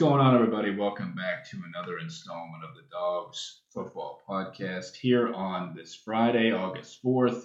going 0.00 0.18
on, 0.22 0.34
everybody? 0.34 0.74
Welcome 0.74 1.14
back 1.14 1.46
to 1.50 1.58
another 1.62 1.98
installment 1.98 2.64
of 2.64 2.74
the 2.74 2.88
Dogs 2.90 3.60
Football 3.74 4.22
Podcast 4.26 4.94
here 4.96 5.30
on 5.30 5.74
this 5.76 5.94
Friday, 5.94 6.52
August 6.52 7.04
4th. 7.04 7.44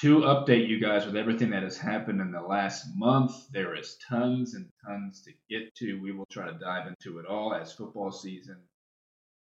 To 0.00 0.22
update 0.22 0.66
you 0.66 0.80
guys 0.80 1.06
with 1.06 1.14
everything 1.14 1.50
that 1.50 1.62
has 1.62 1.78
happened 1.78 2.20
in 2.20 2.32
the 2.32 2.40
last 2.40 2.88
month, 2.96 3.30
there 3.52 3.76
is 3.76 3.96
tons 4.08 4.54
and 4.54 4.66
tons 4.84 5.22
to 5.22 5.30
get 5.48 5.72
to. 5.76 6.00
We 6.02 6.10
will 6.10 6.26
try 6.26 6.50
to 6.50 6.58
dive 6.58 6.88
into 6.88 7.20
it 7.20 7.26
all 7.26 7.54
as 7.54 7.72
football 7.72 8.10
season 8.10 8.56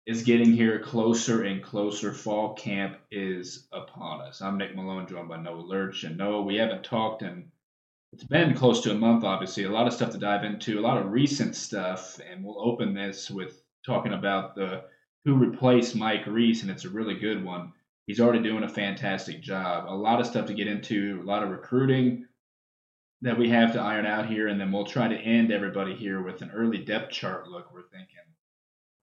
is 0.05 0.23
getting 0.23 0.51
here 0.51 0.79
closer 0.79 1.43
and 1.43 1.63
closer. 1.63 2.13
Fall 2.13 2.55
camp 2.55 2.97
is 3.11 3.67
upon 3.71 4.21
us. 4.21 4.41
I'm 4.41 4.57
Nick 4.57 4.75
Malone, 4.75 5.07
joined 5.07 5.29
by 5.29 5.37
Noah 5.37 5.61
Lurch. 5.61 6.03
And 6.03 6.17
Noah, 6.17 6.41
we 6.41 6.55
haven't 6.55 6.83
talked 6.83 7.21
in 7.21 7.52
it's 8.13 8.23
been 8.23 8.53
close 8.53 8.81
to 8.81 8.91
a 8.91 8.95
month, 8.95 9.23
obviously. 9.23 9.63
A 9.63 9.71
lot 9.71 9.87
of 9.87 9.93
stuff 9.93 10.11
to 10.11 10.19
dive 10.19 10.43
into, 10.43 10.79
a 10.79 10.81
lot 10.81 10.99
of 10.99 11.11
recent 11.11 11.55
stuff, 11.55 12.19
and 12.29 12.45
we'll 12.45 12.61
open 12.61 12.93
this 12.93 13.31
with 13.31 13.63
talking 13.83 14.13
about 14.13 14.53
the 14.53 14.83
who 15.25 15.35
replaced 15.35 15.95
Mike 15.95 16.27
Reis, 16.27 16.61
and 16.61 16.69
it's 16.69 16.85
a 16.85 16.89
really 16.89 17.15
good 17.15 17.43
one. 17.43 17.73
He's 18.05 18.19
already 18.19 18.43
doing 18.43 18.63
a 18.63 18.69
fantastic 18.69 19.41
job. 19.41 19.85
A 19.87 19.95
lot 19.95 20.19
of 20.19 20.27
stuff 20.27 20.45
to 20.47 20.53
get 20.53 20.67
into, 20.67 21.21
a 21.23 21.25
lot 21.25 21.41
of 21.41 21.49
recruiting 21.49 22.27
that 23.21 23.37
we 23.37 23.49
have 23.49 23.73
to 23.73 23.81
iron 23.81 24.05
out 24.05 24.27
here, 24.27 24.47
and 24.47 24.61
then 24.61 24.71
we'll 24.71 24.85
try 24.85 25.07
to 25.07 25.15
end 25.15 25.51
everybody 25.51 25.95
here 25.95 26.21
with 26.21 26.41
an 26.43 26.51
early 26.53 26.77
depth 26.77 27.11
chart 27.11 27.47
look. 27.47 27.73
We're 27.73 27.81
thinking 27.83 28.17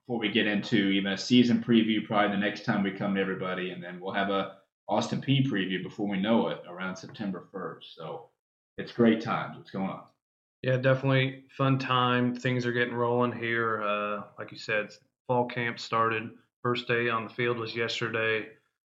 before 0.06 0.20
we 0.20 0.28
get 0.28 0.46
into 0.46 0.76
even 0.76 1.14
a 1.14 1.18
season 1.18 1.64
preview, 1.64 2.06
probably 2.06 2.36
the 2.36 2.40
next 2.40 2.64
time 2.64 2.84
we 2.84 2.92
come 2.92 3.16
to 3.16 3.20
everybody, 3.20 3.70
and 3.70 3.82
then 3.82 3.98
we'll 3.98 4.14
have 4.14 4.30
a 4.30 4.58
Austin 4.88 5.20
Peay 5.20 5.44
preview 5.46 5.82
before 5.82 6.08
we 6.08 6.20
know 6.20 6.48
it 6.48 6.62
around 6.68 6.96
September 6.96 7.48
1st. 7.52 7.94
So 7.96 8.28
it's 8.78 8.92
great 8.92 9.20
times. 9.20 9.56
What's 9.56 9.70
going 9.70 9.88
on? 9.88 10.02
Yeah, 10.62 10.76
definitely 10.76 11.44
fun 11.56 11.78
time. 11.78 12.34
Things 12.34 12.66
are 12.66 12.72
getting 12.72 12.94
rolling 12.94 13.32
here. 13.32 13.82
Uh, 13.82 14.22
like 14.38 14.52
you 14.52 14.58
said, 14.58 14.90
fall 15.26 15.46
camp 15.46 15.78
started. 15.78 16.30
First 16.62 16.86
day 16.86 17.08
on 17.08 17.24
the 17.24 17.30
field 17.30 17.58
was 17.58 17.74
yesterday. 17.74 18.46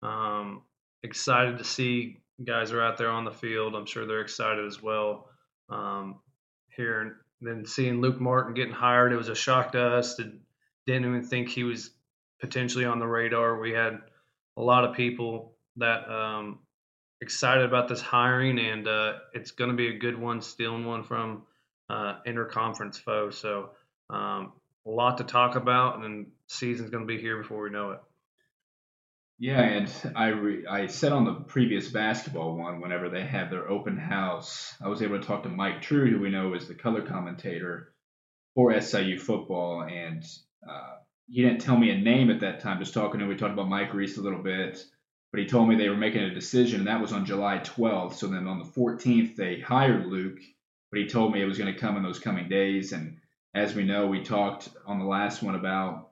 Um, 0.04 0.62
excited 1.04 1.58
to 1.58 1.64
see 1.64 2.18
guys 2.44 2.72
are 2.72 2.82
out 2.82 2.98
there 2.98 3.10
on 3.10 3.24
the 3.24 3.32
field. 3.32 3.76
I'm 3.76 3.86
sure 3.86 4.06
they're 4.06 4.22
excited 4.22 4.66
as 4.66 4.82
well. 4.82 5.30
Um, 5.70 6.20
here 6.76 7.02
and 7.02 7.14
then 7.42 7.66
seeing 7.66 8.02
Luke 8.02 8.20
Martin 8.20 8.54
getting 8.54 8.74
hired, 8.74 9.14
it 9.14 9.18
was 9.18 9.30
a 9.30 9.36
shock 9.36 9.72
to 9.72 9.82
us. 9.82 10.16
Didn't 10.16 10.42
even 10.88 11.24
think 11.24 11.50
he 11.50 11.64
was 11.64 11.92
potentially 12.42 12.86
on 12.86 13.00
the 13.00 13.08
radar. 13.08 13.60
We 13.60 13.72
had 13.72 14.00
a 14.58 14.62
lot 14.62 14.84
of 14.84 14.96
people 14.96 15.56
that 15.78 16.10
um, 16.10 16.60
excited 17.22 17.64
about 17.64 17.88
this 17.88 18.02
hiring, 18.02 18.60
and 18.60 18.88
uh, 18.88 19.14
it's 19.34 19.52
going 19.52 19.72
to 19.72 19.76
be 19.76 19.88
a 19.88 19.98
good 19.98 20.20
one, 20.20 20.42
stealing 20.42 20.86
one 20.86 21.04
from 21.04 21.44
uh, 21.90 22.16
interconference 22.28 23.00
foe. 23.00 23.30
So 23.30 23.72
um, 24.10 24.54
a 24.86 24.90
lot 24.90 25.18
to 25.18 25.24
talk 25.24 25.56
about, 25.56 26.04
and 26.04 26.28
season's 26.48 26.90
going 26.90 27.08
to 27.08 27.14
be 27.14 27.20
here 27.20 27.38
before 27.38 27.64
we 27.64 27.70
know 27.70 27.92
it. 27.92 28.00
Yeah, 29.38 29.60
and 29.60 29.92
I 30.16 30.28
re- 30.28 30.66
I 30.66 30.88
said 30.88 31.12
on 31.12 31.26
the 31.26 31.34
previous 31.34 31.90
basketball 31.90 32.56
one, 32.56 32.80
whenever 32.80 33.10
they 33.10 33.26
had 33.26 33.52
their 33.52 33.70
open 33.70 33.98
house, 33.98 34.74
I 34.82 34.88
was 34.88 35.02
able 35.02 35.20
to 35.20 35.28
talk 35.28 35.44
to 35.44 35.50
Mike 35.50 35.82
True, 35.82 36.10
who 36.10 36.22
we 36.22 36.30
know 36.30 36.54
is 36.54 36.70
the 36.70 36.74
color 36.74 37.02
commentator 37.02 37.94
for 38.54 38.80
SIU 38.80 39.20
football, 39.20 39.84
and 39.84 40.24
uh, 40.68 40.96
he 41.28 41.42
didn't 41.42 41.60
tell 41.60 41.78
me 41.78 41.90
a 41.90 41.98
name 41.98 42.30
at 42.30 42.40
that 42.42 42.62
time. 42.62 42.80
Just 42.80 42.94
talking 42.94 43.20
to 43.20 43.26
him, 43.26 43.30
we 43.30 43.36
talked 43.36 43.52
about 43.52 43.68
Mike 43.68 43.94
Reis 43.94 44.18
a 44.18 44.22
little 44.22 44.42
bit 44.42 44.82
but 45.36 45.42
he 45.42 45.50
told 45.50 45.68
me 45.68 45.76
they 45.76 45.90
were 45.90 45.98
making 45.98 46.22
a 46.24 46.34
decision, 46.34 46.80
and 46.80 46.88
that 46.88 47.02
was 47.02 47.12
on 47.12 47.26
July 47.26 47.58
12th. 47.58 48.14
So 48.14 48.28
then 48.28 48.48
on 48.48 48.58
the 48.58 48.64
14th, 48.64 49.36
they 49.36 49.60
hired 49.60 50.06
Luke, 50.06 50.40
but 50.90 51.02
he 51.02 51.08
told 51.08 51.34
me 51.34 51.42
it 51.42 51.46
was 51.46 51.58
going 51.58 51.74
to 51.74 51.78
come 51.78 51.98
in 51.98 52.04
those 52.04 52.20
coming 52.20 52.48
days. 52.48 52.94
And 52.94 53.18
as 53.54 53.76
we 53.76 53.84
know, 53.84 54.08
we 54.08 54.24
talked 54.24 54.70
on 54.86 54.98
the 54.98 55.04
last 55.04 55.44
one 55.44 55.56
about 55.56 56.12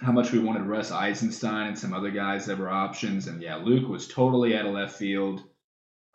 how 0.00 0.10
much 0.10 0.32
we 0.32 0.40
wanted 0.40 0.64
Russ 0.64 0.90
Eisenstein 0.90 1.68
and 1.68 1.78
some 1.78 1.94
other 1.94 2.10
guys 2.10 2.46
that 2.46 2.58
were 2.58 2.68
options. 2.68 3.28
And 3.28 3.40
yeah, 3.40 3.54
Luke 3.54 3.88
was 3.88 4.08
totally 4.08 4.56
out 4.56 4.66
of 4.66 4.74
left 4.74 4.96
field. 4.96 5.44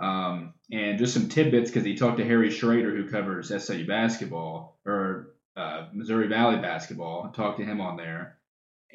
Um, 0.02 0.56
and 0.70 1.00
just 1.00 1.14
some 1.14 1.30
tidbits 1.30 1.72
because 1.72 1.86
he 1.86 1.96
talked 1.96 2.18
to 2.18 2.26
Harry 2.26 2.52
Schrader, 2.52 2.94
who 2.94 3.10
covers 3.10 3.48
SIU 3.48 3.88
basketball 3.88 4.78
or 4.86 5.36
uh, 5.56 5.88
Missouri 5.94 6.28
Valley 6.28 6.58
basketball. 6.58 7.30
Talked 7.30 7.60
to 7.60 7.66
him 7.66 7.80
on 7.80 7.96
there 7.96 8.40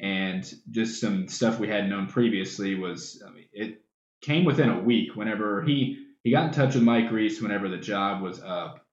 and 0.01 0.51
just 0.69 0.99
some 0.99 1.27
stuff 1.27 1.59
we 1.59 1.67
hadn't 1.67 1.89
known 1.89 2.07
previously 2.07 2.75
was 2.75 3.23
I 3.25 3.31
mean, 3.31 3.45
it 3.53 3.81
came 4.21 4.45
within 4.45 4.69
a 4.69 4.79
week 4.79 5.15
whenever 5.15 5.61
he 5.63 6.07
he 6.23 6.31
got 6.31 6.45
in 6.45 6.51
touch 6.51 6.75
with 6.75 6.83
Mike 6.83 7.11
Reis, 7.11 7.41
whenever 7.41 7.69
the 7.69 7.77
job 7.77 8.21
was 8.21 8.41
up 8.41 8.85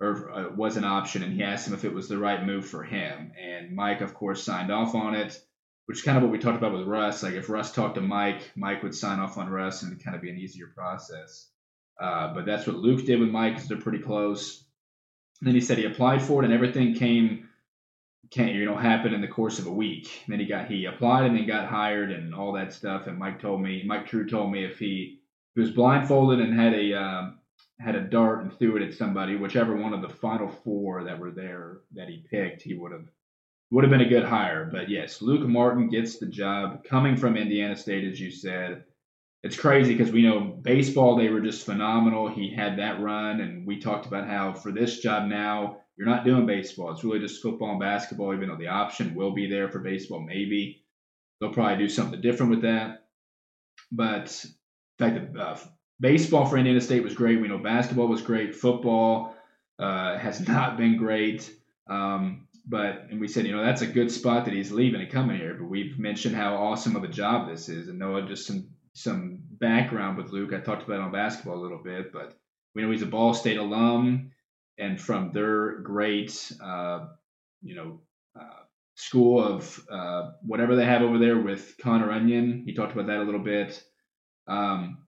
or 0.00 0.30
uh, 0.30 0.48
was 0.54 0.76
an 0.76 0.84
option 0.84 1.22
and 1.22 1.32
he 1.32 1.42
asked 1.42 1.66
him 1.66 1.74
if 1.74 1.84
it 1.84 1.94
was 1.94 2.08
the 2.08 2.18
right 2.18 2.44
move 2.44 2.66
for 2.66 2.82
him. 2.84 3.32
And 3.40 3.74
Mike 3.74 4.00
of 4.00 4.14
course 4.14 4.42
signed 4.42 4.70
off 4.70 4.94
on 4.94 5.14
it 5.14 5.40
which 5.86 5.98
is 5.98 6.04
kind 6.04 6.16
of 6.16 6.22
what 6.22 6.32
we 6.32 6.38
talked 6.38 6.56
about 6.56 6.72
with 6.72 6.86
Russ. 6.86 7.22
Like 7.22 7.34
if 7.34 7.50
Russ 7.50 7.72
talked 7.72 7.96
to 7.96 8.00
Mike 8.00 8.52
Mike 8.56 8.82
would 8.82 8.94
sign 8.94 9.18
off 9.18 9.36
on 9.38 9.50
Russ 9.50 9.82
and 9.82 9.92
it'd 9.92 10.04
kind 10.04 10.16
of 10.16 10.22
be 10.22 10.30
an 10.30 10.38
easier 10.38 10.68
process. 10.74 11.48
Uh, 12.00 12.34
but 12.34 12.46
that's 12.46 12.66
what 12.66 12.76
Luke 12.76 13.04
did 13.04 13.20
with 13.20 13.28
Mike. 13.28 13.54
Because 13.54 13.68
they're 13.68 13.78
pretty 13.78 14.00
close. 14.00 14.64
And 15.40 15.48
then 15.48 15.54
he 15.54 15.60
said 15.60 15.78
he 15.78 15.84
applied 15.84 16.22
for 16.22 16.42
it 16.42 16.44
and 16.44 16.54
everything 16.54 16.94
came 16.94 17.48
can't 18.34 18.52
you 18.52 18.64
know 18.64 18.76
happen 18.76 19.14
in 19.14 19.20
the 19.20 19.28
course 19.28 19.58
of 19.60 19.66
a 19.66 19.72
week. 19.72 20.22
And 20.24 20.32
then 20.32 20.40
he 20.40 20.46
got 20.46 20.66
he 20.66 20.86
applied 20.86 21.26
and 21.26 21.36
then 21.36 21.46
got 21.46 21.68
hired 21.68 22.10
and 22.10 22.34
all 22.34 22.52
that 22.52 22.72
stuff. 22.72 23.06
And 23.06 23.18
Mike 23.18 23.40
told 23.40 23.62
me 23.62 23.82
Mike 23.86 24.06
True 24.06 24.28
told 24.28 24.50
me 24.50 24.64
if 24.64 24.78
he, 24.78 25.20
he 25.54 25.60
was 25.60 25.70
blindfolded 25.70 26.40
and 26.40 26.58
had 26.58 26.74
a 26.74 26.94
um, 26.94 27.38
had 27.78 27.94
a 27.94 28.00
dart 28.00 28.42
and 28.42 28.52
threw 28.52 28.76
it 28.76 28.82
at 28.82 28.94
somebody, 28.94 29.36
whichever 29.36 29.76
one 29.76 29.92
of 29.92 30.02
the 30.02 30.08
final 30.08 30.48
four 30.48 31.04
that 31.04 31.18
were 31.18 31.30
there 31.30 31.78
that 31.94 32.08
he 32.08 32.24
picked, 32.28 32.62
he 32.62 32.74
would 32.74 32.92
have 32.92 33.06
would 33.70 33.84
have 33.84 33.90
been 33.90 34.00
a 34.00 34.08
good 34.08 34.24
hire. 34.24 34.68
But 34.70 34.88
yes, 34.88 35.22
Luke 35.22 35.46
Martin 35.46 35.88
gets 35.88 36.18
the 36.18 36.26
job 36.26 36.84
coming 36.84 37.16
from 37.16 37.36
Indiana 37.36 37.76
State, 37.76 38.04
as 38.04 38.20
you 38.20 38.30
said. 38.30 38.84
It's 39.42 39.56
crazy 39.56 39.94
because 39.94 40.12
we 40.12 40.22
know 40.22 40.40
baseball 40.40 41.16
they 41.16 41.28
were 41.28 41.40
just 41.40 41.66
phenomenal. 41.66 42.28
He 42.28 42.52
had 42.52 42.78
that 42.78 43.00
run, 43.00 43.40
and 43.40 43.66
we 43.66 43.78
talked 43.78 44.06
about 44.06 44.26
how 44.26 44.54
for 44.54 44.72
this 44.72 45.00
job 45.00 45.28
now 45.28 45.78
you're 45.96 46.08
not 46.08 46.24
doing 46.24 46.46
baseball. 46.46 46.90
It's 46.90 47.04
really 47.04 47.20
just 47.20 47.42
football 47.42 47.70
and 47.70 47.80
basketball, 47.80 48.34
even 48.34 48.48
though 48.48 48.56
the 48.56 48.68
option 48.68 49.14
will 49.14 49.32
be 49.32 49.48
there 49.48 49.68
for 49.68 49.78
baseball, 49.78 50.20
maybe. 50.20 50.82
They'll 51.40 51.52
probably 51.52 51.78
do 51.78 51.88
something 51.88 52.20
different 52.20 52.50
with 52.50 52.62
that. 52.62 53.06
But 53.92 54.44
in 54.98 55.16
fact, 55.16 55.36
uh, 55.36 55.56
baseball 56.00 56.46
for 56.46 56.58
Indiana 56.58 56.80
State 56.80 57.02
was 57.02 57.14
great. 57.14 57.40
We 57.40 57.48
know 57.48 57.58
basketball 57.58 58.08
was 58.08 58.22
great. 58.22 58.54
Football 58.54 59.36
uh, 59.78 60.18
has 60.18 60.40
not 60.48 60.76
been 60.76 60.96
great. 60.96 61.50
Um, 61.88 62.48
but 62.66 63.06
and 63.10 63.20
we 63.20 63.28
said, 63.28 63.46
you 63.46 63.54
know, 63.54 63.64
that's 63.64 63.82
a 63.82 63.86
good 63.86 64.10
spot 64.10 64.46
that 64.46 64.54
he's 64.54 64.72
leaving 64.72 65.00
and 65.00 65.10
coming 65.10 65.36
here. 65.36 65.54
But 65.54 65.68
we've 65.68 65.98
mentioned 65.98 66.34
how 66.34 66.56
awesome 66.56 66.96
of 66.96 67.04
a 67.04 67.08
job 67.08 67.48
this 67.48 67.68
is, 67.68 67.88
and 67.88 67.98
Noah 67.98 68.26
just 68.26 68.46
some 68.46 68.68
some 68.94 69.40
background 69.50 70.16
with 70.16 70.30
Luke. 70.30 70.52
I 70.54 70.60
talked 70.60 70.84
about 70.84 71.00
on 71.00 71.12
basketball 71.12 71.58
a 71.58 71.62
little 71.62 71.82
bit, 71.82 72.12
but 72.12 72.34
we 72.74 72.82
know 72.82 72.90
he's 72.90 73.02
a 73.02 73.06
Ball 73.06 73.34
State 73.34 73.58
alum 73.58 74.30
and 74.78 75.00
from 75.00 75.32
their 75.32 75.78
great, 75.80 76.52
uh, 76.62 77.06
you 77.62 77.74
know, 77.74 78.00
uh, 78.38 78.62
school 78.96 79.42
of 79.42 79.80
uh, 79.90 80.32
whatever 80.42 80.76
they 80.76 80.84
have 80.84 81.02
over 81.02 81.18
there 81.18 81.38
with 81.38 81.76
Connor 81.80 82.10
Onion. 82.10 82.62
He 82.66 82.74
talked 82.74 82.92
about 82.92 83.06
that 83.06 83.18
a 83.18 83.24
little 83.24 83.42
bit. 83.42 83.82
Um, 84.46 84.98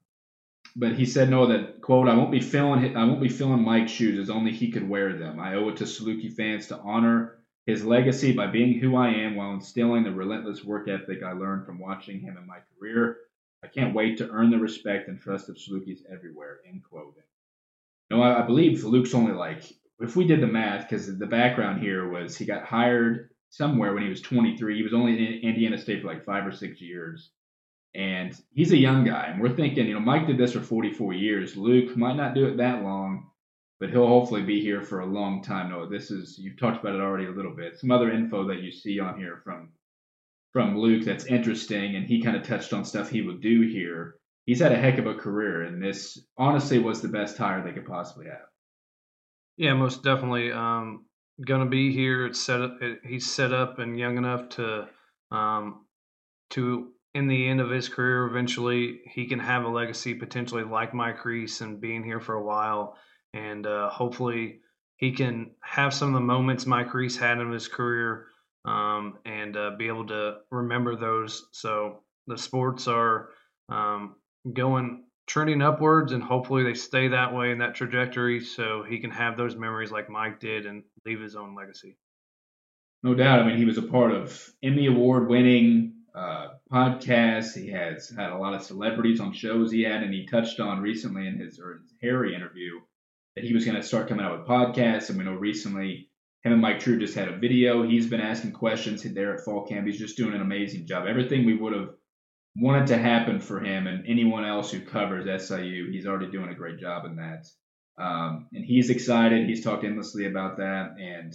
but 0.75 0.93
he 0.93 1.07
said 1.07 1.31
no 1.31 1.47
that 1.47 1.81
quote 1.81 2.09
I 2.09 2.15
won't 2.15 2.31
be 2.31 2.41
filling 2.41 2.97
I 2.97 3.05
won't 3.05 3.21
be 3.21 3.29
filling 3.29 3.65
Mike's 3.65 3.93
shoes 3.93 4.19
as 4.19 4.31
only 4.31 4.53
he 4.53 4.71
could 4.71 4.89
wear 4.89 5.17
them. 5.17 5.41
I 5.41 5.55
owe 5.55 5.69
it 5.71 5.79
to 5.79 5.85
Saluki 5.85 6.33
fans 6.33 6.67
to 6.69 6.79
honor 6.79 7.39
his 7.65 7.85
legacy 7.85 8.33
by 8.33 8.47
being 8.47 8.79
who 8.79 8.97
I 8.97 9.09
am 9.09 9.35
while 9.35 9.53
instilling 9.53 10.05
the 10.05 10.13
relentless 10.13 10.65
work 10.65 10.89
ethic 10.89 11.23
I 11.23 11.33
learned 11.33 11.67
from 11.67 11.79
watching 11.79 12.21
him 12.21 12.37
in 12.37 12.47
my 12.47 12.59
career. 12.79 13.19
I 13.65 13.69
can't 13.69 13.95
wait 13.95 14.19
to 14.19 14.31
earn 14.31 14.51
the 14.51 14.59
respect 14.59 15.09
and 15.09 15.21
trust 15.21 15.49
of 15.49 15.57
Salukis 15.57 16.01
everywhere. 16.13 16.59
End 16.69 16.83
quote. 16.89 17.17
No, 18.11 18.23
I, 18.23 18.43
I 18.43 18.47
believe 18.47 18.85
Luke's 18.85 19.15
only 19.15 19.33
like 19.33 19.65
if 20.01 20.17
we 20.17 20.27
did 20.27 20.41
the 20.41 20.47
math, 20.47 20.89
because 20.89 21.19
the 21.19 21.27
background 21.27 21.81
here 21.81 22.09
was 22.09 22.37
he 22.37 22.45
got 22.45 22.65
hired 22.65 23.31
somewhere 23.51 23.95
when 23.95 24.03
he 24.03 24.09
was 24.09 24.21
23. 24.21 24.77
He 24.77 24.83
was 24.83 24.95
only 24.95 25.13
in 25.15 25.49
Indiana 25.49 25.79
State 25.79 26.03
for 26.03 26.09
like 26.09 26.25
five 26.25 26.47
or 26.47 26.53
six 26.53 26.81
years, 26.81 27.31
and 27.95 28.39
he's 28.53 28.73
a 28.73 28.77
young 28.77 29.05
guy. 29.05 29.29
And 29.29 29.41
we're 29.41 29.57
thinking, 29.57 29.87
you 29.87 29.95
know, 29.95 30.01
Mike 30.01 30.27
did 30.27 30.39
this 30.39 30.53
for 30.53 30.61
44 30.61 31.15
years. 31.15 31.57
Luke 31.57 31.97
might 31.97 32.17
not 32.17 32.35
do 32.35 32.47
it 32.47 32.59
that 32.59 32.83
long, 32.83 33.31
but 33.81 33.91
he'll 33.91 34.07
hopefully 34.07 34.43
be 34.43 34.61
here 34.61 34.83
for 34.83 35.01
a 35.01 35.07
long 35.07 35.43
time. 35.43 35.71
No, 35.71 35.89
this 35.89 36.11
is 36.11 36.39
you've 36.39 36.59
talked 36.59 36.81
about 36.83 36.95
it 36.95 37.01
already 37.01 37.27
a 37.27 37.31
little 37.31 37.55
bit. 37.55 37.79
Some 37.79 37.91
other 37.91 38.11
info 38.11 38.47
that 38.49 38.63
you 38.63 38.71
see 38.71 39.01
on 39.01 39.19
here 39.19 39.41
from 39.45 39.71
from 40.53 40.79
Luke 40.79 41.05
that's 41.05 41.27
interesting, 41.27 41.97
and 41.97 42.07
he 42.07 42.23
kind 42.23 42.37
of 42.37 42.43
touched 42.43 42.73
on 42.73 42.85
stuff 42.85 43.09
he 43.09 43.23
would 43.23 43.41
do 43.41 43.63
here 43.63 44.17
he's 44.47 44.61
had 44.61 44.73
a 44.73 44.79
heck 44.79 44.99
of 44.99 45.07
a 45.07 45.15
career, 45.15 45.63
and 45.63 45.83
this 45.83 46.19
honestly 46.39 46.79
was 46.79 47.03
the 47.03 47.09
best 47.09 47.37
hire 47.37 47.63
they 47.63 47.73
could 47.73 47.87
possibly 47.87 48.27
have. 48.27 48.47
Yeah, 49.57 49.75
most 49.75 50.03
definitely. 50.03 50.53
Um, 50.53 51.05
gonna 51.45 51.67
be 51.67 51.93
here. 51.93 52.27
It's 52.27 52.41
set 52.41 52.63
up. 52.63 52.79
It, 52.81 53.01
he's 53.05 53.31
set 53.31 53.53
up 53.53 53.79
and 53.79 53.99
young 53.99 54.17
enough 54.17 54.49
to, 54.51 54.89
um, 55.31 55.85
to 56.51 56.93
in 57.15 57.29
the 57.29 57.49
end 57.49 57.61
of 57.61 57.71
his 57.71 57.89
career, 57.89 58.27
eventually 58.27 59.01
he 59.07 59.27
can 59.27 59.39
have 59.39 59.65
a 59.65 59.69
legacy 59.69 60.15
potentially 60.15 60.65
like 60.65 60.93
Mike 60.93 61.25
Reis 61.25 61.63
and 61.63 61.81
being 61.81 62.05
here 62.05 62.21
for 62.21 62.35
a 62.35 62.45
while, 62.45 62.97
and 63.33 63.67
uh, 63.67 63.89
hopefully 63.89 64.61
he 64.97 65.13
can 65.13 65.53
have 65.63 65.95
some 65.95 66.09
of 66.09 66.15
the 66.15 66.21
moments 66.21 66.67
Mike 66.67 66.93
Reis 66.93 67.17
had 67.17 67.39
in 67.39 67.51
his 67.51 67.69
career 67.69 68.27
um, 68.67 69.19
and 69.25 69.57
uh, 69.57 69.71
be 69.79 69.89
able 69.89 70.07
to 70.09 70.37
remember 70.51 70.95
those. 70.95 71.47
So 71.53 72.01
the 72.27 72.37
sports 72.37 72.87
are 72.87 73.31
um, 73.71 74.17
going 74.53 75.05
trending 75.27 75.61
upwards, 75.63 76.13
and 76.13 76.23
hopefully 76.23 76.63
they 76.63 76.75
stay 76.75 77.09
that 77.09 77.35
way 77.35 77.51
in 77.51 77.59
that 77.59 77.75
trajectory, 77.75 78.41
so 78.41 78.85
he 78.89 79.01
can 79.01 79.11
have 79.11 79.37
those 79.37 79.57
memories 79.57 79.91
like 79.91 80.09
Mike 80.09 80.41
did 80.41 80.67
and 80.67 80.85
leave 81.05 81.21
his 81.21 81.35
own 81.37 81.55
legacy. 81.55 81.97
No 83.03 83.15
doubt. 83.15 83.41
I 83.41 83.47
mean, 83.47 83.57
he 83.57 83.65
was 83.65 83.79
a 83.79 83.83
part 83.83 84.13
of 84.13 84.51
Emmy 84.63 84.87
Award 84.87 85.29
winning 85.29 85.95
uh, 86.15 86.49
podcasts. 86.73 87.55
He 87.55 87.71
has 87.71 88.09
had 88.09 88.31
a 88.31 88.39
lot 88.39 88.55
of 88.55 88.63
celebrities 88.63 89.21
on 89.21 89.33
shows 89.33 89.71
he 89.71 89.83
had, 89.83 90.03
and 90.03 90.15
he 90.15 90.27
touched 90.27 90.61
on 90.61 90.81
recently 90.81 91.27
in 91.27 91.39
his, 91.39 91.59
or 91.59 91.81
his 91.83 91.93
Harry 92.01 92.35
interview 92.35 92.81
that 93.35 93.45
he 93.45 93.53
was 93.53 93.65
going 93.65 93.77
to 93.77 93.83
start 93.83 94.09
coming 94.09 94.25
out 94.25 94.39
with 94.39 94.49
podcasts. 94.49 95.11
And 95.11 95.19
we 95.19 95.25
know 95.25 95.35
recently 95.35 96.09
him 96.43 96.53
and 96.53 96.63
Mike 96.63 96.81
True 96.81 96.99
just 96.99 97.15
had 97.15 97.29
a 97.29 97.37
video. 97.37 97.83
He's 97.83 98.07
been 98.07 98.21
asking 98.21 98.53
questions 98.53 99.03
there 99.03 99.35
at 99.35 99.45
fall 99.45 99.67
camp. 99.67 99.87
He's 99.87 99.99
just 99.99 100.17
doing 100.17 100.35
an 100.35 100.41
amazing 100.41 100.87
job. 100.87 101.07
Everything 101.07 101.45
we 101.45 101.57
would 101.57 101.75
have 101.75 101.91
wanted 102.59 102.89
to 102.89 102.99
happen 102.99 103.41
for 103.41 103.61
him 103.61 103.87
and 103.87 104.07
anyone 104.07 104.45
else 104.45 104.71
who 104.71 104.81
covers 104.81 105.47
SIU, 105.47 105.91
he's 105.91 106.07
already 106.07 106.31
doing 106.31 106.49
a 106.51 106.55
great 106.55 106.79
job 106.79 107.05
in 107.05 107.17
that. 107.17 107.47
Um, 107.99 108.49
and 108.53 108.65
he's 108.65 108.91
excited. 108.91 109.47
He's 109.47 109.65
talked 109.65 109.85
endlessly 109.85 110.27
about 110.27 110.59
that, 110.59 110.97
and 111.01 111.35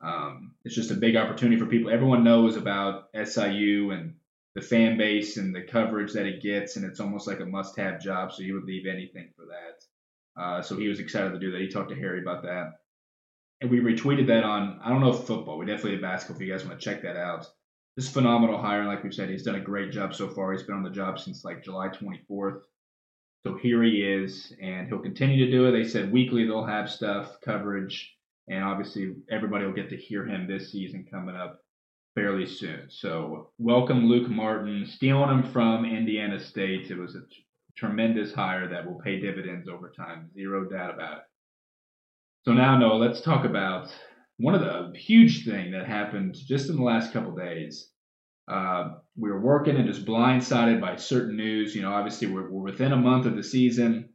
um, 0.00 0.54
it's 0.64 0.74
just 0.74 0.90
a 0.90 0.94
big 0.94 1.16
opportunity 1.16 1.58
for 1.58 1.66
people. 1.66 1.90
Everyone 1.90 2.24
knows 2.24 2.56
about 2.56 3.08
SIU 3.14 3.90
and 3.92 4.14
the 4.54 4.60
fan 4.60 4.98
base 4.98 5.36
and 5.36 5.54
the 5.54 5.62
coverage 5.62 6.14
that 6.14 6.26
it 6.26 6.42
gets, 6.42 6.76
and 6.76 6.84
it's 6.84 6.98
almost 6.98 7.28
like 7.28 7.40
a 7.40 7.46
must-have 7.46 8.00
job. 8.00 8.32
So 8.32 8.42
he 8.42 8.52
would 8.52 8.64
leave 8.64 8.86
anything 8.86 9.30
for 9.36 9.46
that. 9.46 10.42
Uh, 10.42 10.62
so 10.62 10.76
he 10.76 10.88
was 10.88 10.98
excited 10.98 11.32
to 11.32 11.38
do 11.38 11.52
that. 11.52 11.60
He 11.60 11.68
talked 11.68 11.90
to 11.90 11.96
Harry 11.96 12.20
about 12.20 12.42
that, 12.42 12.80
and 13.60 13.70
we 13.70 13.78
retweeted 13.78 14.26
that 14.28 14.42
on 14.42 14.80
I 14.82 14.88
don't 14.88 15.00
know 15.00 15.10
if 15.10 15.26
football. 15.26 15.58
We 15.58 15.66
definitely 15.66 15.92
have 15.92 16.02
basketball. 16.02 16.40
If 16.40 16.46
you 16.46 16.52
guys 16.52 16.64
want 16.64 16.80
to 16.80 16.84
check 16.84 17.02
that 17.02 17.16
out, 17.16 17.46
this 17.96 18.08
phenomenal 18.08 18.60
hire. 18.60 18.86
Like 18.86 19.04
we 19.04 19.12
said, 19.12 19.28
he's 19.30 19.42
done 19.42 19.56
a 19.56 19.60
great 19.60 19.90
job 19.90 20.14
so 20.14 20.28
far. 20.28 20.52
He's 20.52 20.62
been 20.62 20.76
on 20.76 20.82
the 20.82 20.90
job 20.90 21.18
since 21.18 21.44
like 21.44 21.64
July 21.64 21.88
24th. 21.88 22.62
So 23.46 23.56
here 23.56 23.82
he 23.82 24.02
is, 24.02 24.52
and 24.60 24.86
he'll 24.86 24.98
continue 24.98 25.44
to 25.44 25.50
do 25.50 25.66
it. 25.66 25.72
They 25.72 25.88
said 25.88 26.12
weekly 26.12 26.44
they'll 26.44 26.66
have 26.66 26.90
stuff 26.90 27.38
coverage, 27.42 28.14
and 28.48 28.62
obviously 28.62 29.14
everybody 29.30 29.64
will 29.64 29.72
get 29.72 29.88
to 29.90 29.96
hear 29.96 30.26
him 30.26 30.46
this 30.46 30.70
season 30.70 31.06
coming 31.10 31.36
up 31.36 31.62
fairly 32.14 32.46
soon. 32.46 32.86
So 32.90 33.50
welcome 33.58 34.06
Luke 34.06 34.28
Martin, 34.28 34.86
stealing 34.86 35.30
him 35.30 35.52
from 35.52 35.86
Indiana 35.86 36.38
State. 36.38 36.90
It 36.90 36.98
was 36.98 37.14
a 37.14 37.20
t- 37.20 37.46
tremendous 37.76 38.34
hire 38.34 38.68
that 38.68 38.86
will 38.86 39.00
pay 39.00 39.18
dividends 39.18 39.68
over 39.68 39.90
time, 39.90 40.28
zero 40.34 40.68
doubt 40.68 40.92
about 40.94 41.18
it. 41.18 41.24
So 42.44 42.52
now, 42.52 42.76
Noah, 42.76 42.96
let's 42.96 43.20
talk 43.22 43.46
about 43.46 43.88
one 44.40 44.54
of 44.54 44.60
the 44.60 44.98
huge 44.98 45.44
thing 45.44 45.72
that 45.72 45.86
happened 45.86 46.34
just 46.34 46.70
in 46.70 46.76
the 46.76 46.82
last 46.82 47.12
couple 47.12 47.34
days. 47.34 47.90
Uh, 48.48 48.94
we 49.16 49.30
were 49.30 49.40
working 49.40 49.76
and 49.76 49.86
just 49.86 50.04
blindsided 50.04 50.80
by 50.80 50.96
certain 50.96 51.36
news. 51.36 51.74
You 51.74 51.82
know, 51.82 51.92
obviously 51.92 52.26
we're, 52.26 52.50
we're 52.50 52.62
within 52.72 52.92
a 52.92 52.96
month 52.96 53.26
of 53.26 53.36
the 53.36 53.42
season, 53.42 54.08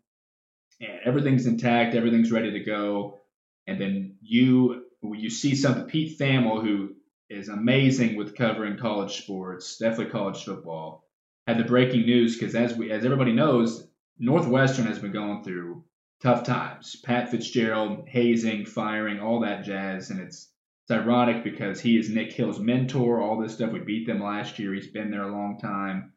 and 0.81 0.99
everything's 1.05 1.45
intact, 1.45 1.95
everything's 1.95 2.31
ready 2.31 2.51
to 2.51 2.59
go. 2.59 3.19
And 3.67 3.79
then 3.79 4.17
you 4.21 4.83
you 5.01 5.29
see 5.29 5.55
something. 5.55 5.85
Pete 5.85 6.17
Thamel, 6.19 6.63
who 6.63 6.95
is 7.29 7.49
amazing 7.49 8.15
with 8.15 8.35
covering 8.35 8.77
college 8.77 9.21
sports, 9.21 9.77
definitely 9.77 10.11
college 10.11 10.43
football, 10.43 11.07
had 11.47 11.59
the 11.59 11.63
breaking 11.63 12.01
news 12.01 12.37
because 12.37 12.55
as 12.55 12.75
we 12.75 12.91
as 12.91 13.05
everybody 13.05 13.31
knows, 13.31 13.87
Northwestern 14.17 14.85
has 14.87 14.99
been 14.99 15.11
going 15.11 15.43
through 15.43 15.83
tough 16.25 16.43
times. 16.43 16.95
Pat 17.03 17.29
Fitzgerald, 17.29 18.07
hazing, 18.07 18.65
firing, 18.65 19.19
all 19.19 19.41
that 19.41 19.63
jazz, 19.63 20.09
and 20.09 20.19
it's 20.19 20.51
it's 20.81 20.91
ironic 20.91 21.43
because 21.43 21.79
he 21.79 21.97
is 21.97 22.09
Nick 22.09 22.31
Hill's 22.33 22.59
mentor. 22.59 23.21
All 23.21 23.39
this 23.39 23.53
stuff 23.53 23.71
we 23.71 23.79
beat 23.79 24.07
them 24.07 24.23
last 24.23 24.57
year. 24.57 24.73
He's 24.73 24.87
been 24.87 25.11
there 25.11 25.27
a 25.27 25.31
long 25.31 25.59
time. 25.59 26.13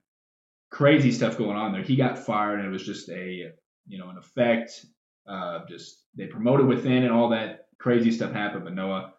Crazy 0.70 1.12
stuff 1.12 1.36
going 1.36 1.58
on 1.58 1.72
there. 1.72 1.82
He 1.82 1.96
got 1.96 2.18
fired, 2.18 2.58
and 2.58 2.68
it 2.68 2.72
was 2.72 2.86
just 2.86 3.10
a 3.10 3.52
you 3.86 3.98
know 3.98 4.08
an 4.08 4.16
effect. 4.16 4.86
Uh, 5.28 5.60
just 5.68 6.02
they 6.16 6.26
promoted 6.26 6.66
within, 6.66 7.04
and 7.04 7.12
all 7.12 7.28
that 7.28 7.66
crazy 7.78 8.10
stuff 8.10 8.32
happened. 8.32 8.64
But 8.64 8.74
Noah, 8.74 9.12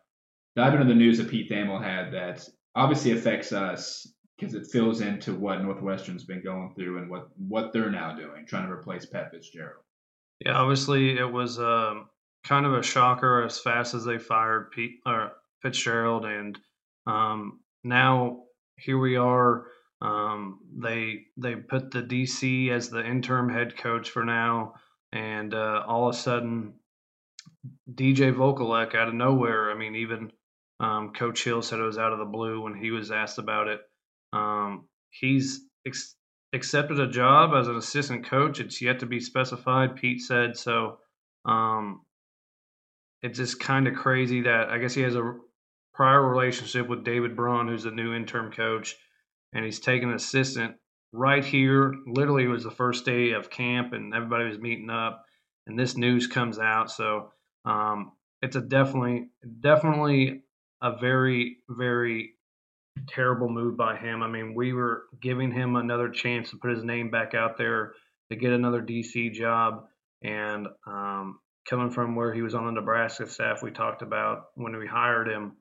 dive 0.56 0.74
into 0.74 0.88
the 0.88 0.96
news 0.96 1.20
that 1.20 1.30
Pete 1.30 1.52
Thamel 1.52 1.84
had 1.84 2.14
that 2.14 2.50
obviously 2.74 3.12
affects 3.12 3.54
us 3.54 4.12
because 4.40 4.56
it 4.56 4.66
fills 4.66 5.02
into 5.02 5.36
what 5.36 5.62
Northwestern's 5.62 6.24
been 6.24 6.44
going 6.44 6.74
through 6.76 6.98
and 6.98 7.12
what 7.12 7.30
what 7.38 7.74
they're 7.74 7.92
now 7.92 8.16
doing, 8.16 8.48
trying 8.48 8.66
to 8.66 8.74
replace 8.74 9.06
Pat 9.06 9.30
Fitzgerald. 9.30 9.84
Yeah, 10.46 10.54
obviously 10.54 11.18
it 11.18 11.32
was 11.32 11.60
um, 11.60 12.10
kind 12.46 12.66
of 12.66 12.74
a 12.74 12.84
shocker 12.84 13.44
as 13.44 13.60
fast 13.60 13.94
as 13.94 14.06
they 14.06 14.18
fired 14.18 14.72
Pete 14.72 15.00
or 15.06 15.34
Fitzgerald, 15.62 16.26
and 16.26 16.58
um, 17.06 17.60
now 17.84 18.44
here 18.78 18.98
we 18.98 19.18
are. 19.18 19.66
Um, 20.02 20.60
they 20.78 21.26
they 21.36 21.56
put 21.56 21.92
the 21.92 22.02
DC 22.02 22.70
as 22.72 22.90
the 22.90 23.06
interim 23.06 23.50
head 23.50 23.76
coach 23.76 24.10
for 24.12 24.24
now, 24.24 24.76
and 25.12 25.54
uh, 25.54 25.84
all 25.86 26.08
of 26.08 26.16
a 26.16 26.18
sudden, 26.18 26.76
DJ 27.94 28.34
Vokolek 28.34 28.96
out 28.96 29.10
of 29.10 29.14
nowhere. 29.14 29.72
I 29.72 29.76
mean, 29.76 29.96
even 29.96 30.32
um, 30.80 31.12
Coach 31.12 31.44
Hill 31.44 31.62
said 31.62 31.80
it 31.80 31.84
was 31.84 31.98
out 31.98 32.14
of 32.14 32.20
the 32.20 32.26
blue 32.26 32.62
when 32.62 32.76
he 32.76 32.92
was 32.92 33.12
asked 33.12 33.40
about 33.40 33.68
it. 33.68 33.82
Um, 34.32 34.88
he's 35.10 35.62
ex- 35.86 36.16
accepted 36.54 37.00
a 37.00 37.08
job 37.08 37.52
as 37.54 37.68
an 37.68 37.76
assistant 37.76 38.26
coach. 38.26 38.60
It's 38.60 38.82
yet 38.82 39.00
to 39.00 39.06
be 39.06 39.20
specified. 39.20 39.96
Pete 39.96 40.22
said 40.22 40.58
so. 40.58 40.98
Um, 41.46 42.02
it's 43.22 43.38
just 43.38 43.60
kind 43.60 43.88
of 43.88 43.96
crazy 43.96 44.42
that 44.42 44.70
I 44.70 44.78
guess 44.78 44.94
he 44.94 45.02
has 45.02 45.16
a 45.16 45.36
prior 45.94 46.26
relationship 46.26 46.88
with 46.88 47.04
David 47.04 47.36
Braun, 47.36 47.68
who's 47.68 47.84
the 47.84 47.92
new 47.92 48.14
interim 48.14 48.52
coach, 48.52 48.96
and 49.54 49.66
he's 49.66 49.80
taken 49.80 50.10
an 50.10 50.16
assistant 50.16 50.76
right 51.12 51.44
here. 51.44 51.94
Literally, 52.08 52.46
it 52.46 52.50
was 52.50 52.64
the 52.64 52.72
first 52.72 53.06
day 53.06 53.32
of 53.32 53.50
camp, 53.50 53.94
and 53.94 54.14
everybody 54.14 54.46
was 54.46 54.60
meeting 54.60 54.90
up, 54.90 55.26
and 55.68 55.78
this 55.78 55.98
news 55.98 56.28
comes 56.28 56.60
out. 56.60 56.90
So 56.92 57.32
um, 57.66 58.14
it's 58.42 58.56
a 58.56 58.62
definitely, 58.62 59.30
definitely 59.60 60.44
a 60.82 60.98
very, 60.98 61.58
very 61.68 62.36
terrible 63.10 63.50
move 63.50 63.78
by 63.78 63.98
him. 63.98 64.24
I 64.24 64.28
mean, 64.28 64.54
we 64.56 64.74
were 64.74 65.04
giving 65.22 65.52
him 65.52 65.76
another 65.76 66.10
chance 66.10 66.50
to 66.52 66.58
put 66.58 66.72
his 66.72 66.84
name 66.84 67.10
back 67.10 67.34
out 67.34 67.58
there 67.58 67.94
to 68.30 68.36
get 68.36 68.54
another 68.54 68.82
DC 68.82 69.34
job, 69.34 69.86
and 70.22 70.68
um, 70.86 71.40
coming 71.68 71.92
from 71.92 72.16
where 72.16 72.34
he 72.34 72.42
was 72.42 72.56
on 72.56 72.66
the 72.66 72.72
Nebraska 72.72 73.28
staff, 73.28 73.64
we 73.64 73.72
talked 73.72 74.02
about 74.02 74.46
when 74.56 74.78
we 74.78 74.88
hired 74.88 75.28
him, 75.28 75.54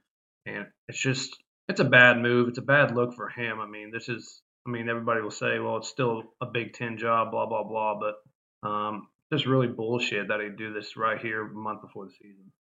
and 0.47 0.67
it's 0.89 1.01
just 1.01 1.37
it's 1.69 1.81
a 1.81 1.85
bad 1.85 2.19
move. 2.19 2.49
It's 2.49 2.59
a 2.59 2.63
bad 2.63 2.95
look 2.95 3.15
for 3.15 3.29
him. 3.29 3.61
I 3.61 3.67
mean, 3.67 3.91
this 3.93 4.09
is. 4.09 4.43
I 4.67 4.71
mean, 4.71 4.89
everybody 4.91 5.23
will 5.23 5.31
say, 5.31 5.59
well, 5.61 5.79
it's 5.79 5.89
still 5.89 6.25
a 6.43 6.47
Big 6.47 6.75
Ten 6.75 6.99
job, 6.99 7.31
blah 7.31 7.47
blah 7.47 7.65
blah, 7.65 7.99
but 7.99 8.69
um, 8.69 9.09
just 9.33 9.47
really 9.47 9.67
bullshit 9.67 10.29
that 10.29 10.41
he 10.41 10.49
do 10.51 10.73
this 10.73 10.97
right 10.97 11.21
here 11.21 11.47
a 11.47 11.49
month 11.49 11.83
before 11.83 12.07
the 12.07 12.13
season. 12.13 12.53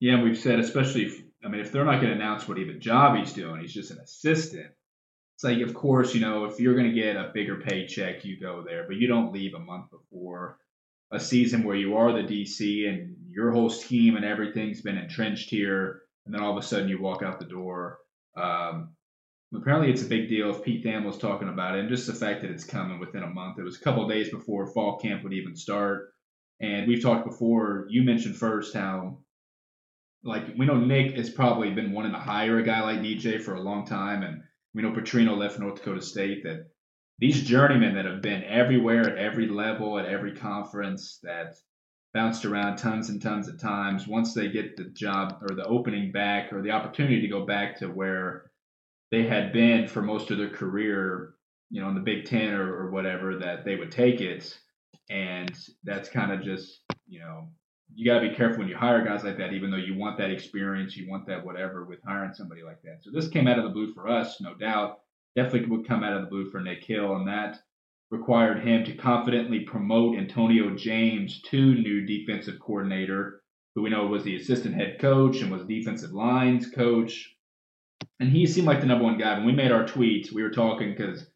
Yeah, 0.00 0.14
and 0.14 0.22
we've 0.22 0.38
said, 0.38 0.58
especially, 0.58 1.04
if, 1.04 1.22
I 1.44 1.48
mean, 1.48 1.60
if 1.60 1.70
they're 1.70 1.84
not 1.84 2.00
going 2.00 2.08
to 2.08 2.16
announce 2.16 2.48
what 2.48 2.58
even 2.58 2.80
job 2.80 3.16
he's 3.18 3.34
doing, 3.34 3.60
he's 3.60 3.72
just 3.72 3.90
an 3.90 3.98
assistant. 3.98 4.68
It's 5.36 5.44
like, 5.44 5.60
of 5.60 5.74
course, 5.74 6.14
you 6.14 6.20
know, 6.20 6.46
if 6.46 6.58
you're 6.58 6.74
going 6.74 6.88
to 6.88 7.00
get 7.00 7.16
a 7.16 7.30
bigger 7.32 7.56
paycheck, 7.56 8.24
you 8.24 8.40
go 8.40 8.62
there, 8.66 8.84
but 8.86 8.96
you 8.96 9.06
don't 9.06 9.32
leave 9.32 9.54
a 9.54 9.58
month 9.58 9.90
before 9.90 10.58
a 11.12 11.20
season 11.20 11.64
where 11.64 11.76
you 11.76 11.96
are 11.96 12.12
the 12.12 12.22
DC 12.22 12.88
and 12.88 13.16
your 13.30 13.50
whole 13.50 13.70
team 13.70 14.16
and 14.16 14.24
everything's 14.24 14.80
been 14.80 14.98
entrenched 14.98 15.50
here, 15.50 16.02
and 16.24 16.34
then 16.34 16.42
all 16.42 16.56
of 16.56 16.62
a 16.62 16.66
sudden 16.66 16.88
you 16.88 17.00
walk 17.00 17.22
out 17.22 17.38
the 17.38 17.46
door. 17.46 17.98
Um, 18.36 18.90
apparently, 19.54 19.90
it's 19.90 20.02
a 20.02 20.06
big 20.08 20.28
deal 20.28 20.50
if 20.50 20.62
Pete 20.62 20.84
Thamel's 20.84 21.18
talking 21.18 21.48
about 21.48 21.74
it, 21.74 21.80
and 21.80 21.88
just 21.88 22.06
the 22.06 22.14
fact 22.14 22.42
that 22.42 22.50
it's 22.50 22.64
coming 22.64 23.00
within 23.00 23.22
a 23.22 23.28
month. 23.28 23.58
It 23.58 23.64
was 23.64 23.76
a 23.76 23.82
couple 23.82 24.06
days 24.08 24.30
before 24.30 24.66
fall 24.66 24.98
camp 24.98 25.24
would 25.24 25.32
even 25.32 25.56
start. 25.56 26.12
And 26.60 26.86
we've 26.86 27.02
talked 27.02 27.26
before, 27.26 27.86
you 27.88 28.02
mentioned 28.02 28.36
first 28.36 28.74
how 28.74 29.18
like 30.22 30.44
we 30.58 30.66
know 30.66 30.76
Nick 30.76 31.16
has 31.16 31.30
probably 31.30 31.70
been 31.70 31.92
wanting 31.92 32.12
to 32.12 32.18
hire 32.18 32.58
a 32.58 32.62
guy 32.62 32.80
like 32.82 33.00
DJ 33.00 33.40
for 33.40 33.54
a 33.54 33.62
long 33.62 33.86
time, 33.86 34.22
and 34.22 34.42
we 34.74 34.82
know 34.82 34.92
Petrino 34.92 35.36
left 35.36 35.58
North 35.58 35.76
Dakota 35.76 36.02
State. 36.02 36.42
That 36.44 36.66
these 37.18 37.42
journeymen 37.42 37.94
that 37.94 38.04
have 38.04 38.22
been 38.22 38.44
everywhere 38.44 39.08
at 39.08 39.18
every 39.18 39.48
level 39.48 39.98
at 39.98 40.06
every 40.06 40.34
conference 40.36 41.18
that 41.22 41.54
bounced 42.12 42.44
around 42.44 42.76
tons 42.76 43.08
and 43.08 43.22
tons 43.22 43.48
of 43.48 43.60
times. 43.60 44.06
Once 44.06 44.34
they 44.34 44.48
get 44.48 44.76
the 44.76 44.84
job 44.84 45.38
or 45.48 45.54
the 45.54 45.66
opening 45.66 46.10
back 46.12 46.52
or 46.52 46.62
the 46.62 46.70
opportunity 46.70 47.20
to 47.20 47.28
go 47.28 47.46
back 47.46 47.78
to 47.78 47.86
where 47.86 48.50
they 49.10 49.24
had 49.24 49.52
been 49.52 49.86
for 49.86 50.02
most 50.02 50.30
of 50.30 50.38
their 50.38 50.50
career, 50.50 51.34
you 51.70 51.80
know, 51.80 51.88
in 51.88 51.94
the 51.94 52.00
Big 52.00 52.24
Ten 52.24 52.52
or, 52.52 52.74
or 52.74 52.90
whatever, 52.90 53.38
that 53.38 53.64
they 53.64 53.76
would 53.76 53.92
take 53.92 54.20
it. 54.20 54.58
And 55.08 55.56
that's 55.84 56.08
kind 56.08 56.32
of 56.32 56.42
just, 56.42 56.80
you 57.06 57.20
know, 57.20 57.48
you 57.94 58.04
got 58.04 58.20
to 58.20 58.28
be 58.28 58.34
careful 58.34 58.60
when 58.60 58.68
you 58.68 58.76
hire 58.76 59.04
guys 59.04 59.24
like 59.24 59.38
that, 59.38 59.52
even 59.52 59.70
though 59.70 59.76
you 59.76 59.94
want 59.96 60.16
that 60.18 60.30
experience, 60.30 60.96
you 60.96 61.08
want 61.08 61.26
that 61.26 61.44
whatever 61.44 61.84
with 61.84 62.02
hiring 62.04 62.32
somebody 62.32 62.62
like 62.62 62.80
that. 62.82 63.02
So 63.02 63.10
this 63.10 63.28
came 63.28 63.46
out 63.46 63.58
of 63.58 63.64
the 63.64 63.70
blue 63.70 63.92
for 63.92 64.08
us, 64.08 64.40
no 64.40 64.54
doubt. 64.54 65.00
Definitely 65.36 65.68
would 65.68 65.86
come 65.86 66.02
out 66.02 66.14
of 66.14 66.22
the 66.22 66.28
blue 66.28 66.50
for 66.50 66.60
Nick 66.60 66.82
Hill, 66.84 67.16
and 67.16 67.28
that 67.28 67.60
required 68.10 68.66
him 68.66 68.84
to 68.84 68.92
confidently 68.94 69.60
promote 69.60 70.18
Antonio 70.18 70.74
James 70.74 71.40
to 71.42 71.74
new 71.74 72.04
defensive 72.04 72.58
coordinator. 72.58 73.42
who 73.74 73.82
we 73.82 73.90
know 73.90 74.06
was 74.06 74.24
the 74.24 74.36
assistant 74.36 74.74
head 74.74 74.98
coach 74.98 75.40
and 75.40 75.50
was 75.50 75.64
defensive 75.64 76.10
lines 76.12 76.68
coach. 76.70 77.36
And 78.18 78.30
he 78.30 78.46
seemed 78.46 78.66
like 78.66 78.80
the 78.80 78.86
number 78.86 79.04
one 79.04 79.18
guy. 79.18 79.36
When 79.36 79.46
we 79.46 79.52
made 79.52 79.72
our 79.72 79.84
tweets, 79.84 80.32
we 80.32 80.42
were 80.42 80.50
talking 80.50 80.90
because 80.90 81.26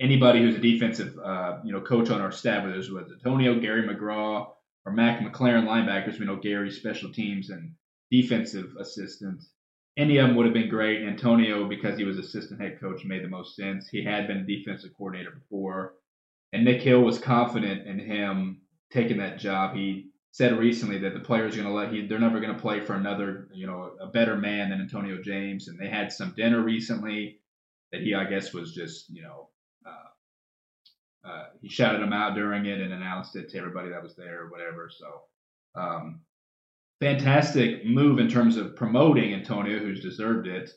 anybody 0.00 0.40
who's 0.40 0.54
a 0.54 0.60
defensive, 0.60 1.18
uh, 1.18 1.58
you 1.64 1.72
know, 1.72 1.80
coach 1.80 2.10
on 2.10 2.20
our 2.20 2.32
staff, 2.32 2.64
whether 2.64 2.74
it 2.74 2.90
was 2.90 3.12
Antonio, 3.12 3.60
Gary 3.60 3.86
McGraw, 3.86 4.46
or 4.84 4.92
Mac 4.92 5.20
McLaren 5.20 5.66
linebackers, 5.66 6.18
we 6.18 6.26
know 6.26 6.36
Gary, 6.36 6.70
special 6.70 7.12
teams 7.12 7.50
and 7.50 7.74
defensive 8.10 8.74
assistant. 8.78 9.42
Any 9.96 10.18
of 10.18 10.28
them 10.28 10.36
would 10.36 10.46
have 10.46 10.54
been 10.54 10.68
great. 10.68 11.02
Antonio, 11.02 11.68
because 11.68 11.98
he 11.98 12.04
was 12.04 12.18
assistant 12.18 12.60
head 12.60 12.80
coach, 12.80 13.04
made 13.04 13.22
the 13.22 13.28
most 13.28 13.56
sense. 13.56 13.88
He 13.88 14.04
had 14.04 14.26
been 14.26 14.46
defensive 14.46 14.92
coordinator 14.96 15.30
before. 15.30 15.94
And 16.52 16.64
Nick 16.64 16.82
Hill 16.82 17.02
was 17.02 17.18
confident 17.18 17.86
in 17.86 17.98
him 17.98 18.62
taking 18.90 19.18
that 19.18 19.38
job. 19.38 19.74
He 19.74 20.12
said 20.32 20.58
recently 20.58 20.98
that 20.98 21.14
the 21.14 21.20
players 21.20 21.54
are 21.54 21.62
going 21.62 21.68
to 21.68 21.74
let 21.74 21.92
he 21.92 22.06
they're 22.06 22.18
never 22.18 22.40
going 22.40 22.54
to 22.54 22.60
play 22.60 22.80
for 22.80 22.94
another 22.94 23.48
you 23.52 23.66
know 23.66 23.92
a 24.00 24.06
better 24.06 24.36
man 24.36 24.70
than 24.70 24.80
Antonio 24.80 25.20
James 25.22 25.68
and 25.68 25.78
they 25.78 25.88
had 25.88 26.10
some 26.10 26.34
dinner 26.34 26.62
recently 26.62 27.38
that 27.92 28.00
he 28.00 28.14
I 28.14 28.24
guess 28.24 28.52
was 28.52 28.74
just 28.74 29.10
you 29.10 29.22
know 29.22 29.50
uh, 31.24 31.44
he 31.60 31.68
shouted 31.68 32.02
him 32.02 32.12
out 32.12 32.34
during 32.34 32.66
it 32.66 32.80
and 32.80 32.92
announced 32.92 33.36
it 33.36 33.48
to 33.48 33.58
everybody 33.58 33.90
that 33.90 34.02
was 34.02 34.16
there 34.16 34.42
or 34.42 34.50
whatever 34.50 34.90
so 34.90 35.22
um, 35.80 36.20
fantastic 37.00 37.84
move 37.84 38.18
in 38.18 38.28
terms 38.28 38.56
of 38.56 38.76
promoting 38.76 39.34
Antonio 39.34 39.78
who's 39.78 40.02
deserved 40.02 40.46
it 40.46 40.70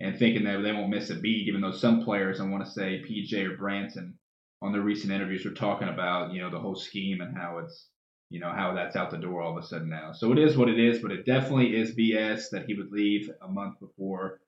and 0.00 0.18
thinking 0.18 0.44
that 0.44 0.62
they 0.62 0.72
won't 0.72 0.90
miss 0.90 1.10
a 1.10 1.14
beat 1.14 1.48
even 1.48 1.60
though 1.60 1.72
some 1.72 2.04
players 2.04 2.40
I 2.40 2.44
want 2.44 2.64
to 2.64 2.70
say 2.70 3.02
PJ 3.08 3.32
or 3.44 3.56
Branson 3.56 4.18
on 4.62 4.72
their 4.72 4.82
recent 4.82 5.12
interviews 5.12 5.44
were 5.44 5.50
talking 5.50 5.88
about 5.88 6.32
you 6.32 6.40
know 6.40 6.50
the 6.50 6.58
whole 6.58 6.76
scheme 6.76 7.20
and 7.20 7.36
how 7.36 7.58
it's 7.58 7.88
you 8.30 8.40
know 8.40 8.50
how 8.50 8.72
that's 8.72 8.96
out 8.96 9.10
the 9.10 9.18
door 9.18 9.42
all 9.42 9.56
of 9.58 9.62
a 9.62 9.66
sudden 9.66 9.90
now. 9.90 10.12
So 10.12 10.32
it 10.32 10.38
is 10.38 10.56
what 10.56 10.68
it 10.68 10.78
is, 10.78 11.00
but 11.00 11.10
it 11.10 11.26
definitely 11.26 11.76
is 11.76 11.94
BS 11.94 12.50
that 12.50 12.64
he 12.66 12.74
would 12.74 12.90
leave 12.90 13.28
a 13.42 13.48
month 13.48 13.78
before 13.80 14.40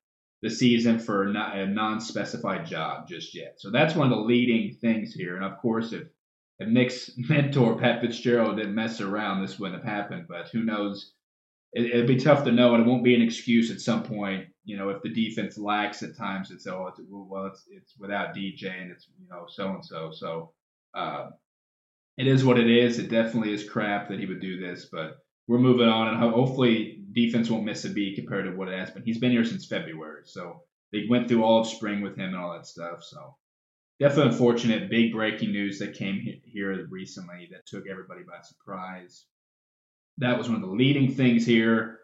the 0.45 0.51
season 0.51 0.99
for 0.99 1.23
a 1.23 1.67
non-specified 1.67 2.67
job 2.67 3.09
just 3.09 3.35
yet. 3.35 3.55
So 3.57 3.71
that's 3.71 3.95
one 3.95 4.13
of 4.13 4.19
the 4.19 4.25
leading 4.25 4.75
things 4.75 5.15
here. 5.15 5.37
And 5.37 5.45
of 5.45 5.57
course, 5.59 5.95
if 5.95 6.03
if 6.59 6.69
Nick's 6.69 7.11
mentor 7.17 7.79
Pat 7.79 8.03
Fitzgerald 8.03 8.59
didn't 8.59 8.75
mess 8.75 9.01
around, 9.01 9.41
this 9.41 9.59
wouldn't 9.59 9.83
have 9.83 9.91
happened. 9.91 10.27
But 10.29 10.51
who 10.51 10.63
knows? 10.63 11.13
It, 11.73 11.97
would 11.97 12.07
be 12.07 12.17
tough 12.17 12.45
to 12.45 12.53
know, 12.53 12.75
and 12.75 12.85
it 12.85 12.87
won't 12.87 13.03
be 13.03 13.15
an 13.15 13.23
excuse 13.23 13.71
at 13.71 13.81
some 13.81 14.03
point. 14.03 14.49
You 14.67 14.77
know, 14.77 14.91
if 14.91 15.03
the 15.03 15.09
defense 15.09 15.57
lacks 15.57 16.03
at 16.03 16.15
times, 16.15 16.51
it's 16.51 16.67
oh, 16.67 16.89
it's, 16.89 17.01
well, 17.09 17.47
it's 17.47 17.65
it's 17.71 17.95
without 17.99 18.37
DJ 18.37 18.83
and 18.83 18.93
it's 18.93 19.09
you 19.19 19.27
know 19.31 19.47
so 19.49 19.71
and 19.71 19.85
so. 19.85 20.11
So 20.13 20.53
uh, 20.95 21.31
it 22.19 22.27
is 22.27 22.45
what 22.45 22.59
it 22.59 22.69
is. 22.69 22.99
It 22.99 23.09
definitely 23.09 23.55
is 23.55 23.67
crap 23.67 24.11
that 24.11 24.21
he 24.21 24.27
would 24.27 24.43
do 24.43 24.61
this, 24.61 24.91
but 24.93 25.17
we're 25.49 25.59
moving 25.59 25.89
on, 25.89 26.09
and 26.09 26.19
hopefully 26.19 26.94
defense 27.15 27.51
won't 27.51 27.65
miss 27.65 27.85
a 27.85 27.91
beat 27.91 28.17
compared 28.17 28.45
to 28.45 28.57
what 28.57 28.69
it 28.69 28.79
has 28.79 28.91
been. 28.91 29.03
He's 29.05 29.19
been 29.19 29.33
here 29.33 29.45
since 29.45 29.67
February, 29.67 30.23
so 30.25 30.63
they 30.93 31.07
went 31.09 31.29
through 31.29 31.45
all 31.45 31.61
of 31.61 31.67
spring 31.67 32.03
with 32.03 32.17
him 32.17 32.35
and 32.35 32.37
all 32.37 32.53
that 32.53 32.67
stuff. 32.67 33.03
So 33.03 33.37
definitely 34.01 34.33
unfortunate. 34.33 34.91
Big 34.91 35.13
breaking 35.13 35.53
news 35.53 35.79
that 35.79 35.95
came 35.95 36.21
here 36.45 36.87
recently 36.91 37.49
that 37.53 37.67
took 37.67 37.89
everybody 37.89 38.23
by 38.23 38.41
surprise. 38.43 39.25
That 40.19 40.39
was 40.39 40.49
one 40.49 40.63
of 40.63 40.69
the 40.69 40.75
leading 40.75 41.13
things 41.13 41.47
here. 41.47 42.01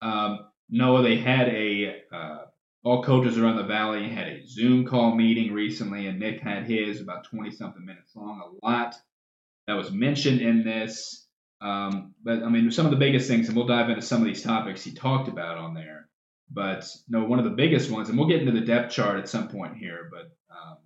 Um, 0.00 0.46
Noah, 0.68 1.02
they 1.02 1.16
had 1.16 1.48
a 1.48 2.02
uh, 2.12 2.38
all 2.84 3.02
coaches 3.02 3.38
around 3.38 3.56
the 3.56 3.64
valley 3.64 4.08
had 4.08 4.26
a 4.26 4.46
Zoom 4.46 4.84
call 4.84 5.14
meeting 5.14 5.52
recently, 5.52 6.06
and 6.06 6.18
Nick 6.18 6.40
had 6.40 6.66
his 6.66 7.00
about 7.00 7.24
20 7.24 7.50
something 7.52 7.84
minutes 7.84 8.16
long. 8.16 8.40
A 8.40 8.66
lot 8.66 8.94
that 9.66 9.74
was 9.74 9.92
mentioned 9.92 10.40
in 10.40 10.64
this. 10.64 11.21
Um, 11.62 12.14
but 12.24 12.42
I 12.42 12.48
mean, 12.48 12.70
some 12.72 12.86
of 12.86 12.90
the 12.90 12.98
biggest 12.98 13.28
things, 13.28 13.46
and 13.46 13.56
we'll 13.56 13.66
dive 13.66 13.88
into 13.88 14.02
some 14.02 14.20
of 14.20 14.26
these 14.26 14.42
topics 14.42 14.82
he 14.82 14.92
talked 14.92 15.28
about 15.28 15.58
on 15.58 15.74
there. 15.74 16.08
But 16.50 16.86
no, 17.08 17.24
one 17.24 17.38
of 17.38 17.44
the 17.44 17.52
biggest 17.52 17.90
ones, 17.90 18.08
and 18.08 18.18
we'll 18.18 18.28
get 18.28 18.40
into 18.40 18.52
the 18.52 18.66
depth 18.66 18.92
chart 18.92 19.18
at 19.18 19.28
some 19.28 19.48
point 19.48 19.76
here. 19.76 20.10
But 20.10 20.32
um, 20.54 20.78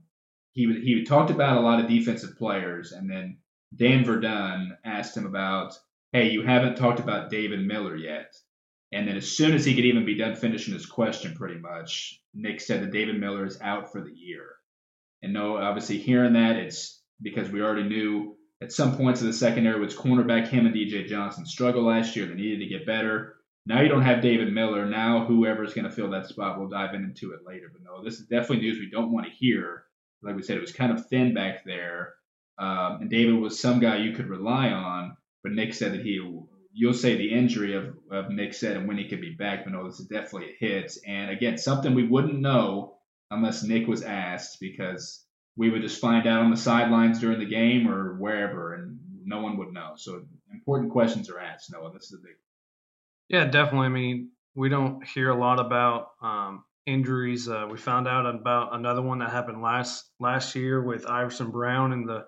he 0.53 0.67
he 0.81 1.05
talked 1.05 1.31
about 1.31 1.57
a 1.57 1.61
lot 1.61 1.81
of 1.81 1.89
defensive 1.89 2.37
players, 2.37 2.93
and 2.93 3.11
then 3.11 3.39
Dan 3.75 4.05
Verdun 4.05 4.77
asked 4.85 5.17
him 5.17 5.27
about, 5.27 5.73
"Hey, 6.13 6.31
you 6.31 6.43
haven't 6.43 6.77
talked 6.77 7.01
about 7.01 7.31
David 7.31 7.67
Miller 7.67 7.97
yet." 7.97 8.35
And 8.93 9.09
then 9.09 9.17
as 9.17 9.29
soon 9.29 9.55
as 9.55 9.65
he 9.65 9.75
could 9.75 9.85
even 9.85 10.05
be 10.05 10.15
done 10.15 10.37
finishing 10.37 10.75
his 10.75 10.87
question, 10.87 11.35
pretty 11.35 11.59
much, 11.59 12.23
Nick 12.35 12.61
said 12.61 12.83
that 12.83 12.93
David 12.93 13.19
Miller 13.19 13.45
is 13.45 13.61
out 13.61 13.91
for 13.91 14.01
the 14.01 14.13
year. 14.15 14.51
And 15.23 15.33
no, 15.33 15.57
obviously 15.57 15.99
hearing 15.99 16.35
that, 16.35 16.57
it's 16.57 17.03
because 17.21 17.51
we 17.51 17.63
already 17.63 17.89
knew 17.89 18.36
at 18.63 18.73
some 18.73 18.97
points 18.97 19.21
of 19.21 19.27
the 19.27 19.33
secondary 19.33 19.81
was 19.81 19.95
cornerback 19.95 20.49
him 20.49 20.67
and 20.67 20.75
DJ 20.75 21.07
Johnson 21.07 21.45
struggled 21.45 21.85
last 21.85 22.17
year. 22.17 22.27
They 22.27 22.35
needed 22.35 22.61
to 22.61 22.67
get 22.67 22.87
better. 22.87 23.37
Now 23.67 23.83
you 23.83 23.89
don't 23.89 24.03
have 24.03 24.23
David 24.23 24.53
Miller. 24.53 24.87
Now 24.87 25.27
whoever's 25.27 25.75
going 25.75 25.85
to 25.85 25.91
fill 25.91 26.11
that 26.11 26.27
spot, 26.27 26.59
we'll 26.59 26.69
dive 26.69 26.95
into 26.95 27.33
it 27.33 27.41
later. 27.45 27.71
But 27.73 27.83
no, 27.83 28.03
this 28.03 28.21
is 28.21 28.27
definitely 28.27 28.61
news 28.61 28.79
we 28.79 28.91
don't 28.91 29.13
want 29.13 29.27
to 29.27 29.33
hear. 29.33 29.85
Like 30.23 30.37
we 30.37 30.43
said, 30.43 30.57
it 30.57 30.63
was 30.63 30.73
kind 30.73 30.93
of 30.93 31.07
thin 31.07 31.35
back 31.35 31.65
there. 31.65 32.15
Um, 32.59 33.03
and 33.03 33.11
David 33.11 33.35
was 33.35 33.61
some 33.61 33.81
guy 33.81 33.99
you 33.99 34.13
could 34.13 34.29
rely 34.29 34.71
on. 34.71 35.17
But 35.43 35.53
Nick 35.53 35.75
said 35.75 35.93
that 35.93 36.03
he, 36.03 36.21
you'll 36.73 36.95
say 36.95 37.17
the 37.17 37.33
injury 37.33 37.75
of, 37.75 37.95
of 38.11 38.31
Nick 38.31 38.55
said 38.55 38.77
and 38.77 38.89
when 38.89 38.97
he 38.97 39.09
could 39.09 39.21
be 39.21 39.35
back. 39.35 39.65
But 39.65 39.75
no, 39.75 39.87
this 39.87 40.01
is 40.01 40.07
definitely 40.07 40.51
a 40.51 40.65
hit. 40.65 40.97
And 41.07 41.31
again, 41.31 41.59
something 41.59 41.95
we 41.95 42.07
wouldn't 42.07 42.41
know 42.41 42.99
unless 43.31 43.63
Nick 43.63 43.87
was 43.87 44.03
asked 44.03 44.59
because 44.61 45.26
we 45.57 45.71
would 45.71 45.83
just 45.83 46.01
find 46.01 46.27
out 46.27 46.43
on 46.43 46.51
the 46.51 46.57
sidelines 46.57 47.21
during 47.21 47.39
the 47.39 47.47
game 47.47 47.89
or 47.89 48.15
wherever, 48.19 48.75
and 48.75 48.99
no 49.25 49.41
one 49.41 49.57
would 49.57 49.73
know. 49.73 49.93
So 49.97 50.23
important 50.53 50.93
questions 50.93 51.31
are 51.31 51.39
asked. 51.39 51.73
Noah, 51.73 51.93
this 51.93 52.05
is 52.05 52.15
a 52.15 52.23
big. 52.23 52.37
Yeah, 53.29 53.47
definitely. 53.47 53.87
I 53.87 53.91
mean, 53.91 54.31
we 54.55 54.69
don't 54.69 55.05
hear 55.07 55.31
a 55.31 55.39
lot 55.39 55.59
about 55.59 56.09
um, 56.23 56.65
injuries. 56.87 57.49
Uh, 57.49 57.67
we 57.71 57.79
found 57.79 58.07
out 58.07 58.27
about 58.27 58.75
another 58.75 59.03
one 59.03 59.19
that 59.19 59.31
happened 59.31 59.63
last 59.63 60.05
last 60.21 60.55
year 60.55 60.83
with 60.83 61.07
Iverson 61.07 61.51
Brown 61.51 61.93
in 61.93 62.05
the 62.05 62.27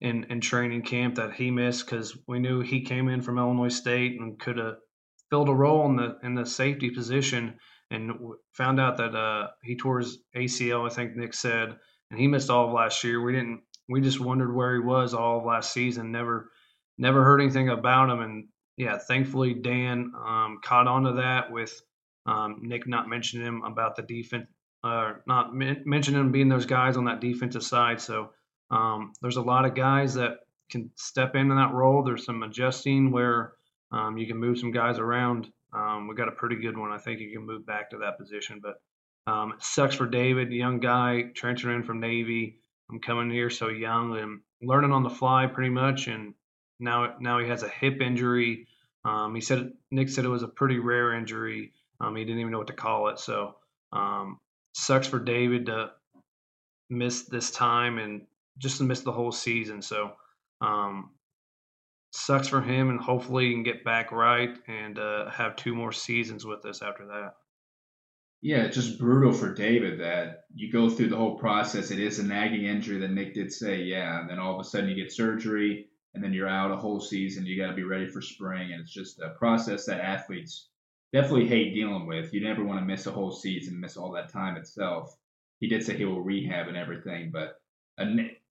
in, 0.00 0.24
in 0.24 0.40
training 0.40 0.82
camp 0.82 1.16
that 1.16 1.34
he 1.34 1.50
missed 1.50 1.84
because 1.84 2.16
we 2.26 2.38
knew 2.38 2.60
he 2.60 2.82
came 2.82 3.08
in 3.08 3.22
from 3.22 3.38
Illinois 3.38 3.74
State 3.74 4.20
and 4.20 4.38
could 4.38 4.58
have 4.58 4.76
filled 5.30 5.48
a 5.48 5.54
role 5.54 5.86
in 5.86 5.96
the 5.96 6.18
in 6.22 6.34
the 6.34 6.46
safety 6.46 6.90
position, 6.90 7.58
and 7.90 8.12
found 8.52 8.80
out 8.80 8.98
that 8.98 9.14
uh, 9.14 9.48
he 9.62 9.76
tore 9.76 10.00
his 10.00 10.18
ACL. 10.36 10.90
I 10.90 10.94
think 10.94 11.16
Nick 11.16 11.34
said 11.34 11.76
and 12.10 12.20
he 12.20 12.26
missed 12.26 12.50
all 12.50 12.68
of 12.68 12.72
last 12.72 13.02
year. 13.04 13.22
We 13.22 13.32
didn't. 13.32 13.62
We 13.88 14.00
just 14.00 14.20
wondered 14.20 14.54
where 14.54 14.74
he 14.74 14.80
was 14.80 15.14
all 15.14 15.38
of 15.38 15.44
last 15.44 15.72
season. 15.72 16.12
Never, 16.12 16.50
never 16.98 17.24
heard 17.24 17.40
anything 17.40 17.70
about 17.70 18.10
him. 18.10 18.20
And 18.20 18.48
yeah, 18.76 18.98
thankfully 18.98 19.54
Dan 19.54 20.12
um, 20.14 20.60
caught 20.62 20.86
on 20.86 21.04
to 21.04 21.12
that 21.12 21.50
with 21.50 21.80
um, 22.26 22.60
Nick 22.62 22.86
not 22.86 23.08
mentioning 23.08 23.46
him 23.46 23.62
about 23.64 23.96
the 23.96 24.02
defense, 24.02 24.46
uh, 24.84 25.14
not 25.26 25.54
men- 25.54 25.82
mentioning 25.86 26.20
him 26.20 26.32
being 26.32 26.48
those 26.48 26.66
guys 26.66 26.96
on 26.96 27.06
that 27.06 27.20
defensive 27.20 27.62
side. 27.62 28.00
So 28.00 28.30
um, 28.70 29.12
there's 29.22 29.36
a 29.36 29.42
lot 29.42 29.64
of 29.64 29.74
guys 29.74 30.14
that 30.14 30.40
can 30.70 30.90
step 30.96 31.34
into 31.34 31.54
that 31.54 31.72
role. 31.72 32.02
There's 32.02 32.26
some 32.26 32.42
adjusting 32.42 33.10
where 33.10 33.54
um, 33.90 34.18
you 34.18 34.26
can 34.26 34.36
move 34.36 34.58
some 34.58 34.72
guys 34.72 34.98
around. 34.98 35.50
Um, 35.72 36.08
we 36.08 36.14
got 36.14 36.28
a 36.28 36.32
pretty 36.32 36.56
good 36.56 36.76
one. 36.76 36.92
I 36.92 36.98
think 36.98 37.20
you 37.20 37.32
can 37.32 37.46
move 37.46 37.66
back 37.66 37.90
to 37.90 37.98
that 37.98 38.18
position, 38.18 38.60
but 38.62 38.80
um, 39.28 39.54
sucks 39.58 39.94
for 39.94 40.06
David, 40.06 40.52
young 40.52 40.80
guy 40.80 41.24
transferring 41.34 41.76
in 41.76 41.82
from 41.82 42.00
Navy. 42.00 42.60
I'm 42.90 42.98
coming 42.98 43.30
here 43.30 43.50
so 43.50 43.68
young 43.68 44.16
and 44.16 44.40
learning 44.62 44.92
on 44.92 45.02
the 45.02 45.10
fly 45.10 45.46
pretty 45.46 45.68
much. 45.68 46.06
And 46.06 46.32
now 46.80 47.14
now 47.20 47.38
he 47.38 47.48
has 47.48 47.62
a 47.62 47.68
hip 47.68 48.00
injury. 48.00 48.66
Um, 49.04 49.34
he 49.34 49.42
said 49.42 49.72
Nick 49.90 50.08
said 50.08 50.24
it 50.24 50.28
was 50.28 50.42
a 50.42 50.48
pretty 50.48 50.78
rare 50.78 51.12
injury. 51.12 51.74
Um, 52.00 52.16
he 52.16 52.24
didn't 52.24 52.40
even 52.40 52.52
know 52.52 52.58
what 52.58 52.68
to 52.68 52.72
call 52.72 53.08
it. 53.08 53.18
So 53.18 53.56
um, 53.92 54.38
sucks 54.72 55.06
for 55.06 55.18
David 55.18 55.66
to 55.66 55.90
miss 56.88 57.24
this 57.24 57.50
time 57.50 57.98
and 57.98 58.22
just 58.56 58.78
to 58.78 58.84
miss 58.84 59.02
the 59.02 59.12
whole 59.12 59.32
season. 59.32 59.82
So 59.82 60.12
um, 60.62 61.10
sucks 62.12 62.48
for 62.48 62.62
him, 62.62 62.88
and 62.88 62.98
hopefully 62.98 63.48
he 63.48 63.52
can 63.52 63.62
get 63.62 63.84
back 63.84 64.10
right 64.10 64.56
and 64.66 64.98
uh, 64.98 65.28
have 65.28 65.56
two 65.56 65.74
more 65.74 65.92
seasons 65.92 66.46
with 66.46 66.64
us 66.64 66.80
after 66.80 67.06
that. 67.08 67.34
Yeah, 68.40 68.58
it's 68.58 68.76
just 68.76 68.98
brutal 69.00 69.32
for 69.32 69.52
David 69.52 70.00
that 70.00 70.44
you 70.54 70.70
go 70.70 70.88
through 70.88 71.08
the 71.08 71.16
whole 71.16 71.36
process. 71.38 71.90
It 71.90 71.98
is 71.98 72.20
a 72.20 72.22
nagging 72.22 72.66
injury 72.66 72.98
that 72.98 73.10
Nick 73.10 73.34
did 73.34 73.52
say, 73.52 73.82
yeah, 73.82 74.20
and 74.20 74.30
then 74.30 74.38
all 74.38 74.54
of 74.54 74.60
a 74.60 74.68
sudden 74.68 74.88
you 74.88 74.94
get 74.94 75.12
surgery, 75.12 75.88
and 76.14 76.22
then 76.22 76.32
you're 76.32 76.48
out 76.48 76.70
a 76.70 76.76
whole 76.76 77.00
season. 77.00 77.46
You 77.46 77.60
got 77.60 77.68
to 77.68 77.74
be 77.74 77.82
ready 77.82 78.06
for 78.06 78.22
spring, 78.22 78.72
and 78.72 78.80
it's 78.80 78.92
just 78.92 79.20
a 79.20 79.30
process 79.30 79.86
that 79.86 80.00
athletes 80.00 80.68
definitely 81.12 81.48
hate 81.48 81.74
dealing 81.74 82.06
with. 82.06 82.32
You 82.32 82.40
never 82.40 82.64
want 82.64 82.78
to 82.80 82.86
miss 82.86 83.06
a 83.06 83.10
whole 83.10 83.32
season, 83.32 83.80
miss 83.80 83.96
all 83.96 84.12
that 84.12 84.32
time 84.32 84.56
itself. 84.56 85.16
He 85.58 85.66
did 85.68 85.84
say 85.84 85.96
he 85.96 86.04
will 86.04 86.22
rehab 86.22 86.68
and 86.68 86.76
everything, 86.76 87.32
but 87.32 87.56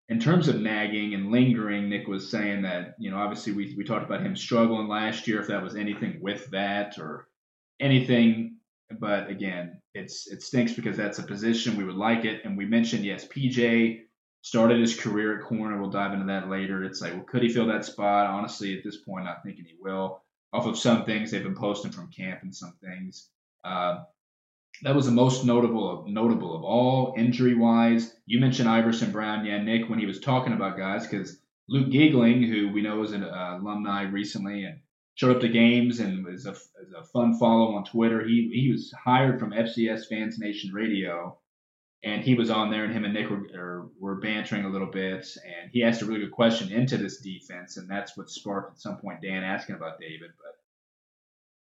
in 0.10 0.20
terms 0.20 0.50
of 0.50 0.60
nagging 0.60 1.14
and 1.14 1.32
lingering, 1.32 1.88
Nick 1.88 2.08
was 2.08 2.30
saying 2.30 2.64
that 2.64 2.96
you 3.00 3.10
know 3.10 3.18
obviously 3.18 3.54
we 3.54 3.74
we 3.78 3.86
talked 3.86 4.06
about 4.06 4.22
him 4.22 4.36
struggling 4.36 4.90
last 4.90 5.28
year. 5.28 5.40
If 5.40 5.48
that 5.48 5.64
was 5.64 5.76
anything 5.76 6.20
with 6.22 6.50
that 6.52 6.98
or 6.98 7.30
anything 7.80 8.57
but 9.00 9.30
again, 9.30 9.82
it's 9.94 10.28
it 10.28 10.42
stinks 10.42 10.74
because 10.74 10.98
that's 10.98 11.20
a 11.20 11.24
position 11.24 11.76
we 11.78 11.84
would 11.84 11.96
like 11.96 12.26
it. 12.26 12.42
And 12.46 12.58
we 12.58 12.66
mentioned 12.66 13.04
yes, 13.06 13.28
PJ 13.28 14.02
started 14.42 14.80
his 14.80 15.00
career 15.00 15.38
at 15.38 15.46
corner. 15.46 15.80
We'll 15.80 15.90
dive 15.90 16.14
into 16.14 16.28
that 16.28 16.50
later. 16.50 16.84
It's 16.84 17.02
like, 17.02 17.14
well, 17.14 17.24
could 17.24 17.44
he 17.44 17.50
fill 17.50 17.68
that 17.68 17.86
spot? 17.86 18.28
Honestly, 18.28 18.78
at 18.78 18.84
this 18.84 18.98
point, 18.98 19.26
not 19.26 19.44
thinking 19.44 19.66
he 19.66 19.76
will. 19.80 20.22
off 20.54 20.66
of 20.66 20.78
some 20.78 21.04
things 21.04 21.32
they've 21.32 21.44
been 21.44 21.56
posting 21.56 21.92
from 21.92 22.10
camp 22.12 22.42
and 22.44 22.56
some 22.56 22.74
things. 22.82 23.30
Uh, 23.66 24.04
that 24.84 24.96
was 24.96 25.06
the 25.06 25.12
most 25.12 25.44
notable 25.44 25.90
of 25.90 26.08
notable 26.08 26.56
of 26.56 26.64
all 26.64 27.14
injury 27.18 27.56
wise. 27.56 28.16
You 28.26 28.40
mentioned 28.40 28.70
Iverson 28.70 29.12
Brown, 29.12 29.46
yeah, 29.46 29.62
Nick, 29.62 29.90
when 29.90 30.00
he 30.00 30.06
was 30.06 30.20
talking 30.20 30.54
about 30.54 30.78
guys, 30.78 31.06
because 31.08 31.40
Luke 31.68 31.90
Giegling, 31.90 32.44
who 32.44 32.70
we 32.72 32.82
know 32.82 33.04
is 33.04 33.12
an 33.12 33.24
uh, 33.24 33.58
alumni 33.60 34.04
recently 34.04 34.64
and 34.64 34.80
showed 35.18 35.36
up 35.36 35.42
to 35.42 35.50
games 35.50 36.00
and 36.00 36.26
was 36.26 36.46
a, 36.46 36.52
was 36.52 36.94
a 36.98 37.04
fun 37.04 37.38
follow 37.38 37.76
on 37.76 37.84
Twitter. 37.84 38.26
He 38.26 38.50
he 38.54 38.72
was 38.72 38.94
hired 39.04 39.40
from 39.40 39.52
FCS 39.52 40.08
Fans 40.08 40.40
Nation 40.40 40.74
Radio, 40.74 41.38
and 42.04 42.24
he 42.24 42.36
was 42.36 42.50
on 42.50 42.72
there, 42.72 42.86
and 42.86 42.94
him 42.94 43.04
and 43.04 43.14
Nick 43.14 43.30
were, 43.30 43.90
were 44.00 44.16
bantering 44.22 44.64
a 44.64 44.70
little 44.70 44.92
bit, 44.92 45.28
and 45.46 45.70
he 45.72 45.84
asked 45.84 46.02
a 46.02 46.06
really 46.06 46.22
good 46.22 46.32
question 46.32 46.72
into 46.72 46.98
this 46.98 47.20
defense, 47.20 47.78
and 47.78 47.90
that's 47.90 48.16
what 48.16 48.30
sparked 48.30 48.72
at 48.72 48.82
some 48.82 48.98
point 48.98 49.22
Dan 49.22 49.44
asking 49.44 49.76
about 49.76 50.00
David, 50.00 50.32
but 50.38 50.58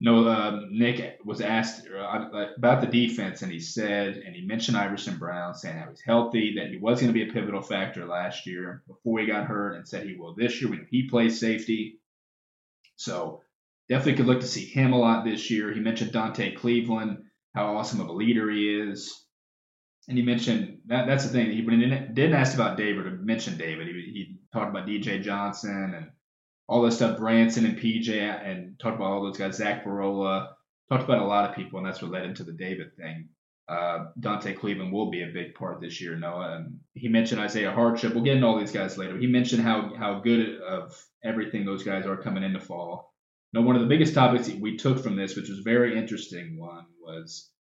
no, 0.01 0.25
uh, 0.27 0.61
Nick 0.71 1.19
was 1.25 1.41
asked 1.41 1.85
uh, 1.87 2.29
about 2.57 2.79
the 2.79 2.87
defense, 2.87 3.41
and 3.41 3.51
he 3.51 3.59
said, 3.59 4.15
and 4.15 4.33
he 4.33 4.45
mentioned 4.45 4.77
Iverson 4.77 5.17
Brown, 5.17 5.53
saying 5.53 5.77
how 5.77 5.89
he's 5.89 5.99
healthy, 5.99 6.55
that 6.55 6.69
he 6.69 6.77
was 6.77 7.01
going 7.01 7.13
to 7.13 7.25
be 7.25 7.29
a 7.29 7.33
pivotal 7.33 7.61
factor 7.61 8.05
last 8.05 8.45
year 8.45 8.81
before 8.87 9.19
he 9.19 9.25
got 9.25 9.47
hurt, 9.47 9.75
and 9.75 9.85
said 9.85 10.07
he 10.07 10.15
will 10.15 10.33
this 10.33 10.61
year 10.61 10.69
when 10.69 10.87
he 10.89 11.09
plays 11.09 11.37
safety. 11.37 11.99
So 12.99 13.43
definitely 13.87 14.15
could 14.15 14.25
look 14.25 14.41
to 14.41 14.47
see 14.47 14.65
him 14.65 14.91
a 14.91 14.99
lot 14.99 15.23
this 15.23 15.49
year. 15.49 15.71
He 15.73 15.79
mentioned 15.79 16.11
Dante 16.11 16.53
Cleveland, 16.53 17.23
how 17.55 17.77
awesome 17.77 18.01
of 18.01 18.09
a 18.09 18.13
leader 18.13 18.51
he 18.51 18.77
is, 18.77 19.25
and 20.09 20.17
he 20.17 20.23
mentioned 20.23 20.79
that 20.87 21.07
that's 21.07 21.23
the 21.23 21.29
thing. 21.29 21.49
He 21.49 21.61
didn't 21.61 22.33
ask 22.33 22.53
about 22.53 22.77
David 22.77 23.05
or 23.05 23.11
mention 23.11 23.57
David. 23.57 23.87
He, 23.87 23.93
he 23.93 24.37
talked 24.51 24.69
about 24.69 24.85
DJ 24.85 25.21
Johnson 25.21 25.93
and 25.95 26.09
all 26.67 26.81
this 26.81 26.97
stuff, 26.97 27.17
Branson 27.17 27.65
and 27.65 27.79
PJ, 27.79 28.09
and 28.09 28.77
talked 28.79 28.97
about 28.97 29.11
all 29.11 29.23
those 29.23 29.37
guys, 29.37 29.55
Zach 29.55 29.85
Barola, 29.85 30.49
talked 30.89 31.05
about 31.05 31.21
a 31.21 31.25
lot 31.25 31.49
of 31.49 31.55
people, 31.55 31.79
and 31.79 31.87
that's 31.87 32.01
what 32.01 32.11
led 32.11 32.25
into 32.25 32.43
the 32.43 32.51
David 32.51 32.97
thing. 32.97 33.29
Uh, 33.69 34.07
Dante 34.19 34.53
Cleveland 34.53 34.91
will 34.91 35.11
be 35.11 35.21
a 35.21 35.27
big 35.27 35.53
part 35.53 35.79
this 35.79 36.01
year, 36.01 36.15
Noah. 36.15 36.55
And 36.57 36.79
he 36.95 37.07
mentioned 37.07 37.39
Isaiah 37.39 37.71
Hardship. 37.71 38.15
We'll 38.15 38.23
get 38.23 38.35
into 38.35 38.47
all 38.47 38.59
these 38.59 38.71
guys 38.71 38.97
later. 38.97 39.17
He 39.17 39.27
mentioned 39.27 39.61
how 39.61 39.93
how 39.95 40.19
good 40.21 40.59
of 40.59 40.99
everything 41.23 41.65
those 41.65 41.83
guys 41.83 42.07
are 42.07 42.17
coming 42.17 42.43
into 42.43 42.59
fall. 42.59 43.13
Now, 43.53 43.61
one 43.61 43.75
of 43.75 43.81
the 43.81 43.87
biggest 43.87 44.15
topics 44.15 44.49
we 44.49 44.77
took 44.77 45.03
from 45.03 45.15
this, 45.15 45.35
which 45.35 45.49
was 45.49 45.59
very 45.59 45.97
interesting, 45.97 46.57
one 46.57 46.85
was 46.99 47.51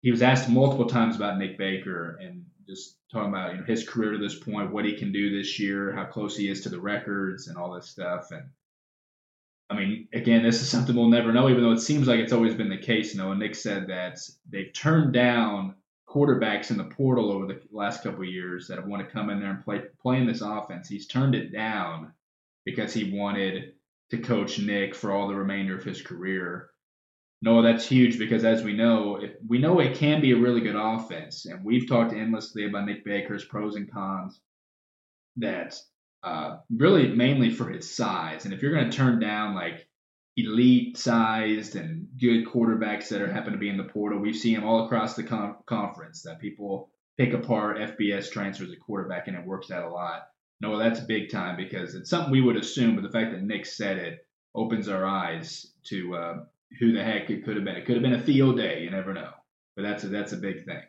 he 0.00 0.10
was 0.10 0.22
asked 0.22 0.48
multiple 0.48 0.86
times 0.86 1.16
about 1.16 1.38
Nick 1.38 1.58
Baker 1.58 2.16
and 2.16 2.46
just 2.66 2.96
talking 3.12 3.28
about 3.28 3.52
you 3.52 3.58
know, 3.58 3.66
his 3.66 3.86
career 3.86 4.12
to 4.12 4.18
this 4.18 4.38
point, 4.38 4.72
what 4.72 4.84
he 4.86 4.96
can 4.96 5.12
do 5.12 5.36
this 5.36 5.58
year, 5.58 5.92
how 5.94 6.04
close 6.04 6.36
he 6.36 6.48
is 6.48 6.62
to 6.62 6.70
the 6.70 6.80
records, 6.80 7.48
and 7.48 7.58
all 7.58 7.74
this 7.74 7.90
stuff. 7.90 8.30
And 8.30 8.44
I 9.72 9.74
mean, 9.74 10.08
again, 10.12 10.42
this 10.42 10.60
is 10.60 10.68
something 10.68 10.94
we'll 10.94 11.08
never 11.08 11.32
know, 11.32 11.48
even 11.48 11.62
though 11.62 11.72
it 11.72 11.80
seems 11.80 12.06
like 12.06 12.20
it's 12.20 12.32
always 12.32 12.54
been 12.54 12.68
the 12.68 12.76
case. 12.76 13.14
You 13.14 13.20
know, 13.20 13.32
Nick 13.32 13.54
said 13.54 13.88
that 13.88 14.18
they've 14.50 14.72
turned 14.72 15.14
down 15.14 15.76
quarterbacks 16.06 16.70
in 16.70 16.76
the 16.76 16.84
portal 16.84 17.32
over 17.32 17.46
the 17.46 17.60
last 17.70 18.02
couple 18.02 18.20
of 18.20 18.28
years 18.28 18.68
that 18.68 18.76
have 18.76 18.86
wanted 18.86 19.04
to 19.04 19.10
come 19.10 19.30
in 19.30 19.40
there 19.40 19.50
and 19.50 19.64
play 19.64 19.80
play 20.00 20.18
in 20.18 20.26
this 20.26 20.42
offense. 20.42 20.88
He's 20.88 21.06
turned 21.06 21.34
it 21.34 21.52
down 21.52 22.12
because 22.66 22.92
he 22.92 23.18
wanted 23.18 23.72
to 24.10 24.18
coach 24.18 24.58
Nick 24.58 24.94
for 24.94 25.10
all 25.10 25.26
the 25.26 25.34
remainder 25.34 25.76
of 25.76 25.84
his 25.84 26.02
career. 26.02 26.68
No, 27.40 27.62
that's 27.62 27.88
huge 27.88 28.18
because 28.18 28.44
as 28.44 28.62
we 28.62 28.74
know, 28.74 29.16
if, 29.16 29.32
we 29.48 29.58
know 29.58 29.80
it 29.80 29.96
can 29.96 30.20
be 30.20 30.32
a 30.32 30.36
really 30.38 30.60
good 30.60 30.76
offense, 30.76 31.46
and 31.46 31.64
we've 31.64 31.88
talked 31.88 32.12
endlessly 32.12 32.66
about 32.66 32.84
Nick 32.84 33.06
Baker's 33.06 33.44
pros 33.44 33.74
and 33.74 33.90
cons. 33.90 34.38
That 35.36 35.74
uh, 36.22 36.58
really 36.70 37.08
mainly 37.08 37.50
for 37.50 37.68
his 37.68 37.94
size, 37.94 38.44
and 38.44 38.54
if 38.54 38.62
you're 38.62 38.74
going 38.74 38.90
to 38.90 38.96
turn 38.96 39.18
down 39.18 39.54
like 39.54 39.88
elite 40.36 40.96
sized 40.96 41.76
and 41.76 42.08
good 42.18 42.46
quarterbacks 42.46 43.08
that 43.08 43.20
are 43.20 43.30
happen 43.30 43.52
to 43.52 43.58
be 43.58 43.68
in 43.68 43.76
the 43.76 43.84
portal, 43.84 44.18
we 44.18 44.32
see 44.32 44.54
them 44.54 44.64
all 44.64 44.86
across 44.86 45.14
the 45.14 45.22
con- 45.22 45.56
conference. 45.66 46.22
That 46.22 46.40
people 46.40 46.90
pick 47.18 47.32
apart 47.32 47.78
FBS 47.78 48.30
transfers 48.30 48.70
at 48.70 48.80
quarterback, 48.80 49.28
and 49.28 49.36
it 49.36 49.44
works 49.44 49.70
out 49.70 49.84
a 49.84 49.92
lot. 49.92 50.28
No, 50.60 50.78
that's 50.78 51.00
big 51.00 51.30
time 51.30 51.56
because 51.56 51.94
it's 51.94 52.08
something 52.08 52.30
we 52.30 52.40
would 52.40 52.56
assume, 52.56 52.94
but 52.94 53.02
the 53.02 53.10
fact 53.10 53.32
that 53.32 53.42
Nick 53.42 53.66
said 53.66 53.98
it 53.98 54.26
opens 54.54 54.88
our 54.88 55.04
eyes 55.04 55.72
to 55.84 56.14
uh, 56.14 56.34
who 56.78 56.92
the 56.92 57.02
heck 57.02 57.30
it 57.30 57.44
could 57.44 57.56
have 57.56 57.64
been. 57.64 57.76
It 57.76 57.84
could 57.84 57.96
have 57.96 58.02
been 58.02 58.14
a 58.14 58.22
field 58.22 58.56
day. 58.56 58.82
You 58.82 58.90
never 58.90 59.12
know. 59.12 59.30
But 59.76 59.82
that's 59.82 60.04
a, 60.04 60.08
that's 60.08 60.32
a 60.32 60.36
big 60.36 60.64
thing. 60.64 60.82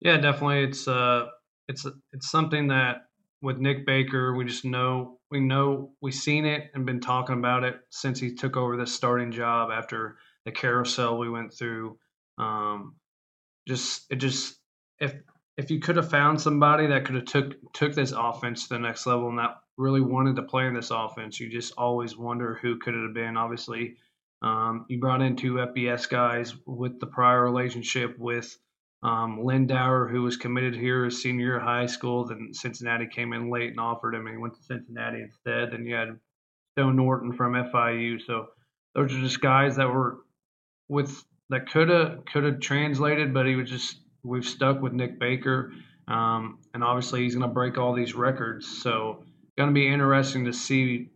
Yeah, 0.00 0.18
definitely. 0.18 0.64
It's 0.64 0.86
uh, 0.86 1.26
it's 1.68 1.86
it's 2.12 2.30
something 2.30 2.68
that 2.68 3.07
with 3.40 3.58
Nick 3.58 3.86
Baker, 3.86 4.34
we 4.34 4.44
just 4.44 4.64
know 4.64 5.18
we 5.30 5.40
know 5.40 5.92
we've 6.00 6.14
seen 6.14 6.44
it 6.44 6.70
and 6.74 6.86
been 6.86 7.00
talking 7.00 7.38
about 7.38 7.64
it 7.64 7.76
since 7.90 8.18
he 8.18 8.34
took 8.34 8.56
over 8.56 8.76
the 8.76 8.86
starting 8.86 9.30
job 9.30 9.70
after 9.72 10.16
the 10.44 10.52
carousel 10.52 11.18
we 11.18 11.30
went 11.30 11.52
through. 11.52 11.98
Um, 12.38 12.96
just 13.66 14.10
it 14.10 14.16
just 14.16 14.56
if 14.98 15.14
if 15.56 15.70
you 15.70 15.80
could 15.80 15.96
have 15.96 16.10
found 16.10 16.40
somebody 16.40 16.86
that 16.88 17.04
could 17.04 17.16
have 17.16 17.24
took 17.26 17.72
took 17.72 17.94
this 17.94 18.12
offense 18.12 18.68
to 18.68 18.74
the 18.74 18.80
next 18.80 19.06
level 19.06 19.28
and 19.28 19.38
that 19.38 19.56
really 19.76 20.00
wanted 20.00 20.36
to 20.36 20.42
play 20.42 20.66
in 20.66 20.74
this 20.74 20.90
offense, 20.90 21.38
you 21.38 21.48
just 21.48 21.74
always 21.76 22.16
wonder 22.16 22.58
who 22.60 22.78
could 22.78 22.94
it 22.94 23.02
have 23.02 23.14
been. 23.14 23.36
Obviously, 23.36 23.96
um, 24.42 24.86
you 24.88 24.98
brought 24.98 25.22
in 25.22 25.36
two 25.36 25.54
FBS 25.54 26.08
guys 26.08 26.54
with 26.66 26.98
the 27.00 27.06
prior 27.06 27.42
relationship 27.42 28.18
with 28.18 28.56
um, 29.02 29.38
Lindauer, 29.38 30.10
who 30.10 30.22
was 30.22 30.36
committed 30.36 30.74
here 30.74 31.04
as 31.04 31.22
senior 31.22 31.56
of 31.56 31.62
high 31.62 31.86
school. 31.86 32.24
Then 32.24 32.50
Cincinnati 32.52 33.06
came 33.06 33.32
in 33.32 33.50
late 33.50 33.70
and 33.70 33.80
offered 33.80 34.14
him, 34.14 34.26
and 34.26 34.34
he 34.34 34.40
went 34.40 34.54
to 34.54 34.62
Cincinnati 34.62 35.22
instead. 35.22 35.72
Then 35.72 35.84
you 35.84 35.94
had 35.94 36.18
Stone 36.74 36.96
Norton 36.96 37.32
from 37.32 37.54
FIU. 37.54 38.20
So 38.20 38.48
those 38.94 39.12
are 39.12 39.20
just 39.20 39.40
guys 39.40 39.76
that 39.76 39.88
were 39.88 40.18
with 40.88 41.24
that 41.50 41.70
could 41.70 41.88
have 41.88 42.24
could 42.26 42.44
have 42.44 42.60
translated, 42.60 43.32
but 43.32 43.46
he 43.46 43.56
was 43.56 43.70
just 43.70 44.00
we've 44.22 44.44
stuck 44.44 44.82
with 44.82 44.92
Nick 44.92 45.18
Baker, 45.18 45.72
um, 46.08 46.58
and 46.74 46.82
obviously 46.82 47.22
he's 47.22 47.34
going 47.34 47.48
to 47.48 47.54
break 47.54 47.78
all 47.78 47.94
these 47.94 48.14
records. 48.14 48.66
So 48.82 49.24
going 49.56 49.70
to 49.70 49.74
be 49.74 49.88
interesting 49.88 50.44
to 50.44 50.52
see 50.52 51.10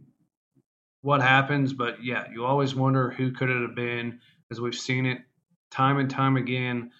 what 1.03 1.21
happens. 1.21 1.73
But 1.73 2.03
yeah, 2.05 2.25
you 2.33 2.45
always 2.45 2.75
wonder 2.75 3.11
who 3.11 3.33
could 3.33 3.51
it 3.51 3.61
have 3.61 3.75
been 3.75 4.21
because 4.49 4.61
we've 4.61 4.75
seen 4.75 5.07
it 5.07 5.19
time 5.71 5.99
and 5.99 6.11
time 6.11 6.37
again. 6.37 6.91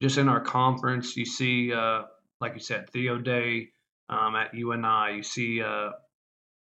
Just 0.00 0.18
in 0.18 0.28
our 0.28 0.40
conference, 0.40 1.16
you 1.16 1.24
see, 1.24 1.72
uh, 1.72 2.02
like 2.40 2.54
you 2.54 2.60
said, 2.60 2.90
Theo 2.90 3.18
Day 3.18 3.70
um, 4.08 4.36
at 4.36 4.54
UNI. 4.54 5.16
You 5.16 5.22
see 5.22 5.60
uh, 5.62 5.90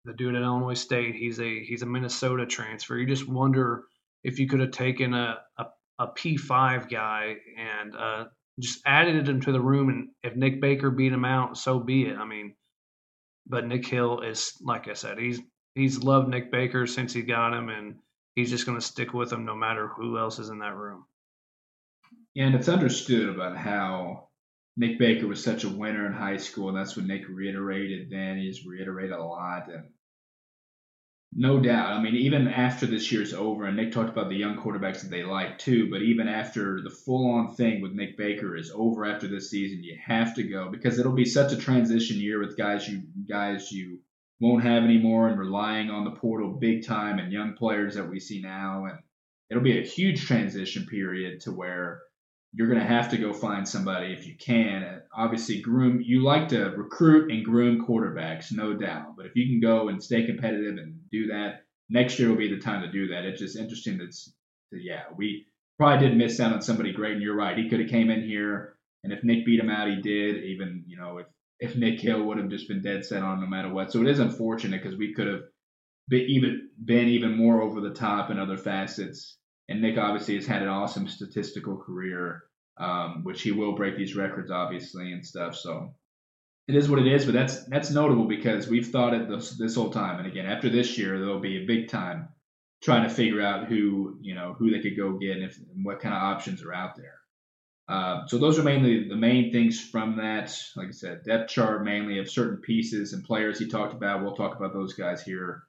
the 0.05 0.14
dude 0.14 0.35
at 0.35 0.42
Illinois 0.42 0.75
State. 0.75 1.14
He's 1.14 1.40
a 1.40 1.62
he's 1.64 1.83
a 1.83 1.87
Minnesota 1.87 2.46
transfer. 2.46 2.96
You 2.96 3.07
just 3.07 3.29
wonder 3.29 3.85
if 4.25 4.38
you 4.38 4.49
could 4.49 4.61
have 4.61 4.70
taken 4.70 5.14
a 5.14 5.38
a, 5.59 5.66
a 5.99 6.09
P5 6.09 6.90
guy 6.90 7.37
and 7.59 7.96
uh, 7.96 8.25
just 8.61 8.81
added 8.87 9.29
him 9.29 9.40
to 9.42 9.53
the 9.53 9.61
room. 9.61 9.88
And 9.90 10.09
if 10.22 10.37
Nick 10.37 10.61
Baker 10.61 10.90
beat 10.90 11.12
him 11.12 11.25
out, 11.25 11.59
so 11.59 11.79
be 11.79 12.07
it. 12.07 12.16
I 12.16 12.25
mean, 12.25 12.55
but 13.46 13.66
Nick 13.66 13.87
Hill 13.87 14.20
is 14.22 14.53
like 14.62 14.88
I 14.88 14.94
said, 14.94 15.18
he's 15.18 15.40
he's 15.75 16.03
loved 16.03 16.29
Nick 16.29 16.51
Baker 16.51 16.87
since 16.87 17.12
he 17.12 17.22
got 17.22 17.53
him, 17.53 17.68
and 17.68 17.96
he's 18.35 18.51
just 18.51 18.66
going 18.66 18.79
to 18.79 18.85
stick 18.85 19.12
with 19.12 19.33
him 19.33 19.44
no 19.44 19.55
matter 19.55 19.88
who 19.88 20.18
else 20.18 20.38
is 20.38 20.49
in 20.49 20.61
that 20.61 20.77
room. 20.77 21.05
And 22.37 22.55
it's 22.55 22.68
understood 22.68 23.31
about 23.31 23.57
how 23.57 24.29
Nick 24.77 24.99
Baker 24.99 25.27
was 25.27 25.42
such 25.42 25.64
a 25.64 25.70
winner 25.70 26.07
in 26.07 26.12
high 26.12 26.37
school, 26.37 26.68
and 26.68 26.77
that's 26.77 26.96
what 26.96 27.07
Nick 27.07 27.29
reiterated 27.29 28.11
then. 28.11 28.38
He's 28.38 28.66
reiterated 28.66 29.12
a 29.12 29.25
lot, 29.25 29.72
and 29.72 29.85
no 31.33 31.61
doubt. 31.61 31.92
I 31.92 32.03
mean, 32.03 32.14
even 32.14 32.46
after 32.46 32.85
this 32.85 33.11
year's 33.11 33.33
over, 33.33 33.64
and 33.64 33.77
Nick 33.77 33.92
talked 33.92 34.11
about 34.11 34.29
the 34.29 34.37
young 34.37 34.57
quarterbacks 34.59 35.01
that 35.01 35.11
they 35.11 35.22
like 35.22 35.59
too, 35.59 35.90
but 35.90 36.03
even 36.03 36.29
after 36.29 36.83
the 36.83 36.90
full 36.90 37.31
on 37.31 37.55
thing 37.55 37.81
with 37.81 37.92
Nick 37.92 38.18
Baker 38.18 38.55
is 38.55 38.70
over 38.75 39.07
after 39.07 39.29
this 39.29 39.51
season, 39.51 39.83
you 39.83 39.99
have 40.05 40.35
to 40.35 40.42
go 40.42 40.70
because 40.70 40.99
it'll 40.99 41.12
be 41.12 41.25
such 41.25 41.53
a 41.53 41.59
transition 41.59 42.18
year 42.18 42.38
with 42.38 42.57
guys 42.59 42.87
you 42.87 43.03
guys 43.29 43.72
you 43.72 44.01
won't 44.40 44.62
have 44.62 44.83
anymore 44.83 45.29
and 45.29 45.38
relying 45.38 45.88
on 45.90 46.05
the 46.05 46.11
portal 46.11 46.53
big 46.53 46.87
time 46.87 47.18
and 47.18 47.33
young 47.33 47.55
players 47.55 47.94
that 47.94 48.09
we 48.09 48.20
see 48.20 48.42
now. 48.42 48.85
And 48.85 48.99
it'll 49.51 49.62
be 49.62 49.79
a 49.79 49.87
huge 49.87 50.27
transition 50.27 50.87
period 50.87 51.40
to 51.40 51.53
where 51.53 52.03
you're 52.52 52.68
going 52.68 52.80
to 52.80 52.87
have 52.87 53.11
to 53.11 53.18
go 53.18 53.32
find 53.32 53.68
somebody 53.68 54.12
if 54.12 54.26
you 54.26 54.35
can. 54.37 55.02
Obviously, 55.14 55.61
groom, 55.61 56.00
you 56.02 56.22
like 56.22 56.48
to 56.48 56.70
recruit 56.70 57.30
and 57.30 57.44
groom 57.44 57.87
quarterbacks, 57.87 58.52
no 58.52 58.74
doubt. 58.74 59.16
But 59.16 59.26
if 59.26 59.32
you 59.35 59.46
can 59.46 59.61
go 59.61 59.88
and 59.88 60.02
stay 60.02 60.24
competitive 60.24 60.78
and 60.78 61.00
do 61.11 61.28
that, 61.28 61.64
next 61.90 62.18
year 62.18 62.28
will 62.28 62.37
be 62.37 62.54
the 62.54 62.61
time 62.61 62.82
to 62.82 62.90
do 62.90 63.09
that. 63.09 63.24
It's 63.24 63.40
just 63.40 63.56
interesting 63.56 63.98
that's, 63.98 64.32
yeah, 64.72 65.02
we 65.16 65.46
probably 65.78 66.09
did 66.09 66.16
miss 66.16 66.40
out 66.40 66.52
on 66.52 66.62
somebody 66.62 66.92
great. 66.92 67.14
And 67.14 67.22
you're 67.22 67.37
right. 67.37 67.59
He 67.59 67.68
could 67.68 67.80
have 67.80 67.90
came 67.90 68.11
in 68.11 68.22
here. 68.22 68.76
And 69.04 69.12
if 69.12 69.22
Nick 69.22 69.44
beat 69.44 69.61
him 69.61 69.70
out, 69.70 69.88
he 69.88 70.00
did. 70.00 70.42
Even, 70.44 70.85
you 70.87 70.96
know, 70.96 71.18
if 71.18 71.26
if 71.59 71.76
Nick 71.76 72.00
Hill 72.00 72.22
would 72.24 72.38
have 72.38 72.48
just 72.48 72.68
been 72.68 72.82
dead 72.82 73.04
set 73.04 73.22
on 73.22 73.40
no 73.40 73.46
matter 73.46 73.72
what. 73.72 73.92
So 73.92 74.00
it 74.00 74.09
is 74.09 74.18
unfortunate 74.18 74.82
because 74.82 74.98
we 74.98 75.14
could 75.14 75.26
have 75.26 75.42
been 76.09 76.26
even 76.28 76.68
been 76.82 77.09
even 77.09 77.37
more 77.37 77.62
over 77.62 77.80
the 77.80 77.94
top 77.94 78.30
in 78.30 78.38
other 78.38 78.56
facets. 78.56 79.38
And 79.68 79.83
Nick 79.83 79.98
obviously 79.98 80.37
has 80.37 80.46
had 80.46 80.62
an 80.62 80.68
awesome 80.68 81.09
statistical 81.09 81.76
career, 81.76 82.44
um, 82.79 83.24
which 83.24 83.42
he 83.42 83.52
will 83.52 83.74
break 83.74 83.96
these 83.96 84.14
records 84.14 84.50
obviously 84.50 85.12
and 85.12 85.26
stuff. 85.26 85.57
So 85.57 85.94
it 86.68 86.74
is 86.74 86.88
what 86.88 86.98
it 86.98 87.07
is. 87.07 87.24
But 87.24 87.35
that's 87.35 87.64
that's 87.64 87.90
notable 87.90 88.26
because 88.26 88.68
we've 88.68 88.88
thought 88.88 89.14
it 89.14 89.29
this, 89.29 89.50
this 89.50 89.74
whole 89.74 89.90
time. 89.90 90.18
And 90.18 90.26
again, 90.26 90.46
after 90.46 90.68
this 90.68 90.98
year, 90.98 91.18
there'll 91.18 91.40
be 91.40 91.62
a 91.62 91.66
big 91.66 91.88
time 91.88 92.29
trying 92.83 93.09
to 93.09 93.14
figure 93.14 93.40
out 93.42 93.66
who 93.66 94.18
you 94.20 94.35
know 94.35 94.55
who 94.59 94.70
they 94.70 94.81
could 94.81 94.96
go 94.96 95.12
get 95.12 95.37
and, 95.37 95.44
if, 95.44 95.59
and 95.74 95.85
what 95.85 96.00
kind 96.00 96.14
of 96.14 96.22
options 96.22 96.62
are 96.62 96.74
out 96.74 96.96
there. 96.96 97.14
Uh, 97.88 98.26
so 98.26 98.38
those 98.38 98.59
are 98.59 98.64
mainly 98.64 99.09
the 99.09 99.16
main 99.16 99.52
things 99.52 99.81
from 99.81 100.16
that. 100.16 100.57
Like 100.74 100.88
I 100.88 100.92
said, 100.92 101.22
depth 101.22 101.50
chart 101.50 101.85
mainly 101.85 102.18
of 102.18 102.29
certain 102.29 102.59
pieces 102.59 103.12
and 103.12 103.24
players 103.24 103.59
he 103.59 103.68
talked 103.68 103.94
about. 103.94 104.22
We'll 104.22 104.35
talk 104.35 104.57
about 104.57 104.72
those 104.72 104.94
guys 104.94 105.22
here 105.22 105.62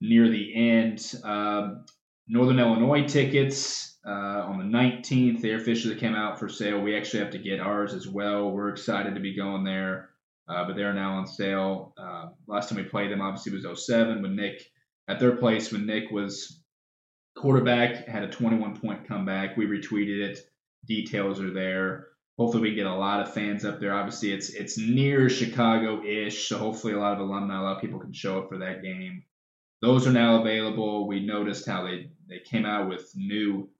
near 0.00 0.28
the 0.28 0.54
end. 0.54 1.14
Um, 1.24 1.86
Northern 2.28 2.58
Illinois 2.58 3.06
tickets 3.06 3.98
uh, 4.06 4.10
on 4.10 4.58
the 4.58 4.78
19th. 4.78 5.40
They 5.40 5.52
officially 5.52 5.96
came 5.96 6.14
out 6.14 6.38
for 6.38 6.48
sale. 6.48 6.80
We 6.80 6.96
actually 6.96 7.20
have 7.20 7.32
to 7.32 7.38
get 7.38 7.60
ours 7.60 7.94
as 7.94 8.06
well. 8.06 8.50
We're 8.50 8.68
excited 8.68 9.14
to 9.14 9.20
be 9.20 9.34
going 9.34 9.64
there, 9.64 10.10
uh, 10.48 10.64
but 10.66 10.76
they're 10.76 10.92
now 10.92 11.14
on 11.14 11.26
sale. 11.26 11.94
Uh, 11.96 12.26
last 12.46 12.68
time 12.68 12.78
we 12.78 12.84
played 12.84 13.10
them, 13.10 13.22
obviously, 13.22 13.52
was 13.52 13.86
07 13.86 14.22
when 14.22 14.36
Nick 14.36 14.62
at 15.08 15.18
their 15.18 15.36
place 15.36 15.72
when 15.72 15.86
Nick 15.86 16.10
was 16.10 16.60
quarterback 17.34 18.06
had 18.06 18.24
a 18.24 18.30
21 18.30 18.78
point 18.78 19.08
comeback. 19.08 19.56
We 19.56 19.66
retweeted 19.66 20.20
it. 20.20 20.38
Details 20.86 21.40
are 21.40 21.52
there. 21.52 22.08
Hopefully, 22.38 22.62
we 22.62 22.74
get 22.74 22.86
a 22.86 22.94
lot 22.94 23.20
of 23.20 23.32
fans 23.34 23.64
up 23.64 23.80
there. 23.80 23.94
Obviously, 23.94 24.32
it's 24.32 24.50
it's 24.50 24.78
near 24.78 25.28
Chicago-ish, 25.28 26.46
so 26.46 26.58
hopefully, 26.58 26.92
a 26.92 26.98
lot 26.98 27.14
of 27.14 27.20
alumni, 27.20 27.58
a 27.58 27.62
lot 27.62 27.76
of 27.76 27.80
people 27.80 27.98
can 27.98 28.12
show 28.12 28.38
up 28.38 28.48
for 28.48 28.58
that 28.58 28.82
game. 28.82 29.24
Those 29.80 30.06
are 30.06 30.12
now 30.12 30.40
available. 30.40 31.06
We 31.06 31.24
noticed 31.24 31.66
how 31.66 31.84
they 31.84 32.10
they 32.28 32.40
came 32.40 32.66
out 32.66 32.88
with 32.88 33.12
new 33.14 33.70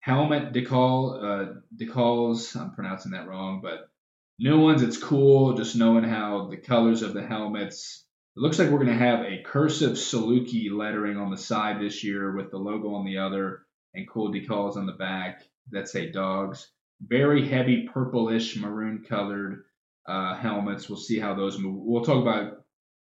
helmet 0.00 0.52
decal 0.52 1.22
uh, 1.22 1.52
decals. 1.76 2.56
I'm 2.58 2.72
pronouncing 2.72 3.12
that 3.12 3.28
wrong, 3.28 3.60
but 3.62 3.90
new 4.38 4.60
ones. 4.60 4.82
It's 4.82 4.96
cool 4.96 5.54
just 5.54 5.76
knowing 5.76 6.04
how 6.04 6.48
the 6.48 6.56
colors 6.56 7.02
of 7.02 7.12
the 7.12 7.26
helmets. 7.26 8.04
It 8.36 8.40
looks 8.40 8.58
like 8.58 8.70
we're 8.70 8.84
going 8.84 8.96
to 8.98 9.04
have 9.04 9.20
a 9.20 9.42
cursive 9.42 9.92
Saluki 9.92 10.70
lettering 10.70 11.16
on 11.16 11.30
the 11.30 11.36
side 11.36 11.80
this 11.80 12.04
year 12.04 12.36
with 12.36 12.50
the 12.50 12.58
logo 12.58 12.94
on 12.94 13.04
the 13.04 13.18
other 13.18 13.62
and 13.94 14.08
cool 14.08 14.32
decals 14.32 14.76
on 14.76 14.86
the 14.86 14.92
back 14.92 15.42
that 15.72 15.88
say 15.88 16.10
dogs. 16.10 16.70
Very 17.00 17.46
heavy 17.46 17.88
purplish 17.92 18.56
maroon 18.56 19.04
colored 19.08 19.64
uh, 20.06 20.36
helmets. 20.36 20.88
We'll 20.88 20.98
see 20.98 21.18
how 21.18 21.34
those 21.34 21.58
move. 21.58 21.82
We'll 21.84 22.04
talk 22.04 22.22
about 22.22 22.57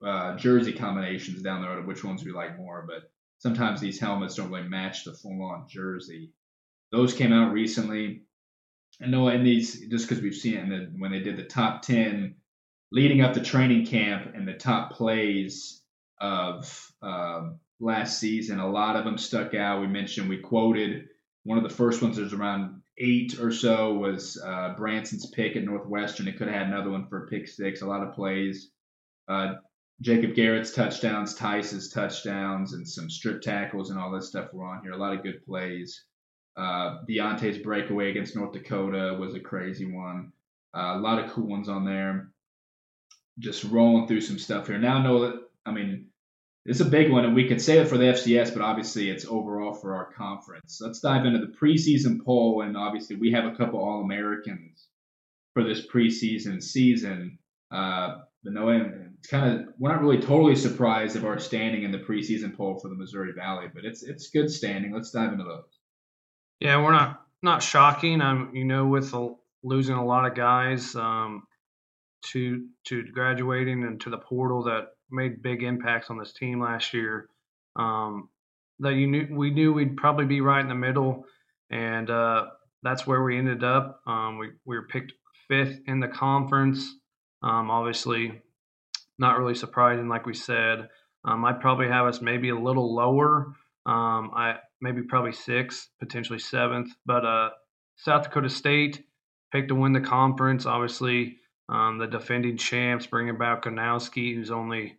uh, 0.05 0.37
jersey 0.37 0.73
combinations 0.73 1.43
down 1.43 1.63
the 1.63 1.69
road 1.69 1.79
of 1.79 1.87
which 1.87 2.05
ones 2.05 2.25
we 2.25 2.33
like 2.33 2.59
more, 2.59 2.85
but 2.87 3.11
sometimes 3.39 3.81
these 3.81 4.01
helmets 4.01 4.35
don't 4.35 4.51
really 4.51 4.69
match 4.69 5.05
the 5.05 5.13
full 5.13 5.43
on 5.43 5.67
jersey. 5.69 6.33
Those 6.93 7.15
came 7.15 7.33
out 7.33 7.53
recently. 7.53 8.23
And 9.01 9.11
no, 9.11 9.29
in 9.29 9.43
these 9.43 9.89
just 9.89 10.09
because 10.09 10.23
we've 10.23 10.35
seen 10.35 10.55
it 10.55 10.69
the, 10.69 10.99
when 10.99 11.11
they 11.11 11.21
did 11.21 11.37
the 11.37 11.45
top 11.45 11.83
ten 11.83 12.37
leading 12.93 13.23
up 13.23 13.35
to 13.35 13.41
training 13.41 13.87
camp 13.87 14.35
and 14.35 14.47
the 14.47 14.55
top 14.55 14.93
plays 14.93 15.83
of 16.21 16.93
um, 17.03 17.59
last 17.81 18.21
season, 18.21 18.61
a 18.61 18.71
lot 18.71 18.95
of 18.95 19.05
them 19.05 19.19
stuck 19.19 19.55
out. 19.55 19.81
We 19.81 19.89
mentioned 19.89 20.29
we 20.29 20.39
quoted 20.39 21.09
one 21.43 21.59
of 21.59 21.65
the 21.65 21.75
first 21.75 22.03
ones. 22.03 22.17
There's 22.17 22.33
around 22.33 22.83
eight 22.97 23.41
or 23.41 23.51
so 23.51 23.95
was 23.95 24.41
uh, 24.41 24.75
Branson's 24.77 25.27
pick 25.27 25.57
at 25.57 25.65
Northwestern. 25.65 26.29
It 26.29 26.39
could 26.39 26.47
have 26.47 26.57
had 26.57 26.69
another 26.69 26.91
one 26.91 27.09
for 27.09 27.27
pick 27.27 27.49
six. 27.49 27.83
A 27.83 27.87
lot 27.87 28.07
of 28.07 28.15
plays. 28.15 28.71
Uh, 29.27 29.55
Jacob 30.01 30.35
Garrett's 30.35 30.73
touchdowns, 30.73 31.35
Tice's 31.35 31.89
touchdowns, 31.89 32.73
and 32.73 32.89
some 32.89 33.09
strip 33.09 33.41
tackles 33.43 33.91
and 33.91 33.99
all 33.99 34.11
that 34.13 34.25
stuff 34.25 34.53
were 34.53 34.67
on 34.67 34.83
here. 34.83 34.93
A 34.93 34.97
lot 34.97 35.15
of 35.15 35.23
good 35.23 35.45
plays. 35.45 36.05
Uh, 36.57 36.99
Deontay's 37.09 37.59
breakaway 37.59 38.11
against 38.11 38.37
North 38.37 38.53
Dakota 38.53 39.17
was 39.19 39.35
a 39.35 39.41
crazy 39.41 39.91
one. 39.91 40.33
Uh, 40.77 40.95
a 40.97 41.01
lot 41.01 41.23
of 41.23 41.31
cool 41.31 41.47
ones 41.47 41.69
on 41.69 41.85
there. 41.85 42.29
Just 43.39 43.65
rolling 43.65 44.07
through 44.07 44.21
some 44.21 44.39
stuff 44.39 44.67
here. 44.67 44.79
Now, 44.79 44.99
I 44.99 45.03
know 45.03 45.21
that, 45.21 45.43
I 45.67 45.73
mean, 45.73 46.07
it's 46.67 46.81
a 46.81 46.85
big 46.85 47.11
one, 47.11 47.25
and 47.25 47.35
we 47.35 47.49
could 47.49 47.61
say 47.61 47.79
it 47.79 47.89
for 47.89 47.99
the 47.99 48.05
FCS, 48.05 48.53
but 48.53 48.63
obviously 48.63 49.11
it's 49.11 49.27
overall 49.27 49.75
for 49.75 49.95
our 49.95 50.13
conference. 50.13 50.81
Let's 50.81 51.01
dive 51.01 51.27
into 51.27 51.41
the 51.41 51.53
preseason 51.53 52.25
poll, 52.25 52.63
and 52.63 52.77
obviously 52.77 53.17
we 53.17 53.33
have 53.33 53.45
a 53.45 53.55
couple 53.55 53.81
All 53.81 54.03
Americans 54.03 54.89
for 55.53 55.63
this 55.63 55.87
preseason 55.87 56.63
season. 56.63 57.39
Uh, 57.71 58.19
but 58.43 58.53
no, 58.53 58.71
it's 59.25 59.31
kind 59.31 59.59
of 59.59 59.69
we're 59.79 59.91
not 59.91 60.03
really 60.03 60.21
totally 60.21 60.55
surprised 60.55 61.17
of 61.17 61.25
our 61.25 61.39
standing 61.39 61.83
in 61.83 61.91
the 61.91 61.99
preseason 61.99 62.55
poll 62.55 62.79
for 62.79 62.89
the 62.89 62.95
Missouri 62.95 63.33
Valley, 63.33 63.69
but 63.75 63.83
it's 63.83 64.03
it's 64.03 64.29
good 64.29 64.51
standing. 64.51 64.93
Let's 64.93 65.13
dive 65.13 65.33
into 65.33 65.45
those. 65.45 65.65
Yeah, 66.61 66.83
we're 66.83 66.93
not 66.93 67.23
not 67.43 67.63
shocking. 67.63 68.21
I'm 68.21 68.55
you 68.55 68.65
know 68.67 68.87
with 68.87 69.13
the, 69.13 69.35
losing 69.63 69.95
a 69.95 70.05
lot 70.05 70.27
of 70.27 70.35
guys 70.35 70.95
um, 70.95 71.45
to 72.33 72.67
to 72.89 73.03
graduating 73.15 73.83
and 73.85 73.99
to 74.03 74.11
the 74.11 74.19
portal 74.19 74.65
that 74.65 74.89
made 75.11 75.43
big 75.43 75.63
impacts 75.63 76.11
on 76.11 76.19
this 76.19 76.35
team 76.35 76.61
last 76.61 76.93
year. 76.93 77.31
Um, 77.77 78.29
that 78.81 78.93
you 78.93 79.07
knew 79.07 79.29
we 79.31 79.49
knew 79.49 79.73
we'd 79.73 79.97
probably 79.97 80.27
be 80.27 80.43
right 80.43 80.61
in 80.61 80.69
the 80.69 80.75
middle, 80.75 81.25
and 81.71 82.11
uh, 82.11 82.49
that's 82.83 83.07
where 83.07 83.23
we 83.23 83.39
ended 83.39 83.65
up. 83.65 84.03
Um, 84.07 84.37
we 84.37 84.51
we 84.67 84.77
were 84.77 84.87
picked 84.87 85.15
fifth 85.49 85.81
in 85.87 86.01
the 86.01 86.09
conference. 86.09 86.95
Um, 87.43 87.71
obviously, 87.71 88.43
not 89.19 89.39
really 89.39 89.55
surprising, 89.55 90.09
like 90.09 90.27
we 90.27 90.35
said. 90.35 90.89
Um, 91.25 91.45
I'd 91.45 91.61
probably 91.61 91.89
have 91.89 92.07
us 92.07 92.21
maybe 92.21 92.51
a 92.51 92.59
little 92.59 92.95
lower. 92.95 93.55
Um, 93.87 94.31
I 94.35 94.57
maybe 94.81 95.03
probably 95.03 95.33
sixth, 95.33 95.89
potentially 95.99 96.39
seventh. 96.39 96.91
But 97.07 97.25
uh, 97.25 97.51
South 97.97 98.25
Dakota 98.25 98.51
State 98.51 99.05
picked 99.53 99.69
to 99.69 99.75
win 99.75 99.93
the 99.93 100.01
conference. 100.01 100.67
Obviously, 100.67 101.39
um, 101.69 101.99
the 101.99 102.07
defending 102.07 102.57
champs 102.57 103.07
bringing 103.07 103.39
back 103.39 103.63
Gronowski, 103.63 104.35
who's 104.35 104.51
only 104.51 104.99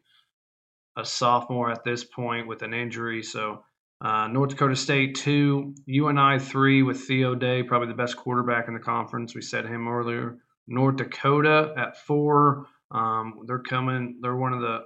a 0.97 1.05
sophomore 1.05 1.71
at 1.71 1.83
this 1.83 2.03
point 2.03 2.47
with 2.47 2.61
an 2.61 2.73
injury. 2.73 3.21
So 3.21 3.63
uh, 4.01 4.27
North 4.27 4.51
Dakota 4.51 4.75
State 4.75 5.15
two, 5.15 5.75
UNI 5.85 6.39
three 6.39 6.83
with 6.83 7.01
Theo 7.01 7.35
Day, 7.35 7.63
probably 7.63 7.89
the 7.89 7.93
best 7.93 8.17
quarterback 8.17 8.67
in 8.67 8.73
the 8.73 8.79
conference. 8.79 9.35
We 9.35 9.41
said 9.41 9.65
him 9.65 9.87
earlier. 9.87 10.37
North 10.67 10.95
Dakota 10.95 11.73
at 11.77 11.97
four. 12.05 12.67
Um, 12.91 13.41
they're 13.47 13.59
coming. 13.59 14.19
They're 14.21 14.35
one 14.35 14.53
of 14.53 14.61
the 14.61 14.81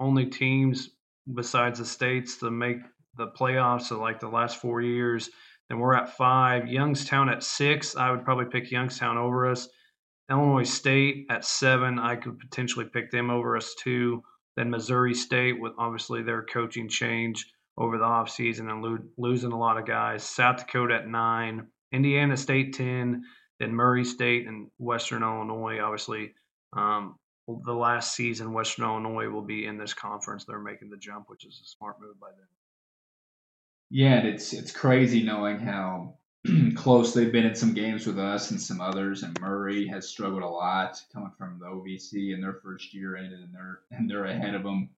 only 0.00 0.26
teams 0.26 0.90
besides 1.32 1.78
the 1.78 1.84
states 1.84 2.38
to 2.38 2.50
make 2.50 2.78
the 3.16 3.28
playoffs 3.28 3.90
of 3.90 3.98
like 3.98 4.20
the 4.20 4.28
last 4.28 4.60
four 4.60 4.80
years. 4.80 5.30
Then 5.68 5.78
we're 5.78 5.94
at 5.94 6.16
five. 6.16 6.68
Youngstown 6.68 7.28
at 7.28 7.42
six. 7.42 7.96
I 7.96 8.10
would 8.10 8.24
probably 8.24 8.46
pick 8.46 8.70
Youngstown 8.70 9.18
over 9.18 9.50
us. 9.50 9.68
Illinois 10.30 10.62
State 10.68 11.26
at 11.30 11.44
seven. 11.44 11.98
I 11.98 12.16
could 12.16 12.38
potentially 12.38 12.86
pick 12.86 13.10
them 13.10 13.30
over 13.30 13.56
us 13.56 13.74
too. 13.74 14.22
Then 14.56 14.70
Missouri 14.70 15.14
State 15.14 15.60
with 15.60 15.72
obviously 15.78 16.22
their 16.22 16.42
coaching 16.42 16.88
change 16.88 17.46
over 17.76 17.96
the 17.96 18.04
offseason 18.04 18.70
and 18.70 18.82
lo- 18.82 18.98
losing 19.16 19.52
a 19.52 19.58
lot 19.58 19.78
of 19.78 19.86
guys. 19.86 20.22
South 20.22 20.58
Dakota 20.58 20.96
at 20.96 21.08
nine. 21.08 21.68
Indiana 21.92 22.36
State 22.36 22.74
10 22.74 23.22
then 23.58 23.74
Murray 23.74 24.04
State 24.04 24.46
and 24.46 24.70
Western 24.78 25.22
Illinois. 25.22 25.80
Obviously, 25.80 26.32
um, 26.72 27.16
the 27.64 27.74
last 27.74 28.14
season, 28.14 28.52
Western 28.52 28.84
Illinois 28.84 29.28
will 29.28 29.42
be 29.42 29.66
in 29.66 29.78
this 29.78 29.94
conference. 29.94 30.44
They're 30.44 30.58
making 30.58 30.90
the 30.90 30.96
jump, 30.96 31.28
which 31.28 31.44
is 31.44 31.60
a 31.64 31.68
smart 31.68 32.00
move 32.00 32.20
by 32.20 32.30
them. 32.30 32.48
Yeah, 33.90 34.18
and 34.18 34.28
it's 34.28 34.52
it's 34.52 34.70
crazy 34.70 35.22
knowing 35.22 35.58
how 35.58 36.18
close 36.74 37.14
they've 37.14 37.32
been 37.32 37.46
in 37.46 37.54
some 37.54 37.72
games 37.72 38.06
with 38.06 38.18
us 38.18 38.50
and 38.50 38.60
some 38.60 38.80
others. 38.80 39.22
And 39.22 39.38
Murray 39.40 39.86
has 39.86 40.08
struggled 40.08 40.42
a 40.42 40.48
lot 40.48 41.00
coming 41.12 41.32
from 41.38 41.58
the 41.58 41.66
OVC 41.66 42.34
in 42.34 42.40
their 42.40 42.60
first 42.62 42.92
year 42.92 43.16
and 43.16 43.32
they're 43.54 43.80
and 43.90 44.10
they're 44.10 44.26
ahead 44.26 44.54
of 44.54 44.62
them. 44.62 44.90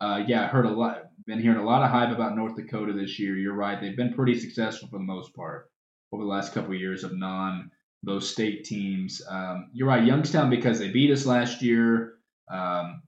Uh, 0.00 0.22
yeah, 0.26 0.44
I 0.44 0.46
heard 0.46 0.66
a 0.66 0.70
lot. 0.70 1.10
Been 1.26 1.40
hearing 1.40 1.58
a 1.58 1.64
lot 1.64 1.82
of 1.82 1.90
hype 1.90 2.14
about 2.14 2.36
North 2.36 2.56
Dakota 2.56 2.92
this 2.92 3.18
year. 3.18 3.36
You're 3.36 3.52
right; 3.52 3.80
they've 3.80 3.96
been 3.96 4.14
pretty 4.14 4.38
successful 4.38 4.88
for 4.88 4.98
the 4.98 5.04
most 5.04 5.34
part 5.34 5.70
over 6.12 6.22
the 6.22 6.28
last 6.28 6.54
couple 6.54 6.72
of 6.72 6.80
years 6.80 7.04
of 7.04 7.12
non 7.12 7.70
those 8.02 8.30
state 8.30 8.64
teams. 8.64 9.22
Um, 9.28 9.70
you're 9.72 9.88
right, 9.88 10.04
Youngstown 10.04 10.50
because 10.50 10.78
they 10.78 10.88
beat 10.88 11.10
us 11.10 11.26
last 11.26 11.62
year. 11.62 12.14
Um, 12.50 13.02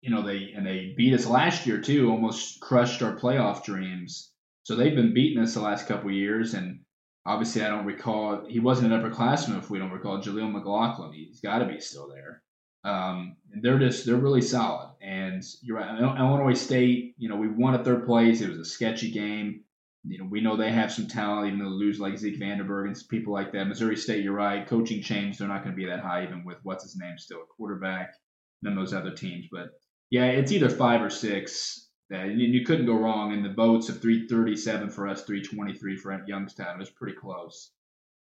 you 0.00 0.10
know 0.10 0.22
they 0.22 0.52
and 0.56 0.66
they 0.66 0.94
beat 0.96 1.14
us 1.14 1.26
last 1.26 1.66
year 1.66 1.80
too, 1.80 2.10
almost 2.10 2.60
crushed 2.60 3.02
our 3.02 3.16
playoff 3.16 3.64
dreams. 3.64 4.32
So 4.64 4.76
they've 4.76 4.94
been 4.94 5.14
beating 5.14 5.42
us 5.42 5.54
the 5.54 5.60
last 5.60 5.86
couple 5.86 6.10
years, 6.10 6.54
and 6.54 6.80
obviously 7.26 7.62
I 7.62 7.68
don't 7.68 7.86
recall 7.86 8.46
he 8.48 8.60
wasn't 8.60 8.92
an 8.92 9.00
upperclassman 9.00 9.58
if 9.58 9.70
we 9.70 9.78
don't 9.78 9.92
recall 9.92 10.18
Jaleel 10.18 10.52
McLaughlin. 10.52 11.12
He's 11.12 11.40
got 11.40 11.58
to 11.58 11.66
be 11.66 11.80
still 11.80 12.08
there. 12.08 12.42
Um, 12.82 13.36
they're 13.60 13.78
just 13.78 14.06
they're 14.06 14.16
really 14.16 14.42
solid. 14.42 14.90
And 15.02 15.42
you're 15.62 15.76
right, 15.76 16.00
Illinois 16.00 16.54
State. 16.54 17.14
You 17.18 17.28
know 17.28 17.36
we 17.36 17.48
won 17.48 17.74
at 17.74 17.84
third 17.84 18.06
place. 18.06 18.40
It 18.40 18.48
was 18.48 18.58
a 18.58 18.64
sketchy 18.64 19.10
game 19.10 19.64
you 20.04 20.18
know, 20.18 20.28
we 20.30 20.40
know 20.40 20.56
they 20.56 20.72
have 20.72 20.92
some 20.92 21.06
talent, 21.06 21.48
even 21.48 21.58
though 21.58 21.70
they 21.70 21.84
lose 21.84 22.00
like 22.00 22.16
Zeke 22.16 22.40
Vandenburgh 22.40 22.86
and 22.86 23.08
people 23.08 23.32
like 23.32 23.52
that. 23.52 23.68
Missouri 23.68 23.96
State, 23.96 24.24
you're 24.24 24.32
right. 24.32 24.66
Coaching 24.66 25.02
change, 25.02 25.36
they're 25.36 25.48
not 25.48 25.62
going 25.62 25.74
to 25.74 25.80
be 25.80 25.86
that 25.86 26.00
high, 26.00 26.24
even 26.24 26.44
with 26.44 26.58
what's 26.62 26.84
his 26.84 26.96
name 26.96 27.18
still 27.18 27.42
a 27.42 27.46
quarterback, 27.56 28.14
than 28.62 28.74
those 28.74 28.94
other 28.94 29.10
teams. 29.10 29.46
But 29.52 29.70
yeah, 30.10 30.26
it's 30.26 30.52
either 30.52 30.70
five 30.70 31.02
or 31.02 31.10
six. 31.10 31.88
That 32.08 32.28
you, 32.28 32.48
you 32.48 32.64
couldn't 32.64 32.86
go 32.86 32.98
wrong. 32.98 33.32
And 33.32 33.44
the 33.44 33.52
votes 33.52 33.88
of 33.88 34.00
337 34.00 34.90
for 34.90 35.06
us, 35.06 35.22
323 35.22 35.96
for 35.96 36.24
Youngstown. 36.26 36.76
It 36.76 36.78
was 36.78 36.90
pretty 36.90 37.16
close. 37.16 37.70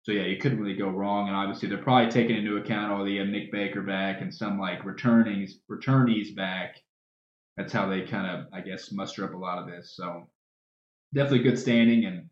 So 0.04 0.12
yeah, 0.12 0.24
you 0.24 0.38
couldn't 0.38 0.60
really 0.60 0.78
go 0.78 0.90
wrong. 0.90 1.28
And 1.28 1.36
obviously, 1.36 1.68
they're 1.68 1.78
probably 1.78 2.10
taking 2.10 2.38
into 2.38 2.58
account 2.58 2.92
all 2.92 3.04
the 3.04 3.20
uh, 3.20 3.26
Nick 3.26 3.52
Baker 3.52 3.82
back 3.82 4.22
and 4.22 4.34
some 4.34 4.60
like 4.60 4.84
returnees 4.84 5.52
returnees 5.70 6.36
back. 6.36 6.78
That's 7.58 7.74
how 7.74 7.88
they 7.90 8.02
kind 8.04 8.28
of, 8.28 8.48
I 8.54 8.62
guess, 8.62 8.92
muster 8.92 9.26
up 9.26 9.34
a 9.34 9.38
lot 9.38 9.60
of 9.60 9.68
this. 9.68 9.96
So 9.96 10.28
definitely 11.14 11.50
good 11.50 11.60
standing 11.60 12.06
and 12.06 12.30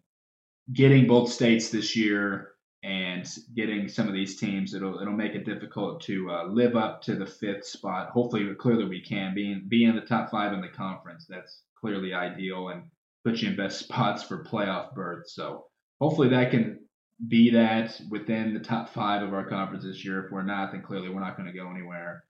getting 0.72 1.08
both 1.08 1.32
states 1.32 1.70
this 1.70 1.96
year 1.96 2.54
and 2.84 3.26
getting 3.56 3.88
some 3.88 4.08
of 4.08 4.14
these 4.14 4.38
teams. 4.38 4.74
It'll 4.74 5.00
it'll 5.00 5.14
make 5.14 5.36
it 5.36 5.46
difficult 5.46 6.02
to 6.04 6.30
uh, 6.30 6.46
live 6.48 6.76
up 6.76 7.02
to 7.04 7.16
the 7.16 7.26
fifth 7.26 7.66
spot. 7.66 8.10
Hopefully, 8.10 8.54
clearly 8.56 8.86
we 8.86 9.02
can 9.02 9.34
be 9.34 9.56
be 9.68 9.86
in 9.86 9.96
the 9.96 10.02
top 10.02 10.30
five 10.30 10.54
in 10.54 10.62
the 10.62 10.68
conference. 10.68 11.26
That's 11.28 11.64
clearly 11.80 12.14
ideal 12.14 12.70
and 12.70 12.84
put 13.24 13.42
you 13.42 13.50
in 13.50 13.56
best 13.56 13.80
spots 13.86 14.24
for 14.24 14.44
playoff 14.44 14.94
berths. 14.94 15.34
So 15.34 15.66
hopefully 16.00 16.30
that 16.30 16.52
can 16.52 16.80
be 17.28 17.52
that 17.52 18.00
within 18.10 18.54
the 18.54 18.60
top 18.60 18.90
five 18.90 19.22
of 19.22 19.34
our 19.34 19.48
conference 19.48 19.86
this 19.86 20.04
year. 20.04 20.26
If 20.26 20.32
we're 20.32 20.44
not, 20.44 20.72
then 20.72 20.82
clearly 20.82 21.10
we're 21.10 21.22
not 21.22 21.38
going 21.38 21.52
to 21.52 21.58
go 21.58 21.70
anywhere. 21.70 22.24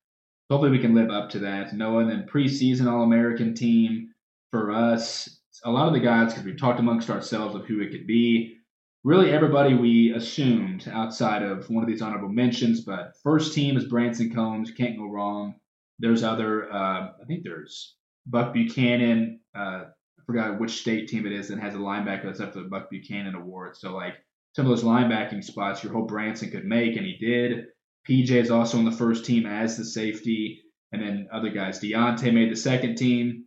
Hopefully 0.50 0.72
we 0.72 0.80
can 0.80 0.94
live 0.94 1.10
up 1.10 1.30
to 1.32 1.40
that. 1.40 1.74
Noah, 1.74 2.02
and 2.02 2.12
then 2.12 2.28
preseason 2.32 2.92
All 2.92 3.04
American 3.04 3.56
team 3.56 4.10
for 4.52 4.72
us. 4.72 5.40
A 5.64 5.72
lot 5.72 5.88
of 5.88 5.94
the 5.94 6.00
guys, 6.00 6.32
because 6.34 6.46
we 6.46 6.56
talked 6.56 6.80
amongst 6.80 7.10
ourselves 7.10 7.56
of 7.56 7.66
who 7.66 7.80
it 7.82 7.92
could 7.92 8.08
be. 8.08 8.58
Really, 9.04 9.32
everybody 9.32 9.74
we 9.74 10.14
assumed 10.14 10.88
outside 10.92 11.44
of 11.44 11.70
one 11.70 11.84
of 11.84 11.90
these 11.90 12.02
honorable 12.02 12.30
mentions, 12.30 12.82
but 12.82 13.14
first 13.22 13.54
team 13.54 13.76
is 13.76 13.86
Branson 13.86 14.34
Combs. 14.34 14.72
Can't 14.72 14.98
go 14.98 15.10
wrong. 15.10 15.56
There's 16.00 16.24
other, 16.24 16.72
uh, 16.72 17.12
I 17.22 17.26
think 17.28 17.44
there's 17.44 17.96
Buck 18.26 18.54
Buchanan. 18.54 19.42
Uh, 19.54 19.86
I 19.90 20.26
forgot 20.26 20.60
which 20.60 20.80
state 20.82 21.10
team 21.10 21.26
it 21.26 21.34
is 21.34 21.50
that 21.50 21.60
has 21.60 21.76
a 21.76 21.78
linebacker 21.78 22.24
that's 22.24 22.40
up 22.40 22.54
to 22.54 22.62
the 22.62 22.70
Buck 22.70 22.90
Buchanan 22.90 23.36
Award. 23.36 23.76
So, 23.76 23.94
like, 23.94 24.16
some 24.56 24.66
of 24.66 24.70
those 24.70 24.84
linebacking 24.84 25.44
spots 25.44 25.84
you 25.84 25.90
hope 25.90 26.08
Branson 26.08 26.50
could 26.50 26.66
make, 26.66 26.96
and 26.96 27.06
he 27.06 27.18
did. 27.18 27.66
PJ 28.08 28.32
is 28.32 28.52
also 28.52 28.78
on 28.78 28.86
the 28.86 28.92
first 28.92 29.26
team 29.26 29.46
as 29.46 29.78
the 29.78 29.86
safety, 29.86 30.62
and 30.92 31.02
then 31.02 31.28
other 31.32 31.50
guys. 31.50 31.80
Deontay 31.80 32.34
made 32.34 32.52
the 32.52 32.56
second 32.56 32.96
team. 32.96 33.46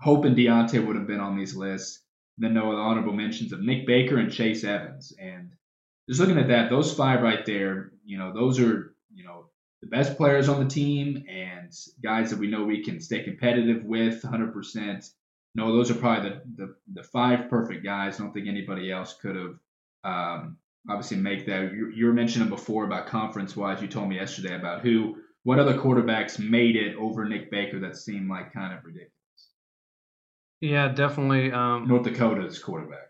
Hoping 0.00 0.34
Deontay 0.34 0.84
would 0.84 0.96
have 0.96 1.06
been 1.06 1.20
on 1.20 1.36
these 1.36 1.54
lists. 1.54 2.00
then 2.36 2.54
no 2.54 2.72
honorable 2.72 3.12
mentions 3.12 3.52
of 3.52 3.60
Nick 3.60 3.86
Baker 3.86 4.18
and 4.18 4.32
Chase 4.32 4.64
Evans. 4.64 5.12
And 5.20 5.52
just 6.08 6.20
looking 6.20 6.38
at 6.38 6.48
that, 6.48 6.68
those 6.68 6.92
five 6.92 7.22
right 7.22 7.44
there, 7.46 7.92
you 8.04 8.18
know, 8.18 8.32
those 8.32 8.58
are, 8.58 8.94
you 9.14 9.24
know, 9.24 9.46
the 9.80 9.88
best 9.88 10.16
players 10.16 10.48
on 10.48 10.62
the 10.62 10.68
team 10.68 11.24
and 11.28 11.70
guys 12.02 12.30
that 12.30 12.38
we 12.38 12.48
know 12.48 12.64
we 12.64 12.82
can 12.82 13.00
stay 13.00 13.22
competitive 13.22 13.84
with 13.84 14.22
100%. 14.22 15.10
No, 15.54 15.72
those 15.72 15.90
are 15.90 15.94
probably 15.94 16.30
the, 16.30 16.42
the, 16.56 16.74
the 16.94 17.02
five 17.02 17.48
perfect 17.48 17.84
guys. 17.84 18.18
I 18.18 18.24
don't 18.24 18.32
think 18.32 18.48
anybody 18.48 18.90
else 18.90 19.14
could 19.20 19.36
have 19.36 19.54
um, 20.02 20.56
obviously 20.88 21.18
make 21.18 21.46
that. 21.46 21.72
You, 21.72 21.92
you 21.94 22.06
were 22.06 22.12
mentioning 22.12 22.48
before 22.48 22.84
about 22.84 23.06
conference 23.06 23.56
wise. 23.56 23.80
You 23.80 23.88
told 23.88 24.08
me 24.08 24.16
yesterday 24.16 24.56
about 24.56 24.82
who, 24.82 25.16
what 25.44 25.58
other 25.58 25.78
quarterbacks 25.78 26.38
made 26.38 26.76
it 26.76 26.96
over 26.96 27.24
Nick 27.24 27.50
Baker 27.50 27.78
that 27.80 27.96
seemed 27.96 28.28
like 28.28 28.52
kind 28.52 28.76
of 28.76 28.84
ridiculous. 28.84 29.13
Yeah, 30.64 30.88
definitely. 30.88 31.52
Um, 31.52 31.86
North 31.86 32.04
Dakota's 32.04 32.58
quarterback. 32.58 33.08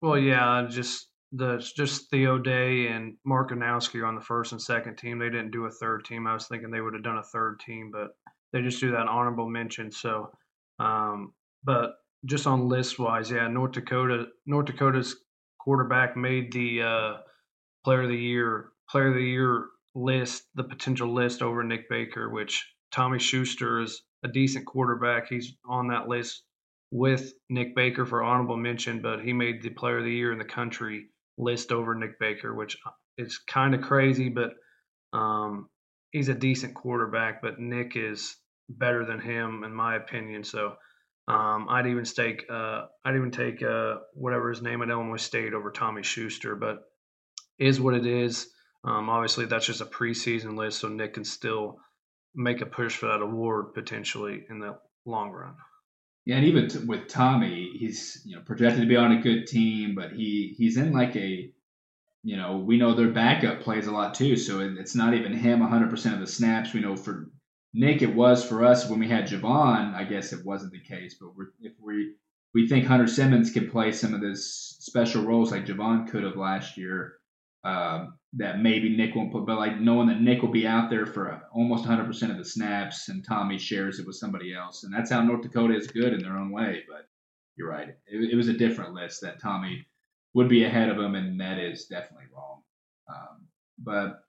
Well, 0.00 0.16
yeah, 0.16 0.66
just 0.70 1.10
the 1.32 1.58
just 1.76 2.08
Theo 2.08 2.38
Day 2.38 2.86
and 2.86 3.18
Mark 3.26 3.50
Gronowski 3.50 4.02
on 4.06 4.14
the 4.14 4.22
first 4.22 4.52
and 4.52 4.62
second 4.62 4.96
team. 4.96 5.18
They 5.18 5.26
didn't 5.26 5.50
do 5.50 5.66
a 5.66 5.70
third 5.70 6.06
team. 6.06 6.26
I 6.26 6.32
was 6.32 6.46
thinking 6.46 6.70
they 6.70 6.80
would 6.80 6.94
have 6.94 7.02
done 7.02 7.18
a 7.18 7.22
third 7.22 7.60
team, 7.60 7.90
but 7.92 8.12
they 8.54 8.62
just 8.62 8.80
do 8.80 8.92
that 8.92 9.06
honorable 9.06 9.50
mention. 9.50 9.90
So, 9.90 10.30
um, 10.78 11.34
but 11.62 11.90
just 12.24 12.46
on 12.46 12.70
list 12.70 12.98
wise, 12.98 13.30
yeah, 13.30 13.48
North 13.48 13.72
Dakota, 13.72 14.28
North 14.46 14.64
Dakota's 14.64 15.14
quarterback 15.60 16.16
made 16.16 16.50
the 16.54 16.82
uh, 16.82 17.16
player 17.84 18.04
of 18.04 18.08
the 18.08 18.16
year 18.16 18.70
player 18.88 19.08
of 19.08 19.14
the 19.14 19.20
year 19.20 19.66
list, 19.94 20.44
the 20.54 20.64
potential 20.64 21.12
list 21.12 21.42
over 21.42 21.62
Nick 21.62 21.90
Baker, 21.90 22.30
which 22.30 22.66
Tommy 22.92 23.18
Schuster 23.18 23.82
is 23.82 24.00
a 24.24 24.28
decent 24.28 24.64
quarterback. 24.64 25.28
He's 25.28 25.52
on 25.68 25.88
that 25.88 26.08
list 26.08 26.44
with 26.90 27.32
Nick 27.50 27.74
Baker 27.76 28.06
for 28.06 28.22
honorable 28.22 28.56
mention, 28.56 29.02
but 29.02 29.20
he 29.20 29.32
made 29.32 29.62
the 29.62 29.70
player 29.70 29.98
of 29.98 30.04
the 30.04 30.12
year 30.12 30.32
in 30.32 30.38
the 30.38 30.44
country 30.44 31.06
list 31.36 31.70
over 31.72 31.94
Nick 31.94 32.18
Baker, 32.18 32.54
which 32.54 32.76
is 33.16 33.38
kind 33.38 33.74
of 33.74 33.82
crazy, 33.82 34.28
but 34.28 34.52
um, 35.12 35.68
he's 36.10 36.28
a 36.28 36.34
decent 36.34 36.74
quarterback, 36.74 37.42
but 37.42 37.58
Nick 37.58 37.92
is 37.96 38.36
better 38.68 39.04
than 39.04 39.20
him 39.20 39.64
in 39.64 39.72
my 39.72 39.96
opinion. 39.96 40.44
So 40.44 40.74
um, 41.26 41.68
I'd 41.68 41.86
even 41.86 42.04
take 42.04 42.46
uh, 42.50 42.86
I'd 43.04 43.16
even 43.16 43.30
take 43.30 43.62
uh, 43.62 43.96
whatever 44.14 44.50
his 44.50 44.62
name 44.62 44.82
at 44.82 44.88
Illinois 44.88 45.16
State 45.16 45.52
over 45.52 45.70
Tommy 45.70 46.02
Schuster, 46.02 46.56
but 46.56 46.78
is 47.58 47.80
what 47.80 47.94
it 47.94 48.06
is. 48.06 48.48
Um, 48.84 49.10
obviously, 49.10 49.44
that's 49.44 49.66
just 49.66 49.80
a 49.80 49.86
preseason 49.86 50.56
list, 50.56 50.80
so 50.80 50.88
Nick 50.88 51.14
can 51.14 51.24
still 51.24 51.76
make 52.34 52.60
a 52.60 52.66
push 52.66 52.96
for 52.96 53.06
that 53.06 53.20
award 53.20 53.74
potentially 53.74 54.44
in 54.48 54.60
the 54.60 54.78
long 55.04 55.30
run. 55.30 55.54
Yeah, 56.28 56.36
and 56.36 56.44
even 56.44 56.68
t- 56.68 56.80
with 56.80 57.08
Tommy, 57.08 57.70
he's 57.78 58.20
you 58.26 58.36
know 58.36 58.42
projected 58.42 58.82
to 58.82 58.86
be 58.86 58.96
on 58.96 59.12
a 59.12 59.22
good 59.22 59.46
team, 59.46 59.94
but 59.94 60.12
he 60.12 60.54
he's 60.58 60.76
in 60.76 60.92
like 60.92 61.16
a 61.16 61.50
you 62.22 62.36
know 62.36 62.58
we 62.58 62.76
know 62.76 62.92
their 62.92 63.08
backup 63.08 63.62
plays 63.62 63.86
a 63.86 63.92
lot 63.92 64.12
too, 64.12 64.36
so 64.36 64.60
it, 64.60 64.76
it's 64.76 64.94
not 64.94 65.14
even 65.14 65.32
him 65.32 65.60
100% 65.60 66.12
of 66.12 66.20
the 66.20 66.26
snaps. 66.26 66.74
We 66.74 66.80
know 66.80 66.96
for 66.96 67.30
Nick, 67.72 68.02
it 68.02 68.14
was 68.14 68.44
for 68.44 68.62
us 68.66 68.90
when 68.90 69.00
we 69.00 69.08
had 69.08 69.26
Javon. 69.26 69.94
I 69.94 70.04
guess 70.04 70.34
it 70.34 70.44
wasn't 70.44 70.72
the 70.72 70.80
case, 70.80 71.16
but 71.18 71.30
if 71.62 71.72
we 71.80 72.12
we 72.52 72.68
think 72.68 72.84
Hunter 72.84 73.06
Simmons 73.06 73.50
can 73.50 73.70
play 73.70 73.90
some 73.90 74.12
of 74.12 74.20
those 74.20 74.76
special 74.80 75.24
roles 75.24 75.50
like 75.50 75.64
Javon 75.64 76.08
could 76.10 76.24
have 76.24 76.36
last 76.36 76.76
year, 76.76 77.17
uh, 77.64 78.06
that 78.34 78.60
maybe 78.60 78.96
Nick 78.96 79.14
won't 79.14 79.32
put. 79.32 79.46
But 79.46 79.58
like 79.58 79.80
knowing 79.80 80.08
that 80.08 80.20
Nick 80.20 80.42
will 80.42 80.50
be 80.50 80.66
out 80.66 80.90
there 80.90 81.06
for 81.06 81.42
almost 81.52 81.84
100% 81.84 82.30
of 82.30 82.38
the 82.38 82.44
snaps, 82.44 83.08
and 83.08 83.24
Tommy 83.24 83.58
shares 83.58 83.98
it 83.98 84.06
with 84.06 84.16
somebody 84.16 84.54
else, 84.54 84.84
and 84.84 84.94
that's 84.94 85.10
how 85.10 85.22
North 85.22 85.42
Dakota 85.42 85.74
is 85.74 85.86
good 85.86 86.12
in 86.12 86.22
their 86.22 86.36
own 86.36 86.50
way. 86.50 86.84
But 86.88 87.08
you're 87.56 87.70
right, 87.70 87.88
it, 88.06 88.32
it 88.32 88.36
was 88.36 88.48
a 88.48 88.52
different 88.52 88.94
list 88.94 89.20
that 89.22 89.40
Tommy 89.40 89.86
would 90.34 90.48
be 90.48 90.64
ahead 90.64 90.88
of 90.88 90.98
him, 90.98 91.14
and 91.14 91.40
that 91.40 91.58
is 91.58 91.86
definitely 91.86 92.26
wrong. 92.34 92.62
Um, 93.08 93.46
but 93.78 94.20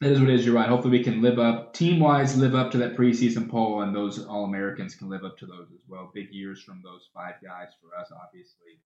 it 0.00 0.12
is 0.12 0.20
what 0.20 0.30
it 0.30 0.34
is. 0.34 0.46
You're 0.46 0.54
right. 0.54 0.68
Hopefully, 0.68 0.98
we 0.98 1.04
can 1.04 1.22
live 1.22 1.38
up 1.38 1.72
team 1.72 2.00
wise, 2.00 2.36
live 2.36 2.54
up 2.54 2.70
to 2.72 2.78
that 2.78 2.96
preseason 2.96 3.48
poll, 3.48 3.82
and 3.82 3.94
those 3.94 4.24
All 4.24 4.44
Americans 4.44 4.94
can 4.94 5.08
live 5.08 5.24
up 5.24 5.38
to 5.38 5.46
those 5.46 5.68
as 5.72 5.82
well. 5.88 6.10
Big 6.14 6.32
years 6.32 6.62
from 6.62 6.80
those 6.82 7.08
five 7.14 7.34
guys 7.42 7.68
for 7.80 7.98
us, 7.98 8.10
obviously. 8.24 8.80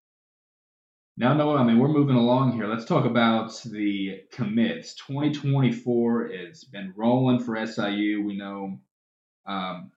Now, 1.20 1.35
Noah, 1.35 1.57
I 1.57 1.64
mean, 1.64 1.81
we're 1.81 1.88
moving 1.88 2.14
along 2.14 2.52
here. 2.52 2.68
Let's 2.68 2.85
talk 2.85 3.04
about 3.04 3.61
the 3.64 4.20
commits. 4.31 4.94
2024 4.94 6.28
has 6.28 6.62
been 6.62 6.94
rolling 6.94 7.40
for 7.40 7.57
SIU. 7.66 8.22
We 8.24 8.37
know 8.37 8.78
um, 9.44 9.90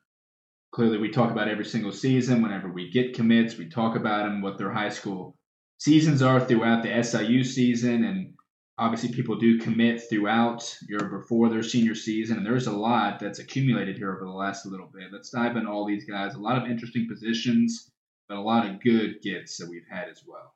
clearly 0.71 0.97
we 0.97 1.11
talk 1.11 1.29
about 1.29 1.47
every 1.47 1.65
single 1.65 1.91
season. 1.91 2.41
Whenever 2.41 2.71
we 2.71 2.89
get 2.89 3.13
commits, 3.13 3.55
we 3.55 3.69
talk 3.69 3.95
about 3.95 4.23
them, 4.23 4.41
what 4.41 4.57
their 4.57 4.71
high 4.71 4.89
school 4.89 5.37
seasons 5.77 6.23
are 6.23 6.39
throughout 6.39 6.81
the 6.81 7.03
SIU 7.03 7.43
season, 7.43 8.03
and 8.03 8.33
obviously 8.79 9.11
people 9.11 9.35
do 9.35 9.59
commit 9.59 10.01
throughout 10.09 10.75
your 10.89 11.07
before 11.19 11.49
their 11.49 11.61
senior 11.61 11.93
season, 11.93 12.37
and 12.37 12.45
there's 12.47 12.65
a 12.65 12.75
lot 12.75 13.19
that's 13.19 13.37
accumulated 13.37 13.95
here 13.95 14.11
over 14.11 14.25
the 14.25 14.31
last 14.31 14.65
little 14.65 14.89
bit. 14.91 15.13
Let's 15.13 15.29
dive 15.29 15.55
into 15.55 15.69
all 15.69 15.85
these 15.85 16.05
guys. 16.05 16.33
A 16.33 16.39
lot 16.39 16.57
of 16.57 16.67
interesting 16.67 17.07
positions, 17.07 17.91
but 18.27 18.39
a 18.39 18.41
lot 18.41 18.67
of 18.67 18.81
good 18.81 19.21
gets 19.21 19.57
that 19.57 19.69
we've 19.69 19.85
had 19.87 20.09
as 20.09 20.23
well. 20.25 20.55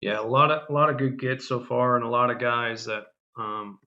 Yeah, 0.00 0.20
a 0.20 0.22
lot 0.22 0.50
of 0.50 0.68
a 0.68 0.72
lot 0.72 0.90
of 0.90 0.98
good 0.98 1.18
gets 1.18 1.48
so 1.48 1.60
far, 1.60 1.96
and 1.96 2.04
a 2.04 2.08
lot 2.08 2.30
of 2.30 2.38
guys 2.38 2.86
that 2.86 3.04
um, 3.38 3.78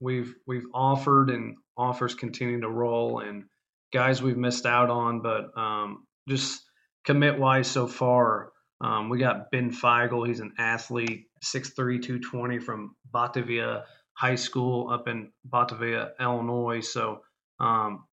we've 0.00 0.34
we've 0.46 0.66
offered 0.74 1.30
and 1.30 1.56
offers 1.76 2.14
continue 2.14 2.60
to 2.60 2.68
roll, 2.68 3.20
and 3.20 3.44
guys 3.92 4.22
we've 4.22 4.36
missed 4.36 4.66
out 4.66 4.90
on, 4.90 5.22
but 5.22 5.56
um, 5.56 6.06
just 6.28 6.62
commit 7.04 7.38
wise 7.38 7.68
so 7.68 7.86
far. 7.86 8.52
Um, 8.80 9.10
we 9.10 9.18
got 9.18 9.50
Ben 9.50 9.70
Feigl. 9.70 10.26
He's 10.26 10.40
an 10.40 10.54
athlete, 10.58 11.26
6'3", 11.44 11.74
220 11.76 12.58
from 12.60 12.96
Batavia 13.12 13.84
High 14.14 14.36
School 14.36 14.90
up 14.90 15.06
in 15.06 15.30
Batavia, 15.44 16.12
Illinois. 16.18 16.80
So 16.80 17.20
um, 17.58 18.04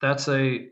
that's 0.00 0.28
a 0.28 0.68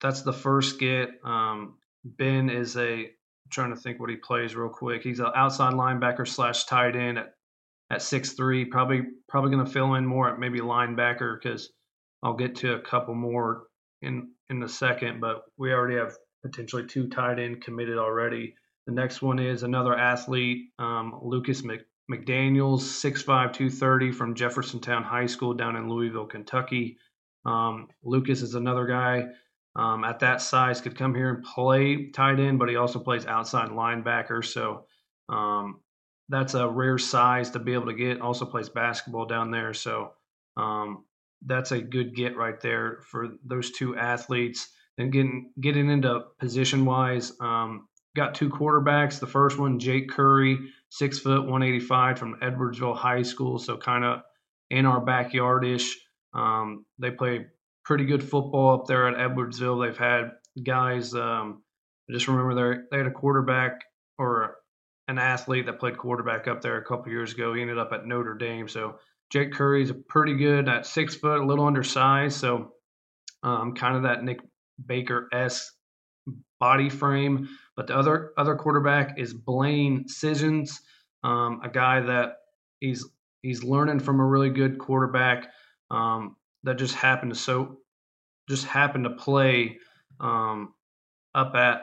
that's 0.00 0.22
the 0.22 0.32
first 0.32 0.78
get. 0.78 1.10
Um, 1.24 1.76
ben 2.04 2.50
is 2.50 2.76
a 2.76 3.10
Trying 3.50 3.74
to 3.74 3.80
think 3.80 4.00
what 4.00 4.10
he 4.10 4.16
plays 4.16 4.56
real 4.56 4.68
quick. 4.68 5.02
He's 5.02 5.20
an 5.20 5.30
outside 5.34 5.74
linebacker 5.74 6.26
slash 6.26 6.64
tight 6.64 6.96
end 6.96 7.18
at 7.18 7.34
at 7.90 8.02
six 8.02 8.32
three. 8.32 8.64
Probably 8.64 9.02
probably 9.28 9.50
going 9.50 9.64
to 9.64 9.70
fill 9.70 9.94
in 9.94 10.06
more 10.06 10.28
at 10.28 10.38
maybe 10.40 10.60
linebacker 10.60 11.38
because 11.40 11.70
I'll 12.22 12.34
get 12.34 12.56
to 12.56 12.74
a 12.74 12.80
couple 12.80 13.14
more 13.14 13.64
in 14.02 14.30
in 14.48 14.62
a 14.62 14.68
second. 14.68 15.20
But 15.20 15.42
we 15.56 15.72
already 15.72 15.96
have 15.96 16.16
potentially 16.42 16.86
two 16.86 17.08
tight 17.08 17.38
end 17.38 17.62
committed 17.62 17.98
already. 17.98 18.54
The 18.86 18.92
next 18.92 19.22
one 19.22 19.38
is 19.38 19.62
another 19.62 19.96
athlete, 19.96 20.70
um, 20.78 21.18
Lucas 21.22 21.62
McDaniels, 21.62 22.80
6'5", 22.80 23.24
230 23.24 24.12
from 24.12 24.34
Jeffersontown 24.34 25.02
High 25.02 25.24
School 25.24 25.54
down 25.54 25.76
in 25.76 25.88
Louisville, 25.88 26.26
Kentucky. 26.26 26.98
Um, 27.46 27.88
Lucas 28.02 28.42
is 28.42 28.54
another 28.54 28.86
guy 28.86 29.28
um, 29.76 30.04
at 30.04 30.20
that 30.20 30.40
size, 30.40 30.80
could 30.80 30.96
come 30.96 31.14
here 31.14 31.30
and 31.30 31.44
play 31.44 32.10
tight 32.10 32.38
end, 32.38 32.58
but 32.58 32.68
he 32.68 32.76
also 32.76 32.98
plays 32.98 33.26
outside 33.26 33.70
linebacker. 33.70 34.44
So 34.44 34.86
um, 35.28 35.80
that's 36.28 36.54
a 36.54 36.68
rare 36.68 36.98
size 36.98 37.50
to 37.50 37.58
be 37.58 37.74
able 37.74 37.86
to 37.86 37.94
get. 37.94 38.20
Also 38.20 38.44
plays 38.44 38.68
basketball 38.68 39.26
down 39.26 39.50
there. 39.50 39.74
So 39.74 40.12
um, 40.56 41.04
that's 41.44 41.72
a 41.72 41.80
good 41.80 42.14
get 42.14 42.36
right 42.36 42.60
there 42.60 43.00
for 43.02 43.30
those 43.44 43.72
two 43.72 43.96
athletes. 43.96 44.68
And 44.96 45.10
getting 45.10 45.50
getting 45.60 45.90
into 45.90 46.20
position 46.38 46.84
wise, 46.84 47.32
um, 47.40 47.88
got 48.14 48.36
two 48.36 48.48
quarterbacks. 48.48 49.18
The 49.18 49.26
first 49.26 49.58
one, 49.58 49.80
Jake 49.80 50.08
Curry, 50.08 50.56
six 50.90 51.18
foot, 51.18 51.40
185 51.40 52.16
from 52.16 52.36
Edwardsville 52.40 52.96
High 52.96 53.22
School, 53.22 53.58
so 53.58 53.76
kind 53.76 54.04
of 54.04 54.20
in 54.70 54.86
our 54.86 55.04
backyardish. 55.04 55.90
Um, 56.32 56.86
they 57.00 57.10
play 57.10 57.46
pretty 57.84 58.04
good 58.04 58.22
football 58.22 58.74
up 58.74 58.86
there 58.86 59.08
at 59.08 59.16
Edwardsville. 59.16 59.86
They've 59.86 59.96
had 59.96 60.32
guys. 60.62 61.14
Um, 61.14 61.62
I 62.08 62.12
just 62.12 62.28
remember 62.28 62.54
they 62.54 62.80
they 62.90 62.98
had 62.98 63.06
a 63.06 63.10
quarterback 63.10 63.82
or 64.18 64.56
an 65.08 65.18
athlete 65.18 65.66
that 65.66 65.78
played 65.78 65.98
quarterback 65.98 66.48
up 66.48 66.62
there 66.62 66.78
a 66.78 66.84
couple 66.84 67.12
years 67.12 67.32
ago. 67.32 67.52
He 67.54 67.60
ended 67.60 67.78
up 67.78 67.92
at 67.92 68.06
Notre 68.06 68.34
Dame. 68.34 68.68
So 68.68 68.98
Jake 69.30 69.52
Curry's 69.52 69.90
a 69.90 69.94
pretty 69.94 70.36
good 70.36 70.68
at 70.68 70.86
six 70.86 71.14
foot, 71.14 71.40
a 71.40 71.44
little 71.44 71.66
undersized. 71.66 72.38
So 72.38 72.72
um, 73.42 73.74
kind 73.74 73.96
of 73.96 74.04
that 74.04 74.24
Nick 74.24 74.40
Baker 74.84 75.28
s 75.32 75.70
body 76.58 76.88
frame. 76.88 77.48
But 77.76 77.88
the 77.88 77.96
other 77.96 78.32
other 78.38 78.56
quarterback 78.56 79.18
is 79.18 79.34
Blaine 79.34 80.08
Sissons, 80.08 80.80
um, 81.22 81.60
a 81.62 81.68
guy 81.68 82.00
that 82.00 82.36
he's 82.80 83.06
he's 83.42 83.64
learning 83.64 84.00
from 84.00 84.20
a 84.20 84.24
really 84.24 84.50
good 84.50 84.78
quarterback 84.78 85.48
um, 85.90 86.36
that 86.64 86.78
just 86.78 86.94
happened 86.94 87.32
to 87.32 87.38
so 87.38 87.78
just 88.48 88.66
happened 88.66 89.04
to 89.04 89.10
play 89.10 89.78
um, 90.20 90.74
up 91.34 91.54
at 91.54 91.82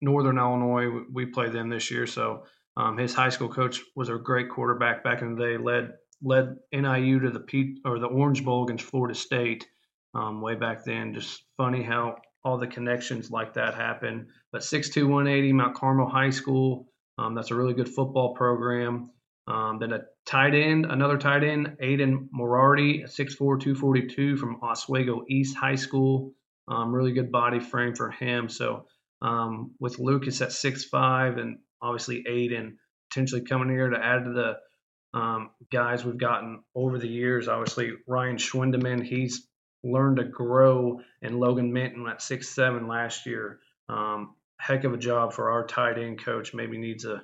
Northern 0.00 0.38
Illinois. 0.38 1.02
We 1.12 1.26
play 1.26 1.50
them 1.50 1.68
this 1.68 1.90
year, 1.90 2.06
so 2.06 2.44
um, 2.76 2.96
his 2.96 3.14
high 3.14 3.30
school 3.30 3.48
coach 3.48 3.80
was 3.96 4.08
a 4.08 4.16
great 4.16 4.48
quarterback 4.50 5.02
back 5.02 5.22
in 5.22 5.34
the 5.34 5.42
day. 5.44 5.56
led 5.56 5.92
led 6.22 6.56
NIU 6.72 7.20
to 7.20 7.30
the 7.30 7.40
Pete 7.40 7.78
or 7.84 7.98
the 7.98 8.06
Orange 8.06 8.44
Bowl 8.44 8.64
against 8.64 8.84
Florida 8.84 9.14
State 9.14 9.66
um, 10.14 10.40
way 10.40 10.54
back 10.54 10.84
then. 10.84 11.14
Just 11.14 11.44
funny 11.56 11.82
how 11.82 12.16
all 12.44 12.58
the 12.58 12.66
connections 12.66 13.30
like 13.30 13.54
that 13.54 13.74
happen. 13.74 14.28
But 14.52 14.62
6'2", 14.62 15.04
180, 15.08 15.52
Mount 15.52 15.74
Carmel 15.74 16.08
High 16.08 16.30
School. 16.30 16.88
Um, 17.18 17.34
that's 17.34 17.50
a 17.50 17.54
really 17.54 17.74
good 17.74 17.88
football 17.88 18.34
program. 18.34 19.10
Um, 19.48 19.78
then 19.78 19.92
a 19.94 20.00
tight 20.26 20.54
end, 20.54 20.84
another 20.84 21.16
tight 21.16 21.42
end, 21.42 21.78
Aiden 21.82 22.28
Morardi, 22.38 23.04
6'4", 23.04 23.38
242 23.38 24.36
from 24.36 24.60
Oswego 24.62 25.24
East 25.26 25.56
High 25.56 25.76
School. 25.76 26.34
Um, 26.68 26.94
really 26.94 27.12
good 27.12 27.32
body 27.32 27.58
frame 27.58 27.94
for 27.94 28.10
him. 28.10 28.50
So 28.50 28.84
um, 29.22 29.72
with 29.80 29.98
Lucas 29.98 30.42
at 30.42 30.50
6'5", 30.50 31.40
and 31.40 31.58
obviously 31.80 32.24
Aiden 32.28 32.74
potentially 33.08 33.40
coming 33.40 33.70
here 33.70 33.88
to 33.88 33.98
add 33.98 34.24
to 34.26 34.32
the 34.32 35.18
um, 35.18 35.50
guys 35.72 36.04
we've 36.04 36.18
gotten 36.18 36.62
over 36.74 36.98
the 36.98 37.08
years. 37.08 37.48
Obviously 37.48 37.92
Ryan 38.06 38.36
Schwindeman, 38.36 39.02
he's 39.02 39.48
learned 39.82 40.18
to 40.18 40.24
grow, 40.24 41.00
and 41.22 41.40
Logan 41.40 41.72
Minton 41.72 42.06
at 42.06 42.20
six 42.20 42.50
seven 42.50 42.86
last 42.86 43.24
year. 43.24 43.60
Um, 43.88 44.34
heck 44.58 44.84
of 44.84 44.92
a 44.92 44.98
job 44.98 45.32
for 45.32 45.50
our 45.52 45.66
tight 45.66 45.98
end 45.98 46.22
coach. 46.22 46.52
Maybe 46.52 46.76
needs 46.76 47.06
a 47.06 47.22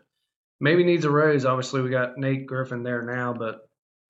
maybe 0.60 0.84
needs 0.84 1.04
a 1.04 1.10
raise. 1.10 1.44
Obviously, 1.44 1.82
we 1.82 1.90
got 1.90 2.16
Nate 2.16 2.46
Griffin 2.46 2.82
there 2.82 3.02
now, 3.02 3.32
but 3.32 3.60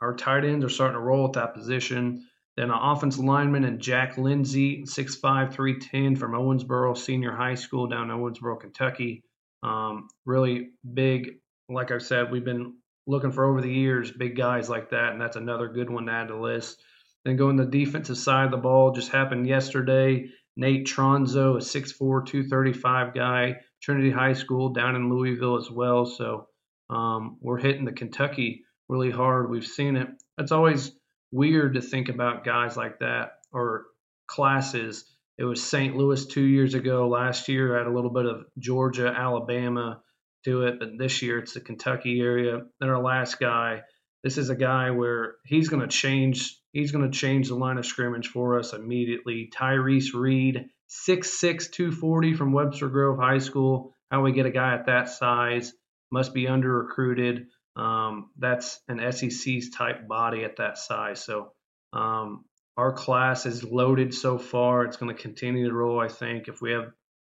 our 0.00 0.14
tight 0.14 0.44
ends 0.44 0.64
are 0.64 0.68
starting 0.68 0.94
to 0.96 1.00
roll 1.00 1.26
at 1.26 1.33
that 1.35 1.54
position. 1.54 2.26
Then 2.57 2.70
an 2.70 2.78
offensive 2.80 3.24
lineman 3.24 3.64
and 3.64 3.80
Jack 3.80 4.16
Lindsay, 4.16 4.85
6'5", 4.85 5.52
310 5.52 6.16
from 6.16 6.33
Owensboro 6.33 6.96
Senior 6.96 7.33
High 7.33 7.57
School 7.57 7.88
down 7.88 8.11
in 8.11 8.16
Owensboro, 8.16 8.61
Kentucky. 8.61 9.24
Um, 9.62 10.09
really 10.24 10.70
big, 10.92 11.38
like 11.68 11.90
I 11.90 11.98
said, 11.98 12.30
we've 12.30 12.44
been 12.44 12.74
looking 13.07 13.33
for 13.33 13.44
over 13.44 13.61
the 13.61 13.72
years 13.72 14.11
big 14.12 14.37
guys 14.37 14.68
like 14.68 14.90
that, 14.90 15.12
and 15.12 15.20
that's 15.20 15.37
another 15.37 15.68
good 15.68 15.90
one 15.90 16.07
to 16.07 16.12
add 16.12 16.28
to 16.28 16.35
the 16.35 16.40
list. 16.40 16.80
Then 17.24 17.37
going 17.37 17.57
the 17.57 17.64
defensive 17.64 18.18
side 18.18 18.44
of 18.44 18.50
the 18.50 18.59
ball, 18.59 18.92
just 18.92 19.11
happened 19.11 19.48
yesterday. 19.48 20.28
Nate 20.57 20.87
Tronzo, 20.87 21.57
a 21.57 21.61
6'4", 21.61 22.24
235 22.26 23.14
guy, 23.14 23.57
Trinity 23.84 24.10
High 24.10 24.32
School 24.32 24.70
down 24.70 24.96
in 24.96 25.10
Louisville 25.10 25.58
as 25.58 25.70
well. 25.70 26.06
So 26.06 26.48
um, 26.88 27.36
we're 27.40 27.58
hitting 27.58 27.84
the 27.84 27.92
Kentucky 27.92 28.64
really 28.88 29.10
hard. 29.10 29.50
We've 29.50 29.66
seen 29.66 29.96
it. 29.96 30.08
It's 30.38 30.52
always 30.52 30.90
weird 31.30 31.74
to 31.74 31.82
think 31.82 32.08
about 32.08 32.44
guys 32.44 32.78
like 32.78 33.00
that 33.00 33.32
or 33.52 33.84
classes. 34.26 35.04
It 35.36 35.44
was 35.44 35.62
St. 35.62 35.96
Louis 35.96 36.24
two 36.24 36.44
years 36.44 36.72
ago. 36.72 37.08
Last 37.08 37.48
year, 37.48 37.74
I 37.74 37.78
had 37.78 37.86
a 37.86 37.94
little 37.94 38.12
bit 38.12 38.24
of 38.24 38.44
Georgia, 38.58 39.08
Alabama 39.08 40.00
do 40.44 40.62
it, 40.62 40.78
but 40.78 40.96
this 40.98 41.22
year 41.22 41.38
it's 41.38 41.54
the 41.54 41.60
Kentucky 41.60 42.20
area. 42.20 42.60
Then 42.80 42.88
our 42.88 43.02
last 43.02 43.38
guy, 43.38 43.82
this 44.22 44.38
is 44.38 44.50
a 44.50 44.54
guy 44.54 44.92
where 44.92 45.34
he's 45.44 45.68
going 45.68 45.82
to 45.82 45.88
change. 45.88 46.58
He's 46.72 46.92
going 46.92 47.10
to 47.10 47.18
change 47.18 47.48
the 47.48 47.54
line 47.54 47.78
of 47.78 47.86
scrimmage 47.86 48.28
for 48.28 48.58
us 48.58 48.72
immediately. 48.72 49.50
Tyrese 49.54 50.14
Reed, 50.14 50.66
6'6", 50.88 51.70
240 51.70 52.34
from 52.34 52.52
Webster 52.52 52.88
Grove 52.88 53.18
High 53.18 53.38
School. 53.38 53.94
How 54.10 54.22
we 54.22 54.32
get 54.32 54.46
a 54.46 54.50
guy 54.50 54.74
at 54.74 54.86
that 54.86 55.08
size? 55.08 55.72
Must 56.10 56.32
be 56.32 56.46
under 56.46 56.82
recruited. 56.82 57.46
Um, 57.76 58.30
that's 58.38 58.80
an 58.88 59.00
SEC's 59.12 59.70
type 59.70 60.06
body 60.06 60.44
at 60.44 60.56
that 60.56 60.78
size. 60.78 61.24
So 61.24 61.52
um, 61.92 62.44
our 62.76 62.92
class 62.92 63.46
is 63.46 63.64
loaded 63.64 64.14
so 64.14 64.38
far. 64.38 64.84
It's 64.84 64.96
going 64.96 65.14
to 65.14 65.20
continue 65.20 65.68
to 65.68 65.74
roll. 65.74 66.00
I 66.00 66.08
think 66.08 66.48
if 66.48 66.60
we 66.60 66.72
have 66.72 66.92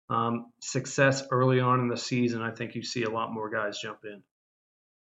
um, 0.09 0.51
success 0.59 1.23
early 1.31 1.59
on 1.59 1.79
in 1.79 1.87
the 1.87 1.97
season, 1.97 2.41
I 2.41 2.51
think 2.51 2.75
you 2.75 2.83
see 2.83 3.03
a 3.03 3.09
lot 3.09 3.33
more 3.33 3.49
guys 3.49 3.79
jump 3.79 3.99
in. 4.03 4.21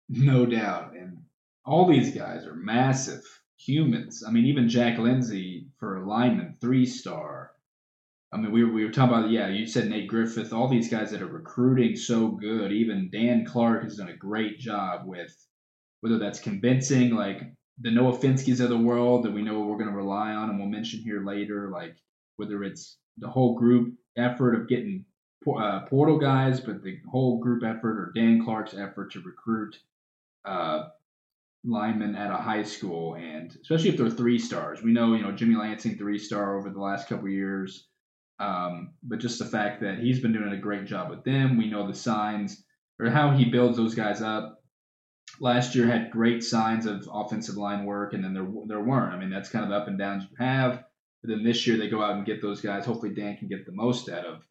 No 0.10 0.46
doubt, 0.46 0.94
and 0.94 1.20
all 1.66 1.88
these 1.88 2.14
guys 2.14 2.46
are 2.46 2.54
massive 2.54 3.24
humans. 3.58 4.24
I 4.28 4.32
mean, 4.32 4.46
even 4.46 4.68
Jack 4.68 4.98
Lindsay 5.00 5.68
for 5.80 5.98
a 5.98 6.08
lineman, 6.08 6.58
three 6.60 6.86
star. 6.86 7.51
I 8.34 8.38
mean, 8.38 8.52
we 8.52 8.64
were, 8.64 8.72
we 8.72 8.86
were 8.86 8.92
talking 8.92 9.14
about, 9.14 9.30
yeah, 9.30 9.50
you 9.50 9.68
said 9.68 9.90
Nate 9.90 10.08
Griffith, 10.08 10.54
all 10.54 10.70
these 10.70 10.90
guys 10.90 11.12
that 11.12 11.22
are 11.22 11.28
recruiting 11.28 11.96
so 11.98 12.30
good. 12.30 12.72
Even 12.72 13.10
Dan 13.12 13.46
Clark 13.46 13.84
has 13.84 13.98
done 13.98 14.10
a 14.10 14.16
great 14.16 14.58
job 14.58 15.02
with 15.06 15.36
whether 16.00 16.18
that's 16.18 16.40
convincing, 16.40 17.14
like 17.14 17.42
the 17.80 17.92
Noah 17.92 18.18
Finskys 18.18 18.62
of 18.62 18.70
the 18.70 18.78
world 18.78 19.24
that 19.26 19.34
we 19.34 19.42
know 19.42 19.60
we're 19.60 19.78
going 19.78 19.90
to 19.90 19.96
rely 19.96 20.32
on, 20.32 20.50
and 20.50 20.60
we'll 20.60 20.70
mention 20.70 21.02
here 21.02 21.26
later, 21.26 21.70
like 21.72 21.96
whether 22.38 22.64
it's 22.64 22.98
the 23.18 23.28
whole 23.28 23.58
group 23.58 23.96
effort 24.18 24.56
of 24.56 24.68
getting 24.70 25.06
uh, 25.60 25.82
portal 25.90 26.18
guys, 26.18 26.60
but 26.60 26.84
the 26.84 27.00
whole 27.10 27.40
group 27.40 27.64
effort 27.64 28.00
or 28.00 28.12
Dan 28.16 28.44
Clark's 28.44 28.74
effort 28.74 29.12
to 29.12 29.22
recruit 29.22 29.78
uh, 30.46 30.86
linemen 31.64 32.16
at 32.16 32.32
a 32.32 32.38
high 32.38 32.64
school, 32.64 33.16
and 33.16 33.56
especially 33.62 33.90
if 33.90 33.98
they're 33.98 34.10
three 34.10 34.40
stars. 34.40 34.82
We 34.82 34.94
know, 34.94 35.14
you 35.16 35.24
know, 35.24 35.32
Jimmy 35.32 35.56
Lansing 35.56 35.98
three 35.98 36.18
star 36.18 36.58
over 36.58 36.70
the 36.70 36.80
last 36.80 37.08
couple 37.08 37.30
years, 37.30 37.88
um, 38.42 38.94
but 39.04 39.20
just 39.20 39.38
the 39.38 39.46
fact 39.46 39.82
that 39.82 40.00
he's 40.00 40.20
been 40.20 40.34
doing 40.34 40.52
a 40.52 40.58
great 40.58 40.86
job 40.86 41.12
with 41.12 41.24
them. 41.24 41.58
We 41.58 41.70
know 41.70 41.88
the 41.88 41.94
signs 41.94 42.64
or 43.00 43.10
how 43.10 43.32
he 43.32 43.46
builds 43.46 43.78
those 43.78 43.94
guys 43.94 44.22
up. 44.22 44.64
Last 45.40 45.76
year 45.76 45.86
had 45.86 46.12
great 46.12 46.44
signs 46.44 46.86
of 46.86 47.08
offensive 47.12 47.56
line 47.56 47.86
work, 47.86 48.14
and 48.14 48.24
then 48.24 48.34
there 48.34 48.48
there 48.66 48.84
weren't. 48.84 49.14
I 49.14 49.20
mean, 49.20 49.30
that's 49.30 49.50
kind 49.50 49.66
of 49.66 49.72
up 49.72 49.88
and 49.88 49.98
downs 49.98 50.24
you 50.30 50.38
have. 50.44 50.84
But 51.22 51.30
then 51.30 51.44
this 51.44 51.68
year 51.68 51.78
they 51.78 51.90
go 51.90 52.02
out 52.02 52.16
and 52.16 52.26
get 52.26 52.42
those 52.42 52.62
guys. 52.62 52.86
Hopefully 52.86 53.14
Dan 53.14 53.38
can 53.38 53.48
get 53.48 53.66
the 53.66 53.72
most 53.72 54.10
out 54.10 54.26
of 54.26 54.44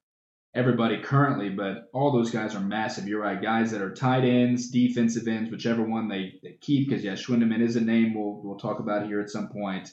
everybody 0.54 1.00
currently, 1.02 1.48
but 1.48 1.90
all 1.92 2.12
those 2.12 2.30
guys 2.30 2.54
are 2.54 2.60
massive. 2.60 3.08
You're 3.08 3.22
right, 3.22 3.40
guys 3.40 3.72
that 3.72 3.82
are 3.82 3.94
tight 3.94 4.24
ends, 4.24 4.70
defensive 4.70 5.26
ends, 5.26 5.50
whichever 5.50 5.82
one 5.82 6.08
they, 6.08 6.40
they 6.42 6.56
keep, 6.60 6.88
because 6.88 7.04
yeah, 7.04 7.14
Schwindeman 7.14 7.60
is 7.60 7.76
a 7.76 7.80
name 7.80 8.14
we'll 8.14 8.40
we'll 8.42 8.58
talk 8.58 8.78
about 8.78 9.06
here 9.06 9.20
at 9.20 9.30
some 9.30 9.48
point 9.48 9.90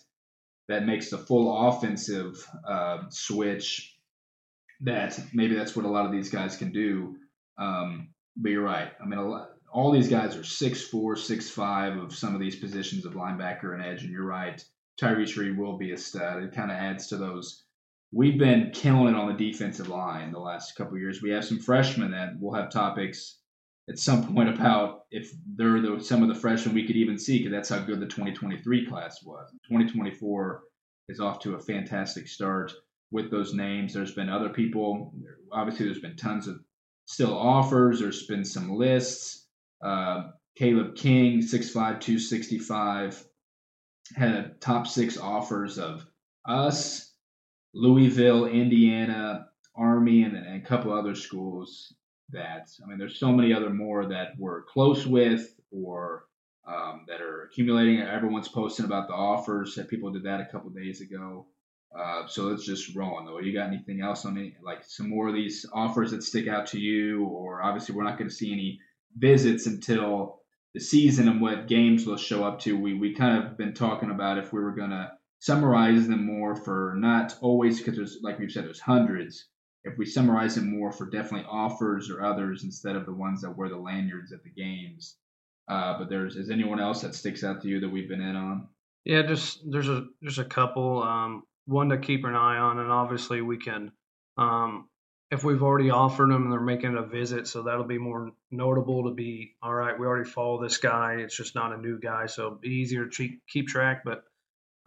that 0.68 0.86
makes 0.86 1.10
the 1.10 1.18
full 1.18 1.68
offensive 1.68 2.46
uh, 2.68 3.04
switch. 3.10 3.97
That 4.82 5.20
maybe 5.34 5.56
that's 5.56 5.76
what 5.76 5.86
a 5.86 5.90
lot 5.90 6.06
of 6.06 6.12
these 6.12 6.30
guys 6.30 6.58
can 6.58 6.72
do. 6.72 7.16
Um, 7.58 8.10
but 8.36 8.52
you're 8.52 8.64
right. 8.64 8.92
I 9.02 9.06
mean, 9.06 9.20
lot, 9.20 9.50
all 9.72 9.92
these 9.92 10.10
guys 10.10 10.36
are 10.36 10.44
six 10.44 10.84
four, 10.84 11.16
six 11.16 11.50
five 11.50 11.98
of 11.98 12.16
some 12.16 12.36
of 12.36 12.40
these 12.40 12.56
positions 12.56 13.06
of 13.06 13.14
linebacker 13.14 13.74
and 13.74 13.84
edge, 13.84 14.04
and 14.04 14.12
you're 14.12 14.26
right. 14.26 14.64
Tyrese 15.02 15.38
Reed 15.38 15.58
will 15.58 15.78
be 15.78 15.92
a 15.92 15.98
stud. 15.98 16.44
It 16.44 16.54
kind 16.54 16.72
of 16.72 16.78
adds 16.78 17.08
to 17.08 17.18
those 17.18 17.64
we've 18.12 18.38
been 18.38 18.72
killing 18.72 19.14
it 19.14 19.18
on 19.18 19.28
the 19.28 19.52
defensive 19.52 19.90
line 19.90 20.32
the 20.32 20.40
last 20.40 20.76
couple 20.76 20.98
years. 20.98 21.22
We 21.22 21.32
have 21.32 21.46
some 21.46 21.60
freshmen 21.60 22.12
that 22.12 22.34
we'll 22.40 22.54
have 22.54 22.72
topics 22.72 23.40
at 23.90 24.00
some 24.00 24.34
point 24.34 24.50
about 24.50 25.02
if 25.12 25.32
they're 25.56 25.82
the, 25.82 26.00
some 26.02 26.24
of 26.24 26.30
the 26.30 26.40
freshmen 26.40 26.76
we 26.76 26.86
could 26.86 26.96
even 26.96 27.18
see 27.18 27.40
because 27.40 27.52
that's 27.52 27.70
how 27.70 27.80
good 27.80 28.00
the 28.00 28.06
2023 28.06 28.86
class 28.88 29.24
was. 29.24 29.50
2024 29.68 30.64
is 31.10 31.20
off 31.20 31.40
to 31.40 31.56
a 31.56 31.60
fantastic 31.60 32.28
start 32.28 32.74
with 33.12 33.32
those 33.32 33.54
names. 33.54 33.94
There's 33.94 34.14
been 34.14 34.30
other 34.30 34.50
people. 34.50 35.14
Obviously, 35.52 35.86
there's 35.86 36.00
been 36.00 36.18
tons 36.18 36.48
of 36.48 36.60
still 37.06 37.38
offers. 37.38 38.00
There's 38.00 38.26
been 38.26 38.46
some 38.46 38.72
lists. 38.72 39.48
Uh, 39.84 40.30
Caleb 40.58 40.96
King, 40.96 41.40
6'5", 41.40 41.74
265, 41.74 43.24
had 44.16 44.34
a 44.34 44.50
top 44.60 44.88
six 44.88 45.18
offers 45.18 45.78
of 45.78 46.06
us, 46.48 47.14
Louisville, 47.74 48.46
Indiana, 48.46 49.48
Army, 49.76 50.24
and, 50.24 50.36
and 50.36 50.62
a 50.62 50.66
couple 50.66 50.92
other 50.92 51.14
schools 51.14 51.94
that 52.32 52.70
I 52.84 52.88
mean, 52.88 52.98
there's 52.98 53.20
so 53.20 53.32
many 53.32 53.54
other 53.54 53.70
more 53.70 54.08
that 54.08 54.34
we're 54.38 54.64
close 54.64 55.06
with 55.06 55.48
or 55.72 56.26
um, 56.68 57.06
that 57.08 57.22
are 57.22 57.44
accumulating. 57.44 58.02
Everyone's 58.02 58.50
posting 58.50 58.86
about 58.86 59.08
the 59.08 59.14
offers. 59.14 59.76
That 59.76 59.90
people 59.90 60.12
did 60.12 60.24
that 60.24 60.42
a 60.42 60.46
couple 60.46 60.70
days 60.72 61.02
ago. 61.02 61.48
Uh, 61.98 62.28
so 62.28 62.44
let's 62.44 62.66
just 62.66 62.96
roll 62.96 63.16
on 63.16 63.26
though. 63.26 63.40
You 63.40 63.54
got 63.54 63.68
anything 63.68 64.02
else 64.02 64.26
on 64.26 64.36
me? 64.36 64.56
Like 64.64 64.84
some 64.84 65.10
more 65.10 65.28
of 65.28 65.34
these 65.34 65.66
offers 65.74 66.12
that 66.12 66.24
stick 66.24 66.48
out 66.48 66.68
to 66.68 66.80
you, 66.80 67.26
or 67.26 67.64
obviously 67.64 67.96
we're 67.96 68.04
not 68.04 68.18
going 68.18 68.30
to 68.30 68.36
see 68.36 68.52
any 68.52 68.80
visits 69.18 69.66
until 69.66 70.42
the 70.74 70.80
season 70.80 71.28
and 71.28 71.42
what 71.42 71.68
games 71.68 72.06
they'll 72.06 72.18
show 72.18 72.44
up 72.44 72.60
to. 72.62 72.78
We 72.78 72.94
we 72.94 73.14
kind 73.14 73.44
of 73.44 73.58
been 73.58 73.74
talking 73.74 74.12
about 74.12 74.38
if 74.38 74.52
we 74.54 74.60
were 74.60 74.76
going 74.76 74.92
to 74.92 75.12
summarize 75.40 76.08
them 76.08 76.26
more 76.26 76.56
for 76.56 76.96
not 76.98 77.36
always 77.42 77.78
because 77.78 77.96
there's 77.96 78.20
like 78.22 78.40
we've 78.40 78.52
said 78.52 78.66
there's 78.66 78.80
hundreds. 78.80 79.46
If 79.84 79.98
we 79.98 80.06
summarize 80.06 80.56
them 80.56 80.70
more 80.78 80.92
for 80.92 81.10
definitely 81.10 81.48
offers 81.50 82.10
or 82.10 82.22
others 82.22 82.64
instead 82.64 82.98
of 82.98 83.06
the 83.06 83.14
ones 83.14 83.42
that 83.42 83.58
wear 83.58 83.70
the 83.70 83.78
lanyards 83.78 84.34
at 84.34 84.44
the 84.44 84.50
games. 84.50 85.16
Uh, 85.70 85.98
but 85.98 86.10
there's 86.10 86.36
is 86.36 86.50
anyone 86.50 86.80
else 86.80 87.02
that 87.02 87.16
sticks 87.16 87.44
out 87.44 87.62
to 87.62 87.68
you 87.68 87.80
that 87.80 87.90
we've 87.90 88.10
been 88.10 88.22
in 88.22 88.36
on? 88.36 88.68
Yeah, 89.06 89.22
just 89.22 89.60
there's 89.70 89.90
a 89.90 90.06
there's 90.22 90.40
a 90.40 90.46
couple. 90.46 91.02
Um, 91.02 91.44
one 91.68 91.90
to 91.90 91.98
keep 91.98 92.26
an 92.26 92.36
eye 92.36 92.58
on, 92.58 92.80
and 92.80 92.92
obviously 92.92 93.42
we 93.42 93.58
can, 93.58 93.92
um, 94.38 94.90
if 95.30 95.44
we've 95.44 95.62
already 95.62 95.90
offered 95.90 96.32
them, 96.32 96.44
and 96.44 96.52
they're 96.52 96.62
making 96.62 96.96
a 96.96 97.04
visit, 97.04 97.48
so 97.48 97.64
that'll 97.64 97.84
be 97.84 97.98
more 97.98 98.32
notable 98.50 99.04
to 99.04 99.14
be. 99.14 99.56
All 99.62 99.74
right, 99.74 100.00
we 100.00 100.08
already 100.08 100.30
follow 100.30 100.62
this 100.62 100.78
guy. 100.78 101.16
It's 101.16 101.36
just 101.36 101.56
not 101.56 101.74
a 101.74 101.78
new 101.78 102.00
guy, 102.00 102.28
so 102.28 102.48
it'll 102.48 102.60
be 102.60 102.70
easier 102.70 103.08
to 103.08 103.30
keep 103.48 103.68
track. 103.68 104.04
But 104.06 104.24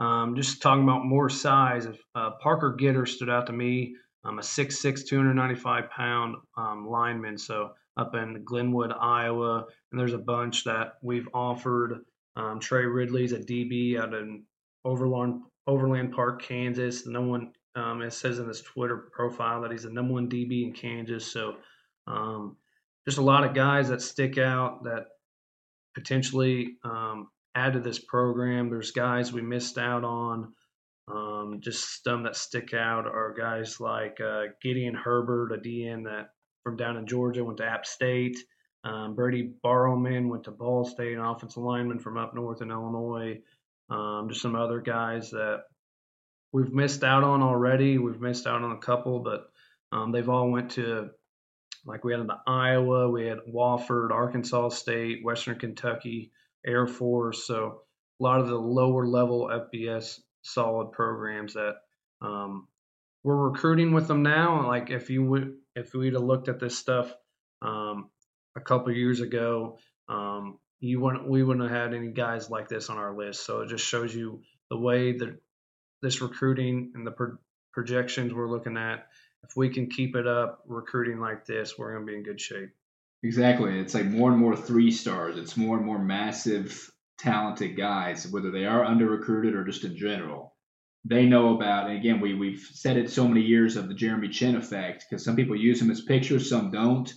um, 0.03 0.35
just 0.35 0.63
talking 0.63 0.83
about 0.83 1.05
more 1.05 1.29
size, 1.29 1.87
uh, 2.15 2.31
Parker 2.43 2.77
Gitter 2.81 3.07
stood 3.07 3.29
out 3.29 3.47
to 3.47 3.53
me. 3.53 3.97
I'm 4.25 4.39
a 4.39 4.43
6'6", 4.43 5.07
295 5.07 5.91
pound 5.91 6.37
um, 6.57 6.89
lineman, 6.89 7.37
so 7.37 7.73
up 7.97 8.15
in 8.15 8.43
Glenwood, 8.45 8.93
Iowa, 8.99 9.67
and 9.91 10.01
there's 10.01 10.15
a 10.15 10.19
bunch 10.19 10.65
that 10.65 10.95
we've 11.03 11.29
offered. 11.35 12.01
Um, 12.37 12.61
Trey 12.61 12.87
Ridley's 12.87 13.33
a 13.33 13.39
DB 13.39 13.99
out 14.01 14.15
in 14.15 14.45
Overland 14.85 15.43
Overland 15.71 16.13
Park, 16.13 16.43
Kansas. 16.43 17.07
No 17.07 17.23
one 17.23 17.53
um, 17.77 18.03
it 18.03 18.13
says 18.13 18.39
in 18.39 18.49
his 18.49 18.63
Twitter 18.63 18.97
profile 18.97 19.63
that 19.63 19.71
he's 19.71 19.85
the 19.85 19.91
number 19.91 20.15
one 20.15 20.29
DB 20.29 20.65
in 20.65 20.73
Kansas. 20.73 21.31
So 21.31 21.57
um, 22.07 22.57
just 23.07 23.19
a 23.19 23.23
lot 23.23 23.45
of 23.45 23.55
guys 23.55 23.89
that 23.89 24.03
stick 24.03 24.39
out 24.39 24.85
that 24.85 25.07
potentially 25.95 26.77
um, 26.85 27.29
add 27.55 27.75
to 27.75 27.81
this 27.81 27.99
program. 27.99 28.69
There's 28.69 28.91
guys 28.91 29.33
we 29.33 29.43
missed 29.43 29.79
out 29.79 30.05
on. 30.05 30.53
Um, 31.09 31.61
just 31.61 32.05
some 32.05 32.25
that 32.25 32.37
stick 32.37 32.75
out 32.75 33.07
are 33.07 33.35
guys 33.37 33.81
like 33.81 34.21
uh, 34.21 34.45
Gideon 34.63 34.95
Herbert, 34.95 35.53
a 35.53 35.59
DN 35.59 36.05
that 36.05 36.31
from 36.63 36.77
down 36.77 36.97
in 36.97 37.07
Georgia 37.07 37.45
went 37.45 37.59
to 37.59 37.65
App 37.65 37.87
State. 37.87 38.37
Um, 38.85 39.15
Brady 39.15 39.53
Barrowman 39.65 40.29
went 40.29 40.45
to 40.45 40.51
Ball 40.51 40.85
State, 40.85 41.15
an 41.15 41.25
offensive 41.25 41.63
lineman 41.63 41.99
from 41.99 42.17
up 42.17 42.35
north 42.35 42.63
in 42.63 42.71
Illinois. 42.71 43.41
Um, 43.91 44.29
just 44.29 44.43
some 44.43 44.55
other 44.55 44.81
guys 44.81 45.31
that 45.31 45.65
we've 46.53 46.73
missed 46.73 47.05
out 47.05 47.25
on 47.25 47.43
already. 47.43 47.99
We've 47.99 48.21
missed 48.21 48.47
out 48.47 48.63
on 48.63 48.73
a 48.73 48.79
couple, 48.79 49.21
but 49.21 49.51
um, 49.93 50.13
they've 50.13 50.29
all 50.29 50.51
went 50.51 50.73
to 50.73 51.11
like 51.85 52.05
we 52.05 52.13
had 52.13 52.27
the 52.27 52.37
Iowa, 52.47 53.09
we 53.11 53.27
had 53.27 53.39
Wofford, 53.53 54.11
Arkansas 54.11 54.71
State, 54.71 55.25
Western 55.25 55.59
Kentucky, 55.59 56.31
Air 56.67 56.87
Force. 56.87 57.47
So 57.47 57.83
a 58.21 58.23
lot 58.23 58.41
of 58.41 58.49
the 58.49 58.57
lower 58.57 59.07
level 59.07 59.49
FBS 59.49 60.21
solid 60.43 60.93
programs 60.93 61.55
that 61.55 61.77
um, 62.21 62.69
we're 63.25 63.49
recruiting 63.49 63.93
with 63.93 64.09
them 64.09 64.23
now. 64.23 64.67
Like 64.67 64.91
if 64.91 65.11
you 65.11 65.25
would, 65.25 65.55
if 65.75 65.95
we'd 65.95 66.15
have 66.15 66.23
looked 66.23 66.49
at 66.49 66.61
this 66.61 66.79
stuff 66.79 67.13
um, 67.63 68.11
a 68.57 68.61
couple 68.61 68.93
years 68.93 69.21
ago, 69.21 69.79
um, 70.09 70.59
you 70.81 71.01
wouldn't, 71.01 71.29
we 71.29 71.43
wouldn't 71.43 71.71
have 71.71 71.79
had 71.83 71.95
any 71.95 72.09
guys 72.09 72.51
like 72.51 72.69
this 72.69 72.91
on 72.91 72.97
our 72.97 73.17
list. 73.17 73.45
So 73.45 73.61
it 73.61 73.69
just 73.69 73.85
shows 73.85 74.15
you 74.15 74.43
the 74.71 74.79
way 74.79 75.17
that 75.19 75.39
this 76.03 76.21
recruiting 76.21 76.93
and 76.95 77.07
the 77.07 77.11
pro- 77.11 77.37
projections 77.73 78.33
we're 78.33 78.51
looking 78.51 78.77
at. 78.77 79.07
If 79.45 79.57
we 79.57 79.69
can 79.71 79.89
keep 79.89 80.17
it 80.17 80.27
up, 80.27 80.61
recruiting 80.67 81.21
like 81.21 81.47
this, 81.47 81.79
we're 81.79 81.93
going 81.95 82.07
to 82.07 82.11
be 82.13 82.19
in 82.19 82.25
good 82.25 82.41
shape. 82.41 82.71
Exactly. 83.23 83.79
It's 83.79 83.95
like 83.95 84.07
more 84.07 84.31
and 84.31 84.39
more 84.39 84.57
three 84.57 84.91
stars. 84.91 85.37
It's 85.37 85.57
more 85.57 85.77
and 85.77 85.85
more 85.85 85.99
massive, 85.99 86.91
talented 87.19 87.77
guys, 87.77 88.27
whether 88.27 88.51
they 88.51 88.65
are 88.65 88.85
under 88.85 89.09
recruited 89.09 89.55
or 89.55 89.65
just 89.65 89.85
in 89.85 89.97
general. 89.97 90.55
They 91.05 91.27
know 91.27 91.55
about, 91.55 91.89
and 91.89 91.99
again, 91.99 92.21
we, 92.21 92.35
we've 92.35 92.67
said 92.73 92.97
it 92.97 93.11
so 93.11 93.27
many 93.27 93.43
years 93.43 93.77
of 93.77 93.89
the 93.89 93.95
Jeremy 93.95 94.29
Chinn 94.29 94.57
effect 94.57 95.07
because 95.09 95.25
some 95.25 95.37
people 95.37 95.57
use 95.57 95.81
him 95.81 95.91
as 95.91 96.03
pictures, 96.03 96.49
some 96.49 96.71
don't. 96.71 97.13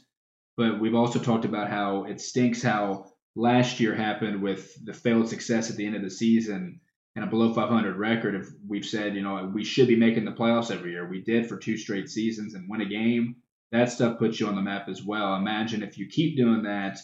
But 0.55 0.79
we've 0.79 0.95
also 0.95 1.19
talked 1.19 1.45
about 1.45 1.69
how 1.69 2.05
it 2.05 2.21
stinks 2.21 2.61
how 2.61 3.12
last 3.35 3.79
year 3.79 3.95
happened 3.95 4.41
with 4.41 4.83
the 4.85 4.93
failed 4.93 5.29
success 5.29 5.69
at 5.69 5.75
the 5.75 5.85
end 5.85 5.95
of 5.95 6.03
the 6.03 6.09
season 6.09 6.79
and 7.15 7.25
a 7.25 7.27
below 7.27 7.53
500 7.53 7.95
record. 7.95 8.35
If 8.35 8.49
we've 8.67 8.85
said, 8.85 9.15
you 9.15 9.21
know, 9.21 9.51
we 9.53 9.63
should 9.63 9.87
be 9.87 9.95
making 9.95 10.25
the 10.25 10.31
playoffs 10.31 10.71
every 10.71 10.91
year, 10.91 11.07
we 11.07 11.21
did 11.21 11.47
for 11.47 11.57
two 11.57 11.77
straight 11.77 12.09
seasons 12.09 12.53
and 12.53 12.69
win 12.69 12.81
a 12.81 12.85
game. 12.85 13.37
That 13.71 13.91
stuff 13.91 14.19
puts 14.19 14.39
you 14.39 14.47
on 14.47 14.55
the 14.55 14.61
map 14.61 14.87
as 14.87 15.03
well. 15.03 15.35
Imagine 15.35 15.81
if 15.81 15.97
you 15.97 16.07
keep 16.07 16.37
doing 16.37 16.63
that 16.63 16.99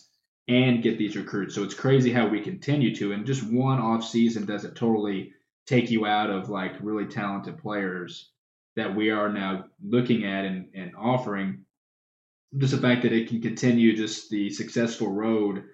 and 0.47 0.83
get 0.83 0.97
these 0.97 1.15
recruits. 1.15 1.55
So 1.55 1.63
it's 1.63 1.73
crazy 1.73 2.11
how 2.11 2.27
we 2.27 2.41
continue 2.41 2.95
to, 2.95 3.11
and 3.11 3.25
just 3.25 3.43
one 3.43 3.79
off 3.79 4.03
season 4.03 4.45
doesn't 4.45 4.75
totally 4.75 5.33
take 5.67 5.91
you 5.91 6.05
out 6.05 6.31
of 6.31 6.49
like 6.49 6.73
really 6.81 7.05
talented 7.05 7.59
players 7.59 8.31
that 8.75 8.95
we 8.95 9.11
are 9.11 9.31
now 9.31 9.65
looking 9.83 10.25
at 10.25 10.45
and, 10.45 10.67
and 10.73 10.91
offering. 10.97 11.65
Just 12.57 12.73
the 12.73 12.81
fact 12.81 13.03
that 13.03 13.13
it 13.13 13.29
can 13.29 13.41
continue 13.41 13.95
just 13.95 14.31
the 14.31 14.49
successful 14.49 15.11
road 15.11 15.65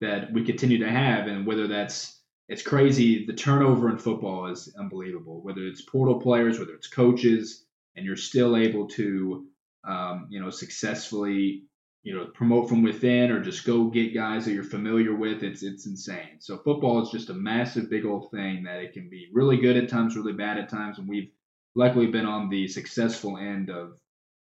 that 0.00 0.32
we 0.32 0.44
continue 0.44 0.78
to 0.78 0.90
have, 0.90 1.26
and 1.26 1.46
whether 1.46 1.66
that's 1.66 2.20
it's 2.48 2.62
crazy. 2.62 3.24
The 3.26 3.32
turnover 3.32 3.88
in 3.90 3.98
football 3.98 4.46
is 4.50 4.74
unbelievable. 4.78 5.42
Whether 5.42 5.66
it's 5.66 5.82
portal 5.82 6.20
players, 6.20 6.58
whether 6.58 6.74
it's 6.74 6.88
coaches, 6.88 7.64
and 7.96 8.04
you're 8.04 8.16
still 8.16 8.56
able 8.56 8.86
to, 8.88 9.46
um, 9.86 10.26
you 10.30 10.40
know, 10.40 10.50
successfully, 10.50 11.62
you 12.02 12.14
know, 12.14 12.26
promote 12.26 12.68
from 12.68 12.82
within 12.82 13.30
or 13.30 13.40
just 13.40 13.64
go 13.64 13.84
get 13.84 14.14
guys 14.14 14.44
that 14.44 14.52
you're 14.52 14.64
familiar 14.64 15.14
with. 15.14 15.42
It's 15.42 15.62
it's 15.62 15.86
insane. 15.86 16.40
So 16.40 16.58
football 16.58 17.02
is 17.02 17.10
just 17.10 17.30
a 17.30 17.34
massive, 17.34 17.88
big 17.88 18.04
old 18.04 18.30
thing 18.30 18.64
that 18.64 18.80
it 18.80 18.92
can 18.92 19.08
be 19.08 19.28
really 19.32 19.56
good 19.56 19.76
at 19.76 19.88
times, 19.88 20.16
really 20.16 20.34
bad 20.34 20.58
at 20.58 20.68
times, 20.68 20.98
and 20.98 21.08
we've 21.08 21.30
luckily 21.74 22.06
been 22.06 22.26
on 22.26 22.48
the 22.48 22.68
successful 22.68 23.38
end 23.38 23.70
of 23.70 23.98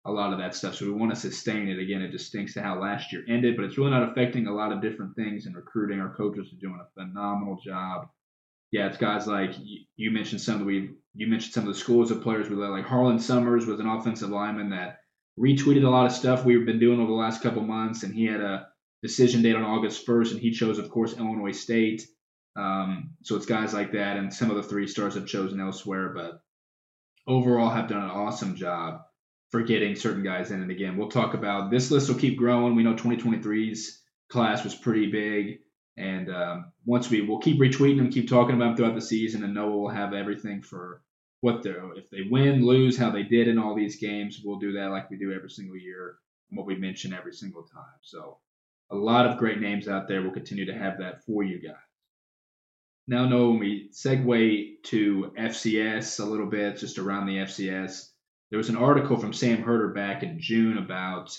a 0.06 0.12
lot 0.12 0.34
of 0.34 0.39
that 0.39 0.56
stuff. 0.56 0.76
So 0.76 0.86
we 0.86 0.91
want 0.91 1.14
to 1.14 1.20
sustain 1.20 1.68
it. 1.68 1.80
Again, 1.80 2.02
it 2.02 2.12
just 2.12 2.28
stinks 2.28 2.54
to 2.56 2.62
how 2.62 2.80
last 2.82 3.14
year 3.14 3.24
ended, 3.28 3.56
but 3.56 3.66
it's 3.66 3.78
really 3.78 3.91
not 3.91 4.10
affecting 4.10 4.47
a 4.47 4.54
lot 4.54 4.72
of 4.72 4.82
different 4.82 5.16
things 5.16 5.45
in 5.45 5.54
recruiting. 5.54 5.99
Our 5.99 6.16
coaches 6.16 6.52
are 6.52 6.60
doing 6.60 6.80
a 6.82 6.99
phenomenal 6.99 7.60
job. 7.64 8.10
Yeah, 8.72 8.88
it's 8.88 8.97
guys 8.97 9.28
like 9.28 9.52
you 9.97 10.12
mentioned 10.12 10.41
some 10.41 10.62
of 10.62 10.66
we 10.66 10.91
you 11.14 11.28
mentioned 11.28 11.54
some 11.54 11.68
of 11.68 11.74
the 11.74 11.80
schools 11.80 12.10
of 12.10 12.22
players 12.22 12.49
we 12.49 12.56
like 12.56 12.86
Harlan 12.86 13.20
Summers 13.20 13.66
was 13.66 13.82
an 13.82 13.88
offensive 13.88 14.30
lineman 14.30 14.70
that 14.70 14.99
retweeted 15.38 15.84
a 15.84 15.89
lot 15.89 16.06
of 16.06 16.14
stuff 16.14 16.45
we've 16.45 16.66
been 16.66 16.80
doing 16.80 16.99
over 16.99 17.12
the 17.12 17.18
last 17.18 17.43
couple 17.43 17.62
months, 17.62 18.04
and 18.04 18.14
he 18.14 18.26
had 18.26 18.39
a 18.41 18.68
decision 19.04 19.41
date 19.41 19.56
on 19.56 19.64
August 19.64 20.06
1st, 20.08 20.32
and 20.32 20.39
he 20.39 20.52
chose, 20.52 20.78
of 20.78 20.89
course, 20.89 21.18
Illinois 21.18 21.52
State. 21.52 22.08
Um, 22.56 23.12
so 23.24 23.36
it's 23.36 23.45
guys 23.45 23.74
like 23.74 23.91
that, 23.93 24.18
and 24.18 24.34
some 24.34 24.49
of 24.49 24.58
the 24.58 24.64
three 24.64 24.88
stars 24.88 25.16
have 25.16 25.26
chosen 25.28 25.60
elsewhere, 25.60 26.10
but 26.10 26.41
overall 27.28 27.70
have 27.70 27.88
done 27.88 28.04
an 28.04 28.10
awesome 28.10 28.56
job 28.56 29.02
for 29.52 29.62
getting 29.62 29.95
certain 29.95 30.24
guys 30.24 30.52
in. 30.52 30.62
And 30.62 30.72
again, 30.72 30.97
we'll 30.97 31.10
talk 31.10 31.34
about 31.34 31.70
this 31.70 31.91
list 31.91 32.10
will 32.10 32.16
keep 32.16 32.38
growing. 32.38 32.74
We 32.76 32.84
know 32.84 32.93
2023's 32.93 34.02
class 34.30 34.64
was 34.64 34.74
pretty 34.74 35.12
big. 35.12 35.60
And 35.97 36.34
um, 36.34 36.72
once 36.86 37.10
we 37.10 37.22
we'll 37.22 37.39
keep 37.39 37.60
retweeting 37.60 37.97
them, 37.97 38.10
keep 38.10 38.30
talking 38.30 38.56
about 38.56 38.68
them 38.70 38.78
throughout 38.78 38.95
the 38.95 39.02
season, 39.02 39.43
and 39.43 39.54
Noah 39.54 39.78
will 39.78 39.89
have 39.89 40.14
everything 40.14 40.62
for 40.62 41.02
what 41.41 41.64
they're 41.64 41.84
if 41.95 42.10
they 42.10 42.22
win, 42.30 42.66
lose, 42.66 42.97
how 42.97 43.12
they 43.12 43.24
did 43.24 43.49
in 43.49 43.60
all 43.60 43.76
these 43.76 43.97
games. 43.97 44.41
We'll 44.43 44.58
do 44.60 44.72
that 44.74 44.89
like 44.91 45.10
we 45.10 45.18
do 45.18 45.34
every 45.34 45.49
single 45.49 45.78
year, 45.78 46.16
and 46.49 46.58
what 46.58 46.66
we 46.66 46.76
mention 46.76 47.14
every 47.14 47.34
single 47.34 47.64
time. 47.64 47.99
So 48.02 48.38
a 48.89 48.95
lot 48.95 49.28
of 49.28 49.38
great 49.38 49.60
names 49.60 49.89
out 49.89 50.08
there. 50.08 50.22
We'll 50.22 50.32
continue 50.32 50.66
to 50.66 50.78
have 50.78 50.97
that 50.99 51.26
for 51.26 51.43
you 51.43 51.60
guys. 51.62 51.76
Now, 53.08 53.28
Noah, 53.28 53.49
when 53.49 53.60
we 53.60 53.89
segue 53.91 54.84
to 54.84 55.34
FCS 55.38 56.20
a 56.22 56.26
little 56.26 56.45
bit, 56.45 56.78
just 56.78 56.97
around 56.97 57.26
the 57.26 57.38
FCS, 57.38 58.11
there 58.52 58.58
was 58.58 58.70
an 58.70 58.76
article 58.76 59.18
from 59.18 59.34
Sam 59.34 59.64
Herder 59.64 59.88
back 59.88 60.24
in 60.24 60.39
June 60.39 60.78
about 60.78 61.38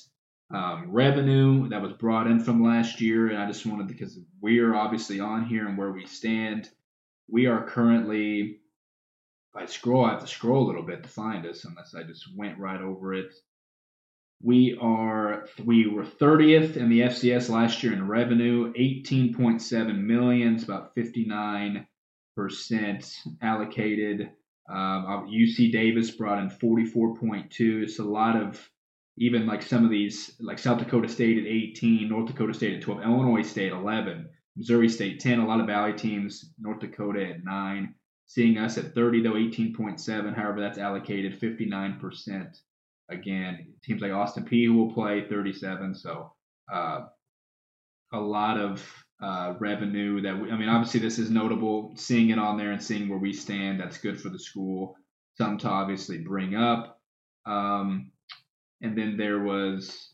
um, 0.52 0.90
revenue 0.90 1.68
that 1.68 1.82
was 1.82 1.92
brought 1.92 2.26
in 2.26 2.40
from 2.40 2.64
last 2.64 3.00
year, 3.00 3.28
and 3.28 3.38
I 3.38 3.46
just 3.46 3.66
wanted 3.66 3.86
because 3.86 4.18
we 4.40 4.58
are 4.60 4.74
obviously 4.74 5.20
on 5.20 5.44
here 5.44 5.68
and 5.68 5.76
where 5.78 5.92
we 5.92 6.06
stand. 6.06 6.68
We 7.28 7.46
are 7.46 7.64
currently. 7.64 8.58
If 9.54 9.62
I 9.62 9.66
scroll, 9.66 10.06
I 10.06 10.12
have 10.12 10.22
to 10.22 10.26
scroll 10.26 10.64
a 10.64 10.66
little 10.66 10.82
bit 10.82 11.02
to 11.02 11.08
find 11.10 11.44
us, 11.44 11.66
unless 11.66 11.94
I 11.94 12.02
just 12.02 12.34
went 12.34 12.58
right 12.58 12.80
over 12.80 13.12
it. 13.12 13.34
We 14.42 14.78
are 14.80 15.46
we 15.64 15.86
were 15.86 16.04
30th 16.04 16.76
in 16.76 16.88
the 16.88 17.02
FCS 17.02 17.50
last 17.50 17.82
year 17.82 17.92
in 17.92 18.08
revenue, 18.08 18.72
18.7 18.72 19.98
million, 19.98 20.54
it's 20.54 20.64
about 20.64 20.94
59 20.94 21.86
percent 22.34 23.14
allocated. 23.42 24.30
Um, 24.68 25.28
UC 25.30 25.72
Davis 25.72 26.10
brought 26.10 26.38
in 26.38 26.48
44.2. 26.48 27.82
It's 27.82 27.98
a 27.98 28.04
lot 28.04 28.36
of 28.36 28.68
even 29.18 29.46
like 29.46 29.62
some 29.62 29.84
of 29.84 29.90
these, 29.90 30.34
like 30.40 30.58
South 30.58 30.78
Dakota 30.78 31.08
State 31.08 31.38
at 31.38 31.46
18, 31.46 32.08
North 32.08 32.26
Dakota 32.26 32.54
State 32.54 32.76
at 32.76 32.82
12, 32.82 33.02
Illinois 33.02 33.42
State 33.42 33.72
11, 33.72 34.28
Missouri 34.56 34.88
State 34.88 35.20
10. 35.20 35.40
A 35.40 35.46
lot 35.46 35.60
of 35.60 35.66
Valley 35.66 35.92
teams, 35.92 36.52
North 36.58 36.80
Dakota 36.80 37.28
at 37.28 37.44
9. 37.44 37.94
seeing 38.26 38.56
us 38.56 38.78
at 38.78 38.94
30 38.94 39.22
though 39.22 39.32
18.7. 39.32 40.34
However, 40.34 40.60
that's 40.60 40.78
allocated 40.78 41.38
59%. 41.38 42.56
Again, 43.10 43.74
teams 43.84 44.00
like 44.00 44.12
Austin 44.12 44.44
Peay 44.44 44.74
will 44.74 44.92
play 44.92 45.26
37. 45.28 45.94
So 45.94 46.32
uh, 46.72 47.06
a 48.12 48.20
lot 48.20 48.58
of 48.58 48.82
uh, 49.22 49.54
revenue 49.60 50.20
that 50.20 50.38
we, 50.38 50.50
I 50.50 50.56
mean, 50.56 50.68
obviously 50.68 51.00
this 51.00 51.18
is 51.18 51.30
notable. 51.30 51.92
Seeing 51.96 52.30
it 52.30 52.38
on 52.38 52.58
there 52.58 52.72
and 52.72 52.82
seeing 52.82 53.08
where 53.08 53.18
we 53.18 53.32
stand, 53.32 53.80
that's 53.80 53.98
good 53.98 54.20
for 54.20 54.28
the 54.28 54.38
school. 54.38 54.96
Something 55.38 55.58
to 55.58 55.68
obviously 55.68 56.18
bring 56.18 56.56
up. 56.56 57.00
Um, 57.46 58.10
and 58.82 58.98
then 58.98 59.16
there 59.16 59.40
was 59.42 60.10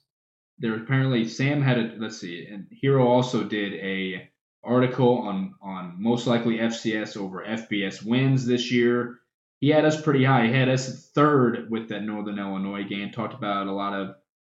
there 0.59 0.77
apparently 0.77 1.27
Sam 1.27 1.63
had 1.63 1.79
a 1.79 1.95
let's 1.99 2.21
see, 2.21 2.47
and 2.47 2.67
Hero 2.71 3.07
also 3.07 3.45
did 3.45 3.75
a 3.75 4.29
article 4.63 5.19
on 5.19 5.55
on 5.63 5.95
most 5.99 6.27
likely 6.27 6.59
FCS 6.59 7.17
over 7.17 7.45
FBS 7.45 8.05
wins 8.05 8.45
this 8.45 8.71
year. 8.71 9.21
He 9.61 9.71
had 9.71 9.87
us 9.87 10.01
pretty 10.01 10.25
high. 10.25 10.47
He 10.47 10.53
had 10.53 10.69
us 10.69 11.11
third 11.15 11.71
with 11.71 11.89
that 11.89 12.03
Northern 12.03 12.39
Illinois 12.39 12.85
game. 12.85 13.11
Talked 13.11 13.35
about 13.35 13.67
a 13.67 13.73
lot 13.73 13.95
of 13.95 14.15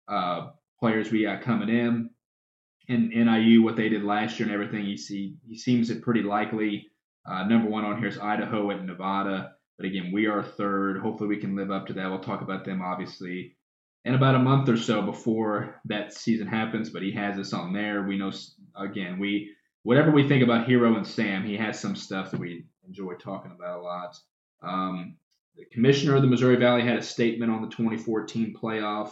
uh, 0.07 0.49
players 0.79 1.09
we 1.09 1.23
got 1.23 1.41
coming 1.41 1.69
in 1.69 2.09
in 2.87 3.09
NIU, 3.09 3.61
what 3.61 3.75
they 3.75 3.89
did 3.89 4.03
last 4.03 4.39
year 4.39 4.47
and 4.47 4.53
everything. 4.53 4.85
He 4.85 4.97
see 4.97 5.35
he 5.47 5.57
seems 5.57 5.89
it 5.89 6.01
pretty 6.01 6.23
likely. 6.23 6.87
Uh, 7.25 7.43
number 7.43 7.69
one 7.69 7.85
on 7.85 7.99
here 7.99 8.07
is 8.07 8.17
Idaho 8.17 8.71
and 8.71 8.87
Nevada. 8.87 9.53
But 9.77 9.85
again, 9.85 10.11
we 10.11 10.27
are 10.27 10.43
third. 10.43 10.97
Hopefully, 10.97 11.29
we 11.29 11.37
can 11.37 11.55
live 11.55 11.71
up 11.71 11.87
to 11.87 11.93
that. 11.93 12.09
We'll 12.09 12.19
talk 12.19 12.41
about 12.41 12.65
them 12.65 12.81
obviously 12.81 13.55
in 14.03 14.15
about 14.15 14.35
a 14.35 14.39
month 14.39 14.67
or 14.69 14.77
so 14.77 15.01
before 15.01 15.79
that 15.85 16.13
season 16.13 16.47
happens. 16.47 16.89
But 16.89 17.03
he 17.03 17.11
has 17.11 17.37
us 17.37 17.53
on 17.53 17.73
there. 17.73 18.03
We 18.03 18.17
know 18.17 18.31
again 18.75 19.19
we 19.19 19.51
whatever 19.83 20.11
we 20.11 20.27
think 20.27 20.43
about 20.43 20.67
Hero 20.67 20.95
and 20.95 21.05
Sam, 21.05 21.43
he 21.43 21.57
has 21.57 21.79
some 21.79 21.95
stuff 21.95 22.31
that 22.31 22.39
we 22.39 22.65
enjoy 22.87 23.13
talking 23.13 23.51
about 23.51 23.79
a 23.79 23.81
lot. 23.81 24.17
Um, 24.61 25.15
the 25.55 25.65
commissioner 25.65 26.15
of 26.15 26.21
the 26.21 26.27
Missouri 26.27 26.55
Valley 26.55 26.83
had 26.83 26.97
a 26.97 27.03
statement 27.03 27.51
on 27.51 27.61
the 27.61 27.69
2014 27.69 28.55
playoff 28.61 29.11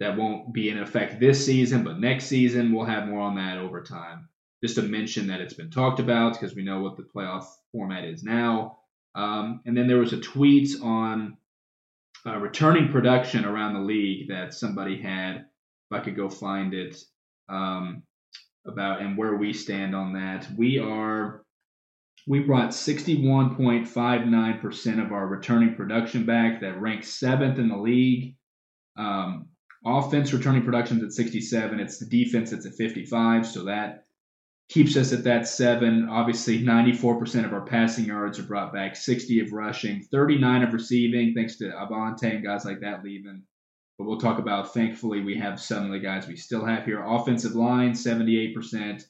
that 0.00 0.16
won't 0.16 0.52
be 0.52 0.68
in 0.68 0.78
effect 0.78 1.20
this 1.20 1.44
season, 1.44 1.84
but 1.84 1.98
next 1.98 2.26
season 2.26 2.72
we'll 2.72 2.84
have 2.84 3.08
more 3.08 3.20
on 3.20 3.36
that 3.36 3.58
over 3.58 3.82
time. 3.82 4.28
Just 4.62 4.76
to 4.76 4.82
mention 4.82 5.28
that 5.28 5.40
it's 5.40 5.54
been 5.54 5.70
talked 5.70 6.00
about 6.00 6.34
because 6.34 6.54
we 6.54 6.64
know 6.64 6.80
what 6.80 6.96
the 6.96 7.02
playoff 7.02 7.46
format 7.72 8.04
is 8.04 8.22
now. 8.22 8.78
Um, 9.14 9.60
and 9.64 9.76
then 9.76 9.86
there 9.86 9.98
was 9.98 10.12
a 10.12 10.20
tweet 10.20 10.70
on 10.82 11.36
uh, 12.26 12.38
returning 12.38 12.90
production 12.90 13.44
around 13.44 13.74
the 13.74 13.80
league 13.80 14.28
that 14.28 14.54
somebody 14.54 15.00
had. 15.00 15.46
If 15.90 15.92
I 15.92 16.00
could 16.00 16.16
go 16.16 16.28
find 16.28 16.74
it, 16.74 16.96
um, 17.48 18.02
about 18.66 19.00
and 19.00 19.16
where 19.16 19.36
we 19.36 19.52
stand 19.52 19.94
on 19.94 20.14
that. 20.14 20.48
We 20.56 20.80
are 20.80 21.44
we 22.26 22.40
brought 22.40 22.70
61.59% 22.70 25.04
of 25.04 25.12
our 25.12 25.28
returning 25.28 25.76
production 25.76 26.26
back. 26.26 26.60
That 26.60 26.80
ranks 26.80 27.10
seventh 27.10 27.60
in 27.60 27.68
the 27.68 27.76
league. 27.76 28.34
Um, 28.96 29.50
offense 29.84 30.32
returning 30.32 30.62
productions 30.62 31.02
at 31.02 31.12
67. 31.12 31.80
It's 31.80 31.98
the 31.98 32.06
defense 32.06 32.50
that's 32.50 32.66
at 32.66 32.74
55. 32.74 33.46
So 33.46 33.64
that 33.64 34.04
keeps 34.68 34.96
us 34.96 35.12
at 35.12 35.24
that 35.24 35.46
seven. 35.46 36.08
Obviously, 36.08 36.62
94% 36.62 37.44
of 37.44 37.52
our 37.52 37.64
passing 37.64 38.06
yards 38.06 38.38
are 38.38 38.44
brought 38.44 38.72
back, 38.72 38.96
60 38.96 39.40
of 39.40 39.52
rushing, 39.52 40.02
39 40.02 40.62
of 40.62 40.72
receiving, 40.72 41.34
thanks 41.34 41.56
to 41.58 41.70
Avante 41.70 42.34
and 42.34 42.44
guys 42.44 42.64
like 42.64 42.80
that 42.80 43.04
leaving. 43.04 43.42
But 43.98 44.06
we'll 44.06 44.20
talk 44.20 44.38
about, 44.38 44.74
thankfully, 44.74 45.22
we 45.22 45.36
have 45.38 45.60
some 45.60 45.86
of 45.86 45.90
the 45.90 45.98
guys 45.98 46.26
we 46.26 46.36
still 46.36 46.64
have 46.64 46.84
here. 46.84 47.02
Offensive 47.04 47.54
line, 47.54 47.92
78%. 47.92 49.02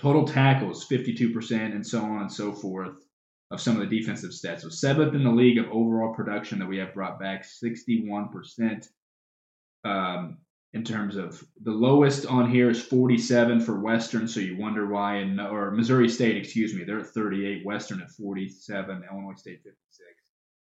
Total 0.00 0.26
tackles, 0.26 0.86
52%, 0.88 1.52
and 1.52 1.86
so 1.86 2.02
on 2.02 2.22
and 2.22 2.32
so 2.32 2.52
forth 2.52 2.96
of 3.50 3.60
some 3.60 3.80
of 3.80 3.88
the 3.88 3.98
defensive 3.98 4.32
stats. 4.32 4.60
So, 4.60 4.68
seventh 4.68 5.14
in 5.14 5.22
the 5.22 5.30
league 5.30 5.58
of 5.58 5.70
overall 5.70 6.12
production 6.12 6.58
that 6.58 6.68
we 6.68 6.78
have 6.78 6.92
brought 6.92 7.20
back, 7.20 7.44
61%. 7.44 8.88
Um, 9.84 10.38
in 10.74 10.82
terms 10.82 11.14
of 11.16 11.42
the 11.62 11.70
lowest 11.70 12.26
on 12.26 12.50
here 12.50 12.68
is 12.68 12.82
47 12.82 13.60
for 13.60 13.78
Western, 13.78 14.26
so 14.26 14.40
you 14.40 14.58
wonder 14.58 14.88
why, 14.88 15.18
in, 15.18 15.38
or 15.38 15.70
Missouri 15.70 16.08
State, 16.08 16.36
excuse 16.36 16.74
me, 16.74 16.82
they're 16.82 16.98
at 16.98 17.06
38, 17.06 17.64
Western 17.64 18.02
at 18.02 18.10
47, 18.10 19.04
Illinois 19.08 19.34
State 19.36 19.62
56. 19.62 19.78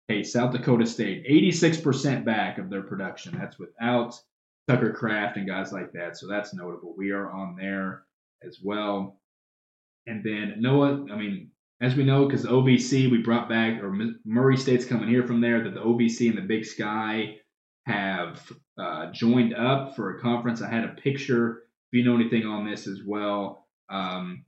Hey, 0.07 0.23
South 0.23 0.53
Dakota 0.53 0.85
State, 0.85 1.27
86% 1.27 2.23
back 2.23 2.57
of 2.57 2.69
their 2.69 2.83
production. 2.83 3.37
That's 3.37 3.59
without 3.59 4.17
Tucker 4.69 4.93
Kraft 4.93 5.35
and 5.35 5.45
guys 5.45 5.73
like 5.73 5.91
that, 5.91 6.15
so 6.15 6.27
that's 6.27 6.53
notable. 6.53 6.95
We 6.97 7.11
are 7.11 7.29
on 7.29 7.57
there 7.57 8.03
as 8.45 8.59
well. 8.63 9.19
And 10.05 10.23
then 10.23 10.55
Noah, 10.59 11.05
I 11.11 11.17
mean, 11.17 11.51
as 11.81 11.95
we 11.95 12.05
know, 12.05 12.25
because 12.25 12.45
OVC, 12.45 13.11
we 13.11 13.17
brought 13.17 13.49
back, 13.49 13.83
or 13.83 13.93
Murray 14.23 14.55
State's 14.55 14.85
coming 14.85 15.09
here 15.09 15.27
from 15.27 15.41
there, 15.41 15.65
that 15.65 15.73
the 15.73 15.81
OVC 15.81 16.29
and 16.29 16.37
the 16.37 16.41
Big 16.43 16.63
Sky 16.63 17.35
have 17.87 18.51
uh, 18.77 19.11
joined 19.11 19.55
up 19.55 19.95
for 19.95 20.15
a 20.15 20.21
conference. 20.21 20.61
I 20.61 20.69
had 20.69 20.83
a 20.83 20.89
picture. 21.01 21.63
If 21.91 21.97
you 21.97 22.03
know 22.03 22.15
anything 22.15 22.45
on 22.45 22.69
this 22.69 22.85
as 22.85 22.99
well, 23.05 23.65
um, 23.89 24.43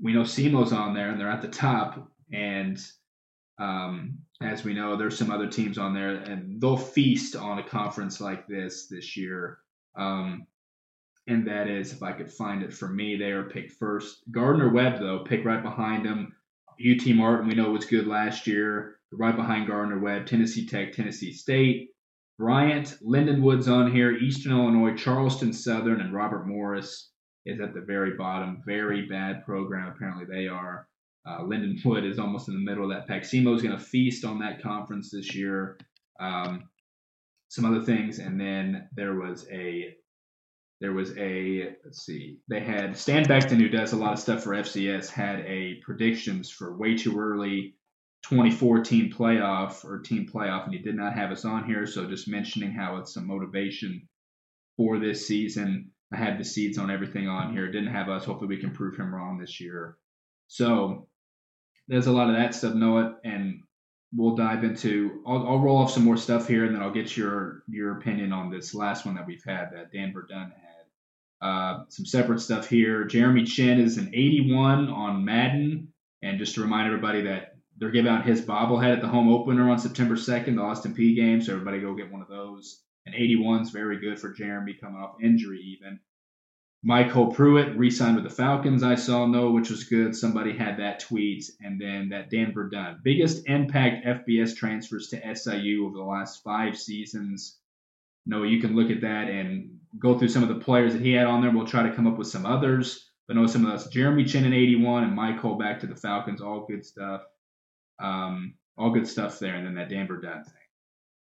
we 0.00 0.14
know 0.14 0.22
SEMO's 0.22 0.72
on 0.72 0.94
there 0.94 1.10
and 1.10 1.20
they're 1.20 1.30
at 1.30 1.42
the 1.42 1.48
top. 1.48 2.10
And 2.32 2.78
um, 3.58 4.18
as 4.40 4.64
we 4.64 4.72
know, 4.72 4.96
there's 4.96 5.18
some 5.18 5.30
other 5.30 5.48
teams 5.48 5.78
on 5.78 5.92
there, 5.94 6.14
and 6.14 6.60
they'll 6.60 6.76
feast 6.76 7.36
on 7.36 7.58
a 7.58 7.68
conference 7.68 8.20
like 8.20 8.46
this 8.46 8.86
this 8.86 9.16
year. 9.16 9.58
Um, 9.96 10.46
and 11.26 11.46
that 11.48 11.68
is, 11.68 11.92
if 11.92 12.02
I 12.02 12.12
could 12.12 12.32
find 12.32 12.62
it 12.62 12.72
for 12.72 12.88
me, 12.88 13.16
they 13.16 13.32
are 13.32 13.50
picked 13.50 13.72
first. 13.72 14.22
Gardner 14.30 14.72
Webb, 14.72 15.00
though, 15.00 15.24
picked 15.24 15.44
right 15.44 15.62
behind 15.62 16.06
them. 16.06 16.34
UT 16.80 17.06
Martin, 17.14 17.48
we 17.48 17.54
know 17.54 17.70
was 17.70 17.84
good 17.84 18.06
last 18.06 18.46
year. 18.46 18.96
Right 19.10 19.36
behind 19.36 19.66
Gardner 19.66 19.98
Webb, 19.98 20.26
Tennessee 20.26 20.66
Tech, 20.66 20.92
Tennessee 20.92 21.32
State. 21.32 21.90
Bryant, 22.38 22.96
Lindenwood's 23.04 23.66
on 23.66 23.90
here, 23.90 24.12
Eastern 24.12 24.52
Illinois, 24.52 24.94
Charleston 24.94 25.52
Southern, 25.52 26.00
and 26.00 26.14
Robert 26.14 26.46
Morris 26.46 27.10
is 27.44 27.60
at 27.60 27.74
the 27.74 27.80
very 27.80 28.16
bottom. 28.16 28.62
Very 28.64 29.06
bad 29.06 29.44
program, 29.44 29.88
apparently 29.88 30.24
they 30.24 30.46
are. 30.46 30.86
Uh, 31.26 31.40
Lindenwood 31.40 32.08
is 32.08 32.18
almost 32.18 32.48
in 32.48 32.54
the 32.54 32.60
middle 32.60 32.84
of 32.84 32.90
that 32.90 33.08
pack. 33.08 33.24
SEMO 33.24 33.54
is 33.56 33.62
going 33.62 33.76
to 33.76 33.82
feast 33.82 34.24
on 34.24 34.38
that 34.38 34.62
conference 34.62 35.10
this 35.10 35.34
year. 35.34 35.78
Um, 36.20 36.68
some 37.48 37.64
other 37.64 37.84
things, 37.84 38.18
and 38.18 38.40
then 38.40 38.88
there 38.94 39.14
was 39.14 39.46
a 39.50 39.94
there 40.80 40.92
was 40.92 41.16
a 41.18 41.74
let's 41.84 42.04
see 42.04 42.38
they 42.48 42.60
had 42.60 42.96
Stan 42.96 43.24
Becton 43.24 43.58
who 43.58 43.68
does 43.68 43.92
a 43.92 43.96
lot 43.96 44.12
of 44.12 44.18
stuff 44.18 44.44
for 44.44 44.50
FCS 44.50 45.08
had 45.08 45.40
a 45.40 45.80
predictions 45.84 46.50
for 46.50 46.76
way 46.76 46.96
too 46.96 47.18
early 47.18 47.74
2014 48.24 49.12
playoff 49.12 49.84
or 49.84 50.00
team 50.00 50.28
playoff, 50.32 50.64
and 50.64 50.74
he 50.74 50.80
did 50.80 50.96
not 50.96 51.14
have 51.14 51.30
us 51.30 51.44
on 51.44 51.64
here. 51.64 51.86
So 51.86 52.08
just 52.08 52.28
mentioning 52.28 52.72
how 52.72 52.96
it's 52.96 53.14
some 53.14 53.26
motivation 53.26 54.08
for 54.76 54.98
this 54.98 55.26
season. 55.26 55.90
I 56.12 56.16
had 56.16 56.38
the 56.38 56.44
seeds 56.44 56.78
on 56.78 56.90
everything 56.90 57.28
on 57.28 57.52
here. 57.52 57.70
Didn't 57.70 57.92
have 57.92 58.08
us. 58.08 58.24
Hopefully, 58.24 58.48
we 58.48 58.60
can 58.60 58.72
prove 58.72 58.96
him 58.96 59.14
wrong 59.14 59.38
this 59.38 59.60
year. 59.60 59.98
So 60.46 61.08
there's 61.86 62.06
a 62.06 62.12
lot 62.12 62.30
of 62.30 62.36
that 62.36 62.54
stuff, 62.54 62.74
Noah, 62.74 63.16
and 63.24 63.62
we'll 64.14 64.36
dive 64.36 64.64
into. 64.64 65.22
I'll, 65.26 65.46
I'll 65.46 65.58
roll 65.60 65.78
off 65.78 65.90
some 65.90 66.04
more 66.04 66.16
stuff 66.16 66.48
here, 66.48 66.64
and 66.64 66.74
then 66.74 66.82
I'll 66.82 66.92
get 66.92 67.16
your 67.16 67.62
your 67.68 67.98
opinion 67.98 68.32
on 68.32 68.50
this 68.50 68.74
last 68.74 69.04
one 69.04 69.16
that 69.16 69.26
we've 69.26 69.44
had 69.44 69.70
that 69.72 69.92
Dan 69.92 70.12
Verdun 70.12 70.50
had. 70.50 71.46
Uh, 71.46 71.84
some 71.88 72.06
separate 72.06 72.40
stuff 72.40 72.68
here. 72.68 73.04
Jeremy 73.04 73.44
Chinn 73.44 73.80
is 73.80 73.96
an 73.96 74.08
81 74.08 74.88
on 74.88 75.24
Madden, 75.24 75.92
and 76.22 76.38
just 76.38 76.54
to 76.54 76.62
remind 76.62 76.86
everybody 76.86 77.22
that 77.22 77.47
they're 77.78 77.90
giving 77.90 78.10
out 78.10 78.26
his 78.26 78.42
bobblehead 78.42 78.94
at 78.94 79.00
the 79.00 79.08
home 79.08 79.28
opener 79.28 79.70
on 79.70 79.78
September 79.78 80.16
2nd, 80.16 80.56
the 80.56 80.62
Austin 80.62 80.94
Peay 80.94 81.14
game. 81.14 81.40
So 81.40 81.52
everybody 81.52 81.80
go 81.80 81.94
get 81.94 82.12
one 82.12 82.22
of 82.22 82.28
those. 82.28 82.82
And 83.06 83.14
81's 83.14 83.70
very 83.70 84.00
good 84.00 84.18
for 84.18 84.32
Jeremy 84.32 84.74
coming 84.80 85.00
off 85.00 85.16
injury 85.22 85.60
even. 85.60 86.00
MyCole 86.86 87.34
Pruitt 87.34 87.76
re-signed 87.76 88.14
with 88.14 88.24
the 88.24 88.30
Falcons. 88.30 88.82
I 88.82 88.94
saw 88.94 89.26
no, 89.26 89.50
which 89.50 89.70
was 89.70 89.84
good. 89.84 90.14
Somebody 90.14 90.56
had 90.56 90.78
that 90.78 91.00
tweet, 91.00 91.44
and 91.60 91.80
then 91.80 92.10
that 92.10 92.30
Dan 92.30 92.52
Verdun, 92.52 93.00
biggest 93.02 93.48
impact 93.48 94.06
FBS 94.06 94.56
transfers 94.56 95.08
to 95.08 95.34
SIU 95.34 95.86
over 95.86 95.96
the 95.96 96.04
last 96.04 96.44
five 96.44 96.78
seasons. 96.78 97.58
No, 98.26 98.44
you 98.44 98.60
can 98.60 98.76
look 98.76 98.90
at 98.90 99.00
that 99.00 99.28
and 99.28 99.78
go 99.98 100.18
through 100.18 100.28
some 100.28 100.44
of 100.44 100.48
the 100.50 100.64
players 100.64 100.92
that 100.92 101.02
he 101.02 101.14
had 101.14 101.26
on 101.26 101.40
there. 101.40 101.50
We'll 101.50 101.66
try 101.66 101.82
to 101.82 101.94
come 101.94 102.06
up 102.06 102.18
with 102.18 102.28
some 102.28 102.46
others. 102.46 103.10
But 103.26 103.36
know 103.36 103.46
some 103.46 103.66
of 103.66 103.72
those. 103.72 103.88
Jeremy 103.88 104.24
Chinn 104.24 104.44
in 104.44 104.54
81 104.54 105.04
and 105.04 105.18
MyCole 105.18 105.58
back 105.58 105.80
to 105.80 105.86
the 105.86 105.96
Falcons. 105.96 106.40
All 106.40 106.66
good 106.66 106.84
stuff. 106.84 107.22
Um, 108.00 108.54
all 108.76 108.90
good 108.90 109.08
stuff 109.08 109.38
there. 109.38 109.54
And 109.54 109.66
then 109.66 109.74
that 109.74 109.88
Dan 109.88 110.06
Verdun 110.06 110.44
thing. 110.44 110.52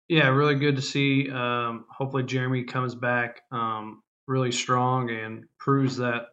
Yeah, 0.09 0.29
really 0.29 0.55
good 0.55 0.77
to 0.77 0.83
see. 0.83 1.31
Um, 1.31 1.85
hopefully, 1.91 2.23
Jeremy 2.23 2.65
comes 2.65 2.95
back 2.95 3.43
um, 3.53 4.03
really 4.27 4.53
strong 4.53 5.11
and 5.11 5.45
proves 5.59 5.99
that 5.99 6.27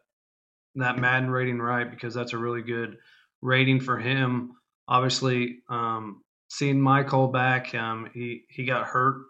that 0.76 0.98
Madden 0.98 1.30
rating 1.30 1.60
right 1.60 1.90
because 1.90 2.14
that's 2.14 2.34
a 2.34 2.38
really 2.38 2.62
good 2.62 2.98
rating 3.42 3.80
for 3.80 3.98
him. 3.98 4.54
Obviously, 4.88 5.60
um, 5.70 6.22
seeing 6.50 6.80
MyCole 6.80 7.34
back, 7.34 7.74
um, 7.76 8.10
he 8.14 8.46
he 8.50 8.66
got 8.66 8.88
hurt 8.88 9.26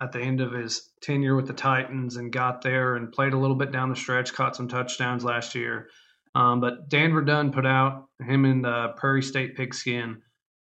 at 0.00 0.12
the 0.12 0.20
end 0.20 0.40
of 0.40 0.52
his 0.52 0.90
tenure 1.00 1.36
with 1.36 1.46
the 1.46 1.52
Titans 1.52 2.16
and 2.16 2.32
got 2.32 2.62
there 2.62 2.96
and 2.96 3.12
played 3.12 3.32
a 3.32 3.38
little 3.38 3.56
bit 3.56 3.72
down 3.72 3.88
the 3.88 3.96
stretch, 3.96 4.34
caught 4.34 4.56
some 4.56 4.68
touchdowns 4.68 5.24
last 5.24 5.54
year. 5.54 5.88
Um, 6.34 6.60
but 6.60 6.88
Dan 6.88 7.12
Verdun 7.12 7.50
put 7.50 7.64
out 7.64 8.08
him 8.20 8.44
and 8.44 8.66
uh, 8.66 8.92
Prairie 8.92 9.22
State 9.22 9.56
Pigskin 9.56 10.20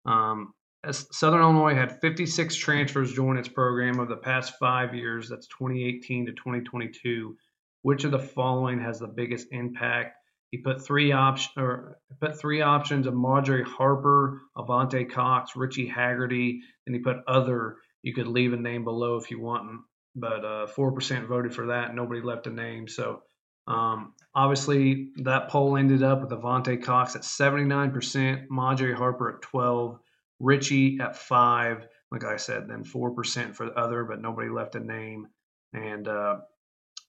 Um, 0.07 0.55
Southern 0.90 1.40
Illinois 1.40 1.74
had 1.74 2.00
56 2.00 2.57
transfers 2.57 3.12
join 3.12 3.36
its 3.36 3.48
program 3.48 4.00
over 4.00 4.09
the 4.09 4.16
past 4.16 4.55
five 4.59 4.94
years. 4.94 5.28
That's 5.28 5.46
2018 5.46 6.26
to 6.26 6.32
2022. 6.32 7.36
Which 7.82 8.05
of 8.05 8.11
the 8.11 8.18
following 8.18 8.80
has 8.80 8.98
the 8.98 9.07
biggest 9.07 9.48
impact? 9.53 10.16
He 10.50 10.59
put 10.59 10.84
three 10.84 11.12
option 11.12 11.53
or 11.57 11.98
put 12.20 12.38
three 12.38 12.61
options 12.61 13.07
of 13.07 13.14
Madre 13.14 13.62
Harper, 13.62 14.42
Avante 14.57 15.11
Cox, 15.11 15.57
Richie 15.57 15.86
Haggerty, 15.86 16.61
and 16.86 16.94
he 16.94 17.00
put 17.00 17.18
other. 17.26 17.76
You 18.03 18.12
could 18.12 18.26
leave 18.26 18.53
a 18.53 18.57
name 18.57 18.84
below 18.84 19.16
if 19.16 19.30
you 19.30 19.40
want, 19.40 19.80
but 20.14 20.44
uh, 20.44 20.66
four 20.66 20.92
percent 20.92 21.26
voted 21.26 21.55
for 21.55 21.68
that. 21.68 21.94
Nobody 21.94 22.20
left 22.20 22.48
a 22.48 22.50
name. 22.50 22.86
So 22.86 23.22
um, 23.67 24.15
obviously 24.35 25.11
that 25.23 25.49
poll 25.49 25.77
ended 25.77 26.03
up 26.03 26.21
with 26.21 26.31
Avante 26.31 26.83
Cox 26.83 27.15
at 27.17 27.23
79%, 27.23 28.47
Madre 28.51 28.93
Harper 28.93 29.37
at 29.37 29.43
12, 29.43 29.99
Richie 30.41 30.99
at 31.01 31.17
five. 31.17 31.87
Like 32.11 32.25
I 32.25 32.37
said, 32.37 32.69
then 32.69 32.85
four 32.85 33.13
percent 33.13 33.57
for 33.57 33.67
the 33.67 33.73
other, 33.73 34.05
but 34.05 34.21
nobody 34.21 34.51
left 34.51 34.75
a 34.75 34.81
name. 34.81 35.29
And 35.73 36.07
uh, 36.07 36.39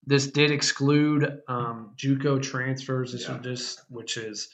this 0.05 0.27
did 0.27 0.51
exclude 0.51 1.41
um, 1.47 1.93
JUCO 1.97 2.41
transfers. 2.41 3.11
This 3.11 3.27
yeah. 3.27 3.39
just, 3.41 3.81
which 3.89 4.15
is, 4.17 4.49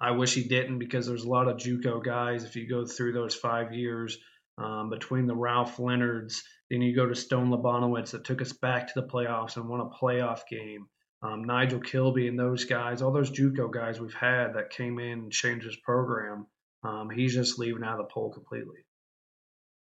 I 0.00 0.12
wish 0.12 0.34
he 0.34 0.44
didn't 0.44 0.78
because 0.78 1.06
there's 1.06 1.24
a 1.24 1.28
lot 1.28 1.48
of 1.48 1.58
JUCO 1.58 2.02
guys. 2.02 2.44
If 2.44 2.56
you 2.56 2.68
go 2.68 2.86
through 2.86 3.12
those 3.12 3.34
five 3.34 3.74
years 3.74 4.16
um, 4.56 4.88
between 4.88 5.26
the 5.26 5.36
Ralph 5.36 5.78
Leonards, 5.78 6.42
then 6.70 6.80
you 6.80 6.94
go 6.94 7.06
to 7.06 7.14
Stone 7.14 7.50
Labanowitz 7.50 8.12
that 8.12 8.24
took 8.24 8.40
us 8.40 8.52
back 8.52 8.86
to 8.86 9.00
the 9.00 9.06
playoffs 9.06 9.56
and 9.56 9.68
won 9.68 9.80
a 9.80 9.90
playoff 9.90 10.40
game. 10.48 10.86
Um, 11.22 11.44
Nigel 11.44 11.80
Kilby 11.80 12.26
and 12.26 12.38
those 12.38 12.64
guys, 12.64 13.00
all 13.00 13.12
those 13.12 13.30
JUCO 13.30 13.72
guys 13.72 14.00
we've 14.00 14.12
had 14.12 14.54
that 14.54 14.70
came 14.70 14.98
in 14.98 15.20
and 15.20 15.32
changed 15.32 15.64
his 15.64 15.76
program. 15.76 16.46
Um, 16.82 17.10
he's 17.10 17.34
just 17.34 17.58
leaving 17.58 17.84
out 17.84 18.00
of 18.00 18.08
the 18.08 18.12
poll 18.12 18.32
completely. 18.32 18.78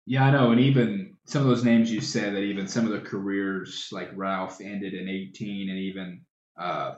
Yeah, 0.07 0.25
I 0.25 0.31
know, 0.31 0.51
and 0.51 0.59
even 0.61 1.15
some 1.25 1.41
of 1.41 1.49
those 1.49 1.65
names 1.65 1.91
you 1.91 1.99
said 1.99 2.33
that 2.33 2.41
even 2.41 2.67
some 2.67 2.85
of 2.85 2.91
the 2.91 3.01
careers 3.07 3.89
like 3.91 4.09
Ralph 4.15 4.61
ended 4.61 4.93
in 4.93 5.09
18, 5.09 5.69
and 5.69 5.77
even, 5.77 6.21
uh, 6.57 6.95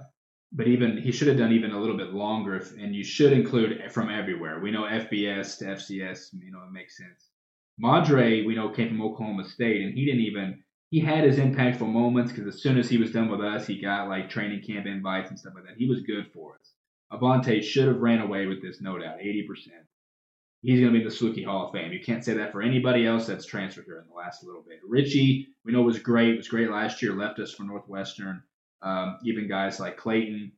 but 0.52 0.68
even 0.68 0.98
he 0.98 1.12
should 1.12 1.28
have 1.28 1.38
done 1.38 1.52
even 1.52 1.72
a 1.72 1.80
little 1.80 1.98
bit 1.98 2.14
longer. 2.14 2.56
If, 2.56 2.72
and 2.78 2.96
you 2.96 3.04
should 3.04 3.34
include 3.34 3.92
from 3.92 4.10
everywhere. 4.10 4.60
We 4.60 4.72
know 4.72 4.84
FBS 4.84 5.58
to 5.58 5.66
FCS, 5.66 6.28
you 6.40 6.52
know, 6.52 6.60
it 6.60 6.72
makes 6.72 6.98
sense. 6.98 7.30
Madre, 7.80 8.46
we 8.46 8.56
know 8.56 8.70
came 8.70 8.90
from 8.90 9.02
Oklahoma 9.02 9.50
State, 9.50 9.82
and 9.82 9.94
he 9.94 10.06
didn't 10.06 10.22
even 10.22 10.64
he 10.90 11.00
had 11.00 11.24
his 11.24 11.38
impactful 11.38 11.88
moments 11.88 12.32
because 12.32 12.54
as 12.54 12.62
soon 12.62 12.78
as 12.78 12.90
he 12.90 12.98
was 12.98 13.12
done 13.12 13.30
with 13.30 13.42
us, 13.42 13.68
he 13.68 13.80
got 13.80 14.10
like 14.10 14.30
training 14.30 14.64
camp 14.66 14.88
invites 14.88 15.30
and 15.30 15.40
stuff 15.40 15.54
like 15.56 15.66
that. 15.66 15.78
He 15.78 15.88
was 15.88 16.02
good 16.02 16.32
for 16.34 16.56
us. 16.56 16.74
Avante 17.12 17.64
should 17.64 17.88
have 17.88 18.02
ran 18.02 18.22
away 18.22 18.48
with 18.48 18.62
this, 18.62 18.82
no 18.82 18.98
doubt, 18.98 19.20
80%. 19.20 19.46
He's 20.62 20.80
going 20.82 20.92
to 20.92 21.00
be 21.00 21.04
in 21.04 21.08
the 21.08 21.14
Saluki 21.14 21.46
Hall 21.46 21.68
of 21.68 21.72
Fame. 21.72 21.94
You 21.94 22.02
can't 22.04 22.24
say 22.24 22.34
that 22.34 22.52
for 22.52 22.62
anybody 22.62 23.06
else 23.06 23.26
that's 23.26 23.46
transferred 23.46 23.86
here 23.86 24.00
in 24.00 24.08
the 24.10 24.14
last 24.14 24.44
little 24.44 24.62
bit. 24.62 24.80
Richie, 24.88 25.48
we 25.64 25.72
know 25.72 25.82
was 25.84 26.00
great. 26.00 26.36
Was 26.36 26.50
great 26.50 26.70
last 26.70 27.02
year. 27.02 27.14
Left 27.14 27.40
us 27.40 27.54
for 27.54 27.64
Northwestern. 27.64 28.44
Um, 28.82 29.20
even 29.24 29.48
guys 29.48 29.80
like 29.80 29.98
Clayton, 29.98 30.52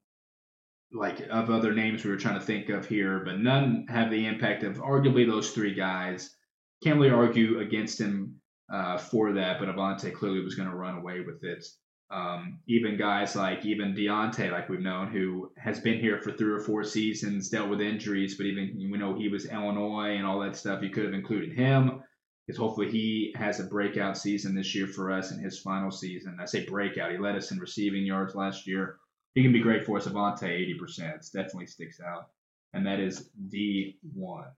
like 0.91 1.21
of 1.29 1.49
other 1.49 1.73
names 1.73 2.03
we 2.03 2.09
were 2.09 2.17
trying 2.17 2.39
to 2.39 2.45
think 2.45 2.69
of 2.69 2.88
here, 2.88 3.21
but 3.23 3.39
none 3.39 3.86
have 3.89 4.09
the 4.09 4.25
impact 4.25 4.63
of 4.63 4.77
arguably 4.77 5.25
those 5.27 5.51
three 5.51 5.73
guys. 5.73 6.36
Can't 6.84 6.99
really 6.99 7.11
argue 7.11 7.59
against 7.59 7.99
him 7.99 8.41
uh, 8.72 8.97
for 8.97 9.34
that, 9.34 9.59
but 9.59 9.67
Avante 9.67 10.13
clearly 10.13 10.43
was 10.43 10.55
going 10.55 10.69
to 10.69 10.76
run 10.76 10.97
away 10.97 11.19
with 11.19 11.43
it. 11.43 11.65
Um, 12.09 12.59
even 12.67 12.97
guys 12.97 13.36
like 13.36 13.65
even 13.65 13.93
Deontay, 13.93 14.51
like 14.51 14.69
we've 14.69 14.82
known, 14.82 15.07
who 15.07 15.51
has 15.57 15.80
been 15.80 15.99
here 15.99 16.19
for 16.22 16.32
three 16.32 16.51
or 16.51 16.59
four 16.59 16.84
seasons, 16.84 17.49
dealt 17.49 17.69
with 17.69 17.80
injuries, 17.80 18.36
but 18.36 18.45
even 18.45 18.76
we 18.91 18.97
know 18.97 19.15
he 19.15 19.30
was 19.30 19.45
Illinois 19.45 20.15
and 20.17 20.26
all 20.26 20.39
that 20.41 20.57
stuff. 20.57 20.84
You 20.84 20.89
could 20.89 21.05
have 21.05 21.13
included 21.13 21.53
him 21.53 22.01
because 22.45 22.59
hopefully 22.59 22.91
he 22.91 23.34
has 23.38 23.59
a 23.59 23.65
breakout 23.65 24.17
season 24.17 24.55
this 24.55 24.76
year 24.76 24.88
for 24.88 25.11
us 25.11 25.32
in 25.32 25.39
his 25.39 25.59
final 25.59 25.91
season. 25.91 26.38
I 26.41 26.45
say 26.45 26.65
breakout; 26.65 27.11
he 27.11 27.17
led 27.17 27.36
us 27.36 27.51
in 27.51 27.59
receiving 27.59 28.05
yards 28.05 28.36
last 28.36 28.67
year. 28.67 28.97
He 29.34 29.43
can 29.43 29.53
be 29.53 29.61
great 29.61 29.86
for 29.86 29.97
us. 29.97 30.07
Avante, 30.07 30.43
80%, 30.43 31.32
definitely 31.32 31.67
sticks 31.67 32.01
out, 32.01 32.28
and 32.74 32.86
that 32.86 32.99
is 32.99 33.30
D1. 33.49 34.51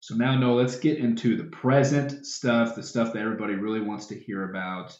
So 0.00 0.14
now, 0.14 0.38
no, 0.38 0.54
let's 0.54 0.78
get 0.78 0.98
into 0.98 1.36
the 1.36 1.44
present 1.44 2.26
stuff, 2.26 2.74
the 2.74 2.82
stuff 2.82 3.12
that 3.12 3.22
everybody 3.22 3.54
really 3.54 3.80
wants 3.80 4.06
to 4.06 4.18
hear 4.18 4.48
about. 4.50 4.96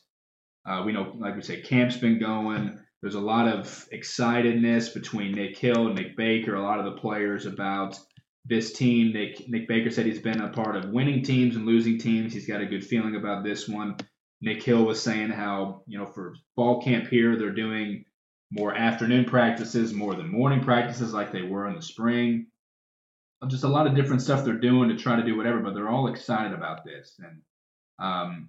Uh, 0.66 0.82
we 0.84 0.92
know, 0.92 1.14
like 1.18 1.36
we 1.36 1.42
say, 1.42 1.60
camp's 1.60 1.96
been 1.96 2.18
going. 2.18 2.78
There's 3.00 3.14
a 3.14 3.20
lot 3.20 3.46
of 3.46 3.88
excitedness 3.92 4.92
between 4.92 5.32
Nick 5.32 5.56
Hill 5.56 5.86
and 5.86 5.94
Nick 5.94 6.16
Baker, 6.16 6.56
a 6.56 6.62
lot 6.62 6.80
of 6.80 6.84
the 6.84 7.00
players 7.00 7.46
about 7.46 7.98
this 8.44 8.72
team. 8.72 9.12
Nick, 9.12 9.48
Nick 9.48 9.68
Baker 9.68 9.90
said 9.90 10.06
he's 10.06 10.18
been 10.18 10.40
a 10.40 10.48
part 10.48 10.76
of 10.76 10.90
winning 10.90 11.22
teams 11.22 11.54
and 11.54 11.64
losing 11.64 11.98
teams. 11.98 12.32
He's 12.32 12.48
got 12.48 12.60
a 12.60 12.66
good 12.66 12.84
feeling 12.84 13.14
about 13.14 13.44
this 13.44 13.68
one. 13.68 13.96
Nick 14.40 14.62
Hill 14.62 14.84
was 14.84 15.00
saying 15.00 15.30
how, 15.30 15.82
you 15.86 15.98
know, 15.98 16.06
for 16.06 16.34
fall 16.56 16.82
camp 16.82 17.08
here, 17.08 17.36
they're 17.36 17.50
doing 17.50 18.04
more 18.50 18.74
afternoon 18.74 19.24
practices, 19.24 19.92
more 19.92 20.14
than 20.14 20.30
morning 20.30 20.60
practices 20.60 21.12
like 21.12 21.32
they 21.32 21.42
were 21.42 21.68
in 21.68 21.76
the 21.76 21.82
spring. 21.82 22.46
Just 23.46 23.64
a 23.64 23.68
lot 23.68 23.86
of 23.86 23.94
different 23.94 24.22
stuff 24.22 24.44
they're 24.44 24.54
doing 24.58 24.88
to 24.88 24.96
try 24.96 25.16
to 25.16 25.24
do 25.24 25.36
whatever, 25.36 25.60
but 25.60 25.74
they're 25.74 25.88
all 25.88 26.08
excited 26.08 26.52
about 26.52 26.84
this. 26.84 27.18
And 27.20 27.42
um, 28.04 28.48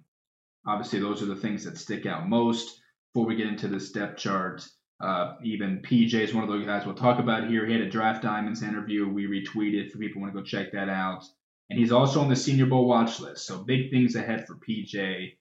Obviously, 0.66 1.00
those 1.00 1.22
are 1.22 1.26
the 1.26 1.36
things 1.36 1.64
that 1.64 1.78
stick 1.78 2.06
out 2.06 2.28
most. 2.28 2.80
Before 3.12 3.26
we 3.26 3.36
get 3.36 3.48
into 3.48 3.66
the 3.66 3.80
step 3.80 4.16
chart, 4.16 4.62
uh, 5.02 5.34
even 5.42 5.82
PJ 5.82 6.14
is 6.14 6.34
one 6.34 6.44
of 6.44 6.50
those 6.50 6.66
guys 6.66 6.84
we'll 6.84 6.94
talk 6.94 7.18
about 7.18 7.48
here. 7.48 7.66
He 7.66 7.72
had 7.72 7.82
a 7.82 7.90
Draft 7.90 8.22
Diamonds 8.22 8.62
interview 8.62 9.08
we 9.08 9.26
retweeted 9.26 9.90
for 9.90 9.98
people 9.98 10.20
want 10.20 10.34
to 10.34 10.38
go 10.38 10.44
check 10.44 10.72
that 10.72 10.88
out. 10.88 11.24
And 11.70 11.78
he's 11.78 11.92
also 11.92 12.20
on 12.20 12.28
the 12.28 12.36
Senior 12.36 12.66
Bowl 12.66 12.86
watch 12.86 13.20
list. 13.20 13.46
So 13.46 13.64
big 13.64 13.90
things 13.90 14.16
ahead 14.16 14.46
for 14.46 14.56
PJ 14.56 15.32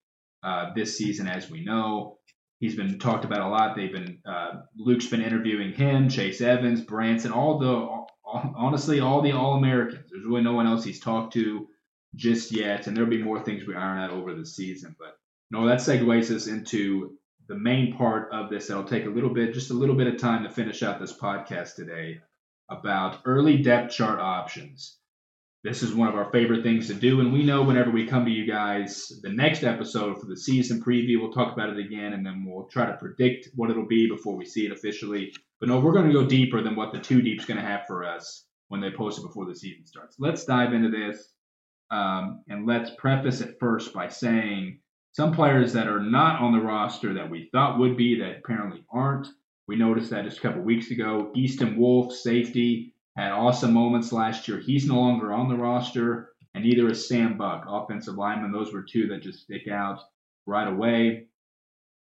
uh, 0.43 0.73
this 0.75 0.97
season, 0.97 1.27
as 1.27 1.49
we 1.49 1.63
know. 1.63 2.17
He's 2.59 2.75
been 2.75 2.97
talked 2.99 3.25
about 3.25 3.41
a 3.41 3.49
lot. 3.49 3.75
They've 3.75 3.91
been 3.91 4.19
uh, 4.25 4.61
Luke's 4.77 5.07
been 5.07 5.21
interviewing 5.21 5.73
him, 5.73 6.09
Chase 6.09 6.41
Evans, 6.41 6.81
Branson, 6.81 7.31
all 7.31 7.57
the 7.59 7.98
honestly 8.31 8.99
all 8.99 9.21
the 9.21 9.31
All 9.31 9.55
Americans. 9.55 10.09
There's 10.09 10.25
really 10.25 10.43
no 10.43 10.53
one 10.53 10.67
else 10.67 10.83
he's 10.83 10.99
talked 10.99 11.33
to 11.33 11.67
just 12.15 12.51
yet, 12.51 12.87
and 12.87 12.95
there'll 12.95 13.09
be 13.09 13.23
more 13.23 13.43
things 13.43 13.65
we 13.65 13.75
iron 13.75 13.99
out 13.99 14.11
over 14.11 14.33
the 14.33 14.45
season. 14.45 14.95
But 14.97 15.17
no, 15.51 15.67
that 15.67 15.79
segues 15.79 16.31
us 16.31 16.47
into 16.47 17.17
the 17.47 17.55
main 17.55 17.95
part 17.97 18.31
of 18.31 18.49
this. 18.49 18.67
That'll 18.67 18.83
take 18.83 19.05
a 19.05 19.09
little 19.09 19.33
bit, 19.33 19.53
just 19.53 19.71
a 19.71 19.75
little 19.75 19.95
bit 19.95 20.07
of 20.07 20.17
time 20.17 20.43
to 20.43 20.49
finish 20.49 20.83
out 20.83 20.99
this 20.99 21.15
podcast 21.15 21.75
today 21.75 22.21
about 22.69 23.21
early 23.25 23.57
depth 23.57 23.93
chart 23.93 24.19
options. 24.19 24.97
This 25.63 25.83
is 25.83 25.93
one 25.93 26.07
of 26.07 26.15
our 26.15 26.31
favorite 26.31 26.63
things 26.63 26.87
to 26.87 26.93
do, 26.93 27.19
and 27.19 27.33
we 27.33 27.43
know 27.43 27.63
whenever 27.63 27.91
we 27.91 28.07
come 28.07 28.23
to 28.25 28.31
you 28.31 28.47
guys, 28.47 29.11
the 29.21 29.29
next 29.29 29.63
episode 29.63 30.19
for 30.19 30.25
the 30.25 30.37
season 30.37 30.81
preview, 30.81 31.19
we'll 31.19 31.33
talk 31.33 31.51
about 31.51 31.69
it 31.69 31.85
again, 31.85 32.13
and 32.13 32.25
then 32.25 32.45
we'll 32.45 32.67
try 32.67 32.85
to 32.85 32.95
predict 32.95 33.49
what 33.55 33.69
it'll 33.69 33.85
be 33.85 34.07
before 34.07 34.37
we 34.37 34.45
see 34.45 34.65
it 34.65 34.71
officially. 34.71 35.33
But 35.59 35.69
no, 35.69 35.79
we're 35.79 35.93
going 35.93 36.07
to 36.07 36.13
go 36.13 36.25
deeper 36.25 36.61
than 36.61 36.75
what 36.75 36.93
the 36.93 36.99
two 36.99 37.21
deep's 37.21 37.45
going 37.45 37.59
to 37.59 37.65
have 37.65 37.85
for 37.87 38.05
us 38.05 38.45
when 38.69 38.81
they 38.81 38.91
post 38.91 39.19
it 39.19 39.23
before 39.23 39.45
the 39.45 39.55
season 39.55 39.85
starts. 39.85 40.15
Let's 40.19 40.45
dive 40.45 40.73
into 40.73 40.89
this. 40.89 41.33
Um, 41.91 42.43
and 42.47 42.65
let's 42.67 42.91
preface 42.97 43.41
it 43.41 43.57
first 43.59 43.93
by 43.93 44.09
saying 44.09 44.79
some 45.11 45.33
players 45.33 45.73
that 45.73 45.87
are 45.87 45.99
not 46.01 46.39
on 46.39 46.53
the 46.53 46.61
roster 46.63 47.15
that 47.15 47.29
we 47.29 47.49
thought 47.51 47.79
would 47.79 47.97
be 47.97 48.19
that 48.19 48.37
apparently 48.37 48.85
aren't. 48.91 49.27
We 49.67 49.75
noticed 49.75 50.11
that 50.11 50.23
just 50.23 50.37
a 50.37 50.41
couple 50.41 50.61
weeks 50.61 50.91
ago. 50.91 51.31
Easton 51.35 51.77
Wolf, 51.77 52.13
safety, 52.13 52.93
had 53.17 53.31
awesome 53.31 53.73
moments 53.73 54.11
last 54.11 54.47
year. 54.47 54.59
He's 54.59 54.87
no 54.87 54.99
longer 54.99 55.33
on 55.33 55.49
the 55.49 55.57
roster, 55.57 56.29
and 56.53 56.63
neither 56.63 56.89
is 56.89 57.07
Sam 57.07 57.37
Buck, 57.37 57.65
offensive 57.67 58.15
lineman. 58.15 58.51
Those 58.51 58.71
were 58.71 58.83
two 58.83 59.07
that 59.07 59.23
just 59.23 59.41
stick 59.41 59.67
out 59.67 59.99
right 60.45 60.67
away. 60.67 61.25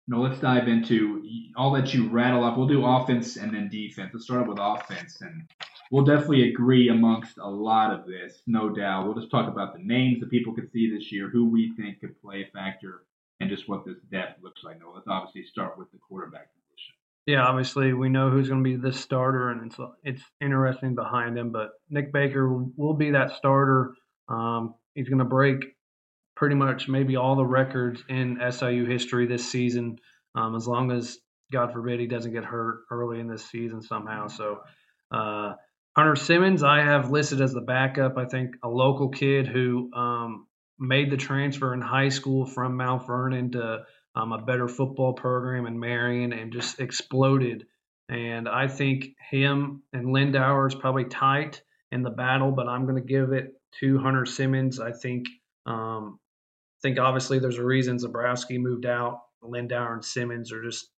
Now 0.07 0.19
let's 0.19 0.39
dive 0.39 0.69
into. 0.69 1.23
I'll 1.57 1.73
let 1.73 1.95
you 1.95 2.09
rattle 2.09 2.45
off. 2.45 2.59
We'll 2.59 2.67
do 2.67 2.85
offense 2.85 3.37
and 3.37 3.55
then 3.55 3.69
defense. 3.71 4.11
Let's 4.13 4.27
start 4.27 4.47
with 4.47 4.59
offense, 4.61 5.21
and 5.23 5.49
we'll 5.91 6.05
definitely 6.05 6.51
agree 6.51 6.91
amongst 6.91 7.39
a 7.39 7.49
lot 7.49 7.91
of 7.93 8.07
this, 8.07 8.43
no 8.47 8.69
doubt. 8.69 9.07
We'll 9.07 9.15
just 9.15 9.31
talk 9.31 9.49
about 9.49 9.73
the 9.73 9.83
names 9.83 10.21
that 10.21 10.31
people 10.31 10.53
could 10.53 10.71
see 10.73 10.91
this 10.91 11.11
year, 11.11 11.31
who 11.31 11.49
we 11.49 11.73
think 11.77 12.01
could 12.01 12.21
play 12.21 12.43
a 12.43 12.51
factor, 12.53 13.05
and 13.41 13.49
just 13.49 13.69
what 13.69 13.87
this 13.87 13.97
depth 14.11 14.43
looks 14.43 14.63
like. 14.63 14.79
Now 14.79 14.93
let's 14.95 15.09
obviously 15.09 15.45
start 15.45 15.79
with 15.79 15.91
the 15.91 15.99
quarterback 15.99 16.49
position. 16.53 16.95
Yeah, 17.27 17.47
obviously 17.47 17.95
we 17.95 18.11
know 18.11 18.29
who's 18.29 18.49
going 18.49 18.63
to 18.63 18.71
be 18.71 18.77
the 18.77 18.93
starter, 18.93 19.51
and 19.51 19.73
it's 19.73 19.81
it's 20.03 20.23
interesting 20.41 20.95
behind 20.95 21.39
him. 21.39 21.51
But 21.51 21.71
Nick 21.89 22.13
Baker 22.13 22.47
will 22.77 22.95
be 22.95 23.13
that 23.13 23.33
starter. 23.37 23.95
Um, 24.29 24.75
he's 24.95 25.09
going 25.09 25.19
to 25.19 25.25
break 25.25 25.65
pretty 26.37 26.55
much 26.55 26.89
maybe 26.89 27.16
all 27.16 27.37
the 27.37 27.45
records 27.45 28.03
in 28.09 28.39
SIU 28.51 28.85
history 28.87 29.26
this 29.26 29.51
season, 29.51 29.99
um, 30.35 30.55
as 30.55 30.66
long 30.66 30.91
as 30.91 31.18
God 31.53 31.72
forbid 31.72 32.01
he 32.01 32.07
doesn't 32.07 32.32
get 32.32 32.45
hurt 32.45 32.85
early 32.91 33.20
in 33.20 33.28
this 33.28 33.49
season 33.49 33.82
somehow. 33.82 34.26
So 34.28 34.61
uh, 35.11 35.55
Hunter 35.97 36.16
Simmons, 36.16 36.62
I 36.62 36.80
have 36.80 37.11
listed 37.11 37.41
as 37.41 37.53
the 37.53 37.61
backup. 37.61 38.18
I 38.18 38.24
think 38.24 38.57
a 38.62 38.68
local 38.68 39.11
kid 39.11 39.47
who 39.47 39.91
um, 39.95 40.47
made 40.78 41.11
the 41.11 41.16
transfer 41.16 41.72
in 41.72 41.80
high 41.80 42.09
school 42.09 42.47
from 42.47 42.76
Mount 42.76 43.07
Vernon 43.07 43.53
to 43.53 43.85
um, 44.16 44.32
a 44.32 44.43
better 44.43 44.68
football 44.68 45.12
program 45.12 45.66
in 45.66 45.78
Marion 45.78 46.32
and 46.32 46.53
just 46.53 46.80
exploded. 46.80 47.66
And 48.09 48.49
I 48.49 48.68
think 48.68 49.11
him 49.30 49.82
and 49.93 50.07
Lindauer 50.07 50.66
is 50.68 50.74
probably 50.74 51.05
tight 51.05 51.62
in 51.93 52.03
the 52.03 52.11
battle, 52.11 52.51
but 52.51 52.68
I'm 52.68 52.87
going 52.87 53.01
to 53.01 53.09
give 53.09 53.32
it 53.32 53.53
to 53.80 53.99
Hunter 53.99 54.26
Simmons. 54.26 54.80
I 54.80 54.93
think 54.93 55.26
um, 55.66 56.18
think 56.85 56.99
obviously 56.99 57.39
there's 57.39 57.59
a 57.59 57.64
reason 57.64 57.97
Zabrowski 57.97 58.61
moved 58.61 58.85
out. 58.85 59.22
Lindauer 59.43 59.95
and 59.95 60.05
Simmons 60.05 60.53
are 60.53 60.62
just 60.62 60.91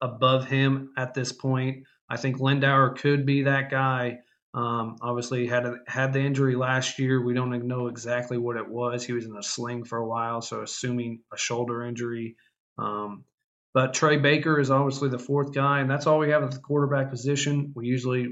above 0.00 0.46
him 0.46 0.92
at 0.96 1.12
this 1.12 1.32
point. 1.32 1.84
I 2.08 2.16
think 2.16 2.38
Lindauer 2.38 2.96
could 2.96 3.26
be 3.26 3.42
that 3.42 3.68
guy. 3.68 4.18
Um, 4.54 4.96
obviously 5.00 5.46
had 5.48 5.64
had 5.88 6.12
the 6.12 6.20
injury 6.20 6.54
last 6.54 7.00
year. 7.00 7.20
We 7.20 7.34
don't 7.34 7.66
know 7.66 7.88
exactly 7.88 8.38
what 8.38 8.56
it 8.56 8.68
was. 8.68 9.04
He 9.04 9.12
was 9.12 9.24
in 9.24 9.36
a 9.36 9.42
sling 9.42 9.84
for 9.84 9.98
a 9.98 10.06
while, 10.06 10.40
so 10.40 10.62
assuming 10.62 11.22
a 11.32 11.36
shoulder 11.36 11.82
injury. 11.82 12.36
Um, 12.78 13.24
but 13.74 13.94
Trey 13.94 14.18
Baker 14.18 14.60
is 14.60 14.70
obviously 14.70 15.08
the 15.08 15.18
fourth 15.18 15.52
guy, 15.52 15.80
and 15.80 15.90
that's 15.90 16.06
all 16.06 16.18
we 16.18 16.30
have 16.30 16.44
at 16.44 16.52
the 16.52 16.58
quarterback 16.58 17.10
position. 17.10 17.72
We 17.74 17.86
usually, 17.86 18.22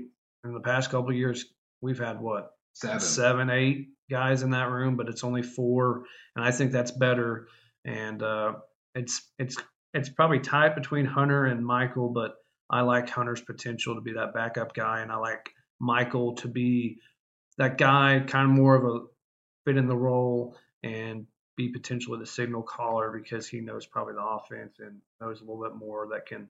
in 0.45 0.55
the 0.55 0.61
past 0.61 0.91
couple 0.91 1.13
years, 1.13 1.47
we've 1.81 1.99
had 1.99 2.21
what 2.21 2.51
seven, 2.73 3.51
eight 3.51 3.89
guys 4.11 4.43
in 4.43 4.51
that 4.51 4.71
room, 4.71 4.97
but 4.97 5.09
it's 5.09 5.25
only 5.25 5.43
four, 5.43 6.05
and 6.37 6.45
I 6.45 6.51
think 6.51 6.73
that's 6.73 6.91
better. 6.91 7.49
And 7.85 8.23
uh, 8.23 8.55
it's 8.95 9.23
it's 9.39 9.57
it's 9.95 10.09
probably 10.09 10.41
tight 10.41 10.75
between 10.75 11.07
Hunter 11.07 11.47
and 11.47 11.65
Michael, 11.65 12.11
but 12.11 12.35
I 12.71 12.83
like 12.83 13.09
Hunter's 13.09 13.41
potential 13.41 13.95
to 13.95 14.01
be 14.01 14.13
that 14.15 14.35
backup 14.35 14.75
guy, 14.75 15.01
and 15.01 15.11
I 15.11 15.17
like 15.17 15.51
Michael 15.81 16.35
to 16.37 16.49
be 16.49 16.99
that 17.59 17.79
guy, 17.79 18.23
kind 18.27 18.51
of 18.51 18.57
more 18.57 18.77
of 18.77 18.85
a 18.85 19.07
fit 19.65 19.77
in 19.77 19.89
the 19.89 19.97
role 19.97 20.57
and 20.83 21.27
be 21.57 21.69
potentially 21.69 22.19
the 22.19 22.27
signal 22.27 22.63
caller 22.63 23.11
because 23.11 23.47
he 23.47 23.61
knows 23.61 23.85
probably 23.85 24.15
the 24.15 24.25
offense 24.25 24.79
and 24.79 24.99
knows 25.21 25.41
a 25.41 25.45
little 25.45 25.63
bit 25.63 25.77
more 25.77 26.09
that 26.13 26.27
can 26.27 26.49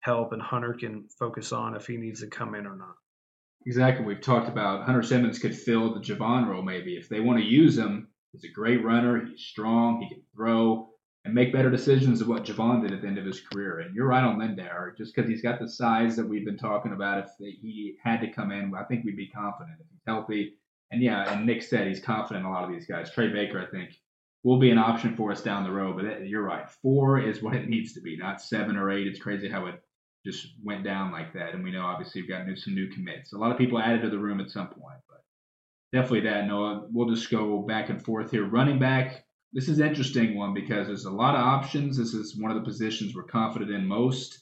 help, 0.00 0.32
and 0.32 0.42
Hunter 0.42 0.74
can 0.74 1.08
focus 1.18 1.52
on 1.52 1.74
if 1.74 1.86
he 1.86 1.96
needs 1.96 2.20
to 2.20 2.28
come 2.28 2.54
in 2.54 2.66
or 2.66 2.76
not. 2.76 2.94
Exactly. 3.66 4.04
We've 4.06 4.20
talked 4.20 4.48
about 4.48 4.84
Hunter 4.86 5.02
Simmons 5.02 5.40
could 5.40 5.56
fill 5.56 5.92
the 5.92 6.00
Javon 6.00 6.46
role 6.46 6.62
maybe 6.62 6.96
if 6.96 7.08
they 7.08 7.20
want 7.20 7.40
to 7.40 7.44
use 7.44 7.76
him. 7.76 8.08
He's 8.32 8.44
a 8.44 8.54
great 8.54 8.84
runner. 8.84 9.26
He's 9.26 9.42
strong. 9.42 10.00
He 10.00 10.08
can 10.08 10.22
throw 10.34 10.90
and 11.24 11.34
make 11.34 11.52
better 11.52 11.70
decisions 11.70 12.20
than 12.20 12.28
what 12.28 12.44
Javon 12.44 12.82
did 12.82 12.92
at 12.92 13.02
the 13.02 13.08
end 13.08 13.18
of 13.18 13.26
his 13.26 13.40
career. 13.40 13.80
And 13.80 13.94
you're 13.94 14.06
right 14.06 14.22
on 14.22 14.38
Lindauer. 14.38 14.96
Just 14.96 15.14
because 15.14 15.28
he's 15.28 15.42
got 15.42 15.58
the 15.58 15.68
size 15.68 16.14
that 16.14 16.28
we've 16.28 16.44
been 16.44 16.56
talking 16.56 16.92
about, 16.92 17.24
if 17.24 17.30
he 17.38 17.96
had 18.04 18.20
to 18.20 18.30
come 18.30 18.52
in, 18.52 18.72
I 18.78 18.84
think 18.84 19.04
we'd 19.04 19.16
be 19.16 19.28
confident 19.28 19.78
if 19.80 19.86
he's 19.90 20.02
healthy. 20.06 20.54
And 20.92 21.02
yeah, 21.02 21.32
and 21.32 21.44
Nick 21.44 21.62
said 21.62 21.88
he's 21.88 22.00
confident 22.00 22.44
in 22.44 22.50
a 22.50 22.54
lot 22.54 22.62
of 22.62 22.70
these 22.70 22.86
guys. 22.86 23.10
Trey 23.10 23.32
Baker, 23.32 23.60
I 23.60 23.66
think, 23.66 23.90
will 24.44 24.60
be 24.60 24.70
an 24.70 24.78
option 24.78 25.16
for 25.16 25.32
us 25.32 25.42
down 25.42 25.64
the 25.64 25.72
road. 25.72 25.96
But 25.96 26.28
you're 26.28 26.44
right. 26.44 26.70
Four 26.70 27.18
is 27.18 27.42
what 27.42 27.56
it 27.56 27.68
needs 27.68 27.94
to 27.94 28.00
be, 28.00 28.16
not 28.16 28.40
seven 28.40 28.76
or 28.76 28.92
eight. 28.92 29.08
It's 29.08 29.18
crazy 29.18 29.48
how 29.48 29.66
it 29.66 29.82
just 30.26 30.48
went 30.62 30.84
down 30.84 31.12
like 31.12 31.32
that. 31.32 31.54
And 31.54 31.64
we 31.64 31.70
know 31.70 31.82
obviously 31.82 32.20
we've 32.20 32.30
got 32.30 32.46
new, 32.46 32.56
some 32.56 32.74
new 32.74 32.90
commits. 32.90 33.32
A 33.32 33.38
lot 33.38 33.52
of 33.52 33.58
people 33.58 33.78
added 33.78 34.02
to 34.02 34.10
the 34.10 34.18
room 34.18 34.40
at 34.40 34.50
some 34.50 34.68
point, 34.68 34.98
but 35.08 35.24
definitely 35.92 36.28
that. 36.28 36.46
Noah, 36.46 36.86
we'll 36.90 37.14
just 37.14 37.30
go 37.30 37.62
back 37.62 37.88
and 37.88 38.04
forth 38.04 38.30
here. 38.30 38.44
Running 38.44 38.78
back, 38.78 39.24
this 39.52 39.68
is 39.68 39.80
interesting 39.80 40.36
one 40.36 40.52
because 40.52 40.88
there's 40.88 41.06
a 41.06 41.10
lot 41.10 41.34
of 41.34 41.40
options. 41.40 41.96
This 41.96 42.12
is 42.12 42.36
one 42.36 42.50
of 42.50 42.58
the 42.58 42.68
positions 42.68 43.14
we're 43.14 43.22
confident 43.22 43.70
in 43.70 43.86
most. 43.86 44.40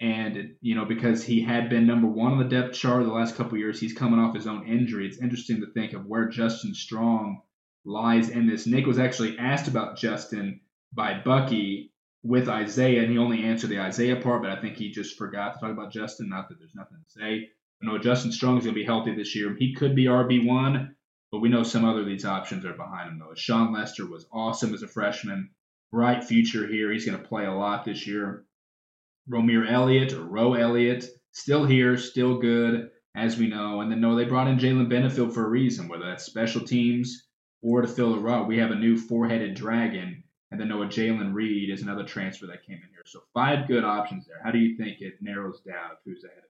And, 0.00 0.54
you 0.60 0.74
know, 0.74 0.84
because 0.84 1.22
he 1.22 1.40
had 1.40 1.70
been 1.70 1.86
number 1.86 2.08
one 2.08 2.32
on 2.32 2.38
the 2.38 2.44
depth 2.44 2.74
chart 2.74 3.04
the 3.04 3.12
last 3.12 3.36
couple 3.36 3.56
years, 3.56 3.78
he's 3.78 3.92
coming 3.92 4.18
off 4.18 4.34
his 4.34 4.48
own 4.48 4.66
injury. 4.66 5.06
It's 5.06 5.22
interesting 5.22 5.60
to 5.60 5.72
think 5.72 5.92
of 5.92 6.06
where 6.06 6.28
Justin 6.28 6.74
Strong 6.74 7.40
lies 7.84 8.30
in 8.30 8.46
this. 8.46 8.66
Nick 8.66 8.86
was 8.86 8.98
actually 8.98 9.38
asked 9.38 9.68
about 9.68 9.96
Justin 9.96 10.60
by 10.92 11.20
Bucky 11.24 11.92
with 12.24 12.48
Isaiah, 12.48 13.02
and 13.02 13.10
he 13.12 13.18
only 13.18 13.44
answered 13.44 13.70
the 13.70 13.80
Isaiah 13.80 14.16
part, 14.16 14.42
but 14.42 14.50
I 14.50 14.60
think 14.60 14.76
he 14.76 14.90
just 14.90 15.16
forgot 15.16 15.54
to 15.54 15.60
talk 15.60 15.70
about 15.70 15.92
Justin. 15.92 16.28
Not 16.28 16.48
that 16.48 16.58
there's 16.58 16.74
nothing 16.74 16.98
to 16.98 17.20
say. 17.20 17.50
I 17.82 17.86
know 17.86 17.98
Justin 17.98 18.32
Strong 18.32 18.58
is 18.58 18.64
going 18.64 18.74
to 18.74 18.80
be 18.80 18.86
healthy 18.86 19.14
this 19.14 19.36
year. 19.36 19.54
He 19.58 19.74
could 19.74 19.94
be 19.94 20.06
RB1. 20.06 20.94
But 21.34 21.40
we 21.40 21.48
know 21.48 21.64
some 21.64 21.84
other 21.84 22.02
of 22.02 22.06
these 22.06 22.24
options 22.24 22.64
are 22.64 22.74
behind 22.74 23.10
him, 23.10 23.18
though. 23.18 23.34
Sean 23.34 23.72
Lester 23.72 24.06
was 24.06 24.28
awesome 24.32 24.72
as 24.72 24.84
a 24.84 24.86
freshman. 24.88 25.50
Bright 25.90 26.22
future 26.22 26.64
here. 26.64 26.92
He's 26.92 27.04
going 27.04 27.20
to 27.20 27.28
play 27.28 27.44
a 27.44 27.52
lot 27.52 27.84
this 27.84 28.06
year. 28.06 28.44
Romir 29.28 29.68
Elliott 29.68 30.12
or 30.12 30.22
Roe 30.22 30.54
Elliott, 30.54 31.06
still 31.32 31.64
here, 31.64 31.96
still 31.96 32.38
good, 32.38 32.90
as 33.16 33.36
we 33.36 33.48
know. 33.48 33.80
And 33.80 33.90
then, 33.90 34.00
no, 34.00 34.14
they 34.14 34.26
brought 34.26 34.46
in 34.46 34.58
Jalen 34.58 34.88
Benefield 34.88 35.34
for 35.34 35.44
a 35.44 35.48
reason, 35.48 35.88
whether 35.88 36.06
that's 36.06 36.24
special 36.24 36.60
teams 36.60 37.26
or 37.62 37.82
to 37.82 37.88
fill 37.88 38.12
the 38.12 38.20
role. 38.20 38.44
We 38.44 38.58
have 38.58 38.70
a 38.70 38.76
new 38.76 38.96
four 38.96 39.26
headed 39.26 39.54
dragon. 39.54 40.23
And 40.54 40.60
then, 40.60 40.68
Noah 40.68 40.86
Jalen 40.86 41.34
Reed 41.34 41.70
is 41.70 41.82
another 41.82 42.04
transfer 42.04 42.46
that 42.46 42.64
came 42.64 42.76
in 42.76 42.88
here. 42.90 43.02
So, 43.06 43.24
five 43.34 43.66
good 43.66 43.84
options 43.84 44.26
there. 44.26 44.40
How 44.44 44.52
do 44.52 44.58
you 44.58 44.76
think 44.76 45.00
it 45.00 45.14
narrows 45.20 45.60
down 45.60 45.90
who's 46.04 46.22
ahead 46.22 46.44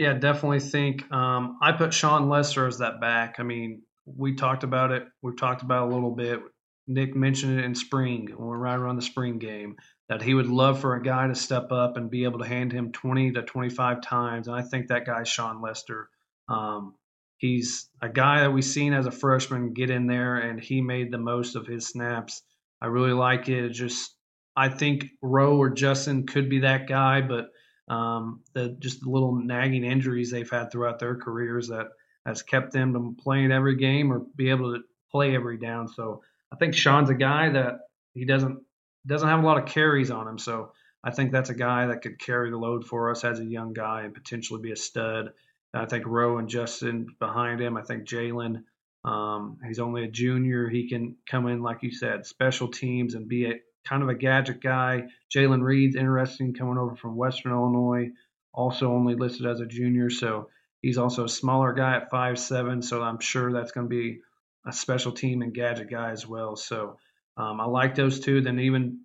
yeah, 0.00 0.14
definitely 0.14 0.60
think. 0.60 1.12
Um, 1.12 1.58
I 1.60 1.72
put 1.72 1.92
Sean 1.92 2.30
Lester 2.30 2.66
as 2.66 2.78
that 2.78 3.02
back. 3.02 3.34
I 3.38 3.42
mean, 3.42 3.82
we 4.06 4.34
talked 4.34 4.64
about 4.64 4.92
it. 4.92 5.06
We've 5.20 5.36
talked 5.36 5.60
about 5.60 5.90
a 5.90 5.94
little 5.94 6.14
bit. 6.14 6.40
Nick 6.86 7.14
mentioned 7.14 7.58
it 7.58 7.66
in 7.66 7.74
spring 7.74 8.30
when 8.34 8.48
we're 8.48 8.56
right 8.56 8.78
around 8.78 8.96
the 8.96 9.02
spring 9.02 9.38
game 9.38 9.76
that 10.08 10.22
he 10.22 10.32
would 10.32 10.46
love 10.46 10.80
for 10.80 10.96
a 10.96 11.02
guy 11.02 11.26
to 11.26 11.34
step 11.34 11.70
up 11.70 11.98
and 11.98 12.10
be 12.10 12.24
able 12.24 12.38
to 12.38 12.48
hand 12.48 12.72
him 12.72 12.92
20 12.92 13.32
to 13.32 13.42
25 13.42 14.00
times. 14.00 14.48
And 14.48 14.56
I 14.56 14.62
think 14.62 14.88
that 14.88 15.04
guy's 15.04 15.28
Sean 15.28 15.60
Lester. 15.60 16.08
Um, 16.48 16.94
he's 17.36 17.90
a 18.00 18.08
guy 18.08 18.40
that 18.40 18.52
we've 18.52 18.64
seen 18.64 18.94
as 18.94 19.04
a 19.04 19.10
freshman 19.12 19.74
get 19.74 19.90
in 19.90 20.06
there, 20.06 20.38
and 20.38 20.58
he 20.58 20.80
made 20.80 21.12
the 21.12 21.18
most 21.18 21.56
of 21.56 21.66
his 21.66 21.86
snaps. 21.86 22.40
I 22.80 22.86
really 22.86 23.12
like 23.12 23.48
it. 23.48 23.64
it 23.64 23.70
just 23.70 24.14
I 24.56 24.68
think 24.68 25.06
Rowe 25.22 25.56
or 25.56 25.70
Justin 25.70 26.26
could 26.26 26.48
be 26.50 26.60
that 26.60 26.86
guy, 26.86 27.20
but 27.20 27.50
um, 27.88 28.42
the 28.54 28.76
just 28.78 29.00
the 29.00 29.10
little 29.10 29.34
nagging 29.34 29.84
injuries 29.84 30.30
they've 30.30 30.50
had 30.50 30.70
throughout 30.70 30.98
their 30.98 31.16
careers 31.16 31.68
that 31.68 31.88
has 32.26 32.42
kept 32.42 32.72
them 32.72 32.92
from 32.92 33.16
playing 33.16 33.52
every 33.52 33.76
game 33.76 34.12
or 34.12 34.22
be 34.36 34.50
able 34.50 34.74
to 34.74 34.82
play 35.10 35.34
every 35.34 35.56
down. 35.56 35.88
So 35.88 36.22
I 36.52 36.56
think 36.56 36.74
Sean's 36.74 37.10
a 37.10 37.14
guy 37.14 37.50
that 37.50 37.80
he 38.14 38.24
doesn't 38.24 38.60
doesn't 39.06 39.28
have 39.28 39.42
a 39.42 39.46
lot 39.46 39.58
of 39.58 39.66
carries 39.66 40.10
on 40.10 40.28
him. 40.28 40.38
So 40.38 40.72
I 41.02 41.10
think 41.10 41.32
that's 41.32 41.50
a 41.50 41.54
guy 41.54 41.86
that 41.86 42.02
could 42.02 42.18
carry 42.18 42.50
the 42.50 42.58
load 42.58 42.86
for 42.86 43.10
us 43.10 43.24
as 43.24 43.40
a 43.40 43.44
young 43.44 43.72
guy 43.72 44.02
and 44.02 44.14
potentially 44.14 44.60
be 44.60 44.72
a 44.72 44.76
stud. 44.76 45.32
I 45.72 45.86
think 45.86 46.06
Rowe 46.06 46.38
and 46.38 46.48
Justin 46.48 47.06
behind 47.18 47.60
him. 47.60 47.76
I 47.76 47.82
think 47.82 48.06
Jalen. 48.06 48.64
Um, 49.04 49.58
he's 49.66 49.78
only 49.78 50.04
a 50.04 50.10
junior. 50.10 50.68
He 50.68 50.88
can 50.88 51.16
come 51.28 51.46
in, 51.48 51.62
like 51.62 51.78
you 51.82 51.92
said, 51.92 52.26
special 52.26 52.68
teams 52.68 53.14
and 53.14 53.28
be 53.28 53.46
a, 53.46 53.54
kind 53.88 54.02
of 54.02 54.08
a 54.08 54.14
gadget 54.14 54.62
guy. 54.62 55.04
Jalen 55.34 55.62
Reed's 55.62 55.96
interesting 55.96 56.54
coming 56.54 56.78
over 56.78 56.96
from 56.96 57.16
Western 57.16 57.52
Illinois, 57.52 58.10
also 58.52 58.92
only 58.92 59.14
listed 59.14 59.46
as 59.46 59.60
a 59.60 59.66
junior. 59.66 60.10
So 60.10 60.50
he's 60.82 60.98
also 60.98 61.24
a 61.24 61.28
smaller 61.28 61.72
guy 61.72 61.96
at 61.96 62.10
five 62.10 62.38
seven. 62.38 62.82
So 62.82 63.02
I'm 63.02 63.20
sure 63.20 63.52
that's 63.52 63.72
going 63.72 63.86
to 63.86 63.90
be 63.90 64.20
a 64.66 64.72
special 64.72 65.12
team 65.12 65.42
and 65.42 65.54
gadget 65.54 65.90
guy 65.90 66.10
as 66.10 66.26
well. 66.26 66.56
So 66.56 66.98
um, 67.36 67.60
I 67.60 67.64
like 67.64 67.94
those 67.94 68.20
two. 68.20 68.42
Then 68.42 68.58
even 68.60 69.00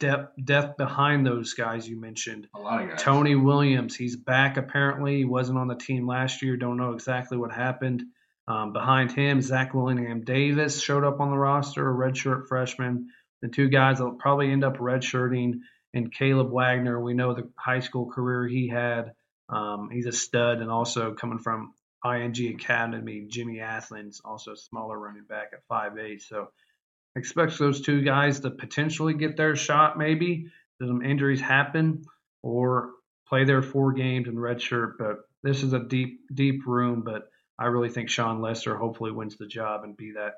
depth, 0.00 0.32
depth 0.42 0.78
behind 0.78 1.26
those 1.26 1.52
guys 1.52 1.86
you 1.86 2.00
mentioned. 2.00 2.48
A 2.54 2.60
lot 2.60 2.82
of 2.82 2.88
guys. 2.88 3.02
Tony 3.02 3.34
Williams, 3.34 3.94
he's 3.94 4.16
back 4.16 4.56
apparently. 4.56 5.18
He 5.18 5.24
wasn't 5.24 5.58
on 5.58 5.68
the 5.68 5.76
team 5.76 6.06
last 6.06 6.42
year. 6.42 6.56
Don't 6.56 6.78
know 6.78 6.92
exactly 6.92 7.36
what 7.36 7.52
happened. 7.52 8.04
Um, 8.46 8.72
behind 8.72 9.12
him, 9.12 9.40
Zach 9.40 9.72
Willingham 9.72 10.22
Davis 10.24 10.80
showed 10.80 11.04
up 11.04 11.20
on 11.20 11.30
the 11.30 11.38
roster, 11.38 11.88
a 11.88 11.94
redshirt 11.94 12.46
freshman 12.46 13.08
the 13.44 13.50
two 13.50 13.68
guys 13.68 13.98
that 13.98 14.04
will 14.04 14.12
probably 14.12 14.50
end 14.50 14.64
up 14.64 14.78
redshirting, 14.78 15.60
and 15.92 16.10
Caleb 16.10 16.50
Wagner. 16.50 16.98
We 16.98 17.12
know 17.12 17.34
the 17.34 17.50
high 17.58 17.80
school 17.80 18.10
career 18.10 18.48
he 18.48 18.68
had. 18.68 19.12
Um, 19.50 19.90
he's 19.92 20.06
a 20.06 20.12
stud, 20.12 20.62
and 20.62 20.70
also 20.70 21.12
coming 21.12 21.38
from 21.38 21.74
IMG 22.02 22.54
Academy, 22.54 23.26
Jimmy 23.28 23.60
Athens, 23.60 24.22
also 24.24 24.52
a 24.52 24.56
smaller 24.56 24.98
running 24.98 25.24
back 25.24 25.52
at 25.52 25.68
5'8". 25.70 26.22
So 26.22 26.48
expect 27.16 27.58
those 27.58 27.82
two 27.82 28.00
guys 28.00 28.40
to 28.40 28.50
potentially 28.50 29.12
get 29.12 29.36
their 29.36 29.56
shot, 29.56 29.98
maybe. 29.98 30.46
Some 30.80 31.02
injuries 31.02 31.42
happen, 31.42 32.06
or 32.42 32.92
play 33.28 33.44
their 33.44 33.60
four 33.60 33.92
games 33.92 34.26
in 34.26 34.36
redshirt. 34.36 34.92
But 34.98 35.18
this 35.42 35.62
is 35.62 35.74
a 35.74 35.80
deep, 35.80 36.20
deep 36.32 36.66
room. 36.66 37.02
But 37.04 37.28
I 37.58 37.66
really 37.66 37.88
think 37.88 38.10
Sean 38.10 38.40
Lester 38.40 38.76
hopefully 38.76 39.12
wins 39.12 39.36
the 39.36 39.46
job 39.46 39.84
and 39.84 39.96
be 39.96 40.12
that 40.12 40.34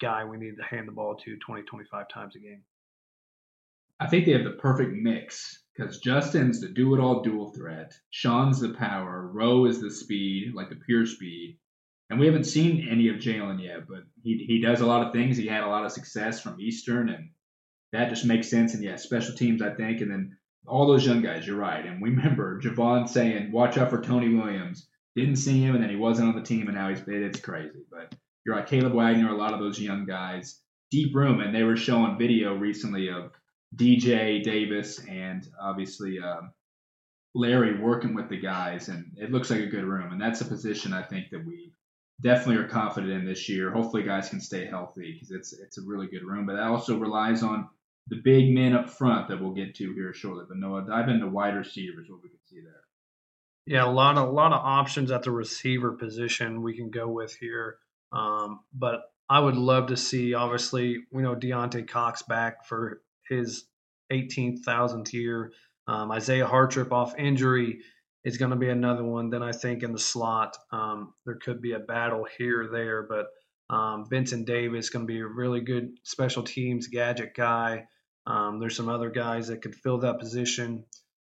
guy 0.00 0.24
we 0.24 0.36
need 0.36 0.56
to 0.56 0.64
hand 0.64 0.88
the 0.88 0.92
ball 0.92 1.14
to 1.16 1.36
20, 1.36 1.62
25 1.62 2.08
times 2.08 2.36
a 2.36 2.38
game. 2.38 2.62
I 3.98 4.08
think 4.08 4.26
they 4.26 4.32
have 4.32 4.44
the 4.44 4.50
perfect 4.50 4.92
mix 4.92 5.62
because 5.74 6.00
Justin's 6.00 6.60
the 6.60 6.68
do 6.68 6.94
it 6.94 7.00
all 7.00 7.22
dual 7.22 7.52
threat. 7.52 7.94
Sean's 8.10 8.60
the 8.60 8.74
power. 8.74 9.26
Roe 9.32 9.66
is 9.66 9.80
the 9.80 9.90
speed, 9.90 10.52
like 10.54 10.68
the 10.68 10.76
pure 10.76 11.06
speed. 11.06 11.58
And 12.10 12.20
we 12.20 12.26
haven't 12.26 12.44
seen 12.44 12.88
any 12.88 13.08
of 13.08 13.16
Jalen 13.16 13.62
yet, 13.62 13.88
but 13.88 14.04
he, 14.22 14.44
he 14.46 14.60
does 14.60 14.80
a 14.80 14.86
lot 14.86 15.06
of 15.06 15.12
things. 15.12 15.36
He 15.36 15.46
had 15.46 15.64
a 15.64 15.68
lot 15.68 15.84
of 15.84 15.92
success 15.92 16.40
from 16.40 16.60
Eastern, 16.60 17.08
and 17.08 17.30
that 17.92 18.10
just 18.10 18.24
makes 18.24 18.48
sense. 18.48 18.74
And 18.74 18.84
yeah, 18.84 18.96
special 18.96 19.34
teams, 19.34 19.60
I 19.60 19.74
think. 19.74 20.02
And 20.02 20.10
then 20.10 20.36
all 20.66 20.86
those 20.86 21.04
young 21.04 21.22
guys, 21.22 21.46
you're 21.46 21.56
right. 21.56 21.84
And 21.84 22.00
we 22.00 22.10
remember 22.10 22.60
Javon 22.60 23.08
saying, 23.08 23.50
watch 23.50 23.76
out 23.76 23.90
for 23.90 24.00
Tony 24.00 24.34
Williams. 24.34 24.88
Didn't 25.16 25.36
see 25.36 25.60
him, 25.60 25.74
and 25.74 25.82
then 25.82 25.90
he 25.90 25.96
wasn't 25.96 26.28
on 26.28 26.36
the 26.36 26.46
team, 26.46 26.68
and 26.68 26.76
now 26.76 26.90
he's 26.90 27.02
it's 27.06 27.40
crazy. 27.40 27.84
But 27.90 28.14
you're 28.44 28.54
right, 28.54 28.66
Caleb 28.66 28.92
Wagner, 28.92 29.30
a 29.30 29.36
lot 29.36 29.54
of 29.54 29.60
those 29.60 29.80
young 29.80 30.04
guys, 30.04 30.60
deep 30.90 31.14
room, 31.14 31.40
and 31.40 31.54
they 31.54 31.62
were 31.62 31.76
showing 31.76 32.18
video 32.18 32.54
recently 32.54 33.08
of 33.08 33.32
DJ 33.74 34.42
Davis 34.42 35.00
and 35.08 35.48
obviously 35.60 36.18
um, 36.20 36.52
Larry 37.34 37.80
working 37.80 38.14
with 38.14 38.28
the 38.28 38.38
guys, 38.38 38.88
and 38.88 39.12
it 39.16 39.32
looks 39.32 39.50
like 39.50 39.60
a 39.60 39.66
good 39.66 39.84
room. 39.84 40.12
And 40.12 40.20
that's 40.20 40.42
a 40.42 40.46
position 40.46 40.92
I 40.92 41.02
think 41.02 41.30
that 41.30 41.44
we 41.44 41.72
definitely 42.22 42.62
are 42.62 42.68
confident 42.68 43.12
in 43.12 43.26
this 43.26 43.48
year. 43.48 43.70
Hopefully, 43.70 44.02
guys 44.02 44.28
can 44.28 44.40
stay 44.40 44.66
healthy 44.66 45.12
because 45.14 45.30
it's 45.30 45.52
it's 45.52 45.78
a 45.78 45.82
really 45.82 46.06
good 46.06 46.24
room. 46.24 46.46
But 46.46 46.56
that 46.56 46.68
also 46.68 46.98
relies 46.98 47.42
on 47.42 47.68
the 48.08 48.20
big 48.22 48.54
men 48.54 48.74
up 48.74 48.88
front 48.88 49.28
that 49.28 49.40
we'll 49.40 49.52
get 49.52 49.74
to 49.76 49.92
here 49.92 50.14
shortly. 50.14 50.44
But 50.48 50.58
Noah, 50.58 50.86
dive 50.86 51.08
into 51.08 51.26
wide 51.26 51.56
receivers, 51.56 52.08
what 52.08 52.22
we 52.22 52.30
can 52.30 52.38
see 52.46 52.60
there. 52.60 52.85
Yeah, 53.66 53.84
a 53.84 53.90
lot 53.90 54.16
of 54.16 54.28
a 54.28 54.30
lot 54.30 54.52
of 54.52 54.64
options 54.64 55.10
at 55.10 55.24
the 55.24 55.32
receiver 55.32 55.92
position 55.92 56.62
we 56.62 56.76
can 56.76 56.90
go 56.90 57.08
with 57.08 57.34
here. 57.34 57.78
Um, 58.12 58.60
but 58.72 59.02
I 59.28 59.40
would 59.40 59.56
love 59.56 59.88
to 59.88 59.96
see, 59.96 60.34
obviously, 60.34 61.04
we 61.10 61.22
know 61.22 61.34
Deontay 61.34 61.88
Cox 61.88 62.22
back 62.22 62.64
for 62.64 63.02
his 63.28 63.64
18,000th 64.12 65.12
year. 65.12 65.52
Um, 65.88 66.12
Isaiah 66.12 66.46
Hartrip 66.46 66.92
off 66.92 67.18
injury 67.18 67.80
is 68.24 68.38
going 68.38 68.52
to 68.52 68.56
be 68.56 68.68
another 68.68 69.02
one. 69.04 69.30
Then 69.30 69.42
I 69.42 69.52
think 69.52 69.82
in 69.82 69.92
the 69.92 69.98
slot, 69.98 70.56
um, 70.70 71.12
there 71.24 71.36
could 71.36 71.60
be 71.60 71.72
a 71.72 71.80
battle 71.80 72.26
here 72.38 72.62
or 72.62 72.68
there, 72.68 73.02
but 73.02 73.26
um, 73.68 74.06
Vincent 74.08 74.46
Davis 74.46 74.90
going 74.90 75.06
to 75.06 75.12
be 75.12 75.20
a 75.20 75.26
really 75.26 75.60
good 75.60 75.98
special 76.04 76.44
teams 76.44 76.86
gadget 76.86 77.34
guy. 77.34 77.88
Um, 78.26 78.60
there's 78.60 78.76
some 78.76 78.88
other 78.88 79.10
guys 79.10 79.48
that 79.48 79.62
could 79.62 79.74
fill 79.74 79.98
that 79.98 80.20
position. 80.20 80.84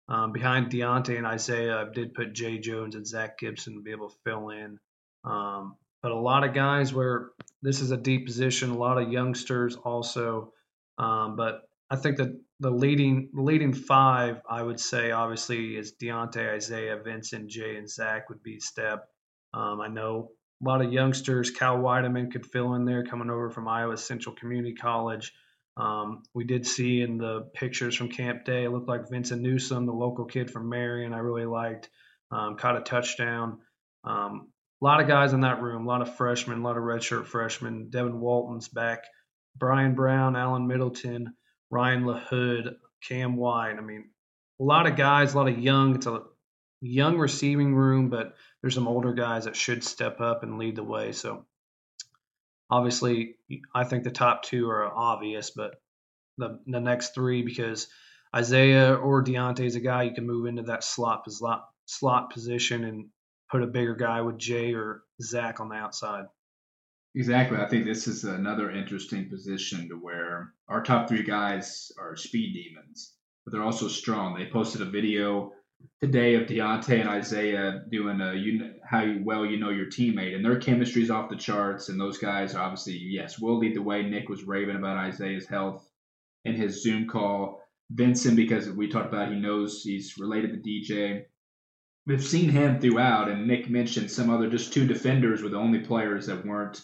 Um, 0.09 0.31
behind 0.31 0.71
Deontay 0.71 1.17
and 1.17 1.27
Isaiah, 1.27 1.77
I 1.77 1.93
did 1.93 2.13
put 2.13 2.33
Jay 2.33 2.57
Jones 2.59 2.95
and 2.95 3.05
Zach 3.05 3.37
Gibson 3.37 3.75
to 3.75 3.81
be 3.81 3.91
able 3.91 4.09
to 4.09 4.15
fill 4.23 4.49
in. 4.49 4.79
Um, 5.23 5.75
but 6.01 6.11
a 6.11 6.15
lot 6.19 6.45
of 6.45 6.53
guys 6.53 6.93
where 6.93 7.31
this 7.61 7.81
is 7.81 7.91
a 7.91 7.97
deep 7.97 8.25
position, 8.25 8.69
a 8.69 8.77
lot 8.77 9.01
of 9.01 9.11
youngsters 9.11 9.75
also. 9.75 10.53
Um, 10.97 11.35
but 11.35 11.63
I 11.89 11.97
think 11.97 12.17
that 12.17 12.39
the 12.59 12.71
leading 12.71 13.29
leading 13.33 13.73
five, 13.73 14.41
I 14.49 14.61
would 14.63 14.79
say, 14.79 15.11
obviously, 15.11 15.75
is 15.75 15.93
Deontay, 16.01 16.55
Isaiah, 16.55 16.97
Vincent, 17.03 17.49
Jay, 17.49 17.75
and 17.75 17.89
Zach 17.89 18.29
would 18.29 18.41
be 18.41 18.59
step. 18.59 19.07
Um, 19.53 19.81
I 19.81 19.87
know 19.87 20.31
a 20.63 20.67
lot 20.67 20.81
of 20.81 20.91
youngsters. 20.91 21.51
Cal 21.51 21.77
Weideman 21.77 22.31
could 22.31 22.45
fill 22.45 22.73
in 22.73 22.85
there, 22.85 23.03
coming 23.03 23.29
over 23.29 23.49
from 23.49 23.67
Iowa 23.67 23.97
Central 23.97 24.35
Community 24.35 24.73
College. 24.73 25.33
Um, 25.77 26.23
we 26.33 26.43
did 26.43 26.65
see 26.65 27.01
in 27.01 27.17
the 27.17 27.49
pictures 27.53 27.95
from 27.95 28.09
Camp 28.09 28.45
Day, 28.45 28.63
it 28.63 28.71
looked 28.71 28.87
like 28.87 29.09
Vincent 29.09 29.41
Newsom, 29.41 29.85
the 29.85 29.93
local 29.93 30.25
kid 30.25 30.49
from 30.49 30.69
Marion, 30.69 31.13
I 31.13 31.19
really 31.19 31.45
liked, 31.45 31.89
um, 32.31 32.57
caught 32.57 32.77
a 32.77 32.81
touchdown. 32.81 33.59
Um, 34.03 34.47
a 34.81 34.85
lot 34.85 35.01
of 35.01 35.07
guys 35.07 35.33
in 35.33 35.41
that 35.41 35.61
room, 35.61 35.85
a 35.85 35.87
lot 35.87 36.01
of 36.01 36.15
freshmen, 36.15 36.59
a 36.59 36.63
lot 36.63 36.77
of 36.77 36.83
redshirt 36.83 37.25
freshmen. 37.27 37.89
Devin 37.89 38.19
Walton's 38.19 38.67
back, 38.67 39.03
Brian 39.55 39.93
Brown, 39.93 40.35
Alan 40.35 40.67
Middleton, 40.67 41.33
Ryan 41.69 42.03
LaHood, 42.03 42.75
Cam 43.07 43.35
White. 43.35 43.75
I 43.77 43.81
mean, 43.81 44.09
a 44.59 44.63
lot 44.63 44.87
of 44.87 44.95
guys, 44.95 45.33
a 45.33 45.37
lot 45.37 45.47
of 45.47 45.59
young. 45.59 45.95
It's 45.95 46.07
a 46.07 46.23
young 46.81 47.17
receiving 47.17 47.75
room, 47.75 48.09
but 48.09 48.35
there's 48.61 48.73
some 48.73 48.87
older 48.87 49.13
guys 49.13 49.45
that 49.45 49.55
should 49.55 49.83
step 49.83 50.21
up 50.21 50.43
and 50.43 50.57
lead 50.57 50.75
the 50.75 50.83
way. 50.83 51.11
So 51.11 51.45
obviously, 52.69 53.35
I 53.73 53.83
think 53.83 54.03
the 54.03 54.11
top 54.11 54.43
two 54.43 54.69
are 54.69 54.85
obvious, 54.85 55.51
but 55.51 55.75
the 56.37 56.59
the 56.67 56.79
next 56.79 57.13
three 57.13 57.41
because 57.41 57.87
Isaiah 58.35 58.95
or 58.95 59.23
Deontay 59.23 59.65
is 59.65 59.75
a 59.75 59.79
guy 59.79 60.03
you 60.03 60.13
can 60.13 60.27
move 60.27 60.45
into 60.45 60.63
that 60.63 60.83
slot 60.83 61.29
slot 61.31 61.67
slot 61.85 62.31
position 62.31 62.83
and 62.83 63.07
put 63.49 63.63
a 63.63 63.67
bigger 63.67 63.95
guy 63.95 64.21
with 64.21 64.37
Jay 64.37 64.73
or 64.73 65.03
Zach 65.21 65.59
on 65.59 65.69
the 65.69 65.75
outside. 65.75 66.25
Exactly. 67.15 67.57
I 67.57 67.67
think 67.67 67.85
this 67.85 68.07
is 68.07 68.25
another 68.25 68.69
interesting 68.69 69.29
position 69.29 69.89
to 69.89 69.95
where 69.95 70.53
our 70.67 70.83
top 70.83 71.07
three 71.07 71.23
guys 71.23 71.91
are 71.97 72.15
speed 72.15 72.53
demons, 72.53 73.13
but 73.43 73.51
they're 73.51 73.63
also 73.63 73.87
strong. 73.87 74.35
They 74.35 74.45
posted 74.45 74.81
a 74.81 74.85
video 74.85 75.53
today 76.01 76.35
of 76.35 76.47
Deontay 76.47 77.01
and 77.01 77.09
Isaiah 77.09 77.83
doing 77.89 78.21
a 78.21 78.33
you 78.33 78.73
how 78.83 79.15
well 79.23 79.45
you 79.45 79.57
know 79.57 79.69
your 79.69 79.87
teammate, 79.87 80.35
and 80.35 80.43
their 80.43 80.59
chemistry 80.59 81.03
is 81.03 81.11
off 81.11 81.29
the 81.29 81.35
charts. 81.35 81.89
And 81.89 81.99
those 81.99 82.17
guys 82.17 82.55
obviously 82.55 82.97
yes 82.97 83.39
will 83.39 83.57
lead 83.57 83.75
the 83.75 83.81
way. 83.81 84.03
Nick 84.03 84.29
was 84.29 84.43
raving 84.43 84.75
about 84.75 84.97
Isaiah's 84.97 85.47
health 85.47 85.89
in 86.45 86.55
his 86.55 86.83
Zoom 86.83 87.07
call. 87.07 87.61
Vincent, 87.89 88.35
because 88.35 88.69
we 88.69 88.89
talked 88.89 89.13
about, 89.13 89.31
he 89.31 89.39
knows 89.39 89.81
he's 89.81 90.17
related 90.17 90.51
to 90.51 90.69
DJ 90.69 91.23
we've 92.07 92.23
seen 92.23 92.49
him 92.49 92.79
throughout, 92.79 93.29
and 93.29 93.45
Nick 93.45 93.69
mentioned 93.69 94.09
some 94.09 94.29
other 94.29 94.49
just 94.49 94.73
two 94.73 94.87
defenders 94.87 95.43
were 95.43 95.49
the 95.49 95.57
only 95.57 95.79
players 95.79 96.25
that 96.27 96.45
weren't 96.45 96.81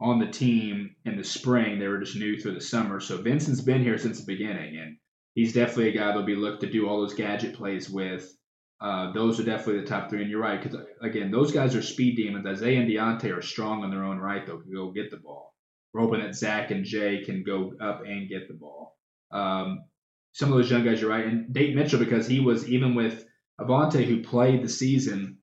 on 0.00 0.18
the 0.18 0.26
team 0.26 0.94
in 1.04 1.16
the 1.16 1.24
spring. 1.24 1.78
They 1.78 1.88
were 1.88 1.98
just 1.98 2.16
new 2.16 2.38
through 2.38 2.54
the 2.54 2.60
summer. 2.60 3.00
So 3.00 3.20
Vincent's 3.20 3.60
been 3.60 3.82
here 3.82 3.98
since 3.98 4.20
the 4.20 4.26
beginning, 4.26 4.76
and 4.78 4.96
he's 5.34 5.52
definitely 5.52 5.88
a 5.88 5.98
guy 5.98 6.06
that'll 6.06 6.22
be 6.24 6.36
looked 6.36 6.60
to 6.62 6.70
do 6.70 6.88
all 6.88 7.00
those 7.00 7.14
gadget 7.14 7.54
plays 7.54 7.88
with. 7.88 8.36
Uh, 8.80 9.12
those 9.12 9.38
are 9.38 9.44
definitely 9.44 9.80
the 9.80 9.86
top 9.86 10.10
three, 10.10 10.22
and 10.22 10.30
you're 10.30 10.40
right 10.40 10.60
because 10.60 10.78
again, 11.00 11.30
those 11.30 11.52
guys 11.52 11.76
are 11.76 11.82
speed 11.82 12.16
demons. 12.16 12.46
Isaiah 12.46 12.80
and 12.80 12.90
Deontay 12.90 13.36
are 13.36 13.42
strong 13.42 13.84
in 13.84 13.90
their 13.90 14.04
own 14.04 14.18
right, 14.18 14.44
though, 14.44 14.58
can 14.58 14.72
go 14.72 14.90
get 14.90 15.10
the 15.10 15.18
ball. 15.18 15.54
We're 15.92 16.00
hoping 16.00 16.20
that 16.20 16.34
Zach 16.34 16.70
and 16.70 16.84
Jay 16.84 17.22
can 17.24 17.44
go 17.44 17.74
up 17.80 18.02
and 18.04 18.28
get 18.28 18.48
the 18.48 18.54
ball. 18.54 18.96
Um, 19.30 19.84
some 20.32 20.50
of 20.50 20.58
those 20.58 20.70
young 20.70 20.84
guys, 20.84 21.00
you're 21.00 21.10
right, 21.10 21.26
and 21.26 21.52
Dayton 21.52 21.76
Mitchell 21.76 21.98
because 21.98 22.26
he 22.26 22.40
was 22.40 22.68
even 22.68 22.94
with 22.94 23.24
Avante, 23.60 24.04
who 24.04 24.22
played 24.22 24.62
the 24.62 24.68
season 24.68 25.38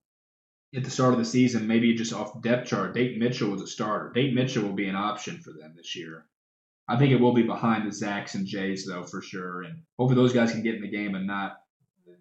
at 0.76 0.84
the 0.84 0.92
start 0.92 1.14
of 1.14 1.20
the 1.20 1.26
season, 1.26 1.68
maybe 1.68 1.96
just 1.96 2.14
off 2.14 2.42
depth 2.42 2.68
chart, 2.68 2.94
Dayton 2.94 3.20
Mitchell 3.20 3.50
was 3.50 3.62
a 3.62 3.68
starter. 3.68 4.12
Dayton 4.14 4.36
Mitchell 4.36 4.64
will 4.64 4.74
be 4.74 4.88
an 4.88 4.96
option 4.96 5.40
for 5.40 5.52
them 5.52 5.74
this 5.76 5.96
year. 5.96 6.26
I 6.90 6.98
think 6.98 7.12
it 7.12 7.22
will 7.22 7.34
be 7.34 7.44
behind 7.44 7.86
the 7.86 7.96
Zacks 7.96 8.34
and 8.34 8.48
Jays, 8.48 8.86
though, 8.86 9.04
for 9.04 9.22
sure. 9.22 9.62
And 9.62 9.84
hopefully 9.98 10.20
those 10.20 10.34
guys 10.34 10.52
can 10.52 10.64
get 10.64 10.76
in 10.76 10.82
the 10.82 10.90
game 10.90 11.14
and 11.14 11.28
not 11.28 11.58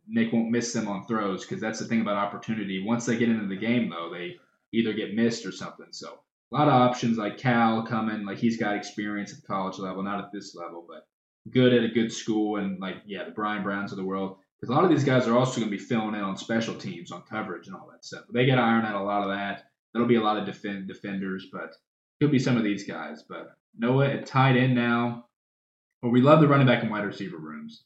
Nick 0.07 0.33
won't 0.33 0.51
miss 0.51 0.73
them 0.73 0.89
on 0.89 1.07
throws 1.07 1.45
because 1.45 1.61
that's 1.61 1.79
the 1.79 1.87
thing 1.87 2.03
about 2.03 2.16
opportunity. 2.16 2.85
Once 2.85 3.07
they 3.07 3.16
get 3.16 3.31
into 3.31 3.47
the 3.47 3.57
game, 3.57 3.89
though, 3.89 4.11
they 4.12 4.37
either 4.73 4.93
get 4.93 5.14
missed 5.14 5.47
or 5.47 5.53
something. 5.53 5.89
So 5.91 6.19
a 6.53 6.57
lot 6.57 6.69
of 6.69 6.75
options 6.75 7.16
like 7.16 7.39
Cal 7.39 7.83
coming, 7.83 8.27
like 8.27 8.39
he's 8.39 8.59
got 8.59 8.77
experience 8.77 9.33
at 9.33 9.41
the 9.41 9.47
college 9.47 9.79
level, 9.79 10.03
not 10.03 10.23
at 10.23 10.33
this 10.33 10.55
level, 10.55 10.85
but 10.87 11.07
good 11.51 11.73
at 11.73 11.85
a 11.85 11.89
good 11.89 12.12
school. 12.12 12.57
And 12.57 12.79
like, 12.81 12.97
yeah, 13.07 13.25
the 13.25 13.31
Brian 13.31 13.62
Browns 13.62 13.93
of 13.93 13.99
the 13.99 14.05
world. 14.05 14.37
Because 14.61 14.73
a 14.73 14.75
lot 14.75 14.85
of 14.85 14.91
these 14.91 15.05
guys 15.05 15.29
are 15.29 15.39
also 15.39 15.61
going 15.61 15.71
to 15.71 15.77
be 15.77 15.83
filling 15.83 16.14
in 16.14 16.21
on 16.21 16.37
special 16.37 16.75
teams, 16.75 17.12
on 17.12 17.23
coverage, 17.23 17.69
and 17.69 17.77
all 17.77 17.89
that 17.93 18.05
stuff. 18.05 18.25
They 18.33 18.45
got 18.45 18.57
to 18.57 18.62
iron 18.62 18.85
out 18.85 19.01
a 19.01 19.05
lot 19.05 19.23
of 19.23 19.29
that. 19.29 19.64
There'll 19.93 20.09
be 20.09 20.16
a 20.16 20.23
lot 20.23 20.37
of 20.37 20.47
defend, 20.47 20.89
defenders, 20.89 21.47
but 21.53 21.75
could 22.21 22.33
be 22.33 22.41
some 22.41 22.57
of 22.57 22.64
these 22.64 22.85
guys. 22.85 23.23
But 23.29 23.53
Noah 23.79 24.09
at 24.09 24.26
tight 24.26 24.57
end 24.57 24.74
now. 24.74 25.26
Well, 26.03 26.12
we 26.12 26.20
love 26.20 26.41
the 26.41 26.49
running 26.49 26.66
back 26.66 26.83
and 26.83 26.91
wide 26.91 27.05
receiver 27.05 27.39
rooms. 27.39 27.85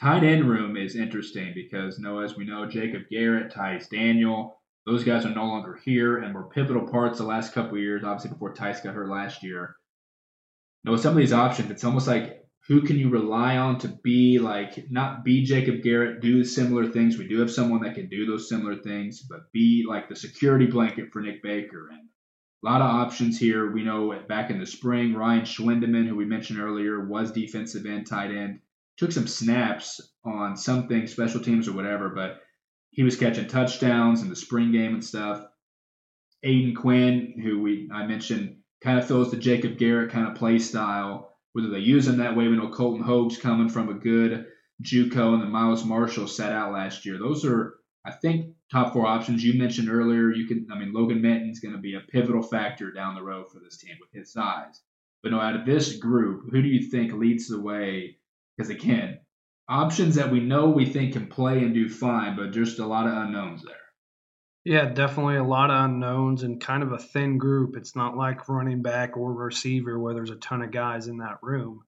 Tight 0.00 0.24
end 0.24 0.48
room 0.48 0.76
is 0.76 0.96
interesting 0.96 1.52
because 1.54 1.98
Noah, 1.98 2.24
as 2.24 2.36
we 2.36 2.44
know, 2.44 2.66
Jacob 2.66 3.02
Garrett, 3.10 3.52
Tice 3.52 3.88
Daniel, 3.88 4.60
those 4.86 5.04
guys 5.04 5.24
are 5.24 5.34
no 5.34 5.44
longer 5.44 5.78
here 5.84 6.18
and 6.18 6.34
were 6.34 6.48
pivotal 6.48 6.88
parts 6.88 7.18
the 7.18 7.24
last 7.24 7.52
couple 7.52 7.78
years. 7.78 8.04
Obviously, 8.04 8.30
before 8.30 8.54
Tice 8.54 8.80
got 8.80 8.94
hurt 8.94 9.08
last 9.08 9.42
year. 9.42 9.76
Noah, 10.84 10.98
some 10.98 11.12
of 11.12 11.18
these 11.18 11.32
options, 11.32 11.70
it's 11.70 11.84
almost 11.84 12.06
like 12.06 12.44
who 12.66 12.82
can 12.82 12.98
you 12.98 13.08
rely 13.08 13.56
on 13.56 13.78
to 13.78 13.88
be 13.88 14.38
like 14.38 14.90
not 14.90 15.24
be 15.24 15.44
Jacob 15.44 15.82
Garrett, 15.82 16.20
do 16.20 16.44
similar 16.44 16.86
things. 16.86 17.16
We 17.16 17.28
do 17.28 17.40
have 17.40 17.50
someone 17.50 17.82
that 17.82 17.94
can 17.94 18.08
do 18.08 18.26
those 18.26 18.48
similar 18.48 18.76
things, 18.76 19.22
but 19.22 19.52
be 19.52 19.84
like 19.88 20.08
the 20.08 20.16
security 20.16 20.66
blanket 20.66 21.10
for 21.12 21.22
Nick 21.22 21.42
Baker. 21.42 21.88
And 21.90 22.07
a 22.64 22.66
lot 22.68 22.80
of 22.80 22.90
options 22.90 23.38
here. 23.38 23.70
We 23.70 23.84
know 23.84 24.18
back 24.28 24.50
in 24.50 24.58
the 24.58 24.66
spring, 24.66 25.14
Ryan 25.14 25.42
Schwindeman, 25.42 26.06
who 26.06 26.16
we 26.16 26.24
mentioned 26.24 26.60
earlier, 26.60 27.06
was 27.06 27.30
defensive 27.30 27.86
end, 27.86 28.06
tight 28.06 28.30
end, 28.30 28.60
took 28.96 29.12
some 29.12 29.28
snaps 29.28 30.00
on 30.24 30.56
something, 30.56 31.06
special 31.06 31.40
teams 31.40 31.68
or 31.68 31.72
whatever, 31.72 32.08
but 32.08 32.40
he 32.90 33.02
was 33.02 33.16
catching 33.16 33.46
touchdowns 33.46 34.22
in 34.22 34.28
the 34.28 34.36
spring 34.36 34.72
game 34.72 34.94
and 34.94 35.04
stuff. 35.04 35.44
Aiden 36.44 36.74
Quinn, 36.74 37.34
who 37.42 37.60
we 37.60 37.88
I 37.92 38.06
mentioned, 38.06 38.56
kind 38.82 38.98
of 38.98 39.06
fills 39.06 39.30
the 39.30 39.36
Jacob 39.36 39.78
Garrett 39.78 40.10
kind 40.10 40.26
of 40.26 40.34
play 40.34 40.58
style 40.58 41.28
whether 41.52 41.70
they 41.70 41.78
use 41.80 42.06
him 42.06 42.18
that 42.18 42.36
way. 42.36 42.46
We 42.46 42.56
know 42.56 42.70
Colton 42.70 43.02
Hogue's 43.02 43.38
coming 43.38 43.68
from 43.68 43.88
a 43.88 43.94
good 43.94 44.46
JUCO, 44.82 45.34
and 45.34 45.42
then 45.42 45.50
Miles 45.50 45.84
Marshall 45.84 46.28
sat 46.28 46.52
out 46.52 46.72
last 46.72 47.04
year. 47.04 47.18
Those 47.18 47.44
are, 47.44 47.74
I 48.04 48.12
think, 48.12 48.54
top 48.70 48.92
four 48.92 49.06
options 49.06 49.44
you 49.44 49.58
mentioned 49.58 49.90
earlier. 49.90 50.30
You 50.30 50.46
can, 50.46 50.66
I 50.70 50.78
mean, 50.78 50.92
Logan 50.92 51.22
Minton's 51.22 51.60
going 51.60 51.74
to 51.74 51.80
be 51.80 51.94
a 51.94 52.00
pivotal 52.00 52.42
factor 52.42 52.90
down 52.92 53.14
the 53.14 53.22
road 53.22 53.50
for 53.50 53.60
this 53.60 53.78
team 53.78 53.96
with 54.00 54.10
his 54.12 54.32
size. 54.32 54.80
But 55.22 55.32
no, 55.32 55.40
out 55.40 55.56
of 55.56 55.66
this 55.66 55.96
group, 55.96 56.50
who 56.50 56.62
do 56.62 56.68
you 56.68 56.88
think 56.90 57.12
leads 57.12 57.48
the 57.48 57.60
way? 57.60 58.18
Because 58.56 58.70
again, 58.70 59.20
options 59.68 60.14
that 60.16 60.30
we 60.30 60.40
know 60.40 60.68
we 60.68 60.86
think 60.86 61.14
can 61.14 61.26
play 61.26 61.58
and 61.58 61.74
do 61.74 61.88
fine, 61.88 62.36
but 62.36 62.52
just 62.52 62.78
a 62.78 62.86
lot 62.86 63.06
of 63.06 63.14
unknowns 63.14 63.62
there. 63.64 63.74
Yeah, 64.64 64.86
definitely 64.86 65.36
a 65.36 65.44
lot 65.44 65.70
of 65.70 65.84
unknowns 65.84 66.42
and 66.42 66.60
kind 66.60 66.82
of 66.82 66.92
a 66.92 66.98
thin 66.98 67.38
group. 67.38 67.76
It's 67.76 67.96
not 67.96 68.16
like 68.16 68.48
running 68.48 68.82
back 68.82 69.16
or 69.16 69.32
receiver 69.32 69.98
where 69.98 70.14
there's 70.14 70.30
a 70.30 70.36
ton 70.36 70.62
of 70.62 70.70
guys 70.70 71.06
in 71.06 71.18
that 71.18 71.38
room. 71.42 71.84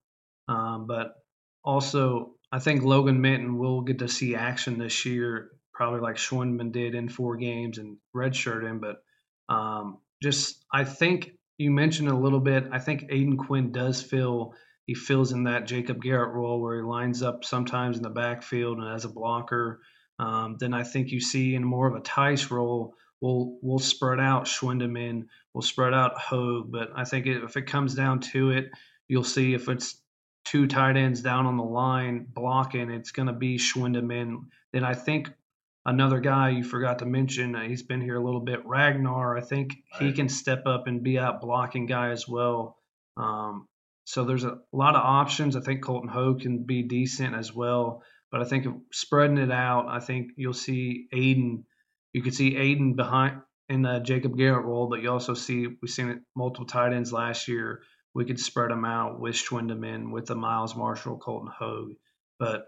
Um, 0.48 0.86
but 0.86 1.14
also, 1.62 2.32
I 2.50 2.58
think 2.58 2.82
Logan 2.82 3.20
Minton 3.20 3.58
will 3.58 3.82
get 3.82 3.98
to 3.98 4.08
see 4.08 4.34
action 4.34 4.78
this 4.78 5.04
year, 5.04 5.50
probably 5.80 6.00
like 6.00 6.16
Schwindeman 6.16 6.72
did 6.72 6.94
in 6.94 7.08
four 7.08 7.36
games 7.36 7.78
and 7.78 7.96
redshirt 8.14 8.64
him. 8.64 8.80
But 8.80 9.02
um, 9.48 9.98
just, 10.22 10.64
I 10.72 10.84
think 10.84 11.30
you 11.56 11.70
mentioned 11.70 12.08
a 12.08 12.16
little 12.16 12.40
bit. 12.40 12.64
I 12.70 12.78
think 12.78 13.10
Aiden 13.10 13.38
Quinn 13.38 13.72
does 13.72 14.02
feel 14.02 14.54
he 14.86 14.94
fills 14.94 15.32
in 15.32 15.44
that 15.44 15.66
Jacob 15.66 16.02
Garrett 16.02 16.34
role 16.34 16.60
where 16.60 16.76
he 16.76 16.82
lines 16.82 17.22
up 17.22 17.44
sometimes 17.44 17.96
in 17.96 18.02
the 18.02 18.10
backfield 18.10 18.78
and 18.78 18.94
as 18.94 19.04
a 19.04 19.08
blocker 19.08 19.80
um, 20.20 20.56
then 20.60 20.74
I 20.74 20.82
think 20.82 21.12
you 21.12 21.20
see 21.20 21.54
in 21.54 21.64
more 21.64 21.86
of 21.86 21.94
a 21.94 22.00
Tice 22.00 22.50
role, 22.50 22.94
we'll 23.22 23.56
we'll 23.62 23.78
spread 23.78 24.20
out 24.20 24.44
Schwindeman, 24.44 25.24
we'll 25.54 25.62
spread 25.62 25.94
out 25.94 26.18
Hogue. 26.18 26.70
But 26.70 26.90
I 26.94 27.04
think 27.04 27.26
if 27.26 27.56
it 27.56 27.66
comes 27.66 27.94
down 27.94 28.20
to 28.32 28.50
it, 28.50 28.70
you'll 29.08 29.24
see 29.24 29.54
if 29.54 29.70
it's 29.70 29.98
two 30.44 30.66
tight 30.66 30.98
ends 30.98 31.22
down 31.22 31.46
on 31.46 31.56
the 31.56 31.64
line 31.64 32.26
blocking, 32.28 32.90
it's 32.90 33.12
going 33.12 33.28
to 33.28 33.32
be 33.32 33.56
Schwindeman. 33.56 34.44
Then 34.74 34.84
I 34.84 34.92
think 34.92 35.32
another 35.84 36.20
guy 36.20 36.50
you 36.50 36.64
forgot 36.64 37.00
to 37.00 37.06
mention, 37.06 37.54
uh, 37.54 37.62
he's 37.62 37.82
been 37.82 38.00
here 38.00 38.16
a 38.16 38.24
little 38.24 38.40
bit, 38.40 38.66
Ragnar. 38.66 39.36
I 39.36 39.40
think 39.40 39.76
right. 39.92 40.02
he 40.02 40.12
can 40.12 40.28
step 40.28 40.66
up 40.66 40.86
and 40.86 41.02
be 41.02 41.18
out 41.18 41.40
blocking 41.40 41.86
guy 41.86 42.10
as 42.10 42.28
well. 42.28 42.76
Um, 43.16 43.66
so 44.04 44.24
there's 44.24 44.44
a 44.44 44.58
lot 44.72 44.96
of 44.96 45.02
options. 45.02 45.56
I 45.56 45.60
think 45.60 45.82
Colton 45.82 46.08
Hogue 46.08 46.40
can 46.40 46.64
be 46.64 46.82
decent 46.82 47.34
as 47.34 47.54
well. 47.54 48.02
But 48.30 48.42
I 48.42 48.44
think 48.44 48.66
spreading 48.92 49.38
it 49.38 49.50
out, 49.50 49.86
I 49.88 50.00
think 50.00 50.32
you'll 50.36 50.52
see 50.52 51.08
Aiden. 51.12 51.64
You 52.12 52.22
could 52.22 52.34
see 52.34 52.54
Aiden 52.54 52.96
behind 52.96 53.42
in 53.68 53.82
the 53.82 54.00
Jacob 54.00 54.36
Garrett 54.36 54.64
role, 54.64 54.88
but 54.88 55.00
you 55.00 55.10
also 55.10 55.34
see 55.34 55.66
we've 55.66 55.90
seen 55.90 56.08
it 56.08 56.18
multiple 56.36 56.66
tight 56.66 56.92
ends 56.92 57.12
last 57.12 57.48
year. 57.48 57.82
We 58.14 58.24
could 58.24 58.40
spread 58.40 58.70
them 58.70 58.84
out 58.84 59.20
with 59.20 59.36
Schwindeman, 59.36 60.12
with 60.12 60.26
the 60.26 60.34
Miles 60.34 60.74
Marshall, 60.74 61.18
Colton 61.18 61.52
Hogue. 61.56 61.92
But 62.38 62.66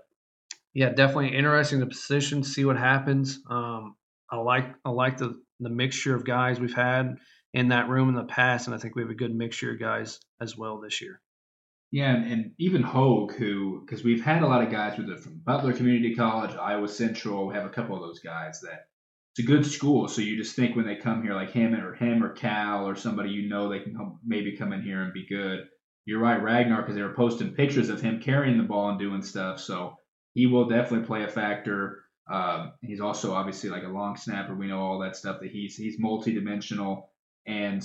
yeah, 0.75 0.91
definitely 0.91 1.37
interesting 1.37 1.81
the 1.81 1.87
position. 1.87 2.43
See 2.43 2.64
what 2.64 2.79
happens. 2.79 3.39
Um, 3.49 3.97
I 4.31 4.37
like 4.37 4.75
I 4.85 4.91
like 4.91 5.18
the 5.18 5.41
the 5.61 5.70
mixture 5.70 6.14
of 6.14 6.25
guys 6.25 6.59
we've 6.59 6.75
had 6.75 7.16
in 7.53 7.68
that 7.68 7.89
room 7.89 8.09
in 8.09 8.14
the 8.14 8.25
past, 8.25 8.66
and 8.66 8.75
I 8.75 8.79
think 8.79 8.97
we 8.97 9.03
have 9.03 9.11
a 9.11 9.14
good 9.14 9.35
mixture 9.35 9.73
of 9.73 9.81
guys 9.81 10.18
as 10.41 10.57
well 10.57 10.81
this 10.81 11.01
year. 11.03 11.20
Yeah, 11.91 12.14
and, 12.14 12.33
and 12.33 12.53
even 12.59 12.83
Hogue, 12.83 13.35
who 13.35 13.83
because 13.85 14.03
we've 14.03 14.25
had 14.25 14.43
a 14.43 14.47
lot 14.47 14.64
of 14.64 14.73
guys 14.73 14.97
with 14.97 15.11
it 15.11 15.20
from 15.20 15.43
Butler 15.45 15.75
Community 15.75 16.14
College, 16.14 16.57
Iowa 16.57 16.89
Central. 16.89 17.47
We 17.47 17.55
have 17.55 17.66
a 17.66 17.70
couple 17.70 17.97
of 17.97 18.03
those 18.03 18.20
guys 18.20 18.61
that 18.62 18.87
it's 19.35 19.47
a 19.47 19.51
good 19.51 19.66
school. 19.66 20.09
So 20.09 20.23
you 20.23 20.39
just 20.39 20.57
think 20.57 20.75
when 20.75 20.87
they 20.87 20.97
come 20.97 21.23
here, 21.23 21.35
like 21.35 21.53
him 21.53 21.75
or 21.75 21.95
him 21.95 22.25
or 22.25 22.33
Cal 22.33 22.89
or 22.89 22.97
somebody 22.97 23.31
you 23.31 23.49
know 23.49 23.68
they 23.68 23.81
can 23.81 23.95
come, 23.95 24.18
maybe 24.25 24.57
come 24.57 24.73
in 24.73 24.83
here 24.83 25.03
and 25.03 25.12
be 25.12 25.27
good. 25.27 25.68
You're 26.07 26.20
right, 26.20 26.43
Ragnar, 26.43 26.81
because 26.81 26.97
they 26.97 27.03
were 27.03 27.14
posting 27.14 27.55
pictures 27.55 27.91
of 27.91 28.01
him 28.01 28.20
carrying 28.20 28.57
the 28.57 28.64
ball 28.64 28.89
and 28.89 28.99
doing 28.99 29.23
stuff. 29.23 29.61
So 29.61 29.97
he 30.35 30.47
will 30.47 30.68
definitely 30.68 31.07
play 31.07 31.24
a 31.24 31.28
factor. 31.28 32.05
Um, 32.30 32.72
he's 32.80 33.01
also 33.01 33.35
obviously 33.35 33.70
like 33.70 33.85
a 33.85 33.89
long 33.89 34.16
snapper. 34.16 34.55
We 34.55 34.68
know 34.68 34.80
all 34.80 34.99
that 35.01 35.16
stuff 35.16 35.41
that 35.41 35.51
he's 35.51 35.76
he's 35.76 36.01
multidimensional 36.01 37.05
and 37.47 37.85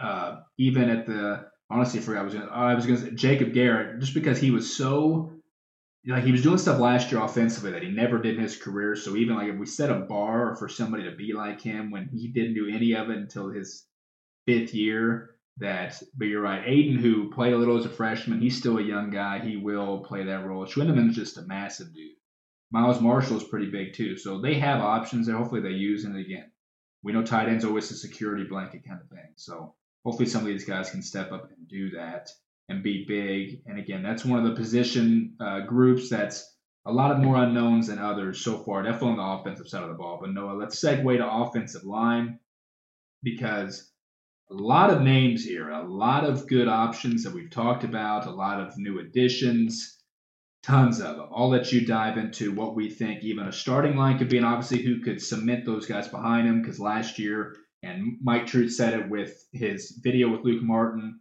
uh, 0.00 0.40
even 0.58 0.88
at 0.88 1.06
the 1.06 1.46
honestly, 1.68 2.00
I 2.00 2.02
forgot 2.02 2.20
I 2.20 2.24
was 2.24 2.34
gonna. 2.34 2.46
I 2.46 2.74
was 2.74 2.86
gonna 2.86 2.98
say 2.98 3.10
Jacob 3.12 3.52
Garrett, 3.52 4.00
just 4.00 4.14
because 4.14 4.40
he 4.40 4.50
was 4.50 4.74
so 4.74 5.32
like 6.06 6.24
he 6.24 6.32
was 6.32 6.42
doing 6.42 6.58
stuff 6.58 6.80
last 6.80 7.12
year 7.12 7.22
offensively 7.22 7.72
that 7.72 7.82
he 7.82 7.90
never 7.90 8.18
did 8.18 8.36
in 8.36 8.42
his 8.42 8.56
career. 8.56 8.96
So 8.96 9.16
even 9.16 9.36
like 9.36 9.48
if 9.48 9.58
we 9.58 9.66
set 9.66 9.90
a 9.90 10.00
bar 10.00 10.56
for 10.56 10.68
somebody 10.68 11.04
to 11.04 11.14
be 11.14 11.32
like 11.34 11.60
him 11.60 11.90
when 11.90 12.08
he 12.08 12.28
didn't 12.28 12.54
do 12.54 12.68
any 12.68 12.94
of 12.94 13.10
it 13.10 13.18
until 13.18 13.50
his 13.50 13.84
fifth 14.46 14.74
year, 14.74 15.36
that 15.60 16.02
but 16.16 16.26
you're 16.26 16.42
right. 16.42 16.64
Aiden, 16.64 16.98
who 16.98 17.30
played 17.30 17.52
a 17.52 17.58
little 17.58 17.78
as 17.78 17.86
a 17.86 17.90
freshman, 17.90 18.40
he's 18.40 18.58
still 18.58 18.78
a 18.78 18.82
young 18.82 19.10
guy. 19.10 19.38
He 19.38 19.56
will 19.56 20.00
play 20.00 20.24
that 20.24 20.46
role. 20.46 20.66
Schwindeman's 20.66 21.16
just 21.16 21.38
a 21.38 21.42
massive 21.42 21.94
dude. 21.94 22.12
Miles 22.72 23.00
Marshall 23.00 23.36
is 23.36 23.44
pretty 23.44 23.70
big 23.70 23.94
too. 23.94 24.16
So 24.16 24.40
they 24.40 24.54
have 24.54 24.80
options 24.80 25.26
there. 25.26 25.36
Hopefully 25.36 25.60
they 25.60 25.70
use 25.70 26.04
it 26.04 26.16
again. 26.16 26.50
We 27.02 27.12
know 27.12 27.22
tight 27.22 27.48
ends 27.48 27.64
always 27.64 27.90
a 27.90 27.96
security 27.96 28.44
blanket 28.44 28.84
kind 28.86 29.00
of 29.00 29.08
thing. 29.08 29.32
So 29.36 29.74
hopefully 30.04 30.28
some 30.28 30.42
of 30.42 30.48
these 30.48 30.64
guys 30.64 30.90
can 30.90 31.02
step 31.02 31.32
up 31.32 31.50
and 31.50 31.68
do 31.68 31.90
that 31.90 32.30
and 32.68 32.82
be 32.82 33.04
big. 33.06 33.62
And 33.66 33.78
again, 33.78 34.02
that's 34.02 34.24
one 34.24 34.38
of 34.38 34.48
the 34.48 34.56
position 34.56 35.34
uh, 35.40 35.60
groups 35.60 36.08
that's 36.08 36.56
a 36.86 36.92
lot 36.92 37.10
of 37.10 37.18
more 37.18 37.36
unknowns 37.36 37.88
than 37.88 37.98
others 37.98 38.42
so 38.42 38.58
far, 38.58 38.82
definitely 38.82 39.10
on 39.10 39.16
the 39.16 39.40
offensive 39.40 39.68
side 39.68 39.82
of 39.82 39.88
the 39.88 39.94
ball. 39.94 40.18
But 40.20 40.32
Noah, 40.32 40.54
let's 40.54 40.82
segue 40.82 41.16
to 41.18 41.30
offensive 41.30 41.84
line 41.84 42.38
because 43.22 43.89
a 44.50 44.54
lot 44.54 44.90
of 44.90 45.02
names 45.02 45.44
here, 45.44 45.70
a 45.70 45.82
lot 45.82 46.24
of 46.24 46.48
good 46.48 46.68
options 46.68 47.22
that 47.22 47.32
we've 47.32 47.50
talked 47.50 47.84
about, 47.84 48.26
a 48.26 48.30
lot 48.30 48.60
of 48.60 48.76
new 48.76 48.98
additions, 48.98 49.98
tons 50.62 51.00
of 51.00 51.16
them. 51.16 51.28
I'll 51.34 51.48
let 51.48 51.72
you 51.72 51.86
dive 51.86 52.18
into 52.18 52.52
what 52.52 52.74
we 52.74 52.90
think 52.90 53.22
even 53.22 53.46
a 53.46 53.52
starting 53.52 53.96
line 53.96 54.18
could 54.18 54.28
be, 54.28 54.36
and 54.38 54.46
obviously 54.46 54.82
who 54.82 55.00
could 55.00 55.22
cement 55.22 55.64
those 55.64 55.86
guys 55.86 56.08
behind 56.08 56.48
him 56.48 56.60
because 56.60 56.80
last 56.80 57.18
year 57.18 57.56
and 57.82 58.18
Mike 58.22 58.46
Truth 58.46 58.74
said 58.74 58.98
it 58.98 59.08
with 59.08 59.46
his 59.52 59.98
video 60.02 60.28
with 60.28 60.44
Luke 60.44 60.62
Martin. 60.62 61.20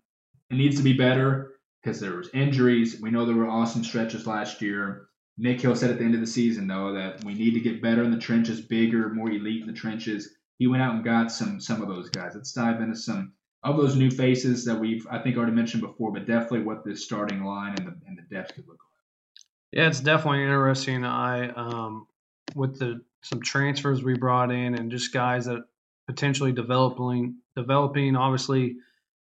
It 0.49 0.55
needs 0.55 0.77
to 0.77 0.84
be 0.84 0.93
better 0.93 1.53
because 1.82 1.99
there 1.99 2.17
was 2.17 2.30
injuries. 2.34 2.99
We 2.99 3.11
know 3.11 3.25
there 3.25 3.36
were 3.36 3.47
awesome 3.47 3.84
stretches 3.84 4.27
last 4.27 4.61
year. 4.61 5.07
Nick 5.38 5.61
Hill 5.61 5.75
said 5.75 5.89
at 5.89 5.99
the 5.99 6.03
end 6.03 6.15
of 6.15 6.19
the 6.19 6.27
season, 6.27 6.67
though, 6.67 6.93
that 6.93 7.23
we 7.23 7.34
need 7.34 7.53
to 7.53 7.61
get 7.61 7.82
better 7.82 8.03
in 8.03 8.11
the 8.11 8.17
trenches, 8.17 8.59
bigger, 8.59 9.07
more 9.09 9.30
elite 9.30 9.61
in 9.61 9.67
the 9.67 9.73
trenches. 9.73 10.36
He 10.60 10.68
went 10.68 10.84
out 10.84 10.93
and 10.93 11.03
got 11.03 11.32
some 11.32 11.60
some 11.60 11.82
of 11.82 11.88
those 11.88 12.10
guys. 12.10 12.34
Let's 12.36 12.51
dive 12.51 12.82
into 12.82 12.95
some 12.95 13.34
of 13.64 13.78
those 13.78 13.95
new 13.95 14.12
faces 14.12 14.66
that 14.66 14.80
we've 14.80 15.07
I 15.10 15.20
think 15.20 15.38
already 15.38 15.53
mentioned 15.53 15.82
before, 15.82 16.12
but 16.12 16.28
definitely 16.28 16.62
what 16.62 16.86
this 16.86 17.03
starting 17.03 17.43
line 17.43 17.76
and 17.80 17.88
the 17.88 17.95
and 18.05 18.18
the 18.18 18.36
depth 18.36 18.53
could 18.53 18.68
look 18.68 18.78
like. 18.78 19.80
Yeah, 19.80 19.88
it's 19.88 20.01
definitely 20.01 20.43
interesting. 20.43 21.03
I 21.05 21.49
um, 21.49 22.07
with 22.55 22.78
the 22.78 23.01
some 23.22 23.41
transfers 23.41 24.03
we 24.03 24.18
brought 24.18 24.51
in 24.51 24.76
and 24.76 24.91
just 24.91 25.14
guys 25.14 25.45
that 25.45 25.64
potentially 26.07 26.51
developing 26.51 27.38
developing. 27.55 28.16
Obviously, 28.16 28.78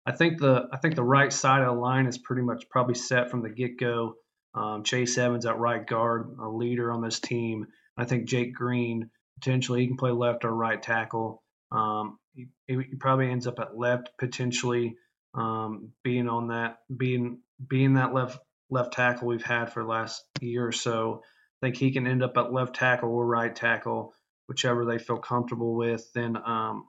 I 0.05 0.11
think 0.11 0.39
the 0.39 0.67
I 0.71 0.77
think 0.77 0.95
the 0.95 1.03
right 1.03 1.31
side 1.31 1.61
of 1.61 1.75
the 1.75 1.81
line 1.81 2.07
is 2.07 2.17
pretty 2.17 2.41
much 2.41 2.69
probably 2.69 2.95
set 2.95 3.31
from 3.31 3.41
the 3.41 3.49
get 3.49 3.79
go. 3.79 4.15
Um, 4.53 4.83
Chase 4.83 5.17
Evans 5.17 5.45
at 5.45 5.59
right 5.59 5.85
guard, 5.85 6.35
a 6.41 6.47
leader 6.49 6.91
on 6.91 7.01
this 7.01 7.21
team. 7.21 7.67
I 7.95 8.03
think 8.03 8.25
Jake 8.25 8.53
Green 8.53 9.09
potentially 9.41 9.81
he 9.81 9.87
can 9.87 9.97
play 9.97 10.11
left 10.11 10.45
or 10.45 10.53
right 10.53 10.81
tackle. 10.81 11.41
Um, 11.71 12.19
he, 12.33 12.47
he, 12.67 12.95
probably 12.99 13.29
ends 13.29 13.47
up 13.47 13.59
at 13.59 13.77
left 13.77 14.09
potentially, 14.17 14.95
um, 15.33 15.89
being 16.03 16.27
on 16.27 16.49
that 16.49 16.79
being 16.95 17.39
being 17.67 17.95
that 17.95 18.13
left 18.13 18.39
left 18.69 18.93
tackle 18.93 19.27
we've 19.27 19.43
had 19.43 19.71
for 19.71 19.83
the 19.83 19.89
last 19.89 20.23
year 20.41 20.65
or 20.67 20.71
so. 20.71 21.23
I 21.61 21.67
think 21.67 21.77
he 21.77 21.91
can 21.91 22.07
end 22.07 22.23
up 22.23 22.37
at 22.37 22.53
left 22.53 22.75
tackle 22.75 23.09
or 23.09 23.25
right 23.25 23.55
tackle 23.55 24.13
whichever 24.47 24.85
they 24.85 24.97
feel 24.97 25.17
comfortable 25.17 25.75
with. 25.75 26.11
Then 26.13 26.35
um, 26.35 26.87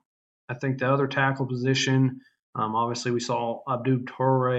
I 0.49 0.55
think 0.55 0.79
the 0.79 0.93
other 0.93 1.07
tackle 1.07 1.47
position, 1.47 2.21
um, 2.55 2.75
obviously 2.75 3.13
we 3.13 3.21
saw 3.21 3.61
Abdul 3.69 4.01
Torre 4.07 4.55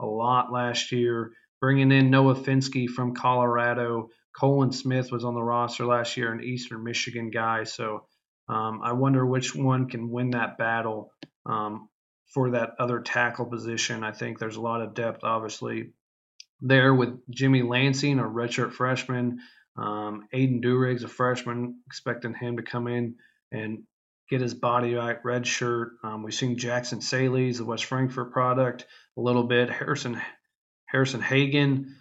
a 0.00 0.06
lot 0.06 0.52
last 0.52 0.92
year, 0.92 1.32
bringing 1.60 1.90
in 1.92 2.10
Noah 2.10 2.36
Finsky 2.36 2.88
from 2.88 3.14
Colorado. 3.14 4.10
Colin 4.34 4.72
Smith 4.72 5.12
was 5.12 5.24
on 5.24 5.34
the 5.34 5.42
roster 5.42 5.86
last 5.86 6.16
year, 6.16 6.32
an 6.32 6.42
Eastern 6.42 6.82
Michigan 6.82 7.30
guy. 7.30 7.64
So 7.64 8.06
um, 8.48 8.80
I 8.82 8.92
wonder 8.92 9.24
which 9.24 9.54
one 9.54 9.88
can 9.88 10.10
win 10.10 10.30
that 10.30 10.58
battle 10.58 11.12
um, 11.46 11.88
for 12.32 12.50
that 12.50 12.70
other 12.78 13.00
tackle 13.00 13.46
position. 13.46 14.02
I 14.02 14.12
think 14.12 14.38
there's 14.38 14.56
a 14.56 14.60
lot 14.60 14.82
of 14.82 14.94
depth, 14.94 15.22
obviously, 15.22 15.92
there 16.60 16.94
with 16.94 17.20
Jimmy 17.30 17.62
Lansing, 17.62 18.18
a 18.18 18.24
redshirt 18.24 18.72
freshman. 18.72 19.40
Um, 19.76 20.28
Aiden 20.34 20.60
Durig's 20.60 21.04
a 21.04 21.08
freshman, 21.08 21.80
expecting 21.86 22.34
him 22.34 22.56
to 22.56 22.62
come 22.62 22.88
in 22.88 23.16
and 23.52 23.84
get 24.30 24.40
his 24.40 24.54
body 24.54 24.94
right. 24.94 25.18
Red 25.24 25.46
shirt. 25.46 25.92
Um, 26.02 26.22
we've 26.22 26.34
seen 26.34 26.58
Jackson 26.58 27.00
Saley's 27.00 27.58
the 27.58 27.64
West 27.64 27.84
Frankfort 27.84 28.32
product 28.32 28.86
a 29.16 29.20
little 29.20 29.44
bit. 29.44 29.70
Harrison 29.70 30.20
Harrison 30.86 31.20
Hagen. 31.20 31.96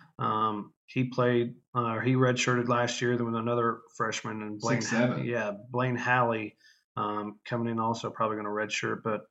He 0.93 1.05
played. 1.05 1.55
Uh, 1.73 1.99
he 1.99 2.13
redshirted 2.13 2.67
last 2.67 3.01
year. 3.01 3.15
There 3.17 3.25
was 3.25 3.35
another 3.35 3.79
freshman 3.97 4.41
and 4.41 4.59
Blaine. 4.59 4.81
Six, 4.81 4.91
seven. 4.91 5.25
Yeah, 5.25 5.53
Blaine 5.71 5.95
Halley 5.95 6.55
um, 6.95 7.39
coming 7.45 7.71
in 7.71 7.79
also 7.79 8.09
probably 8.09 8.37
going 8.37 8.45
to 8.45 8.51
redshirt, 8.51 9.01
but 9.03 9.25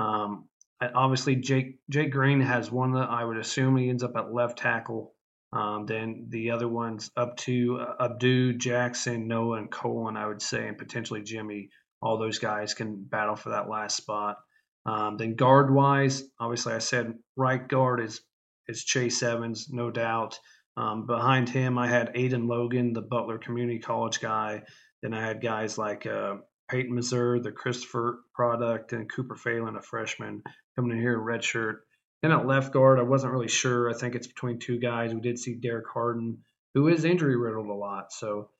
um, 0.00 0.48
obviously 0.80 1.36
Jake 1.36 1.78
Jake 1.88 2.10
Green 2.10 2.40
has 2.40 2.70
one 2.70 2.92
that 2.92 3.08
I 3.08 3.24
would 3.24 3.36
assume 3.36 3.76
he 3.76 3.88
ends 3.88 4.02
up 4.02 4.16
at 4.16 4.32
left 4.32 4.58
tackle. 4.58 5.14
Um, 5.52 5.86
then 5.86 6.26
the 6.28 6.50
other 6.50 6.68
ones 6.68 7.10
up 7.16 7.36
to 7.38 7.78
uh, 7.80 8.04
Abdu, 8.04 8.54
Jackson, 8.54 9.28
Noah, 9.28 9.58
and 9.58 9.70
Colin, 9.70 10.16
I 10.16 10.26
would 10.26 10.42
say, 10.42 10.66
and 10.66 10.76
potentially 10.76 11.22
Jimmy. 11.22 11.70
All 12.02 12.18
those 12.18 12.38
guys 12.38 12.74
can 12.74 13.02
battle 13.04 13.36
for 13.36 13.50
that 13.50 13.70
last 13.70 13.96
spot. 13.96 14.36
Um, 14.84 15.16
then 15.16 15.34
guard 15.34 15.72
wise, 15.72 16.22
obviously 16.38 16.74
I 16.74 16.78
said 16.78 17.14
right 17.36 17.66
guard 17.66 18.00
is 18.00 18.20
is 18.68 18.84
Chase 18.84 19.22
Evans, 19.22 19.68
no 19.70 19.90
doubt. 19.90 20.38
Um, 20.76 21.06
behind 21.06 21.48
him, 21.48 21.78
I 21.78 21.86
had 21.88 22.14
Aiden 22.14 22.48
Logan, 22.48 22.92
the 22.92 23.02
Butler 23.02 23.38
Community 23.38 23.78
College 23.78 24.20
guy. 24.20 24.62
Then 25.02 25.14
I 25.14 25.24
had 25.24 25.40
guys 25.40 25.78
like 25.78 26.06
uh, 26.06 26.36
Peyton 26.70 26.94
Mazur, 26.94 27.40
the 27.40 27.52
Christopher 27.52 28.20
product, 28.34 28.92
and 28.92 29.10
Cooper 29.10 29.36
Phelan, 29.36 29.76
a 29.76 29.82
freshman, 29.82 30.42
coming 30.74 30.92
in 30.92 31.00
here 31.00 31.14
in 31.14 31.20
red 31.20 31.42
shirt. 31.42 31.86
And 32.22 32.32
at 32.32 32.46
left 32.46 32.72
guard, 32.72 32.98
I 32.98 33.02
wasn't 33.02 33.32
really 33.32 33.48
sure. 33.48 33.88
I 33.88 33.94
think 33.94 34.14
it's 34.14 34.26
between 34.26 34.58
two 34.58 34.78
guys. 34.78 35.14
We 35.14 35.20
did 35.20 35.38
see 35.38 35.54
Derek 35.54 35.86
Harden, 35.92 36.38
who 36.74 36.88
is 36.88 37.04
injury 37.04 37.36
riddled 37.36 37.68
a 37.68 37.74
lot. 37.74 38.12
So 38.12 38.50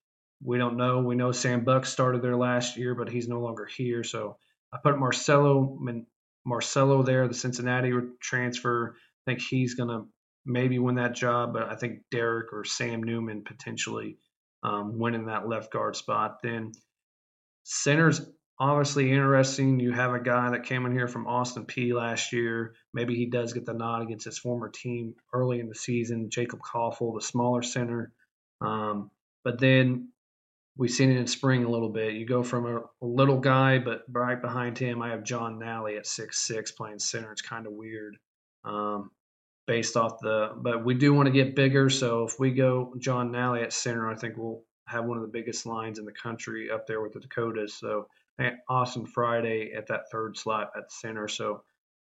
we 0.42 0.58
don't 0.58 0.76
know. 0.76 1.00
We 1.00 1.16
know 1.16 1.32
Sam 1.32 1.64
Buck 1.64 1.86
started 1.86 2.22
there 2.22 2.36
last 2.36 2.76
year, 2.76 2.94
but 2.94 3.08
he's 3.08 3.28
no 3.28 3.40
longer 3.40 3.66
here. 3.66 4.04
So 4.04 4.36
I 4.72 4.78
put 4.82 4.98
Marcelo 4.98 5.78
Marcelo 6.44 7.02
there, 7.02 7.26
the 7.26 7.34
Cincinnati 7.34 7.92
transfer. 8.20 8.94
I 9.26 9.30
think 9.30 9.42
he's 9.42 9.74
going 9.74 9.88
to 9.88 10.06
maybe 10.46 10.78
win 10.78 10.94
that 10.94 11.14
job, 11.14 11.52
but 11.52 11.68
I 11.68 11.76
think 11.76 12.00
Derek 12.10 12.52
or 12.52 12.64
Sam 12.64 13.02
Newman 13.02 13.42
potentially 13.44 14.16
um, 14.62 14.98
winning 14.98 15.26
that 15.26 15.48
left 15.48 15.72
guard 15.72 15.96
spot. 15.96 16.38
Then 16.42 16.72
center's 17.64 18.20
obviously 18.58 19.12
interesting. 19.12 19.80
You 19.80 19.92
have 19.92 20.14
a 20.14 20.20
guy 20.20 20.50
that 20.50 20.64
came 20.64 20.86
in 20.86 20.92
here 20.92 21.08
from 21.08 21.26
Austin 21.26 21.66
Peay 21.66 21.92
last 21.92 22.32
year. 22.32 22.74
Maybe 22.94 23.14
he 23.14 23.26
does 23.26 23.52
get 23.52 23.66
the 23.66 23.74
nod 23.74 24.02
against 24.02 24.24
his 24.24 24.38
former 24.38 24.70
team 24.70 25.14
early 25.32 25.60
in 25.60 25.68
the 25.68 25.74
season. 25.74 26.30
Jacob 26.30 26.60
Koffel, 26.60 27.14
the 27.14 27.22
smaller 27.22 27.62
center. 27.62 28.12
Um, 28.60 29.10
but 29.44 29.60
then 29.60 30.08
we've 30.76 30.90
seen 30.90 31.10
it 31.10 31.18
in 31.18 31.26
spring 31.26 31.64
a 31.64 31.70
little 31.70 31.90
bit. 31.90 32.14
You 32.14 32.26
go 32.26 32.42
from 32.42 32.66
a, 32.66 32.78
a, 32.78 33.06
little 33.06 33.38
guy, 33.38 33.78
but 33.78 34.02
right 34.08 34.40
behind 34.40 34.78
him, 34.78 35.02
I 35.02 35.10
have 35.10 35.24
John 35.24 35.58
Nally 35.58 35.96
at 35.96 36.06
six 36.06 36.38
six 36.38 36.72
playing 36.72 36.98
center. 36.98 37.32
It's 37.32 37.42
kind 37.42 37.66
of 37.66 37.72
weird. 37.72 38.16
Um, 38.64 39.10
based 39.66 39.96
off 39.96 40.18
the, 40.20 40.50
but 40.56 40.84
we 40.84 40.94
do 40.94 41.12
want 41.12 41.26
to 41.26 41.32
get 41.32 41.56
bigger. 41.56 41.90
So 41.90 42.24
if 42.24 42.38
we 42.38 42.52
go 42.52 42.94
John 42.98 43.32
Nally 43.32 43.62
at 43.62 43.72
center, 43.72 44.10
I 44.10 44.14
think 44.14 44.36
we'll 44.36 44.62
have 44.86 45.04
one 45.04 45.16
of 45.16 45.22
the 45.22 45.28
biggest 45.28 45.66
lines 45.66 45.98
in 45.98 46.04
the 46.04 46.12
country 46.12 46.70
up 46.70 46.86
there 46.86 47.00
with 47.00 47.12
the 47.12 47.20
Dakotas. 47.20 47.74
So 47.74 48.06
Austin 48.68 49.06
Friday 49.06 49.72
at 49.76 49.88
that 49.88 50.10
third 50.12 50.36
slot 50.36 50.70
at 50.76 50.92
center. 50.92 51.26
So 51.28 51.62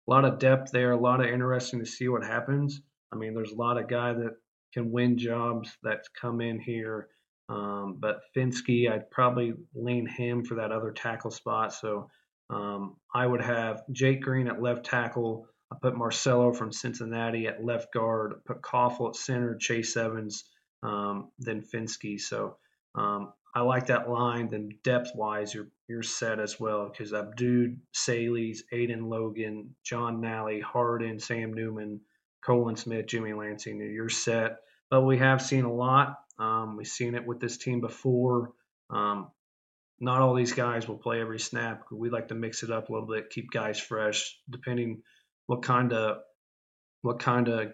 a 0.07 0.11
lot 0.11 0.25
of 0.25 0.39
depth 0.39 0.71
there, 0.71 0.91
a 0.91 0.99
lot 0.99 1.21
of 1.21 1.27
interesting 1.27 1.79
to 1.79 1.85
see 1.85 2.07
what 2.07 2.23
happens. 2.23 2.81
I 3.11 3.17
mean, 3.17 3.33
there's 3.33 3.51
a 3.51 3.55
lot 3.55 3.77
of 3.77 3.87
guys 3.87 4.17
that 4.17 4.35
can 4.73 4.91
win 4.91 5.17
jobs 5.17 5.77
that 5.83 6.05
come 6.19 6.41
in 6.41 6.59
here. 6.59 7.09
Um, 7.49 7.97
but 7.99 8.21
Finsky, 8.35 8.89
I'd 8.89 9.11
probably 9.11 9.53
lean 9.75 10.07
him 10.07 10.43
for 10.45 10.55
that 10.55 10.71
other 10.71 10.91
tackle 10.91 11.31
spot. 11.31 11.73
So 11.73 12.09
um, 12.49 12.95
I 13.13 13.27
would 13.27 13.41
have 13.41 13.83
Jake 13.91 14.21
Green 14.21 14.47
at 14.47 14.61
left 14.61 14.85
tackle. 14.85 15.47
I 15.71 15.75
put 15.81 15.95
Marcelo 15.95 16.53
from 16.53 16.71
Cincinnati 16.71 17.47
at 17.47 17.63
left 17.63 17.93
guard. 17.93 18.33
I 18.33 18.39
put 18.45 18.61
Koffel 18.61 19.09
at 19.09 19.15
center. 19.15 19.55
Chase 19.55 19.95
Evans, 19.95 20.43
um, 20.83 21.31
then 21.39 21.61
Finsky. 21.61 22.19
So 22.19 22.57
um, 22.93 23.31
I 23.55 23.61
like 23.61 23.87
that 23.87 24.09
line. 24.09 24.49
Then 24.49 24.69
depth 24.83 25.11
wise, 25.15 25.53
you're 25.53 25.69
you're 25.87 26.03
set 26.03 26.39
as 26.39 26.59
well 26.59 26.89
because 26.89 27.13
Abdou, 27.13 27.77
Salies, 27.93 28.63
Aiden 28.73 29.09
Logan, 29.09 29.75
John 29.83 30.21
Nally, 30.21 30.59
Hardin, 30.59 31.19
Sam 31.19 31.53
Newman, 31.53 32.01
Colin 32.43 32.75
Smith, 32.75 33.07
Jimmy 33.07 33.33
Lansing. 33.33 33.79
You're 33.79 34.09
set. 34.09 34.57
But 34.89 35.01
we 35.01 35.19
have 35.19 35.41
seen 35.41 35.63
a 35.63 35.73
lot. 35.73 36.17
Um, 36.37 36.75
we've 36.75 36.87
seen 36.87 37.15
it 37.15 37.25
with 37.25 37.39
this 37.39 37.57
team 37.57 37.79
before. 37.79 38.51
Um, 38.89 39.31
not 40.01 40.21
all 40.21 40.33
these 40.33 40.53
guys 40.53 40.87
will 40.87 40.97
play 40.97 41.21
every 41.21 41.39
snap. 41.39 41.83
We 41.91 42.09
like 42.09 42.29
to 42.29 42.35
mix 42.35 42.63
it 42.63 42.71
up 42.71 42.89
a 42.89 42.91
little 42.91 43.07
bit, 43.07 43.29
keep 43.29 43.51
guys 43.51 43.79
fresh, 43.79 44.37
depending 44.49 45.03
what 45.51 45.63
kind 45.63 45.91
of 45.91 46.19
what 47.01 47.19
kind 47.19 47.49
of 47.49 47.73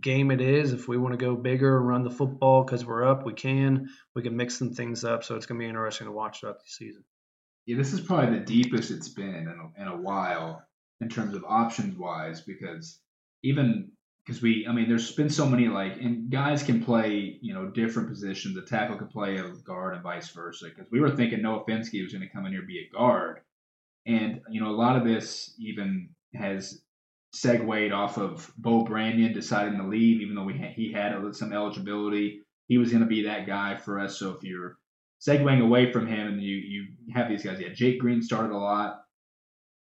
game 0.00 0.30
it 0.30 0.40
is. 0.40 0.72
If 0.72 0.86
we 0.86 0.96
want 0.96 1.18
to 1.18 1.18
go 1.18 1.34
bigger 1.34 1.78
and 1.78 1.88
run 1.88 2.04
the 2.04 2.10
football 2.10 2.62
because 2.62 2.86
we're 2.86 3.04
up, 3.04 3.26
we 3.26 3.32
can. 3.32 3.88
We 4.14 4.22
can 4.22 4.36
mix 4.36 4.56
some 4.56 4.72
things 4.72 5.02
up. 5.02 5.24
So 5.24 5.34
it's 5.34 5.44
going 5.44 5.58
to 5.58 5.64
be 5.64 5.68
interesting 5.68 6.06
to 6.06 6.12
watch 6.12 6.38
throughout 6.38 6.60
the 6.60 6.70
season. 6.70 7.02
Yeah, 7.66 7.76
this 7.76 7.92
is 7.92 8.00
probably 8.00 8.38
the 8.38 8.44
deepest 8.44 8.92
it's 8.92 9.08
been 9.08 9.34
in 9.34 9.48
a, 9.48 9.82
in 9.82 9.88
a 9.88 9.96
while 9.96 10.62
in 11.00 11.08
terms 11.08 11.34
of 11.34 11.44
options 11.44 11.98
wise 11.98 12.40
because 12.40 13.00
even 13.42 13.90
because 14.24 14.40
we, 14.40 14.64
I 14.68 14.72
mean, 14.72 14.88
there's 14.88 15.10
been 15.10 15.30
so 15.30 15.48
many 15.48 15.66
like, 15.66 15.96
and 15.96 16.30
guys 16.30 16.62
can 16.62 16.84
play, 16.84 17.38
you 17.40 17.52
know, 17.52 17.68
different 17.68 18.10
positions. 18.10 18.56
A 18.56 18.62
tackle 18.62 18.96
can 18.96 19.08
play 19.08 19.38
a 19.38 19.48
guard 19.64 19.94
and 19.94 20.04
vice 20.04 20.28
versa. 20.28 20.66
Because 20.66 20.86
we 20.92 21.00
were 21.00 21.10
thinking 21.10 21.42
Noah 21.42 21.64
Finsky 21.64 22.00
was 22.04 22.12
going 22.12 22.22
to 22.22 22.32
come 22.32 22.46
in 22.46 22.52
here 22.52 22.60
and 22.60 22.68
be 22.68 22.86
a 22.86 22.96
guard, 22.96 23.40
and 24.06 24.40
you 24.48 24.60
know, 24.60 24.70
a 24.70 24.78
lot 24.78 24.96
of 24.96 25.04
this 25.04 25.52
even 25.58 26.10
has 26.34 26.82
segued 27.32 27.92
off 27.92 28.16
of 28.16 28.50
Bo 28.56 28.84
Branyon 28.84 29.34
deciding 29.34 29.78
to 29.78 29.86
leave, 29.86 30.20
even 30.20 30.34
though 30.34 30.44
we 30.44 30.56
ha- 30.56 30.72
he 30.74 30.92
had 30.92 31.14
some 31.34 31.52
eligibility. 31.52 32.42
He 32.68 32.78
was 32.78 32.90
going 32.90 33.02
to 33.02 33.08
be 33.08 33.22
that 33.24 33.46
guy 33.46 33.76
for 33.76 33.98
us. 33.98 34.18
So 34.18 34.30
if 34.30 34.42
you're 34.42 34.78
segueing 35.20 35.62
away 35.62 35.92
from 35.92 36.06
him 36.06 36.28
and 36.28 36.42
you 36.42 36.56
you 36.56 36.86
have 37.14 37.28
these 37.28 37.44
guys, 37.44 37.60
yeah, 37.60 37.72
Jake 37.72 38.00
Green 38.00 38.22
started 38.22 38.52
a 38.52 38.56
lot. 38.58 39.02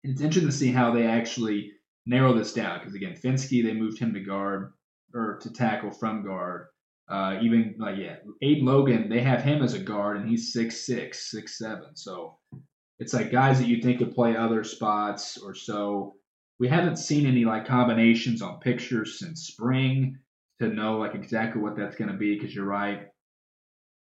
And 0.04 0.14
it's 0.14 0.22
interesting 0.22 0.50
to 0.50 0.56
see 0.56 0.72
how 0.72 0.92
they 0.92 1.06
actually 1.06 1.74
narrow 2.06 2.34
this 2.34 2.54
down 2.54 2.80
because 2.80 2.96
again, 2.96 3.16
Finsky 3.16 3.64
they 3.64 3.74
moved 3.74 4.00
him 4.00 4.14
to 4.14 4.20
guard 4.20 4.74
or 5.14 5.40
to 5.42 5.54
tackle 5.54 5.92
from 5.92 6.24
guard. 6.26 6.68
Uh, 7.10 7.40
even 7.42 7.76
like 7.78 7.98
yeah, 7.98 8.16
Aiden 8.44 8.64
Logan 8.64 9.10
they 9.10 9.22
have 9.22 9.44
him 9.44 9.62
as 9.62 9.74
a 9.74 9.80
guard 9.80 10.18
and 10.18 10.30
he's 10.30 10.54
six 10.54 10.86
six 10.86 11.30
six 11.30 11.58
seven. 11.58 11.96
So 11.96 12.38
it's 13.00 13.14
like 13.14 13.32
guys 13.32 13.60
that 13.60 13.68
you 13.68 13.82
think 13.82 13.98
could 14.00 14.16
play 14.16 14.36
other 14.36 14.64
spots 14.64 15.38
or 15.38 15.54
so. 15.54 16.16
We 16.62 16.68
haven't 16.68 16.98
seen 16.98 17.26
any 17.26 17.44
like 17.44 17.66
combinations 17.66 18.44
on 18.44 18.60
pictures 18.60 19.18
since 19.18 19.48
spring 19.48 20.20
to 20.60 20.68
know 20.68 21.00
like 21.00 21.16
exactly 21.16 21.60
what 21.60 21.76
that's 21.76 21.96
going 21.96 22.12
to 22.12 22.18
be 22.18 22.38
because 22.38 22.54
you're 22.54 22.66
right. 22.66 23.08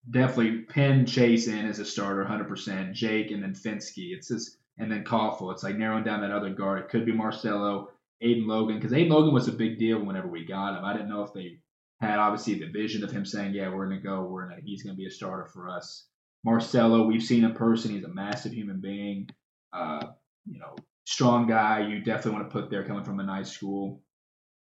Definitely 0.09 0.59
pin 0.59 1.05
Chase 1.05 1.49
in 1.49 1.65
as 1.65 1.79
a 1.79 1.85
starter, 1.85 2.23
100%. 2.23 2.93
Jake 2.93 3.31
and 3.31 3.43
then 3.43 3.53
Finsky. 3.53 4.15
It's 4.15 4.29
just 4.29 4.59
and 4.77 4.89
then 4.89 5.03
Koffel. 5.03 5.51
It's 5.51 5.63
like 5.63 5.75
narrowing 5.75 6.05
down 6.05 6.21
that 6.21 6.31
other 6.31 6.49
guard. 6.49 6.79
It 6.79 6.87
could 6.87 7.05
be 7.05 7.11
Marcelo, 7.11 7.89
Aiden 8.23 8.47
Logan, 8.47 8.77
because 8.77 8.93
Aiden 8.93 9.09
Logan 9.09 9.33
was 9.33 9.49
a 9.49 9.51
big 9.51 9.77
deal 9.77 9.99
whenever 9.99 10.29
we 10.29 10.45
got 10.45 10.77
him. 10.77 10.85
I 10.85 10.93
didn't 10.93 11.09
know 11.09 11.23
if 11.23 11.33
they 11.33 11.59
had 11.99 12.17
obviously 12.17 12.57
the 12.59 12.71
vision 12.71 13.03
of 13.03 13.11
him 13.11 13.25
saying, 13.25 13.55
"Yeah, 13.55 13.75
we're 13.75 13.89
gonna 13.89 13.99
go. 13.99 14.23
We're 14.23 14.47
gonna 14.47 14.61
he's 14.63 14.83
gonna 14.83 14.95
be 14.95 15.07
a 15.07 15.11
starter 15.11 15.47
for 15.47 15.67
us." 15.67 16.07
Marcelo, 16.45 17.07
we've 17.07 17.21
seen 17.21 17.43
in 17.43 17.55
person. 17.55 17.91
He's 17.91 18.05
a 18.05 18.07
massive 18.07 18.53
human 18.53 18.79
being. 18.79 19.27
Uh, 19.73 20.13
you 20.45 20.59
know, 20.59 20.77
strong 21.07 21.47
guy. 21.47 21.87
You 21.87 21.99
definitely 21.99 22.39
want 22.39 22.51
to 22.51 22.53
put 22.53 22.69
there 22.69 22.83
coming 22.83 23.03
from 23.03 23.19
a 23.19 23.23
nice 23.23 23.51
school. 23.51 24.01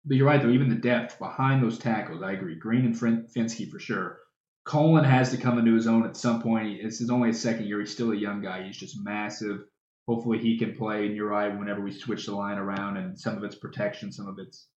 But 0.05 0.17
you're 0.17 0.27
right 0.27 0.41
though. 0.41 0.49
Even 0.49 0.69
the 0.69 0.75
depth 0.75 1.19
behind 1.19 1.63
those 1.63 1.77
tackles, 1.77 2.23
I 2.23 2.31
agree. 2.31 2.55
Green 2.55 2.85
and 2.85 2.95
Finsky 2.95 3.69
for 3.69 3.79
sure. 3.79 4.17
Colin 4.63 5.03
has 5.03 5.31
to 5.31 5.37
come 5.37 5.57
into 5.57 5.73
his 5.73 5.87
own 5.87 6.05
at 6.05 6.15
some 6.15 6.41
point. 6.41 6.81
This 6.83 7.01
is 7.01 7.09
only 7.09 7.29
his 7.29 7.41
second 7.41 7.65
year. 7.67 7.79
He's 7.79 7.91
still 7.91 8.11
a 8.11 8.15
young 8.15 8.41
guy. 8.41 8.63
He's 8.63 8.77
just 8.77 9.03
massive 9.03 9.61
hopefully 10.07 10.39
he 10.39 10.57
can 10.57 10.75
play 10.75 11.05
in 11.05 11.15
your 11.15 11.33
eye 11.33 11.49
whenever 11.49 11.81
we 11.81 11.91
switch 11.91 12.25
the 12.25 12.35
line 12.35 12.57
around 12.57 12.97
and 12.97 13.19
some 13.19 13.37
of 13.37 13.43
it's 13.43 13.55
protection, 13.55 14.11
some 14.11 14.27
of 14.27 14.39
it's 14.39 14.67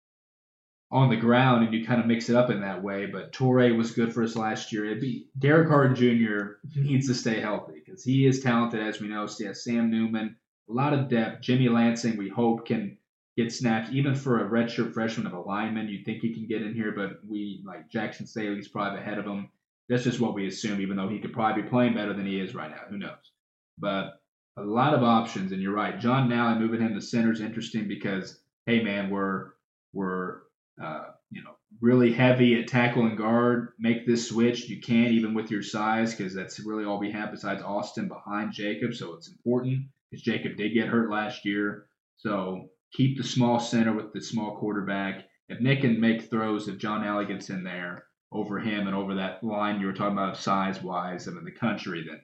on 0.91 1.11
the 1.11 1.17
ground, 1.17 1.65
and 1.65 1.75
you 1.75 1.85
kind 1.85 2.01
of 2.01 2.07
mix 2.07 2.29
it 2.29 2.37
up 2.37 2.51
in 2.51 2.61
that 2.61 2.83
way. 2.83 3.07
But 3.07 3.33
Toure 3.33 3.77
was 3.77 3.93
good 3.93 4.13
for 4.13 4.23
us 4.23 4.37
last 4.37 4.73
year. 4.73 4.85
It'd 4.85 5.01
be 5.01 5.27
Derek 5.37 5.69
Hardin 5.69 5.97
Jr. 5.97 6.59
needs 6.81 7.09
to 7.09 7.15
stay 7.15 7.41
healthy 7.41 7.83
because 7.85 8.05
he 8.05 8.27
is 8.27 8.43
talented, 8.43 8.81
as 8.81 9.01
we 9.01 9.09
know. 9.09 9.27
So 9.27 9.45
yeah, 9.45 9.53
Sam 9.55 9.91
Newman, 9.91 10.37
a 10.69 10.73
lot 10.73 10.93
of 10.93 11.09
depth. 11.09 11.43
Jimmy 11.43 11.69
Lansing, 11.69 12.17
we 12.17 12.29
hope 12.29 12.67
can 12.67 12.97
get 13.37 13.53
snaps, 13.53 13.91
even 13.93 14.15
for 14.15 14.45
a 14.45 14.49
redshirt 14.49 14.93
freshman 14.95 15.27
of 15.27 15.33
a 15.33 15.41
lineman. 15.41 15.89
You'd 15.89 16.05
think 16.05 16.21
he 16.21 16.33
can 16.33 16.47
get 16.47 16.63
in 16.63 16.75
here, 16.75 16.93
but 16.93 17.19
we 17.29 17.63
like 17.67 17.91
Jackson 17.91 18.27
Staley's 18.27 18.69
probably 18.69 19.01
ahead 19.01 19.19
of 19.19 19.27
him. 19.27 19.51
That's 19.89 20.05
just 20.05 20.21
what 20.21 20.35
we 20.35 20.47
assume, 20.47 20.81
even 20.81 20.97
though 20.97 21.09
he 21.09 21.19
could 21.19 21.33
probably 21.33 21.63
be 21.63 21.69
playing 21.69 21.95
better 21.95 22.15
than 22.15 22.27
he 22.27 22.41
is 22.41 22.55
right 22.55 22.71
now. 22.71 22.83
Who 22.89 22.99
knows? 22.99 23.33
But 23.79 24.21
a 24.57 24.63
lot 24.63 24.95
of 24.95 25.03
options, 25.03 25.53
and 25.53 25.61
you're 25.61 25.75
right. 25.75 25.99
John 25.99 26.29
Nally 26.29 26.59
moving 26.59 26.81
him 26.81 26.95
to 26.95 27.01
center 27.01 27.33
is 27.33 27.41
interesting 27.41 27.89
because, 27.89 28.39
hey 28.67 28.83
man, 28.83 29.11
we're 29.11 29.51
we're 29.93 30.43
uh, 30.83 31.05
you 31.31 31.43
know 31.43 31.57
really 31.81 32.13
heavy 32.13 32.59
at 32.59 32.69
tackle 32.69 33.05
and 33.05 33.19
guard. 33.19 33.73
Make 33.79 34.07
this 34.07 34.29
switch. 34.29 34.69
You 34.69 34.81
can't 34.81 35.13
even 35.13 35.35
with 35.35 35.51
your 35.51 35.63
size 35.63 36.15
because 36.15 36.35
that's 36.35 36.61
really 36.61 36.85
all 36.85 37.01
we 37.01 37.11
have 37.11 37.33
besides 37.33 37.63
Austin 37.63 38.09
behind 38.09 38.53
Jacob. 38.53 38.95
So 38.95 39.15
it's 39.15 39.29
important 39.29 39.87
because 40.11 40.23
Jacob 40.23 40.57
did 40.57 40.75
get 40.75 40.89
hurt 40.89 41.11
last 41.11 41.45
year. 41.45 41.87
So 42.17 42.71
keep 42.93 43.17
the 43.17 43.25
small 43.25 43.59
center 43.59 43.93
with 43.93 44.13
the 44.13 44.21
small 44.21 44.57
quarterback. 44.57 45.25
If 45.49 45.61
Nick 45.61 45.83
can 45.83 46.01
make 46.01 46.31
throws, 46.31 46.69
if 46.69 46.79
John 46.79 47.03
Nally 47.03 47.27
gets 47.27 47.51
in 47.51 47.65
there 47.65 48.05
over 48.33 48.59
him 48.59 48.87
and 48.87 48.97
over 48.97 49.15
that 49.15 49.45
line 49.45 49.81
you 49.81 49.87
were 49.87 49.93
talking 49.93 50.17
about 50.17 50.37
size 50.37 50.83
wise 50.83 51.27
of 51.27 51.37
in 51.37 51.45
the 51.45 51.53
country, 51.53 52.05
then 52.07 52.21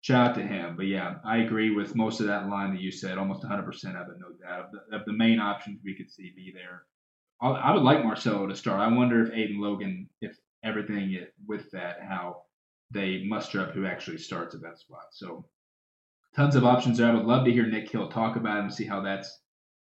shout 0.00 0.30
out 0.30 0.34
to 0.36 0.42
him. 0.42 0.76
But 0.76 0.86
yeah, 0.86 1.16
I 1.24 1.38
agree 1.38 1.70
with 1.70 1.96
most 1.96 2.20
of 2.20 2.26
that 2.26 2.48
line 2.48 2.72
that 2.72 2.80
you 2.80 2.90
said, 2.90 3.18
almost 3.18 3.42
100% 3.42 3.66
of 3.68 4.08
it, 4.08 4.16
no 4.18 4.32
doubt. 4.40 4.66
Of 4.66 4.72
the, 4.72 4.96
of 4.96 5.04
the 5.06 5.12
main 5.12 5.40
options 5.40 5.80
we 5.84 5.96
could 5.96 6.10
see 6.10 6.32
be 6.34 6.52
there. 6.54 6.82
I 7.42 7.72
would 7.72 7.82
like 7.82 8.04
Marcelo 8.04 8.46
to 8.46 8.54
start. 8.54 8.80
I 8.80 8.94
wonder 8.94 9.24
if 9.24 9.32
Aiden 9.32 9.60
Logan, 9.60 10.10
if 10.20 10.36
everything 10.62 11.24
with 11.46 11.70
that, 11.70 11.96
how 12.06 12.42
they 12.90 13.24
muster 13.24 13.62
up 13.62 13.72
who 13.72 13.86
actually 13.86 14.18
starts 14.18 14.54
at 14.54 14.60
that 14.60 14.78
spot. 14.78 15.04
So 15.12 15.46
tons 16.36 16.56
of 16.56 16.64
options 16.64 16.98
there. 16.98 17.10
I 17.10 17.14
would 17.14 17.26
love 17.26 17.44
to 17.44 17.52
hear 17.52 17.66
Nick 17.66 17.90
Hill 17.90 18.08
talk 18.08 18.36
about 18.36 18.58
him 18.58 18.64
and 18.66 18.74
see 18.74 18.86
how 18.86 19.00
that's 19.00 19.40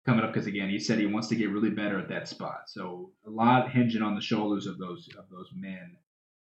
coming 0.07 0.25
up 0.25 0.33
because 0.33 0.47
again, 0.47 0.71
he 0.71 0.79
said 0.79 0.99
he 0.99 1.07
wants 1.07 1.29
to 1.29 1.37
get 1.37 1.51
really 1.51 1.71
better 1.71 1.99
at 1.99 2.09
that 2.09 2.29
spot. 2.29 2.63
So 2.69 3.13
a 3.27 3.31
lot 3.31 3.71
hinging 3.71 4.03
on 4.03 4.15
the 4.15 4.21
shoulders 4.21 4.67
of 4.67 4.79
those 4.79 5.09
of 5.19 5.29
those 5.31 5.51
men 5.55 5.97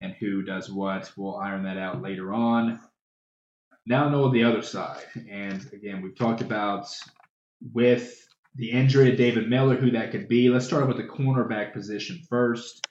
and 0.01 0.15
who 0.15 0.43
does 0.43 0.71
what. 0.71 1.13
We'll 1.17 1.37
iron 1.37 1.65
that 1.65 1.77
out 1.77 2.03
later 2.03 2.33
on 2.33 2.81
now 3.87 4.09
know 4.09 4.29
the 4.29 4.45
other 4.45 4.63
side. 4.63 5.05
And 5.29 5.69
again, 5.73 6.03
we've 6.03 6.17
talked 6.17 6.41
about 6.41 6.87
with 7.73 8.27
the 8.55 8.71
injury 8.71 9.11
of 9.11 9.17
David 9.17 9.49
Miller, 9.49 9.77
who 9.77 9.91
that 9.93 10.11
could 10.11 10.29
be. 10.29 10.49
Let's 10.49 10.67
start 10.67 10.87
with 10.87 10.99
the 10.99 11.05
cornerback 11.05 11.73
position 11.73 12.21
first. 12.29 12.87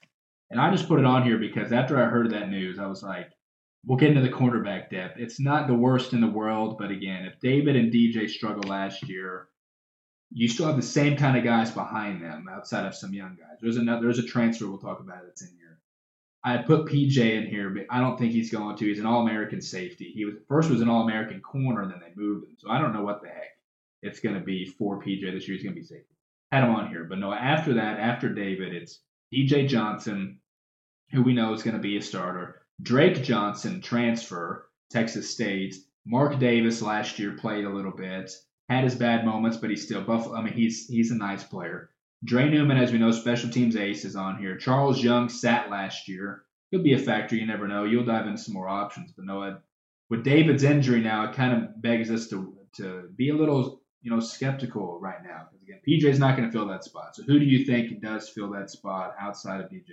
And 0.50 0.60
I 0.60 0.72
just 0.72 0.88
put 0.88 1.00
it 1.00 1.06
on 1.06 1.24
here 1.24 1.38
because 1.38 1.72
after 1.72 1.98
I 1.98 2.10
heard 2.10 2.32
that 2.32 2.50
news, 2.50 2.78
I 2.78 2.88
was 2.88 3.04
like, 3.04 3.32
we'll 3.86 3.98
get 3.98 4.10
into 4.10 4.22
the 4.22 4.30
cornerback 4.30 4.90
depth. 4.90 5.20
It's 5.20 5.40
not 5.40 5.68
the 5.68 5.74
worst 5.74 6.14
in 6.14 6.22
the 6.22 6.28
world, 6.28 6.78
but 6.78 6.92
again, 6.92 7.26
if 7.26 7.40
David 7.40 7.76
and 7.76 7.92
DJ 7.92 8.30
struggled 8.30 8.68
last 8.68 9.08
year, 9.08 9.48
you 10.32 10.48
still 10.48 10.68
have 10.68 10.76
the 10.78 10.82
same 10.82 11.18
kind 11.18 11.38
of 11.38 11.44
guys 11.44 11.72
behind 11.72 12.22
them 12.22 12.48
outside 12.50 12.86
of 12.86 12.96
some 12.96 13.14
young 13.14 13.36
guys. 13.36 13.58
There's 13.62 13.78
another 13.78 14.04
there's 14.04 14.20
a 14.20 14.24
transfer 14.24 14.68
we'll 14.68 14.78
talk 14.78 15.00
about 15.00 15.26
that's 15.26 15.42
in 15.42 15.50
here. 15.58 15.80
I 16.44 16.58
put 16.58 16.88
PJ 16.88 17.18
in 17.18 17.46
here, 17.48 17.70
but 17.70 17.86
I 17.90 18.00
don't 18.00 18.18
think 18.18 18.32
he's 18.32 18.52
going 18.52 18.76
to. 18.78 18.86
He's 18.86 19.00
an 19.00 19.06
All-American 19.06 19.62
safety. 19.62 20.12
He 20.16 20.26
was 20.26 20.36
first 20.48 20.70
was 20.70 20.82
an 20.82 20.90
All-American 20.90 21.42
corner, 21.42 21.82
and 21.82 21.92
then 21.92 22.00
they 22.00 22.14
moved 22.16 22.46
him. 22.46 22.56
So 22.58 22.70
I 22.70 22.80
don't 22.80 22.94
know 22.94 23.04
what 23.04 23.22
the 23.22 23.28
heck 23.28 23.58
it's 24.02 24.20
going 24.20 24.36
to 24.36 24.42
be 24.42 24.66
for 24.66 25.02
PJ 25.02 25.22
this 25.22 25.48
year. 25.48 25.56
He's 25.56 25.64
going 25.64 25.76
to 25.76 25.82
be 25.82 25.86
safety. 25.86 26.16
Had 26.52 26.64
him 26.64 26.72
on 26.72 26.90
here, 26.90 27.04
but 27.04 27.20
no. 27.20 27.32
After 27.34 27.76
that, 27.76 28.00
after 28.00 28.34
David, 28.34 28.74
it's 28.74 29.00
DJ 29.34 29.68
Johnson, 29.68 30.40
who 31.12 31.22
we 31.22 31.34
know 31.34 31.54
is 31.54 31.64
going 31.64 31.76
to 31.76 31.82
be 31.82 31.98
a 31.98 32.02
starter. 32.02 32.61
Drake 32.82 33.24
Johnson, 33.24 33.82
transfer, 33.82 34.68
Texas 34.90 35.30
State. 35.30 35.76
Mark 36.06 36.40
Davis 36.40 36.82
last 36.82 37.20
year 37.20 37.34
played 37.34 37.66
a 37.66 37.70
little 37.70 37.92
bit, 37.92 38.32
had 38.70 38.84
his 38.84 38.96
bad 38.96 39.26
moments, 39.26 39.58
but 39.58 39.70
he's 39.70 39.84
still 39.84 40.02
Buffalo. 40.02 40.36
I 40.36 40.42
mean, 40.42 40.54
he's 40.54 40.88
he's 40.88 41.12
a 41.12 41.16
nice 41.16 41.44
player. 41.44 41.92
Dre 42.24 42.50
Newman, 42.50 42.78
as 42.78 42.92
we 42.92 43.00
know, 43.00 43.12
special 43.12 43.50
teams 43.50 43.76
ace 43.76 44.06
is 44.06 44.16
on 44.16 44.38
here. 44.38 44.58
Charles 44.58 45.04
Young 45.04 45.30
sat 45.30 45.70
last 45.70 46.08
year. 46.08 46.44
He'll 46.70 46.84
be 46.84 46.94
a 46.94 47.00
factor. 47.00 47.36
You 47.36 47.46
never 47.46 47.68
know. 47.68 47.84
You'll 47.84 48.06
dive 48.06 48.28
into 48.28 48.42
some 48.42 48.54
more 48.54 48.68
options. 48.70 49.12
But 49.12 49.26
no, 49.26 49.58
with 50.10 50.24
David's 50.24 50.64
injury 50.64 51.02
now, 51.02 51.30
it 51.30 51.36
kind 51.36 51.54
of 51.54 51.82
begs 51.82 52.12
us 52.12 52.28
to 52.30 52.56
to 52.78 53.10
be 53.16 53.30
a 53.30 53.36
little, 53.36 53.82
you 54.02 54.12
know, 54.12 54.20
skeptical 54.20 55.00
right 55.00 55.24
now. 55.24 55.48
Because 55.52 55.64
again, 55.64 55.82
PJ's 55.88 56.20
not 56.20 56.38
going 56.38 56.50
to 56.50 56.52
fill 56.52 56.68
that 56.68 56.84
spot. 56.84 57.16
So 57.16 57.24
who 57.24 57.40
do 57.40 57.46
you 57.46 57.66
think 57.66 58.02
does 58.02 58.30
fill 58.30 58.52
that 58.52 58.70
spot 58.70 59.16
outside 59.20 59.62
of 59.62 59.70
DJ? 59.70 59.88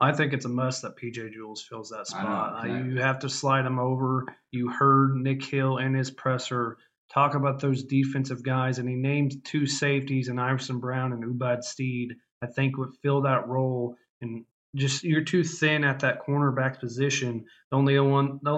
I 0.00 0.12
think 0.12 0.32
it's 0.32 0.44
a 0.44 0.50
must 0.50 0.82
that 0.82 0.96
PJ 0.96 1.32
Jules 1.32 1.62
fills 1.62 1.88
that 1.90 2.06
spot. 2.06 2.64
Know, 2.64 2.70
exactly. 2.70 2.92
You 2.92 3.00
have 3.00 3.18
to 3.20 3.28
slide 3.28 3.64
him 3.64 3.78
over. 3.78 4.26
You 4.50 4.68
heard 4.68 5.16
Nick 5.16 5.42
Hill 5.42 5.78
and 5.78 5.96
his 5.96 6.10
presser 6.10 6.76
talk 7.12 7.34
about 7.34 7.60
those 7.60 7.84
defensive 7.84 8.42
guys, 8.42 8.78
and 8.78 8.88
he 8.88 8.94
named 8.94 9.44
two 9.44 9.66
safeties 9.66 10.28
and 10.28 10.40
Iverson 10.40 10.80
Brown 10.80 11.12
and 11.12 11.24
Ubad 11.24 11.62
Steed. 11.62 12.16
I 12.42 12.46
think 12.46 12.76
would 12.76 12.94
fill 13.02 13.22
that 13.22 13.48
role, 13.48 13.96
and 14.20 14.44
just 14.74 15.02
you're 15.02 15.24
too 15.24 15.42
thin 15.42 15.84
at 15.84 16.00
that 16.00 16.26
cornerback 16.26 16.78
position. 16.78 17.46
The 17.70 17.76
only 17.78 17.98
one, 17.98 18.40
the 18.42 18.50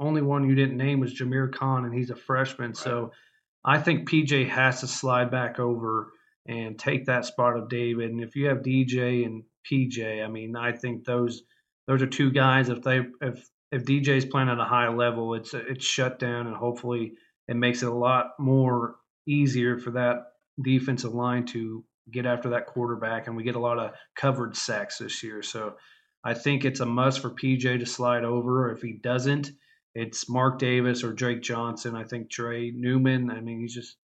only 0.00 0.22
one 0.22 0.48
you 0.48 0.54
didn't 0.54 0.78
name 0.78 1.00
was 1.00 1.12
Jameer 1.12 1.54
Khan, 1.54 1.84
and 1.84 1.94
he's 1.94 2.10
a 2.10 2.16
freshman. 2.16 2.68
Right. 2.70 2.76
So 2.76 3.12
I 3.64 3.78
think 3.78 4.08
PJ 4.08 4.48
has 4.48 4.80
to 4.80 4.86
slide 4.86 5.30
back 5.30 5.58
over 5.58 6.10
and 6.46 6.78
take 6.78 7.04
that 7.06 7.26
spot 7.26 7.58
of 7.58 7.68
David. 7.68 8.10
And 8.10 8.22
if 8.22 8.34
you 8.34 8.46
have 8.46 8.62
DJ 8.62 9.26
and 9.26 9.42
PJ, 9.70 10.24
I 10.24 10.28
mean, 10.28 10.56
I 10.56 10.72
think 10.72 11.04
those 11.04 11.42
those 11.86 12.02
are 12.02 12.06
two 12.06 12.30
guys. 12.30 12.68
If 12.68 12.82
they 12.82 13.00
if 13.20 13.48
if 13.70 13.84
DJ's 13.84 14.24
playing 14.26 14.48
at 14.48 14.58
a 14.58 14.64
high 14.64 14.88
level, 14.88 15.34
it's 15.34 15.54
it's 15.54 15.84
shut 15.84 16.18
down, 16.18 16.46
and 16.46 16.56
hopefully 16.56 17.14
it 17.48 17.56
makes 17.56 17.82
it 17.82 17.88
a 17.88 17.94
lot 17.94 18.30
more 18.38 18.96
easier 19.26 19.78
for 19.78 19.90
that 19.92 20.24
defensive 20.62 21.14
line 21.14 21.46
to 21.46 21.84
get 22.10 22.26
after 22.26 22.50
that 22.50 22.66
quarterback, 22.66 23.26
and 23.26 23.36
we 23.36 23.42
get 23.42 23.56
a 23.56 23.60
lot 23.60 23.78
of 23.78 23.92
covered 24.16 24.56
sacks 24.56 24.98
this 24.98 25.22
year. 25.22 25.42
So 25.42 25.74
I 26.24 26.34
think 26.34 26.64
it's 26.64 26.80
a 26.80 26.86
must 26.86 27.20
for 27.20 27.30
PJ 27.30 27.78
to 27.78 27.86
slide 27.86 28.24
over. 28.24 28.70
If 28.72 28.82
he 28.82 28.98
doesn't, 29.02 29.50
it's 29.94 30.28
Mark 30.28 30.58
Davis 30.58 31.04
or 31.04 31.12
Drake 31.12 31.42
Johnson. 31.42 31.94
I 31.94 32.04
think 32.04 32.30
Dre 32.30 32.70
Newman. 32.70 33.30
I 33.30 33.40
mean, 33.40 33.60
he's 33.60 33.74
just 33.74 33.96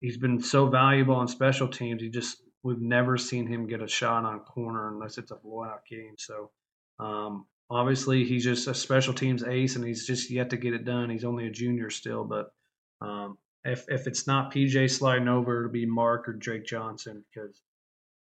he's 0.00 0.18
been 0.18 0.40
so 0.40 0.68
valuable 0.68 1.14
on 1.14 1.28
special 1.28 1.68
teams. 1.68 2.02
He 2.02 2.08
just 2.08 2.42
we've 2.62 2.80
never 2.80 3.16
seen 3.16 3.46
him 3.46 3.66
get 3.66 3.82
a 3.82 3.88
shot 3.88 4.24
on 4.24 4.40
corner 4.40 4.88
unless 4.88 5.18
it's 5.18 5.30
a 5.30 5.36
blowout 5.36 5.84
game. 5.86 6.14
So 6.18 6.50
um, 6.98 7.46
obviously 7.70 8.24
he's 8.24 8.44
just 8.44 8.68
a 8.68 8.74
special 8.74 9.14
teams 9.14 9.44
ace, 9.44 9.76
and 9.76 9.84
he's 9.84 10.06
just 10.06 10.30
yet 10.30 10.50
to 10.50 10.56
get 10.56 10.74
it 10.74 10.84
done. 10.84 11.10
He's 11.10 11.24
only 11.24 11.46
a 11.46 11.50
junior 11.50 11.90
still, 11.90 12.24
but 12.24 12.52
um, 13.00 13.38
if 13.64 13.86
if 13.88 14.06
it's 14.06 14.26
not 14.26 14.52
PJ 14.52 14.90
sliding 14.90 15.28
over, 15.28 15.60
it'll 15.60 15.72
be 15.72 15.86
Mark 15.86 16.28
or 16.28 16.32
Drake 16.32 16.66
Johnson 16.66 17.24
because. 17.32 17.62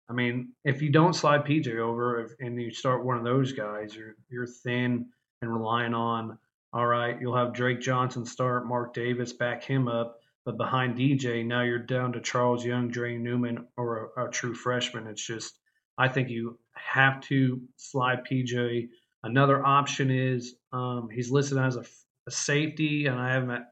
I 0.06 0.12
mean, 0.12 0.52
if 0.66 0.82
you 0.82 0.90
don't 0.90 1.14
slide 1.14 1.46
PJ 1.46 1.78
over 1.78 2.36
and 2.38 2.60
you 2.60 2.70
start 2.70 3.06
one 3.06 3.16
of 3.16 3.24
those 3.24 3.52
guys, 3.52 3.96
you're 3.96 4.16
you're 4.28 4.46
thin 4.46 5.06
and 5.40 5.50
relying 5.50 5.94
on. 5.94 6.38
All 6.74 6.86
right, 6.86 7.18
you'll 7.18 7.36
have 7.36 7.54
Drake 7.54 7.80
Johnson 7.80 8.26
start, 8.26 8.66
Mark 8.66 8.92
Davis 8.92 9.32
back 9.32 9.62
him 9.62 9.88
up, 9.88 10.18
but 10.44 10.58
behind 10.58 10.96
DJ, 10.96 11.44
now 11.44 11.62
you're 11.62 11.78
down 11.78 12.12
to 12.12 12.20
Charles 12.20 12.64
Young, 12.64 12.88
Dre 12.88 13.16
Newman, 13.16 13.66
or 13.76 14.10
a, 14.16 14.26
a 14.26 14.30
true 14.30 14.54
freshman. 14.54 15.06
It's 15.06 15.26
just, 15.26 15.58
I 15.96 16.08
think 16.08 16.28
you 16.28 16.58
have 16.74 17.20
to 17.22 17.62
slide 17.76 18.24
PJ. 18.30 18.88
Another 19.22 19.64
option 19.64 20.10
is 20.10 20.56
um, 20.72 21.08
he's 21.10 21.30
listed 21.30 21.56
as 21.56 21.76
a, 21.76 21.84
a, 22.26 22.30
safety, 22.30 23.06
and 23.06 23.18
I 23.18 23.32
have 23.32 23.48
him 23.48 23.64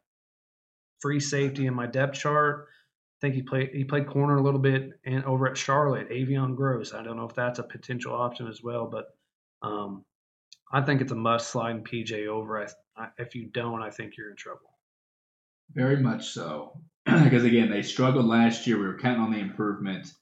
free 1.00 1.20
safety 1.20 1.66
in 1.66 1.74
my 1.74 1.86
depth 1.86 2.18
chart. 2.18 2.68
I 2.68 3.26
think 3.26 3.34
he 3.34 3.42
played 3.42 3.70
he 3.72 3.84
played 3.84 4.06
corner 4.06 4.36
a 4.36 4.42
little 4.42 4.60
bit 4.60 4.90
and 5.04 5.24
over 5.24 5.46
at 5.48 5.56
Charlotte, 5.56 6.10
Avion 6.10 6.56
Gross. 6.56 6.94
I 6.94 7.02
don't 7.02 7.16
know 7.16 7.28
if 7.28 7.34
that's 7.34 7.58
a 7.58 7.64
potential 7.64 8.14
option 8.14 8.48
as 8.48 8.62
well, 8.62 8.86
but 8.86 9.06
um, 9.62 10.04
I 10.72 10.80
think 10.80 11.02
it's 11.02 11.12
a 11.12 11.16
must 11.16 11.50
slide 11.50 11.84
PJ 11.84 12.26
over. 12.28 12.62
I, 12.62 12.66
I, 12.96 13.08
if 13.18 13.34
you 13.34 13.46
don't, 13.46 13.82
I 13.82 13.90
think 13.90 14.16
you're 14.16 14.30
in 14.30 14.36
trouble. 14.36 14.71
Very 15.74 15.98
much 15.98 16.28
so. 16.28 16.78
because 17.04 17.44
again, 17.44 17.70
they 17.70 17.82
struggled 17.82 18.26
last 18.26 18.66
year. 18.66 18.78
We 18.78 18.86
were 18.86 18.98
counting 18.98 19.22
on 19.22 19.32
the 19.32 19.38
improvement. 19.38 20.12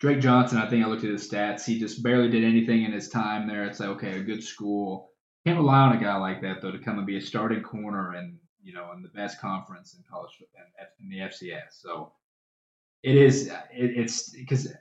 Drake 0.00 0.20
Johnson, 0.20 0.58
I 0.58 0.68
think 0.68 0.84
I 0.84 0.88
looked 0.88 1.04
at 1.04 1.10
his 1.10 1.28
stats. 1.28 1.64
He 1.64 1.78
just 1.78 2.02
barely 2.02 2.28
did 2.28 2.44
anything 2.44 2.82
in 2.82 2.92
his 2.92 3.08
time 3.08 3.46
there. 3.46 3.64
It's 3.64 3.80
like, 3.80 3.90
okay, 3.90 4.18
a 4.18 4.22
good 4.22 4.42
school. 4.42 5.10
Can't 5.46 5.58
rely 5.58 5.78
on 5.78 5.96
a 5.96 6.00
guy 6.00 6.16
like 6.16 6.40
that 6.42 6.62
though 6.62 6.72
to 6.72 6.78
come 6.78 6.98
and 6.98 7.06
be 7.06 7.18
a 7.18 7.20
starting 7.20 7.62
corner 7.62 8.12
and 8.12 8.38
you 8.62 8.72
know 8.72 8.92
in 8.92 9.02
the 9.02 9.08
best 9.08 9.40
conference 9.40 9.94
in 9.94 10.02
college 10.10 10.30
in 11.00 11.08
the 11.10 11.18
FCS. 11.18 11.80
So 11.80 12.12
it 13.02 13.16
is. 13.16 13.48
It, 13.48 13.96
it's 13.96 14.30
because 14.30 14.72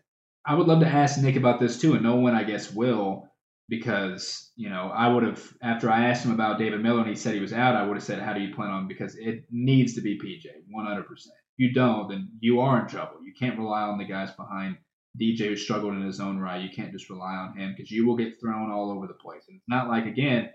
I 0.45 0.55
would 0.55 0.67
love 0.67 0.79
to 0.79 0.87
ask 0.87 1.21
Nick 1.21 1.35
about 1.35 1.59
this 1.59 1.79
too, 1.79 1.93
and 1.93 2.03
no 2.03 2.15
one 2.15 2.33
I 2.33 2.43
guess 2.43 2.71
will 2.71 3.29
because 3.77 4.51
you 4.55 4.69
know 4.69 4.91
I 4.93 5.07
would 5.07 5.23
have 5.23 5.41
after 5.61 5.89
I 5.89 6.05
asked 6.09 6.23
him 6.23 6.31
about 6.31 6.59
David 6.59 6.81
Miller 6.81 6.99
and 6.99 7.09
he 7.09 7.15
said 7.15 7.33
he 7.33 7.39
was 7.39 7.53
out, 7.53 7.75
I 7.75 7.85
would 7.85 7.97
have 7.97 8.03
said, 8.03 8.21
"How 8.21 8.33
do 8.33 8.41
you 8.41 8.53
plan 8.53 8.69
on?" 8.69 8.87
Because 8.87 9.15
it 9.15 9.45
needs 9.49 9.95
to 9.95 10.01
be 10.01 10.19
PJ, 10.19 10.45
100. 10.69 11.07
percent 11.07 11.35
If 11.57 11.65
you 11.65 11.73
don't, 11.73 12.07
then 12.09 12.29
you 12.39 12.59
are 12.59 12.81
in 12.81 12.87
trouble. 12.87 13.23
You 13.23 13.33
can't 13.37 13.57
rely 13.57 13.81
on 13.81 13.97
the 13.97 14.05
guys 14.05 14.31
behind 14.31 14.77
DJ 15.19 15.49
who 15.49 15.57
struggled 15.57 15.93
in 15.93 16.03
his 16.03 16.19
own 16.19 16.39
right. 16.39 16.61
You 16.61 16.69
can't 16.69 16.91
just 16.91 17.09
rely 17.09 17.33
on 17.33 17.57
him 17.57 17.73
because 17.75 17.89
you 17.89 18.05
will 18.05 18.15
get 18.15 18.39
thrown 18.39 18.71
all 18.71 18.91
over 18.91 19.07
the 19.07 19.13
place. 19.13 19.43
And 19.47 19.57
it's 19.57 19.67
not 19.67 19.89
like 19.89 20.05
again, 20.05 20.51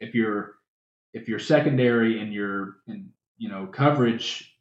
if 0.00 0.14
you're 0.14 0.56
if 1.14 1.28
your 1.28 1.38
secondary 1.38 2.20
and 2.20 2.32
your 2.32 2.76
and 2.88 3.08
you 3.38 3.48
know 3.48 3.66
coverage, 3.66 4.54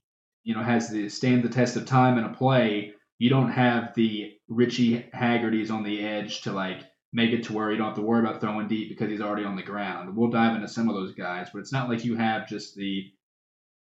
you 0.46 0.56
know 0.56 0.64
has 0.64 0.90
the 0.90 1.10
stand 1.10 1.44
the 1.44 1.50
test 1.50 1.76
of 1.76 1.86
time 1.86 2.18
in 2.18 2.24
a 2.24 2.34
play, 2.34 2.94
you 3.18 3.30
don't 3.30 3.52
have 3.52 3.94
the 3.94 4.34
Richie 4.48 5.06
Haggerty's 5.12 5.70
on 5.70 5.84
the 5.84 6.02
edge 6.02 6.42
to 6.44 6.54
like 6.54 6.86
make 7.12 7.32
it 7.32 7.44
to 7.44 7.54
where 7.54 7.72
you 7.72 7.78
don't 7.78 7.88
have 7.88 7.96
to 7.96 8.02
worry 8.02 8.20
about 8.20 8.40
throwing 8.40 8.68
deep 8.68 8.90
because 8.90 9.10
he's 9.10 9.22
already 9.22 9.46
on 9.46 9.56
the 9.56 9.64
ground. 9.64 10.16
We'll 10.16 10.30
dive 10.30 10.56
into 10.56 10.68
some 10.68 10.90
of 10.90 10.96
those 10.96 11.14
guys, 11.14 11.50
but 11.52 11.60
it's 11.60 11.74
not 11.74 11.90
like 11.90 12.06
you 12.06 12.16
have 12.18 12.48
just 12.48 12.76
the 12.76 13.12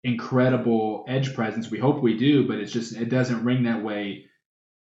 incredible 0.05 1.05
edge 1.09 1.35
presence. 1.35 1.71
We 1.71 1.79
hope 1.79 2.01
we 2.01 2.17
do, 2.17 2.47
but 2.47 2.59
it's 2.59 2.73
just 2.73 2.97
it 2.97 3.09
doesn't 3.09 3.45
ring 3.45 3.65
that 3.65 3.83
way 3.83 4.27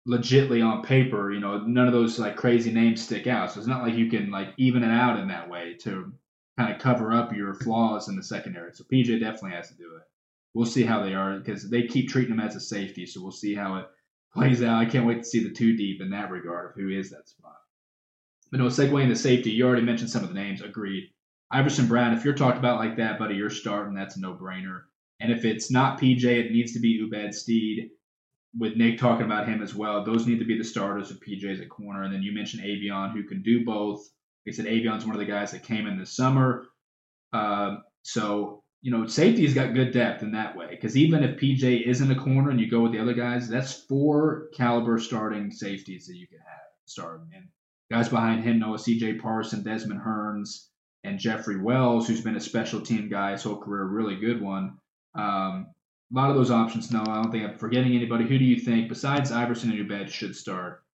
legitly 0.09 0.65
on 0.65 0.83
paper. 0.83 1.31
You 1.33 1.41
know, 1.41 1.59
none 1.59 1.87
of 1.87 1.93
those 1.93 2.19
like 2.19 2.37
crazy 2.37 2.73
names 2.73 3.03
stick 3.03 3.27
out. 3.27 3.53
So 3.53 3.61
it's 3.61 3.69
not 3.69 3.83
like 3.83 3.95
you 3.95 4.11
can 4.11 4.31
like 4.31 4.55
even 4.57 4.83
it 4.83 4.91
out 4.91 5.19
in 5.21 5.29
that 5.29 5.51
way 5.51 5.75
to 5.83 6.13
kind 6.59 6.75
of 6.75 6.81
cover 6.81 7.13
up 7.13 7.35
your 7.35 7.55
flaws 7.55 8.09
in 8.09 8.17
the 8.17 8.23
secondary. 8.23 8.73
So 8.73 8.85
PJ 8.85 9.21
definitely 9.21 9.53
has 9.53 9.69
to 9.69 9.77
do 9.77 9.97
it. 9.97 10.03
We'll 10.55 10.67
see 10.67 10.83
how 10.83 11.03
they 11.03 11.15
are 11.15 11.39
because 11.39 11.69
they 11.69 11.87
keep 11.87 12.09
treating 12.09 12.33
him 12.33 12.41
as 12.41 12.57
a 12.57 12.61
safety. 12.61 13.07
So 13.07 13.23
we'll 13.23 13.31
see 13.33 13.55
how 13.55 13.77
it 13.77 13.87
plays 14.35 14.63
out. 14.63 14.81
I 14.81 14.87
can't 14.87 15.07
wait 15.07 15.19
to 15.19 15.29
see 15.29 15.43
the 15.43 15.55
two 15.55 15.77
deep 15.77 16.01
in 16.01 16.11
that 16.11 16.31
regard 16.31 16.71
of 16.71 16.77
who 16.77 16.91
is 16.91 17.11
that 17.11 17.29
spot. 17.29 17.62
But 18.53 18.61
no, 18.61 18.67
segueing 18.67 19.09
the 19.09 19.17
safety, 19.17 19.51
you 19.51 19.67
already 19.67 19.83
mentioned 19.83 20.11
some 20.11 20.23
of 20.23 20.29
the 20.29 20.35
names. 20.35 20.63
Agreed. 20.63 21.09
Iverson 21.51 21.89
Brown, 21.89 22.15
if 22.15 22.25
you're 22.25 22.35
talked 22.35 22.59
about 22.59 22.79
like 22.79 22.99
that, 22.99 23.19
buddy, 23.19 23.35
you're 23.35 23.51
starting. 23.51 23.95
That's 23.95 24.17
a 24.17 24.21
no-brainer. 24.21 24.83
And 25.21 25.33
if 25.33 25.45
it's 25.45 25.71
not 25.71 26.01
PJ, 26.01 26.25
it 26.25 26.53
needs 26.53 26.73
to 26.75 26.81
be 26.81 27.03
Ubad 27.03 27.35
Steed. 27.35 27.91
With 28.59 28.77
Nick 28.77 28.99
talking 28.99 29.25
about 29.25 29.49
him 29.49 29.63
as 29.63 29.75
well, 29.75 30.05
those 30.05 30.27
need 30.27 30.39
to 30.41 30.45
be 30.45 30.59
the 30.59 30.65
starters 30.65 31.11
of 31.11 31.21
PJ's 31.21 31.61
at 31.61 31.71
corner. 31.71 32.03
And 32.03 32.13
then 32.13 32.23
you 32.23 32.33
mentioned 32.35 32.63
Avion, 32.63 33.13
who 33.13 33.25
can 33.25 33.43
do 33.43 33.65
both. 33.65 34.07
They 34.45 34.53
said 34.53 34.67
Avion's 34.67 35.07
one 35.07 35.15
of 35.15 35.21
the 35.21 35.33
guys 35.33 35.53
that 35.53 35.63
came 35.63 35.87
in 35.87 35.99
this 35.99 36.15
summer. 36.15 36.67
Uh, 37.33 37.77
so 38.03 38.63
you 38.83 38.91
know, 38.91 39.07
safety's 39.07 39.55
got 39.55 39.75
good 39.75 39.93
depth 39.93 40.23
in 40.23 40.33
that 40.33 40.57
way. 40.57 40.67
Because 40.71 40.97
even 40.97 41.23
if 41.23 41.39
PJ 41.41 41.87
isn't 41.87 42.11
a 42.11 42.17
corner 42.17 42.51
and 42.51 42.61
you 42.61 42.69
go 42.69 42.81
with 42.81 42.93
the 42.93 42.99
other 42.99 43.15
guys, 43.15 43.49
that's 43.49 43.73
four 43.73 44.49
caliber 44.55 44.99
starting 44.99 45.53
safeties 45.53 46.07
that 46.07 46.17
you 46.17 46.27
can 46.27 46.39
have 46.39 46.67
starting. 46.85 47.31
And 47.35 47.47
Guys 47.93 48.09
behind 48.09 48.43
him, 48.43 48.59
Noah 48.59 48.79
C.J. 48.79 49.17
Parson, 49.17 49.63
Desmond 49.63 50.01
Hearns, 50.01 50.69
and 51.05 51.19
Jeffrey 51.19 51.61
Wells, 51.61 52.09
who's 52.09 52.23
been 52.23 52.37
a 52.37 52.41
special 52.41 52.81
team 52.81 53.11
guy 53.11 53.33
his 53.33 53.43
whole 53.43 53.59
career, 53.59 53.85
really 53.85 54.17
good 54.17 54.41
one. 54.41 54.79
Um, 55.15 55.67
a 56.11 56.17
lot 56.17 56.31
of 56.31 56.37
those 56.37 56.51
options, 56.51 56.91
no, 56.91 57.03
I 57.03 57.21
don't 57.21 57.31
think 57.31 57.45
I'm 57.45 57.59
forgetting 57.59 57.95
anybody. 57.95 58.27
Who 58.27 58.39
do 58.39 58.47
you 58.47 58.59
think, 58.59 58.89
besides 58.89 59.31
Iverson 59.31 59.73
and 59.73 59.79
Ubed, 59.79 60.09
should 60.09 60.35
start? 60.35 60.85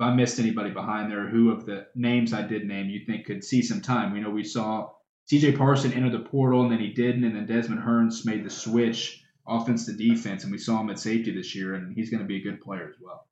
If 0.00 0.06
I 0.06 0.12
missed 0.12 0.40
anybody 0.40 0.70
behind 0.70 1.12
there, 1.12 1.28
who 1.28 1.52
of 1.52 1.64
the 1.64 1.86
names 1.94 2.32
I 2.32 2.42
did 2.42 2.66
name 2.66 2.90
you 2.90 3.04
think 3.06 3.26
could 3.26 3.44
see 3.44 3.62
some 3.62 3.80
time? 3.80 4.12
We 4.12 4.18
know 4.18 4.30
we 4.30 4.42
saw 4.42 4.90
CJ 5.30 5.56
Parson 5.56 5.92
enter 5.92 6.10
the 6.10 6.24
portal 6.24 6.62
and 6.62 6.72
then 6.72 6.80
he 6.80 6.88
didn't, 6.88 7.22
and 7.22 7.36
then 7.36 7.46
Desmond 7.46 7.82
Hearns 7.82 8.26
made 8.26 8.44
the 8.44 8.50
switch 8.50 9.22
offense 9.46 9.86
to 9.86 9.92
defense, 9.92 10.42
and 10.42 10.50
we 10.50 10.58
saw 10.58 10.80
him 10.80 10.90
at 10.90 10.98
safety 10.98 11.30
this 11.30 11.54
year, 11.54 11.74
and 11.74 11.94
he's 11.94 12.10
going 12.10 12.22
to 12.22 12.26
be 12.26 12.38
a 12.38 12.42
good 12.42 12.60
player 12.60 12.88
as 12.88 12.96
well. 13.00 13.28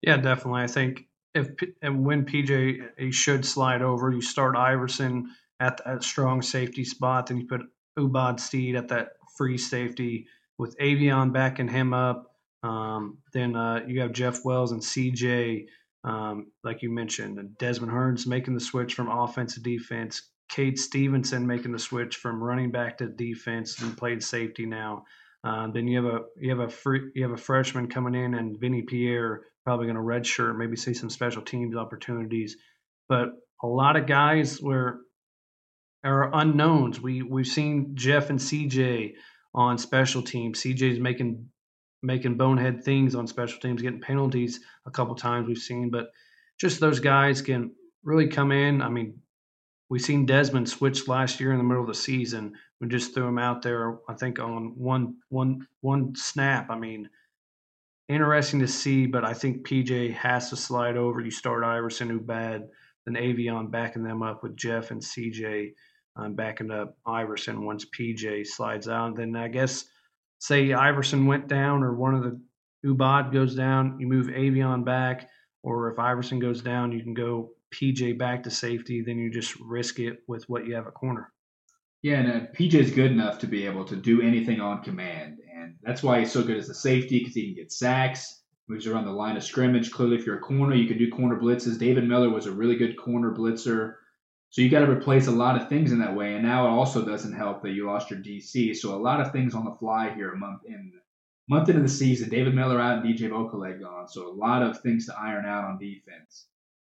Yeah, 0.00 0.16
definitely. 0.16 0.62
I 0.62 0.66
think 0.66 1.06
if 1.34 1.50
and 1.82 2.04
when 2.04 2.24
PJ 2.24 3.12
should 3.12 3.44
slide 3.44 3.82
over, 3.82 4.10
you 4.12 4.20
start 4.20 4.56
Iverson 4.56 5.30
at 5.60 5.80
that 5.84 6.02
strong 6.02 6.42
safety 6.42 6.84
spot, 6.84 7.26
then 7.26 7.38
you 7.38 7.46
put 7.46 7.62
Ubad 7.98 8.40
Steed 8.40 8.76
at 8.76 8.88
that 8.88 9.10
free 9.36 9.58
safety 9.58 10.26
with 10.58 10.76
Avion 10.78 11.32
backing 11.32 11.68
him 11.68 11.92
up. 11.92 12.30
Um, 12.62 13.18
then 13.32 13.56
uh, 13.56 13.80
you 13.86 14.00
have 14.00 14.12
Jeff 14.12 14.44
Wells 14.44 14.72
and 14.72 14.80
CJ, 14.80 15.66
um, 16.04 16.52
like 16.62 16.82
you 16.82 16.90
mentioned, 16.90 17.38
and 17.38 17.56
Desmond 17.58 17.92
Hurns 17.92 18.26
making 18.26 18.54
the 18.54 18.60
switch 18.60 18.94
from 18.94 19.10
offense 19.10 19.54
to 19.54 19.60
defense. 19.60 20.30
Cade 20.48 20.78
Stevenson 20.78 21.46
making 21.46 21.72
the 21.72 21.78
switch 21.78 22.16
from 22.16 22.42
running 22.42 22.70
back 22.70 22.98
to 22.98 23.08
defense 23.08 23.80
and 23.80 23.96
playing 23.96 24.20
safety 24.20 24.66
now. 24.66 25.04
Uh, 25.42 25.68
then 25.68 25.86
you 25.86 26.02
have 26.02 26.14
a 26.14 26.20
you 26.38 26.50
have 26.50 26.60
a 26.60 26.68
free, 26.68 27.10
you 27.14 27.22
have 27.22 27.32
a 27.32 27.36
freshman 27.36 27.88
coming 27.88 28.14
in 28.14 28.34
and 28.34 28.58
Vinny 28.58 28.82
Pierre 28.82 29.42
probably 29.64 29.86
going 29.86 29.96
to 29.96 30.02
redshirt, 30.02 30.56
maybe 30.56 30.76
see 30.76 30.94
some 30.94 31.10
special 31.10 31.42
teams 31.42 31.76
opportunities. 31.76 32.56
But 33.08 33.28
a 33.62 33.66
lot 33.66 33.96
of 33.96 34.06
guys 34.06 34.60
were 34.60 35.00
are 36.04 36.34
unknowns. 36.34 37.00
We 37.00 37.22
we've 37.22 37.46
seen 37.46 37.92
Jeff 37.94 38.30
and 38.30 38.38
CJ 38.38 39.14
on 39.54 39.78
special 39.78 40.22
teams. 40.22 40.60
CJ's 40.60 41.00
making 41.00 41.48
making 42.02 42.36
bonehead 42.36 42.84
things 42.84 43.14
on 43.14 43.26
special 43.26 43.58
teams, 43.58 43.80
getting 43.80 44.00
penalties 44.00 44.60
a 44.86 44.90
couple 44.90 45.14
times 45.14 45.48
we've 45.48 45.56
seen, 45.56 45.90
but 45.90 46.08
just 46.60 46.78
those 46.78 47.00
guys 47.00 47.40
can 47.40 47.72
really 48.04 48.28
come 48.28 48.52
in. 48.52 48.82
I 48.82 48.90
mean, 48.90 49.20
we've 49.88 50.02
seen 50.02 50.26
Desmond 50.26 50.68
switch 50.68 51.08
last 51.08 51.40
year 51.40 51.52
in 51.52 51.58
the 51.58 51.64
middle 51.64 51.82
of 51.82 51.88
the 51.88 51.94
season. 51.94 52.52
We 52.80 52.88
just 52.88 53.14
threw 53.14 53.26
him 53.26 53.38
out 53.38 53.62
there, 53.62 53.98
I 54.08 54.14
think, 54.14 54.38
on 54.38 54.74
one 54.76 55.16
one 55.30 55.66
one 55.80 56.14
snap. 56.14 56.68
I 56.70 56.78
mean, 56.78 57.08
interesting 58.08 58.60
to 58.60 58.68
see, 58.68 59.06
but 59.06 59.24
I 59.24 59.34
think 59.34 59.66
PJ 59.66 60.14
has 60.14 60.50
to 60.50 60.56
slide 60.56 60.96
over. 60.96 61.20
You 61.20 61.30
start 61.30 61.64
Iverson, 61.64 62.10
who 62.10 62.20
bad, 62.20 62.68
then 63.06 63.14
Avion 63.14 63.70
backing 63.70 64.02
them 64.02 64.22
up 64.22 64.42
with 64.42 64.56
Jeff 64.56 64.90
and 64.90 65.00
CJ 65.00 65.72
um, 66.16 66.34
backing 66.34 66.70
up 66.70 66.96
Iverson 67.06 67.64
once 67.64 67.84
PJ 67.86 68.46
slides 68.46 68.88
out. 68.88 69.16
Then 69.16 69.36
I 69.36 69.48
guess 69.48 69.84
say 70.38 70.72
Iverson 70.72 71.26
went 71.26 71.48
down 71.48 71.82
or 71.82 71.94
one 71.94 72.14
of 72.14 72.22
the 72.22 72.40
Ubad 72.86 73.32
goes 73.32 73.54
down, 73.54 73.98
you 73.98 74.06
move 74.06 74.26
Avion 74.26 74.84
back, 74.84 75.28
or 75.62 75.90
if 75.90 75.98
Iverson 75.98 76.38
goes 76.38 76.60
down, 76.60 76.92
you 76.92 77.02
can 77.02 77.14
go 77.14 77.50
PJ 77.74 78.18
back 78.18 78.42
to 78.42 78.50
safety. 78.50 79.02
Then 79.02 79.18
you 79.18 79.30
just 79.30 79.58
risk 79.60 79.98
it 79.98 80.18
with 80.28 80.44
what 80.48 80.66
you 80.66 80.74
have 80.74 80.86
at 80.86 80.94
corner. 80.94 81.32
Yeah, 82.02 82.18
and 82.18 82.30
uh, 82.30 82.46
PJ 82.52 82.74
is 82.74 82.90
good 82.90 83.10
enough 83.10 83.38
to 83.38 83.46
be 83.46 83.64
able 83.64 83.86
to 83.86 83.96
do 83.96 84.20
anything 84.20 84.60
on 84.60 84.82
command, 84.82 85.38
that's 85.82 86.02
why 86.02 86.20
he's 86.20 86.32
so 86.32 86.42
good 86.42 86.56
as 86.56 86.68
a 86.68 86.74
safety 86.74 87.18
because 87.18 87.34
he 87.34 87.46
can 87.46 87.54
get 87.54 87.72
sacks, 87.72 88.42
moves 88.68 88.86
around 88.86 89.04
the 89.04 89.12
line 89.12 89.36
of 89.36 89.44
scrimmage. 89.44 89.90
Clearly, 89.90 90.16
if 90.16 90.26
you're 90.26 90.38
a 90.38 90.40
corner, 90.40 90.74
you 90.74 90.88
can 90.88 90.98
do 90.98 91.10
corner 91.10 91.38
blitzes. 91.38 91.78
David 91.78 92.08
Miller 92.08 92.30
was 92.30 92.46
a 92.46 92.52
really 92.52 92.76
good 92.76 92.96
corner 92.96 93.32
blitzer. 93.32 93.94
So 94.50 94.62
you 94.62 94.70
got 94.70 94.80
to 94.80 94.90
replace 94.90 95.26
a 95.26 95.32
lot 95.32 95.60
of 95.60 95.68
things 95.68 95.90
in 95.90 95.98
that 95.98 96.14
way. 96.14 96.34
And 96.34 96.44
now 96.44 96.66
it 96.66 96.70
also 96.70 97.04
doesn't 97.04 97.32
help 97.32 97.62
that 97.62 97.72
you 97.72 97.86
lost 97.86 98.10
your 98.10 98.20
DC. 98.20 98.76
So 98.76 98.94
a 98.94 98.96
lot 98.96 99.20
of 99.20 99.32
things 99.32 99.54
on 99.54 99.64
the 99.64 99.74
fly 99.74 100.14
here 100.14 100.32
a 100.32 100.36
month 100.36 100.60
in 100.66 100.92
month 101.48 101.68
into 101.68 101.82
the 101.82 101.88
season. 101.88 102.28
David 102.28 102.54
Miller 102.54 102.80
out 102.80 103.04
and 103.04 103.06
DJ 103.06 103.28
Vokolek 103.28 103.80
gone. 103.80 104.08
So 104.08 104.28
a 104.28 104.32
lot 104.32 104.62
of 104.62 104.80
things 104.80 105.06
to 105.06 105.18
iron 105.18 105.44
out 105.44 105.64
on 105.64 105.78
defense. 105.78 106.46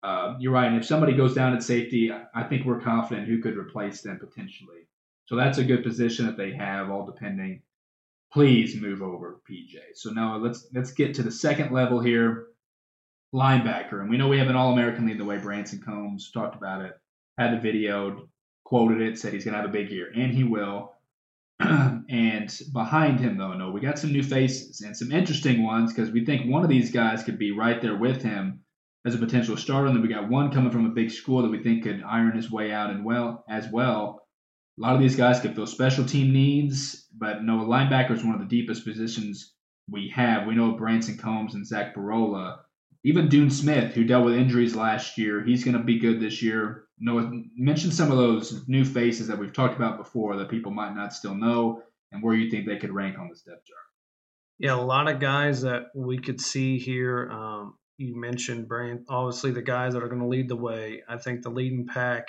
Uh, 0.04 0.36
you're 0.40 0.52
right. 0.52 0.68
And 0.68 0.78
if 0.78 0.86
somebody 0.86 1.14
goes 1.14 1.36
down 1.36 1.54
at 1.54 1.64
safety, 1.64 2.12
I 2.12 2.44
think 2.44 2.66
we're 2.66 2.82
confident 2.82 3.28
who 3.28 3.42
could 3.42 3.56
replace 3.56 4.02
them 4.02 4.20
potentially. 4.20 4.88
So 5.28 5.36
that's 5.36 5.60
a 5.60 5.64
good 5.64 5.84
position 5.84 6.26
that 6.26 6.38
they 6.38 6.52
have, 6.54 6.90
all 6.90 7.06
depending. 7.06 7.62
Please 8.34 8.80
move 8.80 9.02
over 9.02 9.42
PJ. 9.50 9.76
So 9.96 10.12
now 10.12 10.38
let's 10.38 10.68
let's 10.74 10.92
get 10.92 11.16
to 11.16 11.24
the 11.24 11.32
second 11.32 11.72
level 11.72 12.00
here, 12.00 12.48
linebacker. 13.34 14.00
And 14.00 14.10
we 14.10 14.18
know 14.18 14.28
we 14.28 14.40
have 14.40 14.48
an 14.48 14.56
All-American 14.56 15.06
lead 15.06 15.20
the 15.20 15.26
way. 15.26 15.38
Branson 15.38 15.82
Combs 15.84 16.32
talked 16.32 16.56
about 16.56 16.82
it 16.82 16.94
had 17.38 17.54
the 17.54 17.62
video, 17.62 18.28
quoted 18.64 19.02
it, 19.02 19.18
said 19.18 19.34
he's 19.34 19.44
going 19.44 19.54
to 19.54 19.62
have 19.62 19.70
a 19.70 19.74
big 19.74 19.92
year, 19.92 20.12
and 20.16 20.34
he 20.34 20.44
will. 20.44 20.94
and 21.60 22.60
behind 22.74 23.20
him, 23.20 23.38
though, 23.38 23.54
no, 23.54 23.72
we 23.72 23.80
got 23.80 24.00
some 24.00 24.12
new 24.12 24.24
faces 24.24 24.82
and 24.82 24.96
some 24.96 25.12
interesting 25.12 25.64
ones 25.64 25.94
because 25.94 26.12
we 26.12 26.26
think 26.26 26.50
one 26.50 26.64
of 26.64 26.70
these 26.70 26.92
guys 26.92 27.24
could 27.24 27.38
be 27.38 27.52
right 27.52 27.82
there 27.82 27.96
with 27.96 28.22
him 28.22 28.62
as 29.06 29.16
a 29.16 29.20
potential 29.20 29.58
starter. 29.58 29.88
And 29.88 29.96
then 29.96 30.02
we 30.02 30.14
got 30.14 30.30
one 30.30 30.52
coming 30.52 30.72
from 30.72 30.86
a 30.86 30.90
big 30.90 31.12
school 31.12 31.42
that 31.42 31.52
we 31.52 31.62
think 31.62 31.84
could 31.84 32.04
iron 32.04 32.36
his 32.36 32.52
way 32.52 32.72
out 32.72 32.90
and 32.90 33.06
well 33.06 33.44
as 33.48 33.68
well. 33.70 34.21
A 34.78 34.82
lot 34.82 34.96
of 34.96 35.02
these 35.02 35.16
guys 35.16 35.40
could 35.40 35.56
fill 35.56 35.68
special 35.68 36.06
team 36.06 36.32
needs, 36.32 37.08
but 37.16 37.44
no, 37.44 37.60
linebacker 37.60 38.12
is 38.12 38.24
one 38.24 38.36
of 38.36 38.42
the 38.42 38.48
deepest 38.48 38.86
positions 38.86 39.54
we 39.90 40.10
have. 40.16 40.48
We 40.48 40.56
know 40.56 40.72
Branson 40.72 41.18
Combs 41.18 41.54
and 41.56 41.68
Zach 41.68 41.96
Barola. 41.96 42.60
Even 43.04 43.30
Dune 43.30 43.50
Smith, 43.50 43.94
who 43.94 44.04
dealt 44.04 44.26
with 44.26 44.36
injuries 44.36 44.76
last 44.76 45.18
year, 45.18 45.44
he's 45.44 45.64
going 45.64 45.78
to 45.78 45.84
be 45.84 46.00
good 46.00 46.20
this 46.20 46.42
year. 46.42 46.86
Noah, 47.00 47.32
mention 47.58 47.92
some 47.92 48.12
of 48.12 48.18
those 48.18 48.68
new 48.68 48.86
faces 48.86 49.28
that 49.28 49.40
we've 49.40 49.54
talked 49.54 49.76
about 49.76 49.98
before 49.98 50.38
that 50.38 50.50
people 50.50 50.72
might 50.72 50.96
not 50.96 51.14
still 51.14 51.34
know, 51.34 51.82
and 52.12 52.22
where 52.22 52.36
you 52.36 52.50
think 52.50 52.66
they 52.66 52.78
could 52.78 52.94
rank 52.94 53.18
on 53.18 53.28
this 53.28 53.42
depth 53.42 53.66
chart. 53.66 53.80
Yeah, 54.60 54.76
a 54.76 54.82
lot 54.82 55.10
of 55.10 55.20
guys 55.20 55.62
that 55.64 55.88
we 55.96 56.20
could 56.20 56.40
see 56.40 56.78
here. 56.78 57.30
Um, 57.32 57.74
you 57.98 58.16
mentioned 58.16 58.68
Brand, 58.68 59.06
obviously 59.10 59.52
the 59.52 59.62
guys 59.64 59.94
that 59.94 60.04
are 60.04 60.08
going 60.08 60.22
to 60.22 60.28
lead 60.28 60.48
the 60.48 60.56
way. 60.56 61.02
I 61.10 61.18
think 61.18 61.42
the 61.42 61.50
leading 61.50 61.88
pack, 61.88 62.28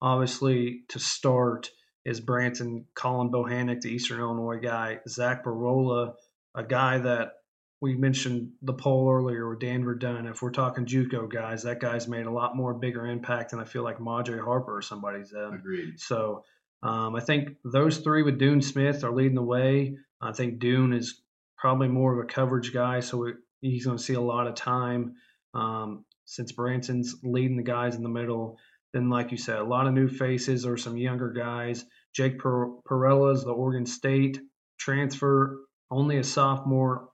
obviously 0.00 0.82
to 0.88 0.98
start, 0.98 1.70
is 2.04 2.20
Branson, 2.20 2.86
Colin 2.94 3.30
Bohanek, 3.30 3.80
the 3.80 3.90
Eastern 3.90 4.20
Illinois 4.20 4.60
guy, 4.62 5.00
Zach 5.08 5.44
Barola, 5.44 6.14
a 6.54 6.62
guy 6.62 6.98
that 6.98 7.32
we 7.80 7.94
mentioned 7.94 8.52
the 8.62 8.72
poll 8.72 9.10
earlier 9.10 9.48
with 9.48 9.60
Dan 9.60 9.84
Verdun. 9.84 10.26
If 10.26 10.40
we're 10.40 10.50
talking 10.50 10.86
JUCO 10.86 11.30
guys, 11.30 11.64
that 11.64 11.80
guy's 11.80 12.08
made 12.08 12.26
a 12.26 12.30
lot 12.30 12.56
more 12.56 12.74
bigger 12.74 13.06
impact 13.06 13.50
than 13.50 13.60
I 13.60 13.64
feel 13.64 13.82
like 13.82 13.98
Majay 13.98 14.42
Harper 14.42 14.78
or 14.78 14.82
somebody's 14.82 15.30
done. 15.30 15.54
Agreed. 15.54 16.00
So 16.00 16.44
um, 16.82 17.14
I 17.14 17.20
think 17.20 17.56
those 17.64 17.98
three 17.98 18.22
with 18.22 18.38
Dune 18.38 18.62
Smith 18.62 19.04
are 19.04 19.12
leading 19.12 19.34
the 19.34 19.42
way. 19.42 19.96
I 20.20 20.32
think 20.32 20.58
Dune 20.58 20.92
is 20.92 21.20
probably 21.58 21.88
more 21.88 22.18
of 22.18 22.24
a 22.24 22.28
coverage 22.28 22.72
guy, 22.72 23.00
so 23.00 23.18
we, 23.18 23.32
he's 23.60 23.84
going 23.84 23.98
to 23.98 24.02
see 24.02 24.14
a 24.14 24.20
lot 24.20 24.46
of 24.46 24.54
time 24.54 25.16
um, 25.52 26.04
since 26.24 26.52
Branson's 26.52 27.16
leading 27.22 27.56
the 27.56 27.62
guys 27.62 27.94
in 27.96 28.02
the 28.02 28.08
middle. 28.08 28.58
Then, 28.96 29.10
like 29.10 29.30
you 29.30 29.36
said, 29.36 29.58
a 29.58 29.64
lot 29.64 29.86
of 29.86 29.92
new 29.92 30.08
faces 30.08 30.64
or 30.64 30.78
some 30.78 30.96
younger 30.96 31.30
guys. 31.30 31.84
Jake 32.14 32.38
per- 32.38 32.70
Perella's 32.86 33.44
the 33.44 33.50
Oregon 33.50 33.84
State 33.84 34.40
transfer, 34.78 35.58
only 35.90 36.16
a 36.16 36.24
sophomore, 36.24 37.10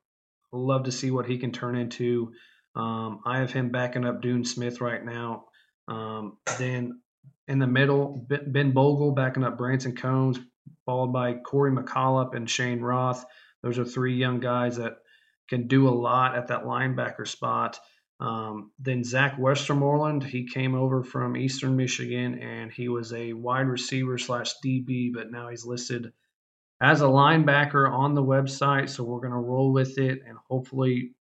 love 0.52 0.84
to 0.84 0.92
see 0.92 1.10
what 1.10 1.26
he 1.26 1.38
can 1.38 1.50
turn 1.50 1.74
into. 1.74 2.34
Um, 2.76 3.22
I 3.26 3.38
have 3.38 3.50
him 3.50 3.70
backing 3.70 4.04
up 4.04 4.22
Dune 4.22 4.44
Smith 4.44 4.80
right 4.80 5.04
now. 5.04 5.46
Um, 5.88 6.38
then 6.56 7.00
in 7.48 7.58
the 7.58 7.66
middle, 7.66 8.28
Ben 8.28 8.70
Bogle 8.70 9.10
backing 9.10 9.42
up 9.42 9.58
Branson 9.58 9.96
Combs, 9.96 10.38
followed 10.86 11.12
by 11.12 11.34
Corey 11.34 11.72
McCollop 11.72 12.36
and 12.36 12.48
Shane 12.48 12.80
Roth. 12.80 13.24
Those 13.64 13.80
are 13.80 13.84
three 13.84 14.14
young 14.14 14.38
guys 14.38 14.76
that 14.76 14.98
can 15.48 15.66
do 15.66 15.88
a 15.88 15.90
lot 15.90 16.36
at 16.36 16.46
that 16.46 16.62
linebacker 16.62 17.26
spot. 17.26 17.80
Um, 18.22 18.70
then 18.78 19.02
Zach 19.02 19.36
Westermoreland, 19.36 20.22
he 20.22 20.46
came 20.46 20.76
over 20.76 21.02
from 21.02 21.36
Eastern 21.36 21.76
Michigan 21.76 22.38
and 22.38 22.70
he 22.70 22.88
was 22.88 23.12
a 23.12 23.32
wide 23.32 23.66
receiver 23.66 24.16
slash 24.16 24.54
DB, 24.64 25.12
but 25.12 25.32
now 25.32 25.48
he's 25.48 25.66
listed 25.66 26.12
as 26.80 27.00
a 27.00 27.06
linebacker 27.06 27.90
on 27.90 28.14
the 28.14 28.22
website. 28.22 28.88
So 28.90 29.02
we're 29.02 29.18
going 29.18 29.32
to 29.32 29.38
roll 29.38 29.72
with 29.72 29.98
it, 29.98 30.20
and 30.24 30.38
hopefully 30.48 31.14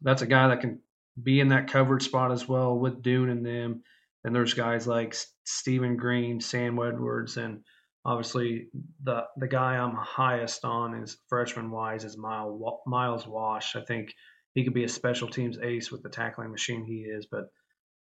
that's 0.00 0.22
a 0.22 0.26
guy 0.26 0.48
that 0.48 0.62
can 0.62 0.80
be 1.22 1.40
in 1.40 1.48
that 1.48 1.68
covered 1.68 2.02
spot 2.02 2.32
as 2.32 2.48
well 2.48 2.78
with 2.78 3.02
Dune 3.02 3.28
and 3.28 3.44
them. 3.44 3.82
And 4.24 4.34
there's 4.34 4.54
guys 4.54 4.86
like 4.86 5.14
Stephen 5.44 5.98
Green, 5.98 6.40
Sam 6.40 6.78
Edwards, 6.78 7.36
and 7.36 7.60
obviously 8.06 8.68
the 9.02 9.24
the 9.36 9.48
guy 9.48 9.76
I'm 9.76 9.94
highest 9.94 10.64
on 10.64 10.94
is 10.94 11.18
freshman 11.28 11.70
wise 11.70 12.04
is 12.04 12.16
Miles 12.16 13.26
Wash. 13.26 13.76
I 13.76 13.82
think 13.82 14.14
he 14.54 14.64
could 14.64 14.74
be 14.74 14.84
a 14.84 14.88
special 14.88 15.28
teams 15.28 15.58
ace 15.62 15.90
with 15.90 16.02
the 16.02 16.08
tackling 16.08 16.50
machine 16.50 16.84
he 16.84 17.02
is. 17.02 17.26
But 17.30 17.50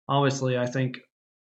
obviously, 0.08 0.58
I 0.58 0.66
think 0.66 0.98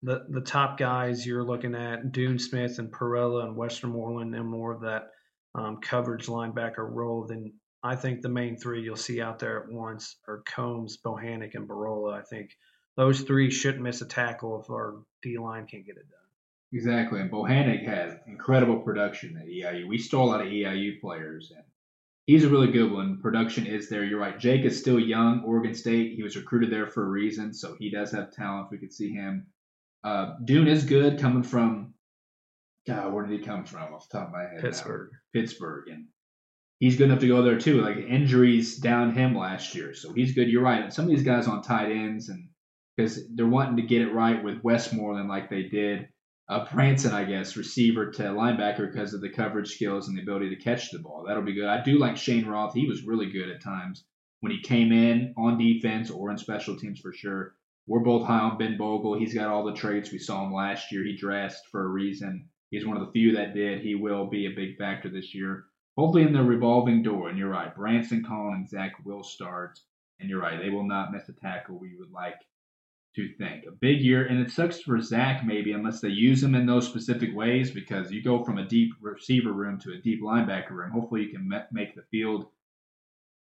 the 0.03 0.25
the 0.29 0.41
top 0.41 0.79
guys 0.79 1.27
you're 1.27 1.45
looking 1.45 1.75
at 1.75 2.13
Dune 2.13 2.39
Smith 2.39 2.79
and 2.79 2.93
Perella 2.93 3.45
and 3.45 3.57
Westermoreland 3.57 4.35
and 4.35 4.49
more 4.49 4.73
of 4.73 4.81
that 4.83 5.11
um, 5.55 5.79
coverage 5.81 6.27
linebacker 6.27 6.89
role, 6.89 7.27
then 7.27 7.53
I 7.83 7.97
think 7.97 8.21
the 8.21 8.29
main 8.29 8.57
three 8.57 8.83
you'll 8.83 8.97
see 8.97 9.21
out 9.21 9.39
there 9.39 9.63
at 9.63 9.73
once 9.73 10.17
are 10.29 10.43
Combs, 10.47 10.99
Bohanek, 10.99 11.55
and 11.55 11.69
Barola. 11.69 12.15
I 12.15 12.23
think 12.23 12.51
those 12.97 13.23
three 13.23 13.51
shouldn't 13.51 13.83
miss 13.83 14.03
a 14.03 14.07
tackle 14.07 14.61
if 14.61 14.71
our 14.71 15.03
D 15.23 15.39
line 15.39 15.67
can't 15.67 15.87
get 15.87 15.97
it 15.97 16.09
done. 16.09 16.19
Exactly, 16.73 17.21
and 17.21 17.31
Bohanek 17.31 17.85
had 17.85 18.21
incredible 18.29 18.79
production 18.79 19.37
at 19.37 19.47
EIU. 19.47 19.89
We 19.89 19.99
stole 19.99 20.27
a 20.27 20.31
lot 20.31 20.41
of 20.41 20.47
EIU 20.47 21.01
players, 21.01 21.53
and 21.55 21.65
he's 22.31 22.45
a 22.45 22.49
really 22.49 22.71
good 22.71 22.93
one. 22.93 23.19
Production 23.21 23.67
is 23.67 23.89
there. 23.89 24.05
You're 24.05 24.21
right. 24.21 24.39
Jake 24.39 24.65
is 24.65 24.79
still 24.79 25.01
young. 25.01 25.43
Oregon 25.45 25.75
State. 25.75 26.15
He 26.15 26.23
was 26.23 26.37
recruited 26.37 26.71
there 26.71 26.87
for 26.87 27.05
a 27.05 27.09
reason, 27.11 27.53
so 27.53 27.75
he 27.77 27.91
does 27.91 28.13
have 28.13 28.31
talent. 28.31 28.69
We 28.71 28.79
could 28.79 28.93
see 28.93 29.11
him. 29.11 29.49
Uh, 30.05 30.35
Dune 30.45 30.69
is 30.69 30.85
good 30.85 31.19
coming 31.19 31.43
from 31.43 31.95
God, 32.87 33.13
where 33.13 33.27
did 33.27 33.39
he 33.39 33.45
come 33.45 33.65
from? 33.65 33.93
Off 33.93 34.09
the 34.09 34.19
top 34.19 34.29
of 34.29 34.33
my 34.33 34.43
head, 34.43 34.61
Pittsburgh. 34.61 35.11
Now. 35.13 35.41
Pittsburgh, 35.41 35.89
and 35.89 36.07
he's 36.79 36.97
good 36.97 37.07
enough 37.07 37.19
to 37.19 37.29
go 37.29 37.43
there 37.43 37.59
too. 37.59 37.83
Like 37.83 37.97
injuries 37.97 38.79
down 38.79 39.13
him 39.13 39.37
last 39.37 39.75
year, 39.75 39.93
so 39.93 40.13
he's 40.13 40.33
good. 40.33 40.49
You're 40.49 40.63
right. 40.63 40.93
some 40.93 41.07
of 41.07 41.11
these 41.11 41.25
guys 41.25 41.49
on 41.49 41.63
tight 41.63 41.91
ends 41.91 42.29
and 42.29 42.49
because 42.97 43.21
they're 43.35 43.47
wanting 43.47 43.77
to 43.77 43.83
get 43.83 44.03
it 44.03 44.15
right 44.15 44.43
with 44.45 44.63
Westmoreland 44.63 45.29
like 45.29 45.51
they 45.51 45.65
did 45.65 46.09
uh, 46.51 46.67
Branson, 46.73 47.13
I 47.13 47.23
guess, 47.23 47.57
receiver 47.57 48.11
to 48.11 48.23
linebacker 48.25 48.91
because 48.91 49.15
of 49.15 49.21
the 49.21 49.29
coverage 49.29 49.73
skills 49.73 50.09
and 50.09 50.19
the 50.19 50.23
ability 50.23 50.49
to 50.49 50.61
catch 50.61 50.91
the 50.91 50.99
ball. 50.99 51.25
That'll 51.27 51.45
be 51.45 51.55
good. 51.55 51.69
I 51.69 51.81
do 51.81 51.97
like 51.97 52.17
Shane 52.17 52.45
Roth. 52.45 52.75
He 52.75 52.89
was 52.89 53.05
really 53.05 53.31
good 53.31 53.49
at 53.49 53.63
times 53.63 54.05
when 54.41 54.51
he 54.51 54.61
came 54.61 54.91
in 54.91 55.33
on 55.39 55.59
defense 55.59 56.11
or 56.11 56.29
in 56.29 56.39
special 56.39 56.77
teams 56.77 56.99
for 56.99 57.13
sure. 57.13 57.55
We're 57.87 58.01
both 58.01 58.27
high 58.27 58.41
on 58.41 58.59
Ben 58.59 58.77
Bogle. 58.77 59.17
He's 59.17 59.33
got 59.33 59.47
all 59.47 59.65
the 59.65 59.75
traits. 59.75 60.11
We 60.11 60.19
saw 60.19 60.45
him 60.45 60.53
last 60.53 60.91
year. 60.91 61.05
He 61.05 61.17
dressed 61.17 61.69
for 61.71 61.85
a 61.85 61.89
reason. 61.89 62.49
He's 62.73 62.87
one 62.87 62.97
of 62.97 63.07
the 63.07 63.13
few 63.13 63.37
that 63.37 63.55
did. 63.55 63.83
He 63.83 63.95
will 63.95 64.27
be 64.27 64.47
a 64.47 64.57
big 64.57 64.77
factor 64.77 65.09
this 65.09 65.33
year. 65.33 65.67
Hopefully 65.97 66.25
in 66.25 66.33
the 66.33 66.43
revolving 66.43 67.05
door. 67.05 67.29
And 67.29 67.39
you're 67.39 67.49
right. 67.49 67.75
Branson, 67.75 68.25
Collin, 68.25 68.55
and 68.55 68.69
Zach 68.69 68.95
will 69.05 69.23
start. 69.23 69.79
And 70.19 70.29
you're 70.29 70.41
right. 70.41 70.61
They 70.61 70.71
will 70.71 70.87
not 70.87 71.13
miss 71.13 71.29
a 71.29 71.33
tackle 71.33 71.79
we 71.79 71.95
would 71.97 72.11
like 72.11 72.41
to 73.17 73.35
think. 73.35 73.65
A 73.67 73.73
big 73.73 74.01
year, 74.01 74.27
and 74.27 74.39
it 74.41 74.51
sucks 74.51 74.81
for 74.81 75.01
Zach 75.01 75.45
maybe 75.45 75.73
unless 75.73 76.01
they 76.01 76.09
use 76.09 76.43
him 76.43 76.55
in 76.55 76.67
those 76.67 76.87
specific 76.87 77.35
ways 77.35 77.71
because 77.71 78.13
you 78.13 78.23
go 78.23 78.45
from 78.45 78.59
a 78.59 78.69
deep 78.69 78.93
receiver 79.01 79.53
room 79.53 79.81
to 79.81 79.93
a 79.93 79.99
deep 79.99 80.23
linebacker 80.23 80.71
room. 80.71 80.93
Hopefully, 80.93 81.23
you 81.23 81.31
can 81.31 81.49
make 81.73 81.95
the 81.95 82.05
field 82.11 82.47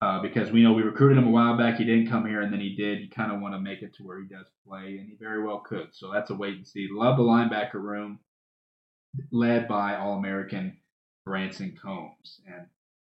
uh, 0.00 0.22
because 0.22 0.50
we 0.50 0.62
know 0.62 0.72
we 0.72 0.82
recruited 0.82 1.18
him 1.18 1.26
a 1.26 1.30
while 1.30 1.56
back. 1.56 1.76
He 1.76 1.84
didn't 1.84 2.08
come 2.08 2.26
here, 2.26 2.40
and 2.42 2.52
then 2.52 2.60
he 2.60 2.74
did. 2.76 3.00
You 3.00 3.10
kind 3.10 3.32
of 3.32 3.40
want 3.40 3.54
to 3.54 3.60
make 3.60 3.82
it 3.82 3.94
to 3.96 4.04
where 4.04 4.20
he 4.20 4.26
does 4.26 4.46
play, 4.66 4.96
and 4.98 5.08
he 5.08 5.16
very 5.18 5.42
well 5.42 5.60
could. 5.60 5.88
So 5.92 6.10
that's 6.12 6.30
a 6.30 6.34
wait 6.34 6.56
and 6.56 6.66
see. 6.66 6.88
Love 6.90 7.16
the 7.16 7.22
linebacker 7.22 7.74
room, 7.74 8.20
led 9.32 9.68
by 9.68 9.96
All 9.96 10.14
American 10.14 10.78
Branson 11.26 11.76
Combs. 11.80 12.40
And 12.46 12.66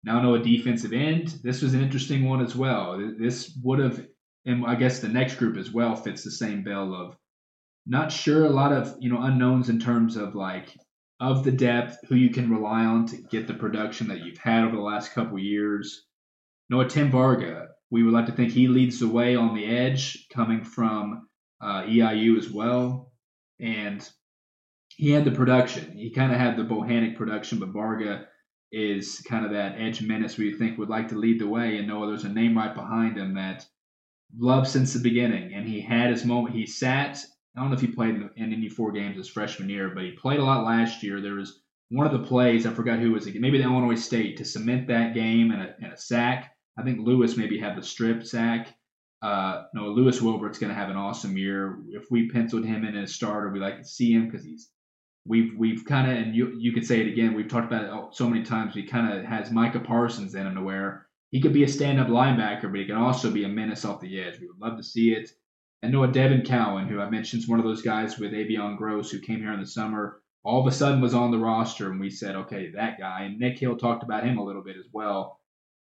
now, 0.05 0.23
know 0.23 0.35
a 0.35 0.39
defensive 0.39 0.93
end. 0.93 1.41
This 1.43 1.61
was 1.61 1.75
an 1.75 1.83
interesting 1.83 2.29
one 2.29 2.41
as 2.41 2.55
well. 2.55 2.99
This 3.19 3.59
would 3.63 3.81
have 3.81 4.07
and 4.47 4.65
I 4.67 4.75
guess 4.75 5.01
the 5.01 5.09
next 5.09 5.37
group 5.37 5.57
as 5.57 5.71
well 5.71 5.97
fits 5.97 6.25
the 6.25 6.31
same 6.31 6.63
bill 6.63 6.95
of 6.95 7.17
not 7.87 8.13
sure 8.13 8.45
a 8.45 8.51
lot 8.51 8.73
of 8.73 8.97
you 9.01 9.11
know 9.11 9.23
unknowns 9.23 9.69
in 9.69 9.81
terms 9.81 10.17
of 10.17 10.35
like 10.35 10.77
of 11.21 11.43
the 11.45 11.53
depth 11.53 11.99
who 12.09 12.15
you 12.15 12.31
can 12.31 12.51
rely 12.51 12.85
on 12.85 13.07
to 13.07 13.17
get 13.17 13.47
the 13.47 13.55
production 13.55 14.09
that 14.09 14.21
you've 14.21 14.39
had 14.39 14.65
over 14.65 14.77
the 14.77 14.83
last 14.83 15.13
couple 15.13 15.39
years. 15.39 16.05
Noah 16.71 16.89
Tim 16.89 17.11
Varga, 17.11 17.69
we 17.91 18.03
would 18.03 18.13
like 18.13 18.27
to 18.27 18.33
think 18.33 18.53
he 18.53 18.69
leads 18.69 19.01
the 19.01 19.09
way 19.09 19.35
on 19.35 19.55
the 19.55 19.65
edge 19.65 20.27
coming 20.33 20.63
from 20.63 21.27
uh, 21.61 21.83
EIU 21.83 22.39
as 22.39 22.51
well, 22.51 23.11
and 23.59 24.09
he 24.91 25.11
had 25.11 25.25
the 25.25 25.31
production. 25.31 25.93
He 25.93 26.11
kind 26.11 26.31
of 26.31 26.39
had 26.39 26.57
the 26.57 26.65
Bohanek 26.65 27.17
production, 27.17 27.59
but 27.59 27.71
Varga 27.71 28.27
is 28.71 29.25
kind 29.29 29.45
of 29.45 29.53
that 29.53 29.81
edge 29.81 30.03
menace 30.03 30.37
we 30.37 30.53
think 30.53 30.77
would 30.79 30.91
like 30.91 31.09
to 31.09 31.19
lead 31.19 31.41
the 31.41 31.49
way. 31.49 31.79
And 31.79 31.89
Noah, 31.89 32.09
there's 32.09 32.25
a 32.25 32.29
name 32.29 32.57
right 32.57 32.75
behind 32.75 33.17
him 33.17 33.35
that 33.35 33.67
loved 34.37 34.69
since 34.69 34.93
the 34.93 35.01
beginning, 35.01 35.55
and 35.55 35.67
he 35.67 35.81
had 35.81 36.11
his 36.11 36.25
moment. 36.25 36.55
He 36.55 36.67
sat. 36.67 37.25
I 37.57 37.61
don't 37.61 37.71
know 37.71 37.77
if 37.77 37.81
he 37.81 37.89
played 37.89 38.15
in, 38.15 38.31
any 38.37 38.69
four 38.69 38.93
games 38.93 39.17
his 39.17 39.29
freshman 39.29 39.69
year, 39.69 39.91
but 39.95 40.05
he 40.05 40.13
played 40.13 40.41
a 40.41 40.45
lot 40.45 40.65
last 40.65 41.03
year. 41.03 41.21
There 41.21 41.35
was 41.35 41.61
one 41.91 42.07
of 42.07 42.13
the 42.13 42.27
plays 42.27 42.67
I 42.67 42.73
forgot 42.73 42.99
who 42.99 43.13
was 43.13 43.27
it. 43.27 43.41
Maybe 43.41 43.59
the 43.59 43.65
Illinois 43.65 43.95
State 43.95 44.37
to 44.37 44.45
cement 44.45 44.87
that 44.89 45.15
game 45.15 45.51
and 45.51 45.63
a, 45.63 45.75
and 45.83 45.93
a 45.93 45.97
sack. 45.97 46.55
I 46.79 46.83
think 46.83 47.01
Lewis 47.01 47.37
maybe 47.37 47.59
had 47.59 47.77
the 47.77 47.83
strip 47.83 48.25
sack. 48.25 48.75
Uh, 49.21 49.65
no, 49.75 49.89
Lewis 49.89 50.23
Wilbert's 50.23 50.59
going 50.59 50.73
to 50.73 50.79
have 50.79 50.91
an 50.91 50.97
awesome 50.97 51.37
year. 51.37 51.81
If 51.89 52.11
we 52.11 52.31
penciled 52.31 52.65
him 52.65 52.85
in 52.85 52.97
as 52.97 53.15
starter, 53.15 53.51
we 53.51 53.59
like 53.59 53.79
to 53.79 53.85
see 53.85 54.13
him 54.13 54.27
because 54.27 54.45
he's 54.45 54.71
we've 55.27 55.57
we've 55.59 55.85
kind 55.85 56.11
of 56.11 56.17
and 56.17 56.37
you 56.37 56.55
you 56.57 56.73
could 56.73 56.87
say 56.87 57.01
it 57.01 57.09
again. 57.09 57.35
We've 57.35 57.49
talked 57.49 57.67
about 57.67 57.85
it 57.85 58.15
so 58.15 58.29
many 58.29 58.45
times. 58.45 58.75
He 58.75 58.85
kind 58.85 59.13
of 59.13 59.25
has 59.25 59.51
Micah 59.51 59.81
Parsons 59.81 60.35
in 60.35 60.47
him 60.47 60.55
to 60.55 60.63
where 60.63 61.08
he 61.31 61.41
could 61.41 61.53
be 61.53 61.65
a 61.65 61.69
stand-up 61.69 62.09
linebacker, 62.09 62.71
but 62.71 62.81
he 62.81 62.87
can 62.87 62.97
also 62.97 63.31
be 63.31 63.45
a 63.45 63.49
menace 63.49 63.85
off 63.85 64.01
the 64.01 64.21
edge. 64.21 64.41
We 64.41 64.47
would 64.47 64.61
love 64.61 64.79
to 64.79 64.83
see 64.83 65.13
it. 65.13 65.31
And 65.83 65.93
Noah 65.93 66.09
Devin 66.09 66.43
Cowan, 66.43 66.89
who 66.89 67.01
I 67.01 67.11
mentioned 67.11 67.43
is 67.43 67.49
one 67.49 67.59
of 67.59 67.65
those 67.65 67.83
guys 67.83 68.19
with 68.19 68.33
Avion 68.33 68.77
Gross 68.77 69.11
who 69.11 69.21
came 69.21 69.41
here 69.41 69.53
in 69.53 69.61
the 69.61 69.67
summer, 69.67 70.21
all 70.43 70.61
of 70.61 70.67
a 70.67 70.75
sudden 70.75 71.01
was 71.01 71.15
on 71.15 71.31
the 71.31 71.39
roster, 71.39 71.91
and 71.91 72.01
we 72.01 72.11
said, 72.11 72.35
okay, 72.35 72.71
that 72.71 72.99
guy. 72.99 73.25
And 73.25 73.39
Nick 73.39 73.59
Hill 73.59 73.77
talked 73.77 74.03
about 74.03 74.25
him 74.25 74.39
a 74.39 74.45
little 74.45 74.63
bit 74.63 74.77
as 74.77 74.87
well. 74.93 75.39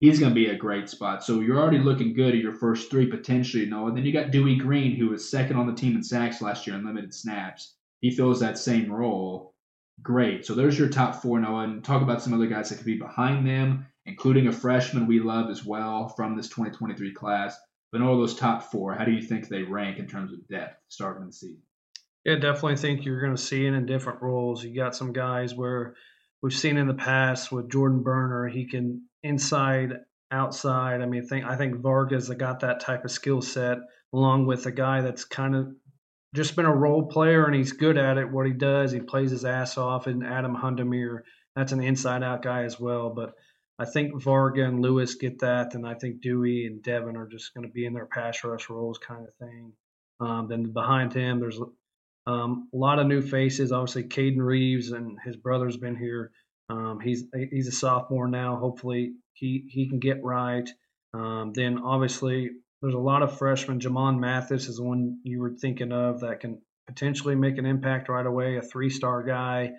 He's 0.00 0.20
going 0.20 0.30
to 0.30 0.34
be 0.34 0.46
a 0.46 0.56
great 0.56 0.88
spot. 0.88 1.24
So 1.24 1.40
you're 1.40 1.58
already 1.58 1.78
looking 1.78 2.14
good 2.14 2.34
at 2.34 2.40
your 2.40 2.54
first 2.54 2.90
three 2.90 3.06
potentially, 3.06 3.66
Noah. 3.66 3.88
And 3.88 3.96
then 3.96 4.04
you 4.04 4.12
got 4.12 4.30
Dewey 4.30 4.56
Green, 4.56 4.96
who 4.96 5.10
was 5.10 5.28
second 5.28 5.56
on 5.56 5.66
the 5.66 5.74
team 5.74 5.96
in 5.96 6.02
sacks 6.02 6.42
last 6.42 6.66
year 6.66 6.76
in 6.76 6.84
limited 6.84 7.14
snaps. 7.14 7.74
He 8.00 8.10
fills 8.10 8.40
that 8.40 8.58
same 8.58 8.92
role. 8.92 9.54
Great. 10.02 10.44
So 10.44 10.54
there's 10.54 10.78
your 10.78 10.88
top 10.88 11.22
four, 11.22 11.40
Noah. 11.40 11.64
And 11.64 11.82
talk 11.82 12.02
about 12.02 12.22
some 12.22 12.34
other 12.34 12.46
guys 12.46 12.68
that 12.68 12.76
could 12.76 12.86
be 12.86 12.98
behind 12.98 13.46
them 13.46 13.86
including 14.06 14.46
a 14.46 14.52
freshman 14.52 15.06
we 15.06 15.20
love 15.20 15.50
as 15.50 15.64
well 15.64 16.08
from 16.08 16.36
this 16.36 16.48
2023 16.48 17.12
class. 17.12 17.56
But 17.92 18.02
all 18.02 18.18
those 18.18 18.34
top 18.34 18.72
four, 18.72 18.94
how 18.94 19.04
do 19.04 19.12
you 19.12 19.22
think 19.22 19.48
they 19.48 19.62
rank 19.62 19.98
in 19.98 20.06
terms 20.06 20.32
of 20.32 20.46
depth 20.48 20.80
starting 20.88 21.26
the 21.26 21.32
season? 21.32 21.62
Yeah, 22.24 22.36
definitely 22.36 22.76
think 22.76 23.04
you're 23.04 23.20
going 23.20 23.36
to 23.36 23.42
see 23.42 23.66
it 23.66 23.74
in 23.74 23.86
different 23.86 24.22
roles. 24.22 24.64
You 24.64 24.74
got 24.74 24.96
some 24.96 25.12
guys 25.12 25.54
where 25.54 25.94
we've 26.42 26.52
seen 26.52 26.76
in 26.76 26.88
the 26.88 26.94
past 26.94 27.52
with 27.52 27.70
Jordan 27.70 28.02
Burner, 28.02 28.48
he 28.48 28.66
can 28.66 29.02
inside, 29.22 29.98
outside. 30.30 31.00
I 31.00 31.06
mean, 31.06 31.26
think 31.26 31.44
I 31.44 31.56
think 31.56 31.76
Vargas 31.76 32.28
got 32.30 32.60
that 32.60 32.80
type 32.80 33.04
of 33.04 33.10
skill 33.10 33.40
set, 33.40 33.78
along 34.12 34.46
with 34.46 34.66
a 34.66 34.72
guy 34.72 35.00
that's 35.00 35.24
kind 35.24 35.54
of 35.54 35.68
just 36.34 36.56
been 36.56 36.66
a 36.66 36.74
role 36.74 37.06
player 37.06 37.46
and 37.46 37.54
he's 37.54 37.72
good 37.72 37.96
at 37.96 38.18
it. 38.18 38.30
What 38.30 38.46
he 38.46 38.52
does, 38.52 38.90
he 38.90 39.00
plays 39.00 39.30
his 39.30 39.44
ass 39.44 39.78
off. 39.78 40.06
And 40.06 40.26
Adam 40.26 40.56
Hundemir, 40.56 41.20
that's 41.54 41.72
an 41.72 41.82
inside 41.82 42.22
out 42.22 42.42
guy 42.42 42.64
as 42.64 42.80
well. 42.80 43.10
But 43.10 43.34
I 43.78 43.84
think 43.84 44.22
Varga 44.22 44.64
and 44.64 44.80
Lewis 44.80 45.16
get 45.16 45.40
that, 45.40 45.74
and 45.74 45.86
I 45.86 45.94
think 45.94 46.20
Dewey 46.20 46.66
and 46.66 46.82
Devin 46.82 47.16
are 47.16 47.26
just 47.26 47.54
going 47.54 47.66
to 47.66 47.72
be 47.72 47.86
in 47.86 47.92
their 47.92 48.06
pass 48.06 48.44
rush 48.44 48.70
roles 48.70 48.98
kind 48.98 49.26
of 49.26 49.34
thing. 49.34 49.72
Um, 50.20 50.46
then 50.48 50.72
behind 50.72 51.12
him, 51.12 51.40
there's 51.40 51.60
um, 52.26 52.68
a 52.72 52.76
lot 52.76 53.00
of 53.00 53.06
new 53.06 53.20
faces. 53.20 53.72
Obviously, 53.72 54.04
Caden 54.04 54.38
Reeves 54.38 54.92
and 54.92 55.18
his 55.24 55.36
brother's 55.36 55.76
been 55.76 55.96
here. 55.96 56.30
Um, 56.70 57.00
he's 57.00 57.24
he's 57.50 57.68
a 57.68 57.72
sophomore 57.72 58.28
now. 58.28 58.56
Hopefully, 58.56 59.14
he 59.32 59.64
he 59.68 59.88
can 59.88 59.98
get 59.98 60.22
right. 60.22 60.68
Um, 61.12 61.52
then 61.52 61.78
obviously, 61.78 62.50
there's 62.80 62.94
a 62.94 62.98
lot 62.98 63.22
of 63.22 63.36
freshmen. 63.36 63.80
Jamon 63.80 64.18
Mathis 64.18 64.68
is 64.68 64.76
the 64.76 64.84
one 64.84 65.18
you 65.24 65.40
were 65.40 65.52
thinking 65.52 65.92
of 65.92 66.20
that 66.20 66.40
can 66.40 66.62
potentially 66.86 67.34
make 67.34 67.58
an 67.58 67.66
impact 67.66 68.08
right 68.08 68.26
away. 68.26 68.56
A 68.56 68.62
three-star 68.62 69.22
guy. 69.24 69.72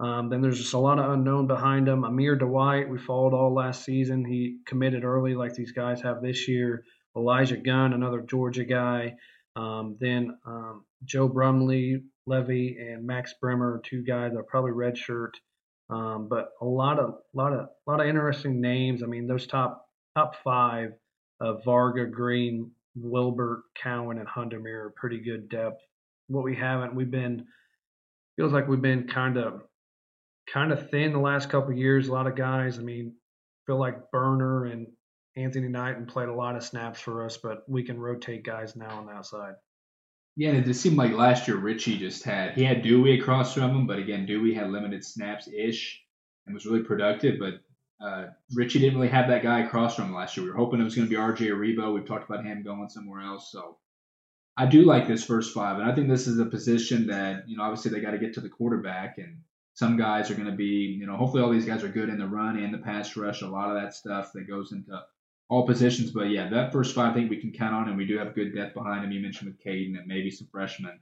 Um, 0.00 0.30
then 0.30 0.40
there's 0.40 0.58
just 0.58 0.72
a 0.72 0.78
lot 0.78 0.98
of 0.98 1.10
unknown 1.12 1.46
behind 1.46 1.86
him. 1.86 2.04
Amir 2.04 2.34
Dwight, 2.34 2.88
we 2.88 2.98
followed 2.98 3.34
all 3.34 3.52
last 3.52 3.84
season. 3.84 4.24
He 4.24 4.58
committed 4.66 5.04
early, 5.04 5.34
like 5.34 5.54
these 5.54 5.72
guys 5.72 6.00
have 6.00 6.22
this 6.22 6.48
year. 6.48 6.84
Elijah 7.16 7.58
Gunn, 7.58 7.92
another 7.92 8.20
Georgia 8.22 8.64
guy. 8.64 9.16
Um, 9.56 9.96
then 10.00 10.38
um, 10.46 10.84
Joe 11.04 11.28
Brumley, 11.28 12.02
Levy, 12.26 12.78
and 12.78 13.06
Max 13.06 13.34
Bremer, 13.40 13.82
two 13.84 14.02
guys 14.02 14.32
that 14.32 14.38
are 14.38 14.44
probably 14.44 14.72
redshirt. 14.72 15.32
Um, 15.90 16.28
but 16.28 16.50
a 16.62 16.64
lot 16.64 16.98
of, 16.98 17.16
lot 17.34 17.52
of, 17.52 17.68
lot 17.86 18.00
of 18.00 18.06
interesting 18.06 18.60
names. 18.60 19.02
I 19.02 19.06
mean, 19.06 19.26
those 19.26 19.46
top 19.46 19.86
top 20.16 20.36
five 20.42 20.92
Varga, 21.64 22.06
Green, 22.06 22.70
Wilbert, 22.94 23.62
Cowan, 23.74 24.18
and 24.18 24.28
Hundemir 24.28 24.86
are 24.86 24.94
pretty 24.96 25.20
good 25.20 25.48
depth. 25.48 25.80
What 26.28 26.44
we 26.44 26.54
haven't, 26.56 26.94
we've 26.94 27.10
been 27.10 27.46
feels 28.36 28.52
like 28.52 28.68
we've 28.68 28.80
been 28.80 29.08
kind 29.08 29.36
of 29.36 29.62
kind 30.52 30.72
of 30.72 30.90
thin 30.90 31.12
the 31.12 31.18
last 31.18 31.48
couple 31.48 31.72
years. 31.72 32.08
A 32.08 32.12
lot 32.12 32.26
of 32.26 32.34
guys, 32.34 32.78
I 32.78 32.82
mean, 32.82 33.14
feel 33.66 33.78
like 33.78 34.10
Burner 34.10 34.66
and 34.66 34.86
Anthony 35.36 35.68
Knighton 35.68 36.06
played 36.06 36.28
a 36.28 36.34
lot 36.34 36.56
of 36.56 36.64
snaps 36.64 37.00
for 37.00 37.24
us, 37.24 37.36
but 37.36 37.62
we 37.68 37.84
can 37.84 37.98
rotate 37.98 38.44
guys 38.44 38.76
now 38.76 38.98
on 38.98 39.06
the 39.06 39.12
outside. 39.12 39.54
Yeah, 40.36 40.50
and 40.50 40.58
it 40.58 40.64
just 40.64 40.80
seemed 40.80 40.96
like 40.96 41.12
last 41.12 41.48
year 41.48 41.56
Richie 41.56 41.98
just 41.98 42.24
had 42.24 42.54
he 42.54 42.64
had 42.64 42.82
Dewey 42.82 43.18
across 43.20 43.54
from 43.54 43.70
him, 43.70 43.86
but 43.86 43.98
again 43.98 44.26
Dewey 44.26 44.54
had 44.54 44.70
limited 44.70 45.04
snaps 45.04 45.48
ish 45.48 46.00
and 46.46 46.54
was 46.54 46.66
really 46.66 46.82
productive. 46.82 47.38
But 47.38 47.60
uh, 48.04 48.28
Richie 48.54 48.78
didn't 48.78 48.98
really 48.98 49.10
have 49.10 49.28
that 49.28 49.42
guy 49.42 49.60
across 49.60 49.96
from 49.96 50.06
him 50.06 50.14
last 50.14 50.36
year. 50.36 50.44
We 50.44 50.52
were 50.52 50.56
hoping 50.56 50.80
it 50.80 50.84
was 50.84 50.94
going 50.94 51.08
to 51.08 51.10
be 51.10 51.20
RJ 51.20 51.50
Aribo. 51.50 51.92
We've 51.92 52.06
talked 52.06 52.28
about 52.28 52.44
him 52.44 52.62
going 52.62 52.88
somewhere 52.88 53.20
else. 53.20 53.50
So 53.52 53.76
I 54.56 54.66
do 54.66 54.82
like 54.82 55.06
this 55.06 55.24
first 55.24 55.52
five, 55.52 55.78
and 55.78 55.90
I 55.90 55.94
think 55.94 56.08
this 56.08 56.26
is 56.26 56.38
a 56.38 56.46
position 56.46 57.08
that 57.08 57.48
you 57.48 57.56
know 57.56 57.64
obviously 57.64 57.90
they 57.90 58.00
got 58.00 58.12
to 58.12 58.18
get 58.18 58.34
to 58.34 58.40
the 58.40 58.48
quarterback, 58.48 59.18
and 59.18 59.38
some 59.74 59.96
guys 59.96 60.30
are 60.30 60.34
going 60.34 60.50
to 60.50 60.56
be, 60.56 60.96
you 60.98 61.06
know, 61.06 61.16
hopefully 61.16 61.42
all 61.42 61.50
these 61.50 61.64
guys 61.64 61.82
are 61.82 61.88
good 61.88 62.08
in 62.08 62.18
the 62.18 62.26
run 62.26 62.58
and 62.58 62.74
the 62.74 62.78
pass 62.78 63.16
rush. 63.16 63.42
A 63.42 63.46
lot 63.46 63.74
of 63.74 63.80
that 63.80 63.94
stuff 63.94 64.32
that 64.34 64.48
goes 64.48 64.72
into 64.72 65.00
all 65.48 65.66
positions. 65.66 66.10
But 66.10 66.30
yeah, 66.30 66.48
that 66.48 66.72
first 66.72 66.94
five 66.94 67.12
I 67.12 67.14
think 67.14 67.30
we 67.30 67.40
can 67.40 67.52
count 67.52 67.74
on, 67.74 67.88
and 67.88 67.96
we 67.96 68.06
do 68.06 68.18
have 68.18 68.34
good 68.34 68.54
depth 68.54 68.74
behind 68.74 69.04
him. 69.04 69.12
You 69.12 69.20
mentioned 69.20 69.50
with 69.50 69.62
Caden 69.64 69.98
and 69.98 70.06
maybe 70.06 70.30
some 70.30 70.48
freshmen. 70.50 70.98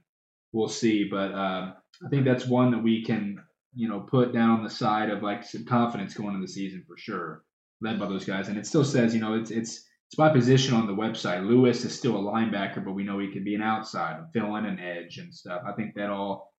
We'll 0.51 0.69
see, 0.69 1.03
but 1.03 1.31
um, 1.33 1.75
I 2.03 2.09
think 2.09 2.25
that's 2.25 2.47
one 2.47 2.71
that 2.71 2.81
we 2.81 3.03
can, 3.03 3.39
you 3.75 3.87
know, 3.87 3.99
put 3.99 4.33
down 4.33 4.49
on 4.49 4.63
the 4.63 4.69
side 4.69 5.11
of 5.11 5.21
like 5.21 5.43
some 5.43 5.65
confidence 5.65 6.15
going 6.15 6.33
into 6.33 6.47
the 6.47 6.51
season 6.51 6.83
for 6.87 6.97
sure, 6.97 7.43
led 7.81 7.99
by 7.99 8.07
those 8.07 8.25
guys. 8.25 8.47
And 8.47 8.57
it 8.57 8.65
still 8.65 8.83
says, 8.83 9.13
you 9.13 9.21
know, 9.21 9.35
it's 9.35 9.51
it's 9.51 9.85
it's 10.07 10.15
by 10.15 10.29
position 10.29 10.73
on 10.73 10.87
the 10.87 10.93
website. 10.93 11.47
Lewis 11.47 11.85
is 11.85 11.95
still 11.95 12.17
a 12.17 12.31
linebacker, 12.31 12.83
but 12.83 12.93
we 12.93 13.03
know 13.03 13.19
he 13.19 13.31
can 13.31 13.43
be 13.43 13.53
an 13.53 13.61
outside, 13.61 14.23
fill 14.33 14.55
in 14.55 14.65
an 14.65 14.79
edge 14.79 15.19
and 15.19 15.31
stuff. 15.31 15.61
I 15.67 15.73
think 15.73 15.93
that 15.95 16.09
all 16.09 16.51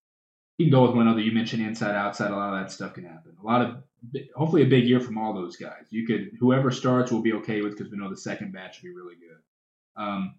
you 0.61 0.66
can 0.66 0.78
go 0.78 0.87
with 0.87 0.97
one 0.97 1.09
other. 1.09 1.20
You 1.20 1.32
mentioned 1.32 1.62
inside, 1.66 1.97
outside. 1.97 2.31
A 2.31 2.37
lot 2.37 2.55
of 2.55 2.61
that 2.61 2.70
stuff 2.70 2.95
can 2.95 3.05
happen. 3.05 3.32
A 3.43 3.47
lot 3.47 3.62
of, 3.62 3.82
hopefully, 4.37 4.62
a 4.62 4.66
big 4.66 4.85
year 4.85 5.01
from 5.01 5.19
all 5.19 5.32
those 5.35 5.57
guys. 5.57 5.87
You 5.91 6.07
could, 6.07 6.32
whoever 6.39 6.70
starts, 6.70 7.11
will 7.11 7.23
be 7.23 7.32
okay 7.35 7.62
with 7.62 7.77
because 7.77 7.91
we 7.91 7.99
know 7.99 8.11
the 8.11 8.16
second 8.16 8.53
batch 8.53 8.82
will 8.82 8.91
be 8.91 8.95
really 8.95 9.15
good. 9.15 10.03
Um, 10.03 10.35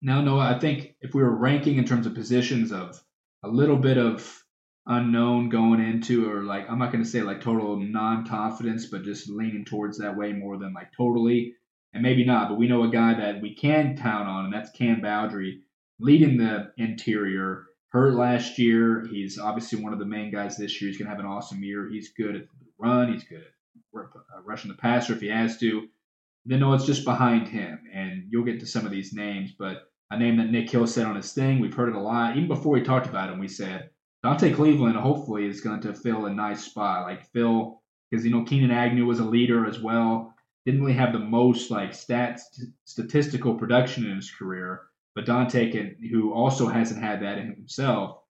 Now, 0.00 0.20
Noah, 0.20 0.54
I 0.54 0.58
think 0.58 0.94
if 1.00 1.14
we 1.14 1.22
were 1.22 1.34
ranking 1.34 1.76
in 1.78 1.84
terms 1.84 2.06
of 2.06 2.14
positions 2.14 2.72
of 2.72 3.02
a 3.42 3.48
little 3.48 3.76
bit 3.76 3.98
of 3.98 4.44
unknown 4.86 5.48
going 5.48 5.80
into, 5.80 6.30
or 6.30 6.44
like 6.44 6.70
I'm 6.70 6.78
not 6.78 6.92
going 6.92 7.04
to 7.04 7.10
say 7.10 7.22
like 7.22 7.40
total 7.40 7.76
non-confidence, 7.76 8.86
but 8.86 9.04
just 9.04 9.28
leaning 9.28 9.64
towards 9.64 9.98
that 9.98 10.16
way 10.16 10.32
more 10.32 10.58
than 10.58 10.72
like 10.72 10.92
totally, 10.96 11.54
and 11.92 12.02
maybe 12.02 12.24
not. 12.24 12.48
But 12.48 12.58
we 12.58 12.68
know 12.68 12.84
a 12.84 12.90
guy 12.90 13.14
that 13.14 13.42
we 13.42 13.54
can 13.54 13.96
count 13.96 14.28
on, 14.28 14.44
and 14.46 14.54
that's 14.54 14.70
Cam 14.70 15.00
Bowdry, 15.00 15.60
leading 15.98 16.36
the 16.38 16.72
interior. 16.76 17.64
Hurt 17.90 18.14
last 18.14 18.58
year. 18.58 19.06
He's 19.10 19.38
obviously 19.38 19.82
one 19.82 19.92
of 19.92 19.98
the 19.98 20.04
main 20.04 20.30
guys 20.30 20.56
this 20.56 20.80
year. 20.80 20.90
He's 20.90 20.98
going 20.98 21.06
to 21.06 21.14
have 21.14 21.24
an 21.24 21.30
awesome 21.30 21.62
year. 21.62 21.88
He's 21.88 22.12
good 22.12 22.36
at 22.36 22.42
the 22.42 22.66
run. 22.78 23.12
He's 23.12 23.24
good 23.24 23.38
at 23.40 23.98
uh, 23.98 24.42
rushing 24.44 24.70
the 24.70 24.76
passer 24.76 25.14
if 25.14 25.20
he 25.20 25.28
has 25.28 25.58
to. 25.58 25.88
Then 26.44 26.60
no, 26.60 26.72
it's 26.72 26.86
just 26.86 27.04
behind 27.04 27.48
him, 27.48 27.80
and 27.92 28.24
you'll 28.30 28.44
get 28.44 28.60
to 28.60 28.66
some 28.66 28.86
of 28.86 28.92
these 28.92 29.12
names, 29.12 29.52
but 29.58 29.90
a 30.10 30.18
name 30.18 30.38
that 30.38 30.50
Nick 30.50 30.70
Hill 30.70 30.86
said 30.86 31.06
on 31.06 31.16
his 31.16 31.32
thing. 31.32 31.60
We've 31.60 31.74
heard 31.74 31.90
it 31.90 31.94
a 31.94 32.00
lot. 32.00 32.36
Even 32.36 32.48
before 32.48 32.72
we 32.72 32.80
talked 32.80 33.06
about 33.06 33.30
him, 33.30 33.38
we 33.38 33.48
said 33.48 33.90
Dante 34.22 34.52
Cleveland 34.52 34.96
hopefully 34.96 35.46
is 35.46 35.60
going 35.60 35.80
to 35.82 35.92
fill 35.94 36.26
a 36.26 36.32
nice 36.32 36.64
spot. 36.64 37.02
Like 37.02 37.30
fill, 37.32 37.82
because 38.10 38.24
you 38.24 38.30
know 38.30 38.44
Keenan 38.44 38.70
Agnew 38.70 39.04
was 39.04 39.20
a 39.20 39.24
leader 39.24 39.66
as 39.66 39.80
well. 39.80 40.34
Didn't 40.64 40.80
really 40.80 40.94
have 40.94 41.12
the 41.12 41.18
most 41.18 41.70
like 41.70 41.92
stats 41.92 42.40
statistical 42.84 43.54
production 43.54 44.06
in 44.06 44.16
his 44.16 44.30
career, 44.30 44.87
but 45.14 45.26
Dante 45.26 45.70
can, 45.70 45.96
who 46.10 46.32
also 46.32 46.68
hasn't 46.68 47.02
had 47.02 47.22
that 47.22 47.38
in 47.38 47.52
himself. 47.52 48.20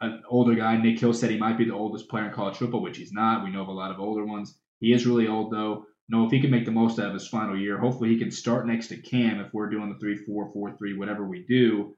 An 0.00 0.22
older 0.28 0.54
guy, 0.54 0.76
Nick 0.76 1.00
Hill 1.00 1.12
said 1.12 1.30
he 1.30 1.38
might 1.38 1.58
be 1.58 1.64
the 1.64 1.74
oldest 1.74 2.08
player 2.08 2.26
in 2.26 2.32
college 2.32 2.56
football, 2.56 2.82
which 2.82 2.98
he's 2.98 3.12
not. 3.12 3.42
We 3.42 3.50
know 3.50 3.62
of 3.62 3.68
a 3.68 3.72
lot 3.72 3.90
of 3.90 3.98
older 3.98 4.24
ones. 4.24 4.58
He 4.80 4.92
is 4.92 5.06
really 5.06 5.26
old 5.26 5.52
though. 5.52 5.86
No, 6.08 6.24
if 6.24 6.30
he 6.30 6.40
can 6.40 6.50
make 6.50 6.64
the 6.64 6.70
most 6.70 6.98
out 6.98 7.08
of 7.08 7.14
his 7.14 7.28
final 7.28 7.58
year, 7.58 7.78
hopefully 7.78 8.08
he 8.10 8.18
can 8.18 8.30
start 8.30 8.66
next 8.66 8.88
to 8.88 8.96
Cam 8.96 9.40
if 9.40 9.52
we're 9.52 9.68
doing 9.68 9.92
the 9.92 9.98
three 9.98 10.16
four 10.16 10.50
four 10.52 10.76
three 10.76 10.96
whatever 10.96 11.26
we 11.26 11.44
do. 11.46 11.96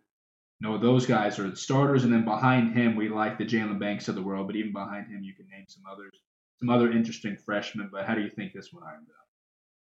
No, 0.60 0.78
those 0.78 1.06
guys 1.06 1.38
are 1.38 1.48
the 1.48 1.56
starters, 1.56 2.04
and 2.04 2.12
then 2.12 2.24
behind 2.24 2.74
him 2.74 2.96
we 2.96 3.08
like 3.08 3.38
the 3.38 3.44
Jalen 3.44 3.78
Banks 3.78 4.08
of 4.08 4.14
the 4.14 4.22
world, 4.22 4.46
but 4.46 4.56
even 4.56 4.72
behind 4.72 5.06
him 5.06 5.22
you 5.22 5.34
can 5.34 5.46
name 5.48 5.64
some 5.68 5.84
others, 5.90 6.12
some 6.58 6.70
other 6.70 6.90
interesting 6.90 7.36
freshmen. 7.36 7.88
But 7.92 8.04
how 8.04 8.14
do 8.14 8.22
you 8.22 8.30
think 8.30 8.52
this 8.52 8.72
one 8.72 8.82
irons 8.82 9.08
out? 9.08 9.26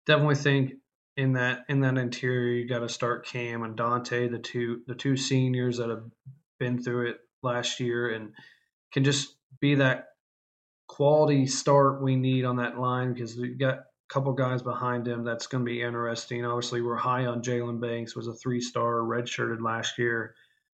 Definitely 0.05 0.35
think 0.35 0.73
in 1.15 1.34
that 1.34 1.65
in 1.69 1.81
that 1.81 1.98
interior 1.98 2.53
you 2.53 2.68
got 2.68 2.80
to 2.80 2.90
start 2.90 3.26
Cam 3.26 3.64
and 3.64 3.76
Dante, 3.76 4.27
the 4.27 4.40
two 4.40 4.81
the 4.88 4.95
two 4.95 5.15
seniors 5.15 5.77
that 5.77 5.90
have 5.90 6.03
been 6.60 6.81
through 6.81 7.10
it 7.10 7.18
last 7.41 7.80
year 7.80 8.10
and 8.10 8.34
can 8.94 9.03
just 9.03 9.35
be 9.60 9.76
that 9.76 10.07
quality 10.88 11.45
start 11.45 12.02
we 12.02 12.15
need 12.15 12.45
on 12.45 12.57
that 12.57 12.77
line 12.77 13.14
because 13.14 13.35
we've 13.35 13.60
got 13.60 13.77
a 13.77 13.84
couple 14.10 14.34
guys 14.34 14.61
behind 14.61 15.07
him 15.07 15.23
that's 15.23 15.48
going 15.48 15.64
to 15.64 15.69
be 15.69 15.81
interesting. 15.81 16.45
Obviously, 16.45 16.81
we're 16.81 16.95
high 16.95 17.26
on 17.26 17.41
Jalen 17.41 17.81
Banks, 17.81 18.15
was 18.15 18.27
a 18.27 18.34
three-star, 18.34 18.99
redshirted 18.99 19.61
last 19.61 19.98
year. 19.98 20.35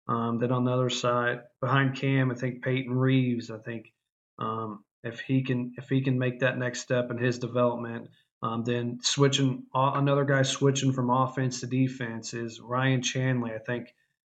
Um, 0.08 0.38
then 0.40 0.52
on 0.52 0.64
the 0.64 0.72
other 0.72 0.90
side, 0.90 1.42
behind 1.62 1.96
Cam, 1.96 2.32
I 2.32 2.36
think 2.36 2.64
Peyton 2.64 2.94
Reeves. 2.94 3.50
I 3.50 3.58
think 3.58 3.92
um, 4.38 4.84
if 5.04 5.20
he 5.20 5.44
can 5.44 5.74
if 5.78 5.90
he 5.90 6.02
can 6.02 6.20
make 6.20 6.40
that 6.40 6.58
next 6.58 6.82
step 6.82 7.10
in 7.10 7.18
his 7.18 7.40
development, 7.40 8.10
um, 8.46 8.64
then 8.64 9.00
switching 9.02 9.64
uh, 9.74 9.94
another 9.96 10.26
guy 10.26 10.44
switching 10.44 10.94
from 10.94 11.10
offense 11.10 11.62
to 11.62 11.68
defense 11.68 12.34
is 12.34 12.60
Ryan 12.60 13.02
Chanley. 13.02 13.56
I 13.56 13.60
think 13.60 13.94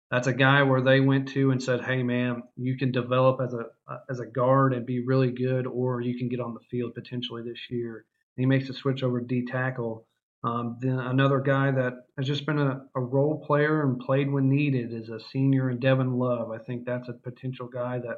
that's 0.09 0.27
a 0.27 0.33
guy 0.33 0.63
where 0.63 0.81
they 0.81 0.99
went 0.99 1.29
to 1.29 1.51
and 1.51 1.63
said, 1.63 1.81
"Hey, 1.81 2.03
man, 2.03 2.43
you 2.57 2.77
can 2.77 2.91
develop 2.91 3.39
as 3.41 3.53
a 3.53 3.65
as 4.09 4.19
a 4.19 4.25
guard 4.25 4.73
and 4.73 4.85
be 4.85 5.05
really 5.05 5.31
good, 5.31 5.65
or 5.65 6.01
you 6.01 6.17
can 6.17 6.27
get 6.27 6.41
on 6.41 6.53
the 6.53 6.59
field 6.69 6.93
potentially 6.93 7.43
this 7.43 7.69
year." 7.69 8.05
he 8.37 8.45
makes 8.45 8.69
a 8.69 8.73
switch 8.73 9.03
over 9.03 9.19
to 9.19 9.27
D 9.27 9.45
tackle. 9.45 10.07
Um, 10.43 10.77
then 10.79 10.97
another 10.97 11.39
guy 11.39 11.69
that 11.69 11.93
has 12.17 12.25
just 12.25 12.47
been 12.47 12.57
a, 12.57 12.81
a, 12.95 12.99
role 12.99 13.43
player 13.45 13.83
and 13.83 13.99
played 13.99 14.31
when 14.31 14.49
needed 14.49 14.91
is 14.91 15.09
a 15.09 15.19
senior 15.19 15.69
in 15.69 15.79
Devin 15.79 16.13
Love. 16.17 16.49
I 16.49 16.57
think 16.57 16.83
that's 16.83 17.09
a 17.09 17.13
potential 17.13 17.67
guy 17.67 17.99
that 17.99 18.17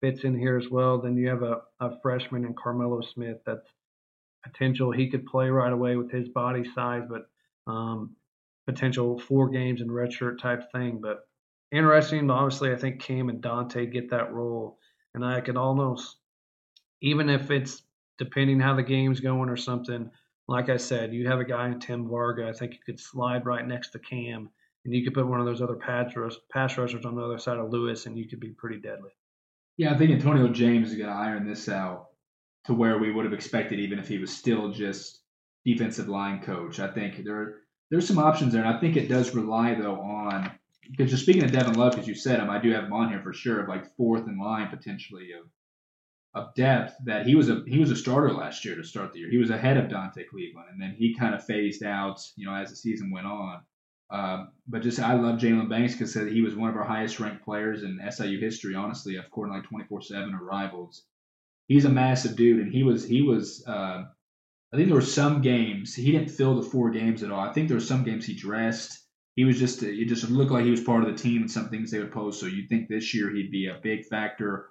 fits 0.00 0.24
in 0.24 0.38
here 0.38 0.56
as 0.56 0.70
well. 0.70 0.98
Then 1.02 1.18
you 1.18 1.28
have 1.28 1.42
a, 1.42 1.60
a 1.80 2.00
freshman 2.00 2.46
in 2.46 2.54
Carmelo 2.54 3.02
Smith 3.02 3.38
that's 3.44 3.68
potential. 4.44 4.90
He 4.90 5.10
could 5.10 5.26
play 5.26 5.48
right 5.48 5.72
away 5.72 5.96
with 5.96 6.10
his 6.10 6.28
body 6.28 6.64
size, 6.74 7.02
but 7.08 7.28
um, 7.70 8.16
potential 8.66 9.18
four 9.18 9.48
games 9.48 9.80
in 9.80 9.88
redshirt 9.88 10.40
type 10.40 10.70
thing. 10.72 11.00
But 11.02 11.26
interesting. 11.72 12.30
Obviously, 12.30 12.72
I 12.72 12.76
think 12.76 13.00
Cam 13.00 13.28
and 13.28 13.40
Dante 13.40 13.86
get 13.86 14.10
that 14.10 14.32
role, 14.32 14.78
and 15.14 15.24
I 15.24 15.40
can 15.40 15.56
almost, 15.56 16.16
even 17.02 17.28
if 17.28 17.50
it's 17.50 17.82
depending 18.18 18.60
how 18.60 18.74
the 18.74 18.82
game's 18.82 19.20
going 19.20 19.48
or 19.48 19.56
something. 19.56 20.10
Like 20.50 20.70
I 20.70 20.78
said, 20.78 21.12
you 21.12 21.28
have 21.28 21.40
a 21.40 21.44
guy 21.44 21.68
in 21.68 21.78
Tim 21.78 22.08
Varga. 22.08 22.48
I 22.48 22.52
think 22.52 22.72
you 22.72 22.78
could 22.84 22.98
slide 22.98 23.44
right 23.44 23.66
next 23.66 23.90
to 23.90 23.98
Cam, 23.98 24.48
and 24.84 24.94
you 24.94 25.04
could 25.04 25.12
put 25.12 25.26
one 25.26 25.40
of 25.40 25.46
those 25.46 25.60
other 25.60 25.76
pass 25.76 26.16
rushers 26.16 27.04
on 27.04 27.14
the 27.14 27.22
other 27.22 27.38
side 27.38 27.58
of 27.58 27.70
Lewis, 27.70 28.06
and 28.06 28.16
you 28.16 28.26
could 28.26 28.40
be 28.40 28.48
pretty 28.48 28.80
deadly. 28.80 29.10
Yeah, 29.76 29.92
I 29.92 29.98
think 29.98 30.10
Antonio 30.10 30.48
James 30.48 30.90
is 30.90 30.96
going 30.96 31.10
to 31.10 31.14
iron 31.14 31.46
this 31.46 31.68
out 31.68 32.08
to 32.64 32.74
where 32.74 32.98
we 32.98 33.12
would 33.12 33.24
have 33.24 33.34
expected, 33.34 33.80
even 33.80 33.98
if 33.98 34.08
he 34.08 34.18
was 34.18 34.34
still 34.34 34.72
just 34.72 35.20
defensive 35.64 36.08
line 36.08 36.42
coach. 36.42 36.80
I 36.80 36.88
think 36.88 37.24
there 37.24 37.60
there's 37.90 38.06
some 38.06 38.18
options 38.18 38.52
there, 38.52 38.64
and 38.64 38.74
I 38.74 38.80
think 38.80 38.96
it 38.96 39.08
does 39.08 39.34
rely 39.34 39.74
though 39.74 40.00
on 40.00 40.50
because 40.90 41.10
just 41.10 41.22
speaking 41.22 41.44
of 41.44 41.52
Devin 41.52 41.74
Love, 41.74 41.98
as 41.98 42.08
you 42.08 42.14
said 42.14 42.40
him, 42.40 42.50
I 42.50 42.60
do 42.60 42.72
have 42.72 42.84
him 42.84 42.92
on 42.92 43.10
here 43.10 43.22
for 43.22 43.32
sure 43.32 43.60
of 43.60 43.68
like 43.68 43.94
fourth 43.96 44.26
in 44.26 44.38
line 44.38 44.68
potentially 44.68 45.32
of 45.32 45.46
of 46.34 46.54
depth 46.54 46.94
that 47.04 47.26
he 47.26 47.34
was 47.34 47.48
a 47.48 47.62
he 47.66 47.78
was 47.78 47.90
a 47.90 47.96
starter 47.96 48.32
last 48.32 48.64
year 48.64 48.76
to 48.76 48.84
start 48.84 49.12
the 49.12 49.20
year. 49.20 49.30
He 49.30 49.38
was 49.38 49.50
ahead 49.50 49.76
of 49.76 49.88
Dante 49.88 50.24
Cleveland, 50.24 50.68
and 50.70 50.80
then 50.80 50.94
he 50.96 51.14
kind 51.14 51.34
of 51.34 51.44
phased 51.44 51.82
out, 51.82 52.20
you 52.36 52.46
know, 52.46 52.54
as 52.54 52.70
the 52.70 52.76
season 52.76 53.10
went 53.10 53.26
on. 53.26 53.60
Um, 54.10 54.52
but 54.66 54.82
just 54.82 55.00
I 55.00 55.14
love 55.14 55.38
Jalen 55.38 55.68
Banks 55.68 55.94
because 55.94 56.14
he 56.14 56.40
was 56.40 56.54
one 56.54 56.70
of 56.70 56.76
our 56.76 56.84
highest 56.84 57.20
ranked 57.20 57.44
players 57.44 57.82
in 57.82 58.00
SIU 58.10 58.38
history. 58.40 58.74
Honestly, 58.74 59.16
according 59.16 59.54
to 59.54 59.58
like 59.76 59.88
24/7 59.88 60.34
or 60.34 60.44
Rivals, 60.44 61.04
he's 61.68 61.84
a 61.84 61.90
massive 61.90 62.36
dude, 62.36 62.60
and 62.60 62.72
he 62.72 62.82
was 62.82 63.06
he 63.06 63.22
was. 63.22 63.64
Uh, 63.66 64.04
I 64.72 64.76
think 64.76 64.88
there 64.88 64.96
were 64.96 65.02
some 65.02 65.40
games 65.40 65.94
he 65.94 66.12
didn't 66.12 66.30
fill 66.30 66.56
the 66.56 66.68
four 66.68 66.90
games 66.90 67.22
at 67.22 67.30
all. 67.30 67.40
I 67.40 67.52
think 67.52 67.68
there 67.68 67.76
were 67.76 67.80
some 67.80 68.04
games 68.04 68.26
he 68.26 68.34
dressed. 68.34 68.98
He 69.36 69.44
was 69.44 69.58
just 69.58 69.82
it 69.82 70.06
just 70.06 70.28
looked 70.28 70.50
like 70.50 70.64
he 70.64 70.70
was 70.70 70.82
part 70.82 71.04
of 71.04 71.10
the 71.10 71.22
team 71.22 71.42
and 71.42 71.50
some 71.50 71.68
things 71.68 71.90
they 71.90 72.00
would 72.00 72.12
post. 72.12 72.40
So 72.40 72.46
you'd 72.46 72.68
think 72.68 72.88
this 72.88 73.14
year 73.14 73.30
he'd 73.30 73.52
be 73.52 73.68
a 73.68 73.80
big 73.82 74.04
factor 74.06 74.66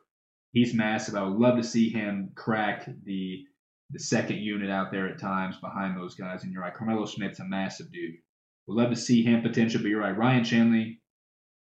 he's 0.58 0.74
massive. 0.74 1.16
I 1.16 1.24
would 1.24 1.38
love 1.38 1.58
to 1.58 1.64
see 1.64 1.90
him 1.90 2.32
crack 2.36 2.90
the 3.04 3.46
the 3.92 4.00
second 4.00 4.38
unit 4.38 4.70
out 4.70 4.92
there 4.92 5.08
at 5.08 5.18
times 5.18 5.56
behind 5.62 5.96
those 5.96 6.16
guys. 6.16 6.44
And 6.44 6.52
you're 6.52 6.62
right, 6.62 6.74
Carmelo 6.74 7.06
Smith's 7.06 7.40
a 7.40 7.46
massive 7.46 7.90
dude. 7.90 8.16
Would 8.68 8.76
love 8.76 8.90
to 8.90 8.98
see 8.98 9.24
him 9.24 9.42
potential, 9.42 9.82
but 9.82 9.88
you're 9.88 10.02
right, 10.02 10.18
Ryan 10.18 10.44
Chanley, 10.44 10.98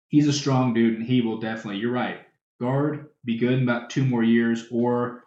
he's 0.09 0.27
a 0.27 0.33
strong 0.33 0.73
dude, 0.73 0.97
and 0.97 1.07
he 1.07 1.21
will 1.21 1.39
definitely. 1.39 1.79
You're 1.79 1.93
right, 1.93 2.19
guard 2.59 3.07
be 3.25 3.37
good 3.37 3.53
in 3.53 3.63
about 3.63 3.89
two 3.89 4.05
more 4.05 4.23
years, 4.23 4.65
or 4.71 5.25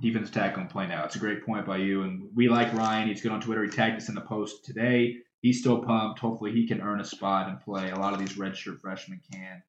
defense 0.00 0.30
tackle 0.30 0.62
and 0.62 0.70
play 0.70 0.86
now. 0.86 1.04
It's 1.04 1.16
a 1.16 1.20
great 1.20 1.44
point 1.44 1.66
by 1.66 1.78
you, 1.78 2.02
and 2.02 2.28
we 2.34 2.48
like 2.48 2.72
Ryan. 2.72 3.08
He's 3.08 3.20
good 3.20 3.32
on 3.32 3.40
Twitter. 3.40 3.64
He 3.64 3.70
tagged 3.70 3.96
us 3.96 4.08
in 4.08 4.14
the 4.14 4.20
post 4.22 4.64
today. 4.64 5.16
He's 5.40 5.60
still 5.60 5.82
pumped. 5.82 6.20
Hopefully, 6.20 6.52
he 6.52 6.66
can 6.66 6.80
earn 6.80 7.00
a 7.00 7.04
spot 7.04 7.48
and 7.48 7.60
play. 7.60 7.90
A 7.90 7.98
lot 7.98 8.14
of 8.14 8.20
these 8.20 8.38
redshirt 8.38 8.80
freshmen 8.80 9.20
can 9.32 9.62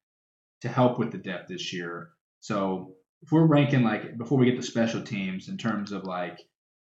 to 0.62 0.68
help 0.68 0.98
with 0.98 1.12
the 1.12 1.18
depth 1.18 1.48
this 1.48 1.72
year. 1.72 2.10
So 2.40 2.94
if 3.22 3.32
we're 3.32 3.46
ranking 3.46 3.82
like 3.82 4.16
before 4.16 4.38
we 4.38 4.46
get 4.46 4.56
to 4.56 4.62
special 4.62 5.02
teams 5.02 5.48
in 5.48 5.58
terms 5.58 5.92
of 5.92 6.04
like 6.04 6.40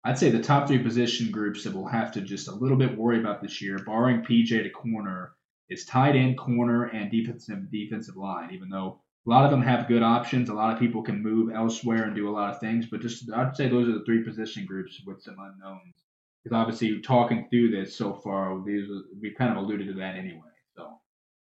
I'd 0.04 0.20
say 0.20 0.30
the 0.30 0.42
top 0.42 0.68
three 0.68 0.80
position 0.80 1.32
groups 1.32 1.64
that 1.64 1.74
we'll 1.74 1.88
have 1.88 2.12
to 2.14 2.22
just 2.22 2.48
a 2.48 2.54
little 2.54 2.78
bit 2.78 2.98
worry 2.98 3.20
about 3.20 3.42
this 3.42 3.62
year, 3.62 3.80
barring 3.80 4.22
PJ 4.22 4.50
to 4.50 4.70
corner, 4.70 5.34
is 5.68 5.86
tight 5.86 6.16
end, 6.16 6.38
corner, 6.38 6.86
and 6.86 7.10
defensive 7.10 7.72
defensive 7.72 8.16
line. 8.16 8.54
Even 8.54 8.70
though 8.70 9.02
a 9.26 9.30
lot 9.30 9.46
of 9.46 9.52
them 9.52 9.62
have 9.62 9.88
good 9.88 10.04
options, 10.04 10.50
a 10.50 10.54
lot 10.54 10.74
of 10.74 10.80
people 10.80 11.02
can 11.02 11.24
move 11.24 11.52
elsewhere 11.54 12.04
and 12.04 12.16
do 12.16 12.30
a 12.30 12.32
lot 12.32 12.54
of 12.54 12.60
things. 12.60 12.86
But 12.86 13.02
just 13.02 13.32
I'd 13.32 13.56
say 13.56 13.68
those 13.68 13.88
are 13.88 14.00
the 14.00 14.06
three 14.06 14.24
position 14.24 14.66
groups 14.66 15.02
with 15.06 15.22
some 15.22 15.38
unknowns. 15.40 15.96
Because 16.44 16.56
obviously, 16.56 17.02
talking 17.02 17.48
through 17.50 17.72
this 17.72 17.96
so 17.96 18.14
far, 18.14 18.62
these 18.64 18.88
we 19.20 19.32
kind 19.32 19.52
of 19.52 19.58
alluded 19.58 19.88
to 19.88 19.94
that 19.96 20.16
anyway. 20.16 20.42
So 20.78 21.00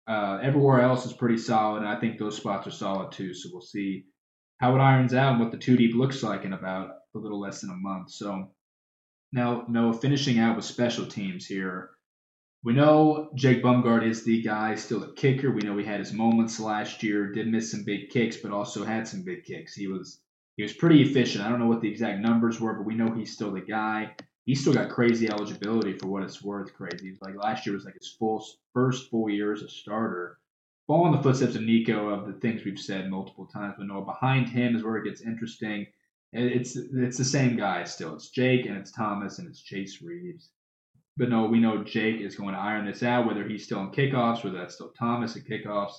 uh, 0.06 0.38
everywhere 0.42 0.80
else 0.80 1.04
is 1.04 1.12
pretty 1.12 1.36
solid, 1.36 1.80
and 1.82 1.88
I 1.88 2.00
think 2.00 2.18
those 2.18 2.36
spots 2.36 2.66
are 2.66 2.70
solid 2.70 3.12
too. 3.12 3.34
So 3.34 3.50
we'll 3.52 3.60
see 3.60 4.06
how 4.60 4.74
it 4.74 4.80
irons 4.80 5.12
out 5.12 5.32
and 5.32 5.40
what 5.40 5.52
the 5.52 5.58
two 5.58 5.76
deep 5.76 5.94
looks 5.94 6.22
like 6.22 6.44
in 6.44 6.54
about 6.54 6.90
a 7.14 7.18
little 7.18 7.38
less 7.38 7.60
than 7.60 7.70
a 7.70 7.74
month. 7.74 8.10
So 8.10 8.50
now, 9.32 9.66
no, 9.68 9.92
finishing 9.92 10.38
out 10.38 10.56
with 10.56 10.64
special 10.64 11.06
teams 11.06 11.44
here. 11.44 11.90
We 12.64 12.72
know 12.74 13.30
Jake 13.34 13.62
Bumgard 13.62 14.04
is 14.06 14.24
the 14.24 14.42
guy 14.42 14.74
still 14.74 15.04
a 15.04 15.12
kicker. 15.14 15.50
We 15.50 15.62
know 15.62 15.76
he 15.76 15.84
had 15.84 16.00
his 16.00 16.12
moments 16.12 16.60
last 16.60 17.02
year, 17.02 17.32
did 17.32 17.48
miss 17.48 17.70
some 17.70 17.84
big 17.84 18.10
kicks, 18.10 18.36
but 18.36 18.52
also 18.52 18.84
had 18.84 19.08
some 19.08 19.22
big 19.22 19.44
kicks. 19.44 19.74
He 19.74 19.86
was 19.86 20.20
he 20.56 20.62
was 20.64 20.72
pretty 20.72 21.02
efficient. 21.02 21.44
I 21.44 21.48
don't 21.48 21.60
know 21.60 21.68
what 21.68 21.80
the 21.80 21.90
exact 21.90 22.20
numbers 22.20 22.60
were, 22.60 22.74
but 22.74 22.86
we 22.86 22.94
know 22.96 23.12
he's 23.12 23.32
still 23.32 23.52
the 23.52 23.60
guy. 23.60 24.14
He's 24.44 24.60
still 24.60 24.74
got 24.74 24.90
crazy 24.90 25.28
eligibility 25.30 25.92
for 25.98 26.08
what 26.08 26.24
it's 26.24 26.42
worth. 26.42 26.74
Crazy. 26.74 27.16
Like 27.20 27.36
last 27.36 27.66
year 27.66 27.74
was 27.74 27.84
like 27.84 27.94
his 27.94 28.08
full 28.18 28.44
first 28.74 29.10
full 29.10 29.30
year 29.30 29.52
as 29.52 29.62
a 29.62 29.68
starter 29.68 30.38
Following 30.88 31.12
the 31.12 31.22
footsteps 31.22 31.54
of 31.54 31.62
Nico 31.62 32.08
of 32.08 32.26
the 32.26 32.32
things 32.40 32.64
we've 32.64 32.78
said 32.78 33.10
multiple 33.10 33.44
times. 33.44 33.74
But 33.76 33.88
no, 33.88 34.00
behind 34.00 34.48
him 34.48 34.74
is 34.74 34.82
where 34.82 34.96
it 34.96 35.04
gets 35.04 35.20
interesting. 35.20 35.86
It's 36.32 36.76
it's 36.76 37.18
the 37.18 37.24
same 37.24 37.56
guy 37.56 37.84
still. 37.84 38.14
It's 38.14 38.30
Jake 38.30 38.64
and 38.64 38.76
it's 38.78 38.90
Thomas 38.90 39.38
and 39.38 39.46
it's 39.48 39.60
Chase 39.60 40.00
Reeves. 40.00 40.48
But 41.18 41.28
no, 41.28 41.44
we 41.46 41.58
know 41.58 41.82
Jake 41.82 42.20
is 42.20 42.36
going 42.36 42.54
to 42.54 42.60
iron 42.60 42.86
this 42.86 43.02
out, 43.02 43.26
whether 43.26 43.46
he's 43.46 43.64
still 43.64 43.80
in 43.80 43.90
kickoffs, 43.90 44.44
whether 44.44 44.56
that's 44.58 44.76
still 44.76 44.92
Thomas 44.96 45.36
at 45.36 45.44
kickoffs. 45.44 45.94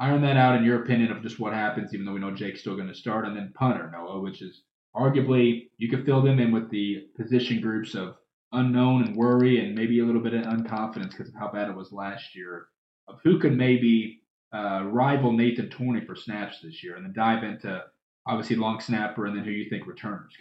Iron 0.00 0.22
that 0.22 0.36
out 0.36 0.56
in 0.56 0.64
your 0.64 0.82
opinion 0.82 1.12
of 1.12 1.22
just 1.22 1.38
what 1.38 1.52
happens, 1.52 1.94
even 1.94 2.04
though 2.04 2.12
we 2.12 2.20
know 2.20 2.34
Jake's 2.34 2.60
still 2.60 2.74
going 2.74 2.88
to 2.88 2.94
start, 2.94 3.26
and 3.26 3.36
then 3.36 3.52
punter 3.54 3.90
Noah, 3.90 4.20
which 4.20 4.42
is 4.42 4.62
arguably 4.96 5.68
you 5.78 5.88
could 5.88 6.04
fill 6.04 6.22
them 6.22 6.40
in 6.40 6.50
with 6.50 6.68
the 6.70 7.06
position 7.16 7.60
groups 7.60 7.94
of 7.94 8.16
unknown 8.52 9.04
and 9.04 9.16
worry, 9.16 9.64
and 9.64 9.74
maybe 9.74 10.00
a 10.00 10.04
little 10.04 10.22
bit 10.22 10.34
of 10.34 10.44
unconfidence 10.44 11.10
because 11.10 11.28
of 11.28 11.34
how 11.38 11.50
bad 11.50 11.68
it 11.68 11.76
was 11.76 11.92
last 11.92 12.34
year. 12.34 12.66
Of 13.06 13.20
who 13.22 13.38
could 13.38 13.56
maybe 13.56 14.22
uh, 14.52 14.82
rival 14.84 15.32
Nathan 15.32 15.68
Torney 15.68 16.04
for 16.04 16.16
snaps 16.16 16.60
this 16.60 16.82
year, 16.82 16.96
and 16.96 17.04
then 17.04 17.12
dive 17.12 17.44
into 17.44 17.84
obviously 18.26 18.56
long 18.56 18.80
snapper, 18.80 19.26
and 19.26 19.36
then 19.36 19.44
who 19.44 19.50
you 19.50 19.68
think 19.70 19.86
returners. 19.86 20.34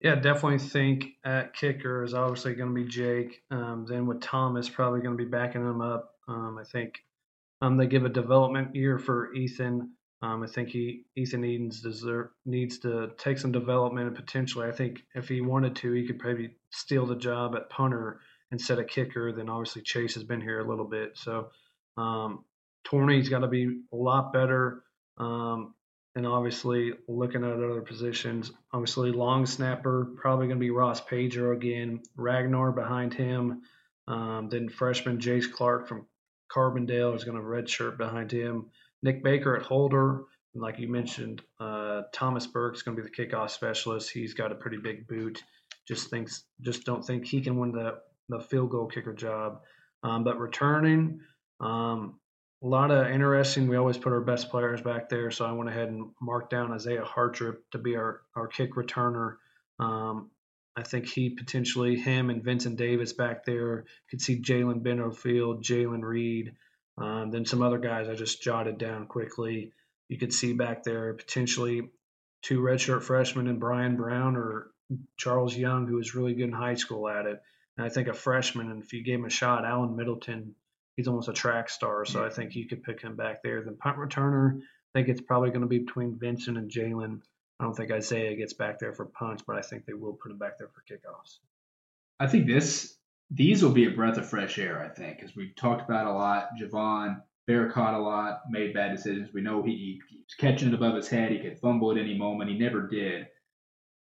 Yeah, 0.00 0.14
definitely 0.16 0.58
think 0.58 1.06
at 1.24 1.54
kicker 1.54 2.04
is 2.04 2.14
obviously 2.14 2.54
going 2.54 2.74
to 2.74 2.82
be 2.82 2.88
Jake. 2.88 3.42
Um, 3.50 3.86
then 3.88 4.06
with 4.06 4.20
Thomas, 4.20 4.68
probably 4.68 5.00
going 5.00 5.16
to 5.16 5.24
be 5.24 5.30
backing 5.30 5.62
him 5.62 5.80
up. 5.80 6.12
Um, 6.28 6.58
I 6.60 6.64
think 6.64 6.98
um, 7.62 7.76
they 7.76 7.86
give 7.86 8.04
a 8.04 8.10
development 8.10 8.74
year 8.74 8.98
for 8.98 9.32
Ethan. 9.34 9.92
Um, 10.22 10.42
I 10.42 10.46
think 10.46 10.68
he 10.70 11.04
Ethan 11.16 11.44
Edens 11.44 11.80
deserve, 11.80 12.28
needs 12.44 12.78
to 12.80 13.10
take 13.18 13.38
some 13.38 13.52
development 13.52 14.08
and 14.08 14.16
potentially, 14.16 14.66
I 14.66 14.72
think 14.72 15.02
if 15.14 15.28
he 15.28 15.40
wanted 15.40 15.76
to, 15.76 15.92
he 15.92 16.06
could 16.06 16.18
probably 16.18 16.52
steal 16.70 17.06
the 17.06 17.16
job 17.16 17.54
at 17.54 17.70
punter 17.70 18.20
instead 18.50 18.78
of 18.78 18.88
kicker. 18.88 19.32
Then 19.32 19.48
obviously 19.48 19.82
Chase 19.82 20.14
has 20.14 20.24
been 20.24 20.40
here 20.40 20.60
a 20.60 20.68
little 20.68 20.86
bit, 20.86 21.12
so 21.16 21.48
um, 21.96 22.44
Torney's 22.84 23.28
got 23.28 23.40
to 23.40 23.48
be 23.48 23.80
a 23.92 23.96
lot 23.96 24.32
better. 24.32 24.82
Um, 25.18 25.74
and 26.16 26.26
obviously 26.26 26.94
looking 27.08 27.44
at 27.44 27.52
other 27.52 27.82
positions, 27.82 28.50
obviously 28.72 29.12
long 29.12 29.44
snapper 29.44 30.12
probably 30.16 30.46
going 30.46 30.58
to 30.58 30.64
be 30.64 30.70
Ross 30.70 31.00
Pager 31.00 31.54
again. 31.54 32.00
Ragnar 32.16 32.72
behind 32.72 33.12
him. 33.12 33.60
Um, 34.08 34.48
then 34.50 34.70
freshman 34.70 35.18
Jace 35.18 35.52
Clark 35.52 35.86
from 35.86 36.06
Carbondale 36.50 37.14
is 37.14 37.24
going 37.24 37.36
to 37.36 37.42
redshirt 37.42 37.98
behind 37.98 38.32
him. 38.32 38.70
Nick 39.02 39.22
Baker 39.22 39.56
at 39.56 39.62
holder. 39.62 40.22
And 40.54 40.62
like 40.62 40.78
you 40.78 40.88
mentioned, 40.88 41.42
uh, 41.60 42.02
Thomas 42.14 42.46
Burke's 42.46 42.80
going 42.80 42.96
to 42.96 43.02
be 43.02 43.08
the 43.08 43.14
kickoff 43.14 43.50
specialist. 43.50 44.10
He's 44.10 44.32
got 44.32 44.52
a 44.52 44.56
pretty 44.56 44.78
big 44.78 45.06
boot. 45.06 45.42
Just 45.86 46.08
thinks, 46.08 46.44
just 46.62 46.84
don't 46.84 47.04
think 47.04 47.26
he 47.26 47.42
can 47.42 47.58
win 47.58 47.72
the 47.72 47.98
the 48.28 48.40
field 48.40 48.70
goal 48.70 48.86
kicker 48.86 49.12
job. 49.12 49.60
Um, 50.02 50.24
but 50.24 50.40
returning, 50.40 51.20
um, 51.60 52.18
a 52.62 52.66
lot 52.66 52.90
of 52.90 53.08
interesting. 53.08 53.68
We 53.68 53.76
always 53.76 53.98
put 53.98 54.12
our 54.12 54.20
best 54.20 54.50
players 54.50 54.80
back 54.80 55.08
there, 55.08 55.30
so 55.30 55.44
I 55.44 55.52
went 55.52 55.70
ahead 55.70 55.88
and 55.88 56.10
marked 56.20 56.50
down 56.50 56.72
Isaiah 56.72 57.04
Hartrip 57.04 57.58
to 57.72 57.78
be 57.78 57.96
our, 57.96 58.22
our 58.34 58.46
kick 58.46 58.74
returner. 58.74 59.36
Um, 59.78 60.30
I 60.74 60.82
think 60.82 61.08
he 61.08 61.30
potentially, 61.30 61.96
him 61.96 62.30
and 62.30 62.42
Vincent 62.42 62.76
Davis 62.76 63.12
back 63.12 63.44
there, 63.44 63.84
could 64.10 64.20
see 64.20 64.40
Jalen 64.40 64.82
Bennerfield, 64.82 65.62
Jalen 65.62 66.02
Reed, 66.02 66.54
um, 66.98 67.30
then 67.30 67.44
some 67.44 67.62
other 67.62 67.78
guys 67.78 68.08
I 68.08 68.14
just 68.14 68.42
jotted 68.42 68.78
down 68.78 69.06
quickly. 69.06 69.72
You 70.08 70.18
could 70.18 70.32
see 70.32 70.52
back 70.52 70.82
there 70.82 71.14
potentially 71.14 71.90
two 72.42 72.60
redshirt 72.60 73.02
freshmen 73.02 73.48
and 73.48 73.60
Brian 73.60 73.96
Brown 73.96 74.36
or 74.36 74.70
Charles 75.16 75.56
Young, 75.56 75.86
who 75.86 75.96
was 75.96 76.14
really 76.14 76.34
good 76.34 76.44
in 76.44 76.52
high 76.52 76.74
school 76.74 77.08
at 77.08 77.26
it. 77.26 77.42
And 77.76 77.84
I 77.84 77.90
think 77.90 78.08
a 78.08 78.14
freshman, 78.14 78.70
and 78.70 78.82
if 78.82 78.92
you 78.92 79.02
gave 79.02 79.18
him 79.18 79.24
a 79.26 79.30
shot, 79.30 79.64
Alan 79.64 79.96
Middleton 79.96 80.54
he's 80.96 81.08
almost 81.08 81.28
a 81.28 81.32
track 81.32 81.68
star. 81.68 82.04
So 82.04 82.24
I 82.24 82.30
think 82.30 82.54
you 82.54 82.66
could 82.66 82.82
pick 82.82 83.00
him 83.00 83.16
back 83.16 83.42
there. 83.42 83.62
Then 83.62 83.76
punt 83.76 83.98
returner, 83.98 84.58
I 84.58 84.62
think 84.94 85.08
it's 85.08 85.20
probably 85.20 85.50
going 85.50 85.62
to 85.62 85.66
be 85.66 85.78
between 85.80 86.18
Vincent 86.18 86.58
and 86.58 86.70
Jalen. 86.70 87.20
I 87.60 87.64
don't 87.64 87.74
think 87.74 87.90
Isaiah 87.90 88.36
gets 88.36 88.52
back 88.52 88.78
there 88.78 88.92
for 88.92 89.06
punts, 89.06 89.42
but 89.46 89.56
I 89.56 89.62
think 89.62 89.86
they 89.86 89.94
will 89.94 90.14
put 90.14 90.30
him 90.30 90.38
back 90.38 90.58
there 90.58 90.68
for 90.68 90.82
kickoffs. 90.90 91.38
I 92.18 92.26
think 92.26 92.46
this 92.46 92.96
these 93.30 93.62
will 93.62 93.72
be 93.72 93.86
a 93.86 93.90
breath 93.90 94.18
of 94.18 94.28
fresh 94.28 94.58
air. 94.58 94.82
I 94.82 94.88
think 94.88 95.18
because 95.18 95.34
we've 95.36 95.54
talked 95.56 95.88
about 95.88 96.06
a 96.06 96.12
lot. 96.12 96.50
Javon 96.60 97.22
Bear 97.46 97.70
caught 97.70 97.94
a 97.94 97.98
lot, 97.98 98.42
made 98.50 98.74
bad 98.74 98.90
decisions. 98.94 99.28
We 99.32 99.40
know 99.40 99.62
he, 99.62 99.70
he 99.70 100.00
keeps 100.10 100.34
catching 100.34 100.68
it 100.68 100.74
above 100.74 100.96
his 100.96 101.08
head. 101.08 101.30
He 101.30 101.38
could 101.38 101.60
fumble 101.60 101.92
at 101.92 101.98
any 101.98 102.18
moment. 102.18 102.50
He 102.50 102.58
never 102.58 102.88
did 102.88 103.28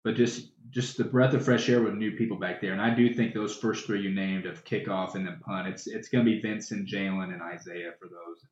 but 0.05 0.17
just 0.17 0.49
just 0.73 0.97
the 0.97 1.05
breath 1.05 1.35
of 1.35 1.45
fresh 1.45 1.69
air 1.69 1.83
with 1.83 1.95
new 1.95 2.13
people 2.13 2.39
back 2.39 2.61
there. 2.61 2.73
And 2.73 2.81
I 2.81 2.95
do 2.95 3.13
think 3.13 3.35
those 3.35 3.55
first 3.55 3.87
three 3.87 4.01
you 4.01 4.11
named 4.11 4.47
of 4.47 4.65
kickoff 4.65 5.15
and 5.15 5.27
then 5.27 5.39
punt, 5.45 5.69
it's 5.69 5.87
it's 5.87 6.09
going 6.09 6.25
to 6.25 6.31
be 6.31 6.41
Vincent, 6.41 6.89
Jalen, 6.89 7.33
and 7.33 7.43
Isaiah 7.43 7.93
for 7.99 8.09
those. 8.09 8.47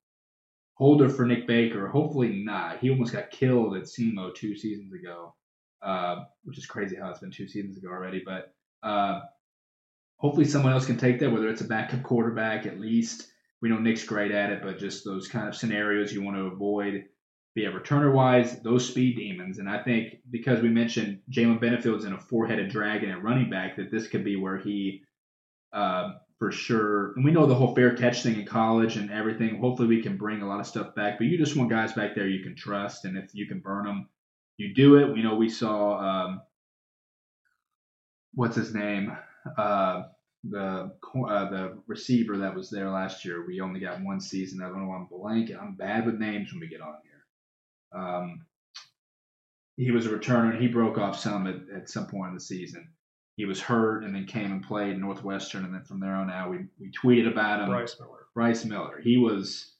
Holder 0.74 1.08
for 1.08 1.26
Nick 1.26 1.46
Baker, 1.46 1.88
hopefully 1.88 2.42
not. 2.42 2.78
He 2.78 2.90
almost 2.90 3.12
got 3.12 3.30
killed 3.30 3.76
at 3.76 3.84
SEMO 3.84 4.34
two 4.34 4.56
seasons 4.56 4.92
ago, 4.92 5.34
uh, 5.82 6.24
which 6.44 6.58
is 6.58 6.66
crazy 6.66 6.96
how 6.96 7.10
it's 7.10 7.20
been 7.20 7.30
two 7.30 7.48
seasons 7.48 7.76
ago 7.76 7.88
already. 7.88 8.22
But 8.24 8.54
uh, 8.82 9.20
hopefully 10.16 10.46
someone 10.46 10.72
else 10.72 10.86
can 10.86 10.98
take 10.98 11.18
that, 11.20 11.32
whether 11.32 11.48
it's 11.48 11.60
a 11.60 11.66
backup 11.66 12.02
quarterback 12.02 12.66
at 12.66 12.80
least. 12.80 13.26
We 13.60 13.68
know 13.68 13.78
Nick's 13.78 14.04
great 14.04 14.30
at 14.30 14.50
it, 14.50 14.62
but 14.62 14.78
just 14.78 15.04
those 15.04 15.28
kind 15.28 15.48
of 15.48 15.56
scenarios 15.56 16.12
you 16.12 16.22
want 16.22 16.36
to 16.38 16.44
avoid. 16.44 17.04
But 17.54 17.62
yeah, 17.64 17.70
returner 17.70 18.12
wise, 18.12 18.60
those 18.62 18.88
speed 18.88 19.16
demons, 19.16 19.58
and 19.58 19.68
I 19.68 19.82
think 19.82 20.20
because 20.30 20.62
we 20.62 20.68
mentioned 20.68 21.20
Jalen 21.30 21.60
Benefield's 21.60 22.04
in 22.04 22.12
a 22.12 22.18
four 22.18 22.46
headed 22.46 22.70
dragon 22.70 23.10
at 23.10 23.24
running 23.24 23.50
back, 23.50 23.76
that 23.76 23.90
this 23.90 24.06
could 24.06 24.24
be 24.24 24.36
where 24.36 24.58
he, 24.58 25.02
uh, 25.72 26.12
for 26.38 26.52
sure, 26.52 27.12
and 27.14 27.24
we 27.24 27.32
know 27.32 27.46
the 27.46 27.54
whole 27.54 27.74
fair 27.74 27.96
catch 27.96 28.22
thing 28.22 28.38
in 28.38 28.46
college 28.46 28.96
and 28.96 29.10
everything. 29.10 29.58
Hopefully, 29.58 29.88
we 29.88 30.02
can 30.02 30.16
bring 30.16 30.42
a 30.42 30.46
lot 30.48 30.60
of 30.60 30.66
stuff 30.66 30.94
back. 30.94 31.18
But 31.18 31.26
you 31.26 31.36
just 31.36 31.56
want 31.56 31.70
guys 31.70 31.92
back 31.92 32.14
there 32.14 32.28
you 32.28 32.44
can 32.44 32.54
trust, 32.54 33.04
and 33.04 33.18
if 33.18 33.34
you 33.34 33.46
can 33.46 33.58
burn 33.58 33.84
them, 33.84 34.08
you 34.56 34.72
do 34.72 34.96
it. 34.96 35.12
We 35.12 35.22
know 35.22 35.34
we 35.34 35.48
saw 35.50 35.98
um, 35.98 36.42
what's 38.34 38.56
his 38.56 38.72
name, 38.72 39.16
uh, 39.58 40.04
the 40.44 40.92
uh, 41.14 41.50
the 41.50 41.78
receiver 41.88 42.38
that 42.38 42.54
was 42.54 42.70
there 42.70 42.90
last 42.90 43.24
year. 43.24 43.44
We 43.44 43.60
only 43.60 43.80
got 43.80 44.00
one 44.00 44.20
season. 44.20 44.62
I 44.62 44.68
don't 44.68 44.86
know. 44.86 44.92
I'm 44.92 45.06
blank. 45.06 45.50
I'm 45.50 45.74
bad 45.74 46.06
with 46.06 46.20
names 46.20 46.52
when 46.52 46.60
we 46.60 46.68
get 46.68 46.80
on 46.80 46.94
here. 47.02 47.09
Um, 47.92 48.46
he 49.76 49.90
was 49.90 50.06
a 50.06 50.10
returner 50.10 50.52
and 50.52 50.60
he 50.60 50.68
broke 50.68 50.98
off 50.98 51.18
some 51.18 51.46
at, 51.46 51.56
at 51.74 51.88
some 51.88 52.06
point 52.06 52.28
in 52.28 52.34
the 52.34 52.40
season. 52.40 52.88
He 53.36 53.46
was 53.46 53.60
hurt 53.60 54.04
and 54.04 54.14
then 54.14 54.26
came 54.26 54.52
and 54.52 54.62
played 54.62 54.98
Northwestern, 54.98 55.64
and 55.64 55.72
then 55.72 55.84
from 55.84 56.00
there 56.00 56.14
on 56.14 56.30
out, 56.30 56.50
we, 56.50 56.58
we 56.78 56.92
tweeted 56.92 57.30
about 57.30 57.60
him. 57.60 57.70
Bryce 57.70 57.96
Miller. 57.98 58.26
Bryce 58.34 58.64
Miller. 58.66 59.00
He 59.02 59.16
was 59.16 59.74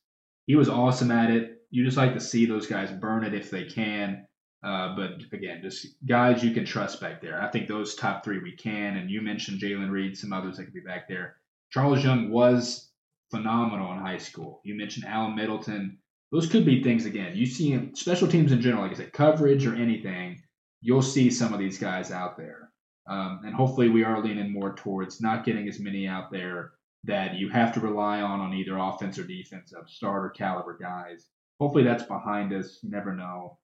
he 0.47 0.57
was 0.57 0.69
awesome 0.69 1.11
at 1.11 1.31
it. 1.31 1.63
You 1.71 1.85
just 1.85 1.99
like 1.99 2.15
to 2.15 2.21
see 2.21 2.47
those 2.47 2.67
guys 2.67 2.91
burn 2.91 3.25
it 3.25 3.35
if 3.35 3.51
they 3.51 3.65
can. 3.65 4.27
Uh, 4.63 4.95
but 4.97 5.23
again, 5.33 5.61
just 5.63 5.87
guys 6.07 6.43
you 6.43 6.53
can 6.53 6.65
trust 6.65 7.01
back 7.01 7.21
there. 7.21 7.41
I 7.41 7.51
think 7.51 7.69
those 7.69 7.95
top 7.95 8.25
three 8.25 8.39
we 8.39 8.57
can. 8.57 8.97
And 8.97 9.11
you 9.11 9.23
mentioned 9.23 9.61
Jalen 9.61 9.91
Reed, 9.91 10.17
some 10.17 10.33
others 10.33 10.57
that 10.57 10.65
could 10.65 10.75
be 10.75 10.81
back 10.81 11.09
there. 11.09 11.37
Charles 11.71 12.03
Young 12.03 12.31
was 12.31 12.91
phenomenal 13.31 13.93
in 13.93 13.99
high 13.99 14.19
school. 14.19 14.61
You 14.65 14.75
mentioned 14.75 15.07
Alan 15.07 15.37
Middleton 15.37 15.99
those 16.33 16.49
could 16.49 16.65
be 16.65 16.83
things 16.83 17.07
again. 17.07 17.37
You 17.37 17.47
see 17.47 17.91
special 17.95 18.29
teams 18.29 18.53
in 18.53 18.61
general, 18.61 18.83
like 18.83 18.93
I 18.93 18.97
said, 18.97 19.13
coverage 19.13 19.67
or 19.67 19.75
anything, 19.75 20.41
you'll 20.81 21.03
see 21.03 21.31
some 21.31 21.53
of 21.53 21.59
these 21.59 21.79
guys 21.79 22.11
out 22.11 22.37
there. 22.37 22.71
Um, 23.09 23.41
and 23.45 23.55
hopefully 23.55 23.89
we 23.89 24.05
are 24.05 24.23
leaning 24.23 24.53
more 24.53 24.75
towards 24.75 25.21
not 25.21 25.45
getting 25.45 25.69
as 25.69 25.81
many 25.81 26.07
out 26.07 26.31
there 26.31 26.73
that 27.05 27.35
you 27.35 27.49
have 27.49 27.73
to 27.75 27.81
rely 27.81 28.21
on 28.21 28.41
on 28.41 28.55
either 28.55 28.79
offense 28.79 29.19
or 29.19 29.25
defense 29.25 29.73
of 29.73 29.89
starter 29.89 30.31
caliber 30.31 30.77
guys. 30.81 31.27
Hopefully 31.59 31.83
that's 31.83 32.05
behind 32.05 32.53
us. 32.53 32.79
You 32.83 32.91
never 32.91 33.15
know. 33.15 33.59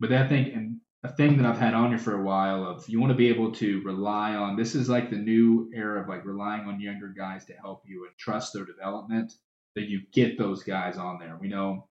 But 0.00 0.12
I 0.12 0.28
think 0.28 0.54
and 0.54 0.78
a 1.04 1.08
thing 1.08 1.36
that 1.36 1.46
I've 1.46 1.58
had 1.58 1.74
on 1.74 1.90
here 1.90 1.98
for 1.98 2.20
a 2.20 2.22
while 2.22 2.64
of 2.64 2.88
you 2.88 3.00
want 3.00 3.10
to 3.10 3.16
be 3.16 3.28
able 3.28 3.52
to 3.52 3.82
rely 3.82 4.34
on 4.34 4.56
this 4.56 4.74
is 4.74 4.88
like 4.88 5.10
the 5.10 5.16
new 5.16 5.70
era 5.74 6.00
of 6.02 6.08
like 6.08 6.24
relying 6.24 6.68
on 6.68 6.80
younger 6.80 7.08
guys 7.08 7.44
to 7.46 7.54
help 7.54 7.82
you 7.86 8.04
and 8.04 8.16
trust 8.18 8.52
their 8.52 8.64
development 8.64 9.32
that 9.74 9.88
you 9.88 10.02
get 10.12 10.38
those 10.38 10.62
guys 10.62 10.98
on 10.98 11.18
there. 11.18 11.38
We 11.40 11.48
know 11.48 11.88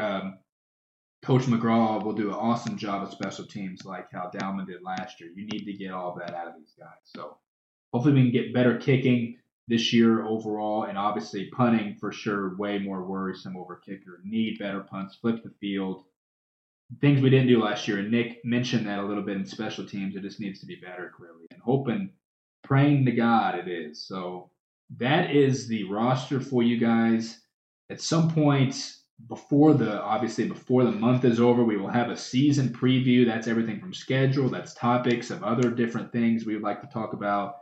um, 0.00 0.38
Coach 1.22 1.42
McGraw 1.42 2.02
will 2.02 2.12
do 2.12 2.28
an 2.28 2.34
awesome 2.34 2.76
job 2.76 3.02
of 3.02 3.12
special 3.12 3.46
teams 3.46 3.84
like 3.84 4.06
how 4.12 4.30
Dalman 4.32 4.66
did 4.66 4.82
last 4.82 5.20
year. 5.20 5.30
You 5.34 5.46
need 5.46 5.64
to 5.64 5.72
get 5.72 5.90
all 5.92 6.14
that 6.18 6.34
out 6.34 6.48
of 6.48 6.54
these 6.56 6.74
guys. 6.78 6.88
So 7.04 7.38
hopefully 7.92 8.14
we 8.14 8.22
can 8.22 8.32
get 8.32 8.54
better 8.54 8.78
kicking 8.78 9.38
this 9.68 9.92
year 9.92 10.24
overall, 10.24 10.84
and 10.84 10.96
obviously 10.96 11.50
punting 11.50 11.96
for 11.96 12.12
sure 12.12 12.56
way 12.56 12.78
more 12.78 13.02
worrisome 13.02 13.56
over 13.56 13.76
kicker. 13.76 14.20
Need 14.24 14.60
better 14.60 14.80
punts, 14.80 15.16
flip 15.16 15.42
the 15.42 15.50
field. 15.60 16.04
Things 17.00 17.20
we 17.20 17.30
didn't 17.30 17.48
do 17.48 17.60
last 17.60 17.88
year, 17.88 17.98
and 17.98 18.12
Nick 18.12 18.44
mentioned 18.44 18.86
that 18.86 19.00
a 19.00 19.04
little 19.04 19.24
bit 19.24 19.36
in 19.36 19.44
special 19.44 19.84
teams. 19.84 20.14
It 20.14 20.22
just 20.22 20.38
needs 20.38 20.60
to 20.60 20.66
be 20.66 20.76
better, 20.76 21.12
clearly, 21.16 21.46
and 21.50 21.60
hoping, 21.60 22.10
praying 22.62 23.06
to 23.06 23.12
God 23.12 23.58
it 23.58 23.66
is. 23.66 24.06
So 24.06 24.50
that 24.98 25.34
is 25.34 25.66
the 25.66 25.82
roster 25.84 26.40
for 26.40 26.62
you 26.62 26.78
guys. 26.78 27.40
At 27.90 28.00
some 28.00 28.30
point, 28.30 28.92
before 29.28 29.72
the 29.74 30.00
obviously 30.02 30.46
before 30.46 30.84
the 30.84 30.92
month 30.92 31.24
is 31.24 31.40
over 31.40 31.64
we 31.64 31.76
will 31.76 31.88
have 31.88 32.10
a 32.10 32.16
season 32.16 32.68
preview 32.68 33.26
that's 33.26 33.48
everything 33.48 33.80
from 33.80 33.94
schedule 33.94 34.48
that's 34.48 34.74
topics 34.74 35.30
of 35.30 35.42
other 35.42 35.70
different 35.70 36.12
things 36.12 36.44
we 36.44 36.54
would 36.54 36.62
like 36.62 36.82
to 36.82 36.86
talk 36.88 37.14
about 37.14 37.56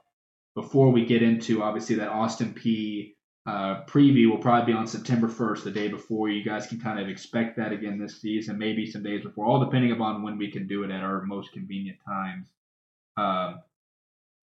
before 0.57 0.91
we 0.91 1.07
get 1.07 1.23
into 1.23 1.63
obviously 1.63 1.97
that 1.97 2.09
Austin 2.09 2.55
Peay 2.55 3.13
uh, 3.47 3.85
preview 3.85 4.31
will 4.31 4.39
probably 4.39 4.73
be 4.73 4.77
on 4.77 4.87
september 4.87 5.29
1st 5.29 5.65
the 5.65 5.71
day 5.71 5.89
before 5.89 6.29
you 6.29 6.45
guys 6.45 6.67
can 6.67 6.81
kind 6.81 6.99
of 6.99 7.09
expect 7.09 7.57
that 7.57 7.73
again 7.73 7.99
this 7.99 8.21
season 8.21 8.59
maybe 8.59 8.87
some 8.87 9.03
days 9.03 9.23
before 9.23 9.47
all 9.47 9.65
depending 9.65 9.93
upon 9.93 10.23
when 10.23 10.39
we 10.39 10.51
can 10.51 10.67
do 10.67 10.83
it 10.83 10.91
at 10.91 11.03
our 11.03 11.23
most 11.23 11.53
convenient 11.53 11.99
times 12.07 12.49
um, 13.17 13.61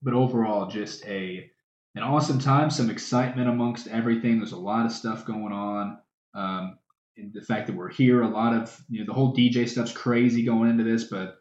but 0.01 0.13
overall 0.13 0.67
just 0.67 1.05
a 1.05 1.51
an 1.95 2.03
awesome 2.03 2.39
time, 2.39 2.69
some 2.69 2.89
excitement 2.89 3.49
amongst 3.49 3.87
everything. 3.87 4.37
There's 4.37 4.53
a 4.53 4.57
lot 4.57 4.85
of 4.85 4.91
stuff 4.91 5.25
going 5.25 5.51
on. 5.51 5.97
Um, 6.33 6.77
and 7.17 7.33
the 7.33 7.41
fact 7.41 7.67
that 7.67 7.75
we're 7.75 7.89
here, 7.89 8.21
a 8.21 8.29
lot 8.29 8.53
of 8.53 8.83
you 8.89 8.99
know 8.99 9.05
the 9.05 9.13
whole 9.13 9.35
DJ 9.35 9.67
stuff's 9.67 9.91
crazy 9.91 10.43
going 10.43 10.69
into 10.69 10.83
this, 10.83 11.05
but 11.05 11.37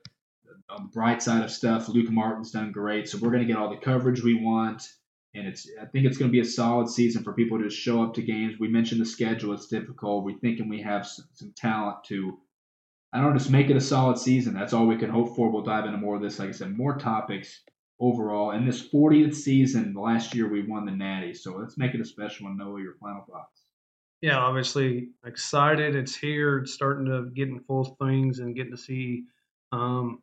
on 0.68 0.84
the 0.84 0.88
bright 0.88 1.22
side 1.22 1.42
of 1.42 1.50
stuff, 1.50 1.88
Luke 1.88 2.10
Martin's 2.10 2.50
done 2.50 2.72
great, 2.72 3.08
so 3.08 3.18
we're 3.18 3.30
going 3.30 3.46
to 3.46 3.52
get 3.52 3.56
all 3.56 3.70
the 3.70 3.76
coverage 3.76 4.22
we 4.22 4.34
want, 4.34 4.82
and 5.34 5.46
it's 5.46 5.68
I 5.80 5.86
think 5.86 6.06
it's 6.06 6.18
going 6.18 6.30
to 6.30 6.32
be 6.32 6.40
a 6.40 6.44
solid 6.44 6.88
season 6.88 7.22
for 7.22 7.32
people 7.32 7.58
to 7.58 7.70
show 7.70 8.02
up 8.02 8.14
to 8.14 8.22
games. 8.22 8.58
We 8.58 8.68
mentioned 8.68 9.00
the 9.00 9.06
schedule; 9.06 9.52
it's 9.52 9.66
difficult. 9.66 10.24
We're 10.24 10.38
thinking 10.38 10.68
we 10.68 10.82
have 10.82 11.06
some, 11.06 11.26
some 11.34 11.52
talent 11.56 12.04
to. 12.08 12.38
I 13.12 13.20
don't 13.20 13.32
know, 13.32 13.38
just 13.38 13.50
make 13.50 13.70
it 13.70 13.76
a 13.76 13.80
solid 13.80 14.18
season. 14.18 14.54
That's 14.54 14.72
all 14.72 14.86
we 14.86 14.96
can 14.96 15.10
hope 15.10 15.34
for. 15.34 15.50
We'll 15.50 15.64
dive 15.64 15.84
into 15.84 15.98
more 15.98 16.14
of 16.14 16.22
this. 16.22 16.38
Like 16.38 16.50
I 16.50 16.52
said, 16.52 16.76
more 16.76 16.96
topics 16.96 17.60
overall. 17.98 18.52
In 18.52 18.64
this 18.64 18.88
40th 18.88 19.34
season, 19.34 19.94
last 19.94 20.32
year 20.32 20.48
we 20.48 20.62
won 20.62 20.86
the 20.86 20.92
Natty, 20.92 21.34
so 21.34 21.56
let's 21.56 21.76
make 21.76 21.92
it 21.94 22.00
a 22.00 22.04
special 22.04 22.46
one. 22.46 22.56
Noah, 22.56 22.80
your 22.80 22.94
final 23.00 23.24
thoughts? 23.28 23.59
Yeah, 24.20 24.38
obviously 24.38 25.08
excited. 25.24 25.96
It's 25.96 26.14
here. 26.14 26.58
It's 26.58 26.74
starting 26.74 27.06
to 27.06 27.30
get 27.34 27.48
in 27.48 27.60
full 27.60 27.96
swings 27.96 28.38
and 28.38 28.54
getting 28.54 28.72
to 28.72 28.78
see 28.78 29.24
um, 29.72 30.22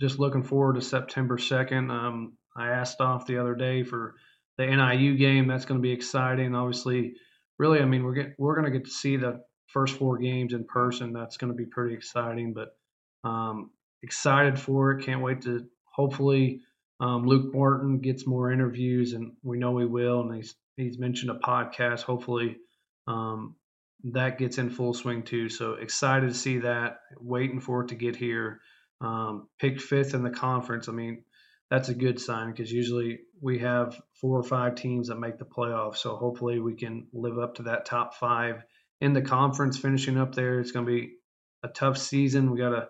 just 0.00 0.18
looking 0.18 0.42
forward 0.42 0.74
to 0.76 0.80
September 0.80 1.36
2nd. 1.36 1.90
Um, 1.90 2.34
I 2.56 2.68
asked 2.68 3.00
off 3.00 3.26
the 3.26 3.38
other 3.38 3.54
day 3.54 3.82
for 3.82 4.14
the 4.58 4.66
NIU 4.66 5.16
game. 5.16 5.48
That's 5.48 5.64
going 5.64 5.80
to 5.80 5.82
be 5.82 5.92
exciting. 5.92 6.54
Obviously, 6.54 7.14
really, 7.58 7.80
I 7.80 7.84
mean, 7.84 8.04
we're 8.04 8.14
get, 8.14 8.34
we're 8.38 8.54
going 8.54 8.70
to 8.70 8.78
get 8.78 8.84
to 8.84 8.90
see 8.90 9.16
the 9.16 9.42
first 9.66 9.96
four 9.96 10.18
games 10.18 10.52
in 10.52 10.64
person. 10.64 11.12
That's 11.12 11.36
going 11.36 11.52
to 11.52 11.56
be 11.56 11.64
pretty 11.64 11.94
exciting. 11.94 12.52
But 12.52 12.76
um, 13.24 13.70
excited 14.02 14.58
for 14.58 14.92
it. 14.92 15.04
Can't 15.04 15.22
wait 15.22 15.42
to 15.42 15.66
hopefully 15.84 16.60
um, 17.00 17.26
Luke 17.26 17.52
Martin 17.52 17.98
gets 17.98 18.26
more 18.26 18.52
interviews, 18.52 19.14
and 19.14 19.32
we 19.42 19.58
know 19.58 19.78
he 19.78 19.86
will. 19.86 20.20
And 20.20 20.34
he's 20.36 20.54
he's 20.76 20.98
mentioned 20.98 21.30
a 21.30 21.40
podcast. 21.40 22.02
Hopefully, 22.02 22.58
um, 23.06 23.56
that 24.04 24.38
gets 24.38 24.58
in 24.58 24.70
full 24.70 24.94
swing 24.94 25.22
too. 25.22 25.48
So 25.48 25.74
excited 25.74 26.28
to 26.28 26.34
see 26.34 26.58
that. 26.58 27.00
Waiting 27.20 27.60
for 27.60 27.82
it 27.82 27.88
to 27.88 27.94
get 27.94 28.16
here 28.16 28.60
um, 29.00 29.48
picked 29.58 29.80
fifth 29.80 30.14
in 30.14 30.22
the 30.22 30.30
conference. 30.30 30.88
I 30.88 30.92
mean, 30.92 31.24
that's 31.70 31.88
a 31.88 31.94
good 31.94 32.20
sign 32.20 32.50
because 32.50 32.70
usually 32.70 33.20
we 33.40 33.58
have 33.58 34.00
four 34.20 34.38
or 34.38 34.44
five 34.44 34.74
teams 34.74 35.08
that 35.08 35.18
make 35.18 35.38
the 35.38 35.44
playoffs. 35.44 35.98
So 35.98 36.16
hopefully 36.16 36.60
we 36.60 36.74
can 36.74 37.06
live 37.12 37.38
up 37.38 37.56
to 37.56 37.64
that 37.64 37.86
top 37.86 38.14
five 38.14 38.62
in 39.00 39.12
the 39.12 39.22
conference, 39.22 39.78
finishing 39.78 40.18
up 40.18 40.34
there. 40.34 40.60
It's 40.60 40.72
going 40.72 40.86
to 40.86 40.92
be 40.92 41.14
a 41.62 41.68
tough 41.68 41.98
season. 41.98 42.50
We 42.50 42.58
got 42.58 42.74
a 42.74 42.88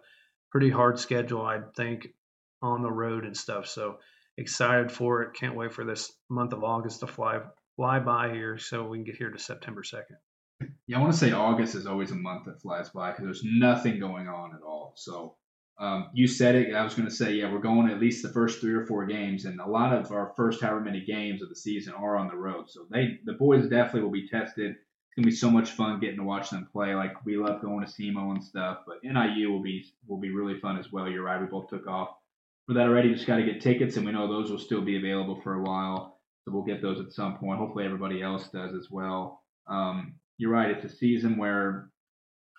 pretty 0.51 0.71
hard 0.71 0.99
schedule, 0.99 1.43
I 1.43 1.61
think, 1.77 2.09
on 2.61 2.83
the 2.83 2.91
road 2.91 3.25
and 3.25 3.37
stuff. 3.37 3.67
So 3.67 3.99
excited 4.37 4.93
for 4.93 5.23
it. 5.23 5.35
Can't 5.35 5.57
wait 5.57 5.73
for 5.73 5.85
this 5.85 6.13
month 6.29 6.53
of 6.53 6.65
August 6.65 7.01
to 7.01 7.07
fly 7.07 7.41
fly 7.77 7.99
by 7.99 8.32
here 8.32 8.59
so 8.59 8.86
we 8.86 8.99
can 8.99 9.05
get 9.05 9.16
here 9.16 9.31
to 9.31 9.39
September 9.39 9.82
2nd. 9.82 10.16
Yeah, 10.86 10.99
I 10.99 11.01
want 11.01 11.12
to 11.12 11.19
say 11.19 11.32
August 11.32 11.74
is 11.74 11.86
always 11.86 12.11
a 12.11 12.16
month 12.16 12.44
that 12.44 12.61
flies 12.61 12.90
by 12.90 13.11
because 13.11 13.24
there's 13.24 13.44
nothing 13.44 13.99
going 13.99 14.28
on 14.28 14.55
at 14.55 14.62
all. 14.62 14.93
So 14.97 15.36
um, 15.78 16.11
you 16.12 16.28
said 16.28 16.55
it. 16.55 16.74
I 16.74 16.85
was 16.85 16.94
going 16.94 17.09
to 17.09 17.15
say, 17.15 17.32
yeah, 17.32 17.51
we're 17.51 17.59
going 17.59 17.90
at 17.90 17.99
least 17.99 18.23
the 18.23 18.28
first 18.28 18.61
three 18.61 18.74
or 18.74 18.86
four 18.86 19.07
games, 19.07 19.44
and 19.47 19.61
a 19.61 19.66
lot 19.66 19.93
of 19.93 20.12
our 20.12 20.32
first 20.36 20.61
however 20.61 20.81
many 20.81 21.05
games 21.05 21.43
of 21.43 21.49
the 21.49 21.57
season 21.57 21.94
are 21.94 22.16
on 22.16 22.28
the 22.28 22.36
road. 22.36 22.70
So 22.70 22.86
they, 22.90 23.19
the 23.24 23.32
boys, 23.32 23.69
definitely 23.69 24.03
will 24.03 24.11
be 24.11 24.28
tested. 24.28 24.73
It's 24.73 25.16
gonna 25.16 25.27
be 25.27 25.32
so 25.32 25.51
much 25.51 25.73
fun 25.73 26.01
getting 26.01 26.19
to 26.19 26.24
watch 26.24 26.51
them 26.51 26.69
play. 26.73 26.94
Like 26.94 27.24
we 27.24 27.36
love 27.36 27.61
going 27.61 27.85
to 27.85 27.90
SEMO 27.90 28.31
and 28.31 28.44
stuff, 28.44 28.78
but 28.86 29.03
NIU 29.03 29.51
will 29.51 29.62
be 29.62 29.85
will 30.07 30.20
be 30.20 30.31
really 30.31 30.59
fun 30.59 30.78
as 30.78 30.93
well. 30.93 31.09
You're 31.09 31.24
right. 31.24 31.40
We 31.40 31.47
both 31.47 31.69
took 31.69 31.86
off 31.86 32.11
for 32.66 32.74
that 32.74 32.86
already. 32.86 33.12
Just 33.12 33.27
got 33.27 33.36
to 33.36 33.44
get 33.44 33.61
tickets, 33.61 33.97
and 33.97 34.07
we 34.07 34.12
know 34.12 34.28
those 34.28 34.51
will 34.51 34.59
still 34.59 34.82
be 34.82 34.97
available 34.97 35.40
for 35.43 35.55
a 35.55 35.62
while. 35.62 36.12
So 36.44 36.52
we'll 36.52 36.64
get 36.64 36.82
those 36.82 37.01
at 37.01 37.12
some 37.12 37.39
point. 37.39 37.59
Hopefully 37.59 37.85
everybody 37.85 38.23
else 38.23 38.48
does 38.48 38.74
as 38.74 38.89
well. 38.90 39.43
Um, 39.69 40.14
you're 40.39 40.51
right. 40.51 40.70
It's 40.70 40.93
a 40.93 40.97
season 40.97 41.36
where, 41.36 41.90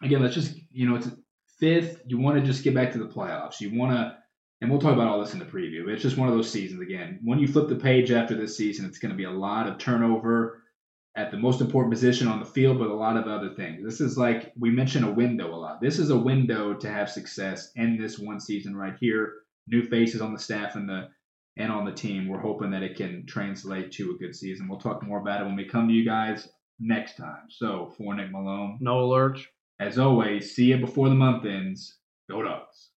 again, 0.01 0.21
let's 0.21 0.35
just 0.35 0.55
you 0.71 0.87
know, 0.87 0.95
it's 0.95 1.09
fifth, 1.59 2.01
you 2.05 2.17
want 2.17 2.37
to 2.37 2.45
just 2.45 2.63
get 2.63 2.75
back 2.75 2.91
to 2.91 2.97
the 2.97 3.07
playoffs. 3.07 3.61
You 3.61 3.77
want 3.77 3.93
to, 3.93 4.17
and 4.61 4.71
we'll 4.71 4.79
talk 4.79 4.93
about 4.93 5.07
all 5.07 5.21
this 5.21 5.33
in 5.33 5.39
the 5.39 5.45
preview. 5.45 5.87
It's 5.89 6.01
just 6.01 6.17
one 6.17 6.29
of 6.29 6.35
those 6.35 6.49
seasons 6.49 6.81
again. 6.81 7.19
When 7.23 7.39
you 7.39 7.47
flip 7.47 7.69
the 7.69 7.75
page 7.75 8.11
after 8.11 8.35
this 8.35 8.57
season, 8.57 8.85
it's 8.85 8.99
going 8.99 9.11
to 9.11 9.17
be 9.17 9.25
a 9.25 9.31
lot 9.31 9.67
of 9.67 9.77
turnover 9.77 10.63
at 11.15 11.31
the 11.31 11.37
most 11.37 11.61
important 11.61 11.93
position 11.93 12.27
on 12.27 12.39
the 12.39 12.45
field, 12.45 12.79
but 12.79 12.89
a 12.89 12.93
lot 12.93 13.17
of 13.17 13.27
other 13.27 13.53
things. 13.53 13.83
This 13.83 14.01
is 14.01 14.17
like 14.17 14.51
we 14.57 14.71
mentioned 14.71 15.05
a 15.05 15.11
window 15.11 15.53
a 15.53 15.55
lot. 15.55 15.79
This 15.79 15.99
is 15.99 16.09
a 16.09 16.17
window 16.17 16.73
to 16.73 16.89
have 16.89 17.09
success 17.09 17.71
in 17.75 17.97
this 17.97 18.17
one 18.17 18.39
season 18.39 18.75
right 18.75 18.95
here. 18.99 19.33
New 19.67 19.83
faces 19.83 20.21
on 20.21 20.33
the 20.33 20.39
staff 20.39 20.75
and 20.75 20.89
the 20.89 21.09
and 21.57 21.71
on 21.71 21.85
the 21.85 21.91
team. 21.91 22.27
We're 22.27 22.39
hoping 22.39 22.71
that 22.71 22.83
it 22.83 22.95
can 22.95 23.25
translate 23.25 23.91
to 23.93 24.11
a 24.11 24.17
good 24.17 24.35
season. 24.35 24.67
We'll 24.67 24.79
talk 24.79 25.03
more 25.03 25.19
about 25.19 25.41
it 25.41 25.45
when 25.45 25.55
we 25.55 25.65
come 25.65 25.87
to 25.87 25.93
you 25.93 26.05
guys 26.05 26.49
next 26.79 27.17
time. 27.17 27.45
So 27.49 27.93
for 27.97 28.15
Nick 28.15 28.31
Malone, 28.31 28.77
no 28.81 29.07
Lurch. 29.07 29.49
As 29.79 29.99
always, 29.99 30.55
see 30.55 30.65
you 30.65 30.77
before 30.77 31.09
the 31.09 31.15
month 31.15 31.45
ends. 31.45 31.97
Go 32.29 32.41
Dogs. 32.41 32.92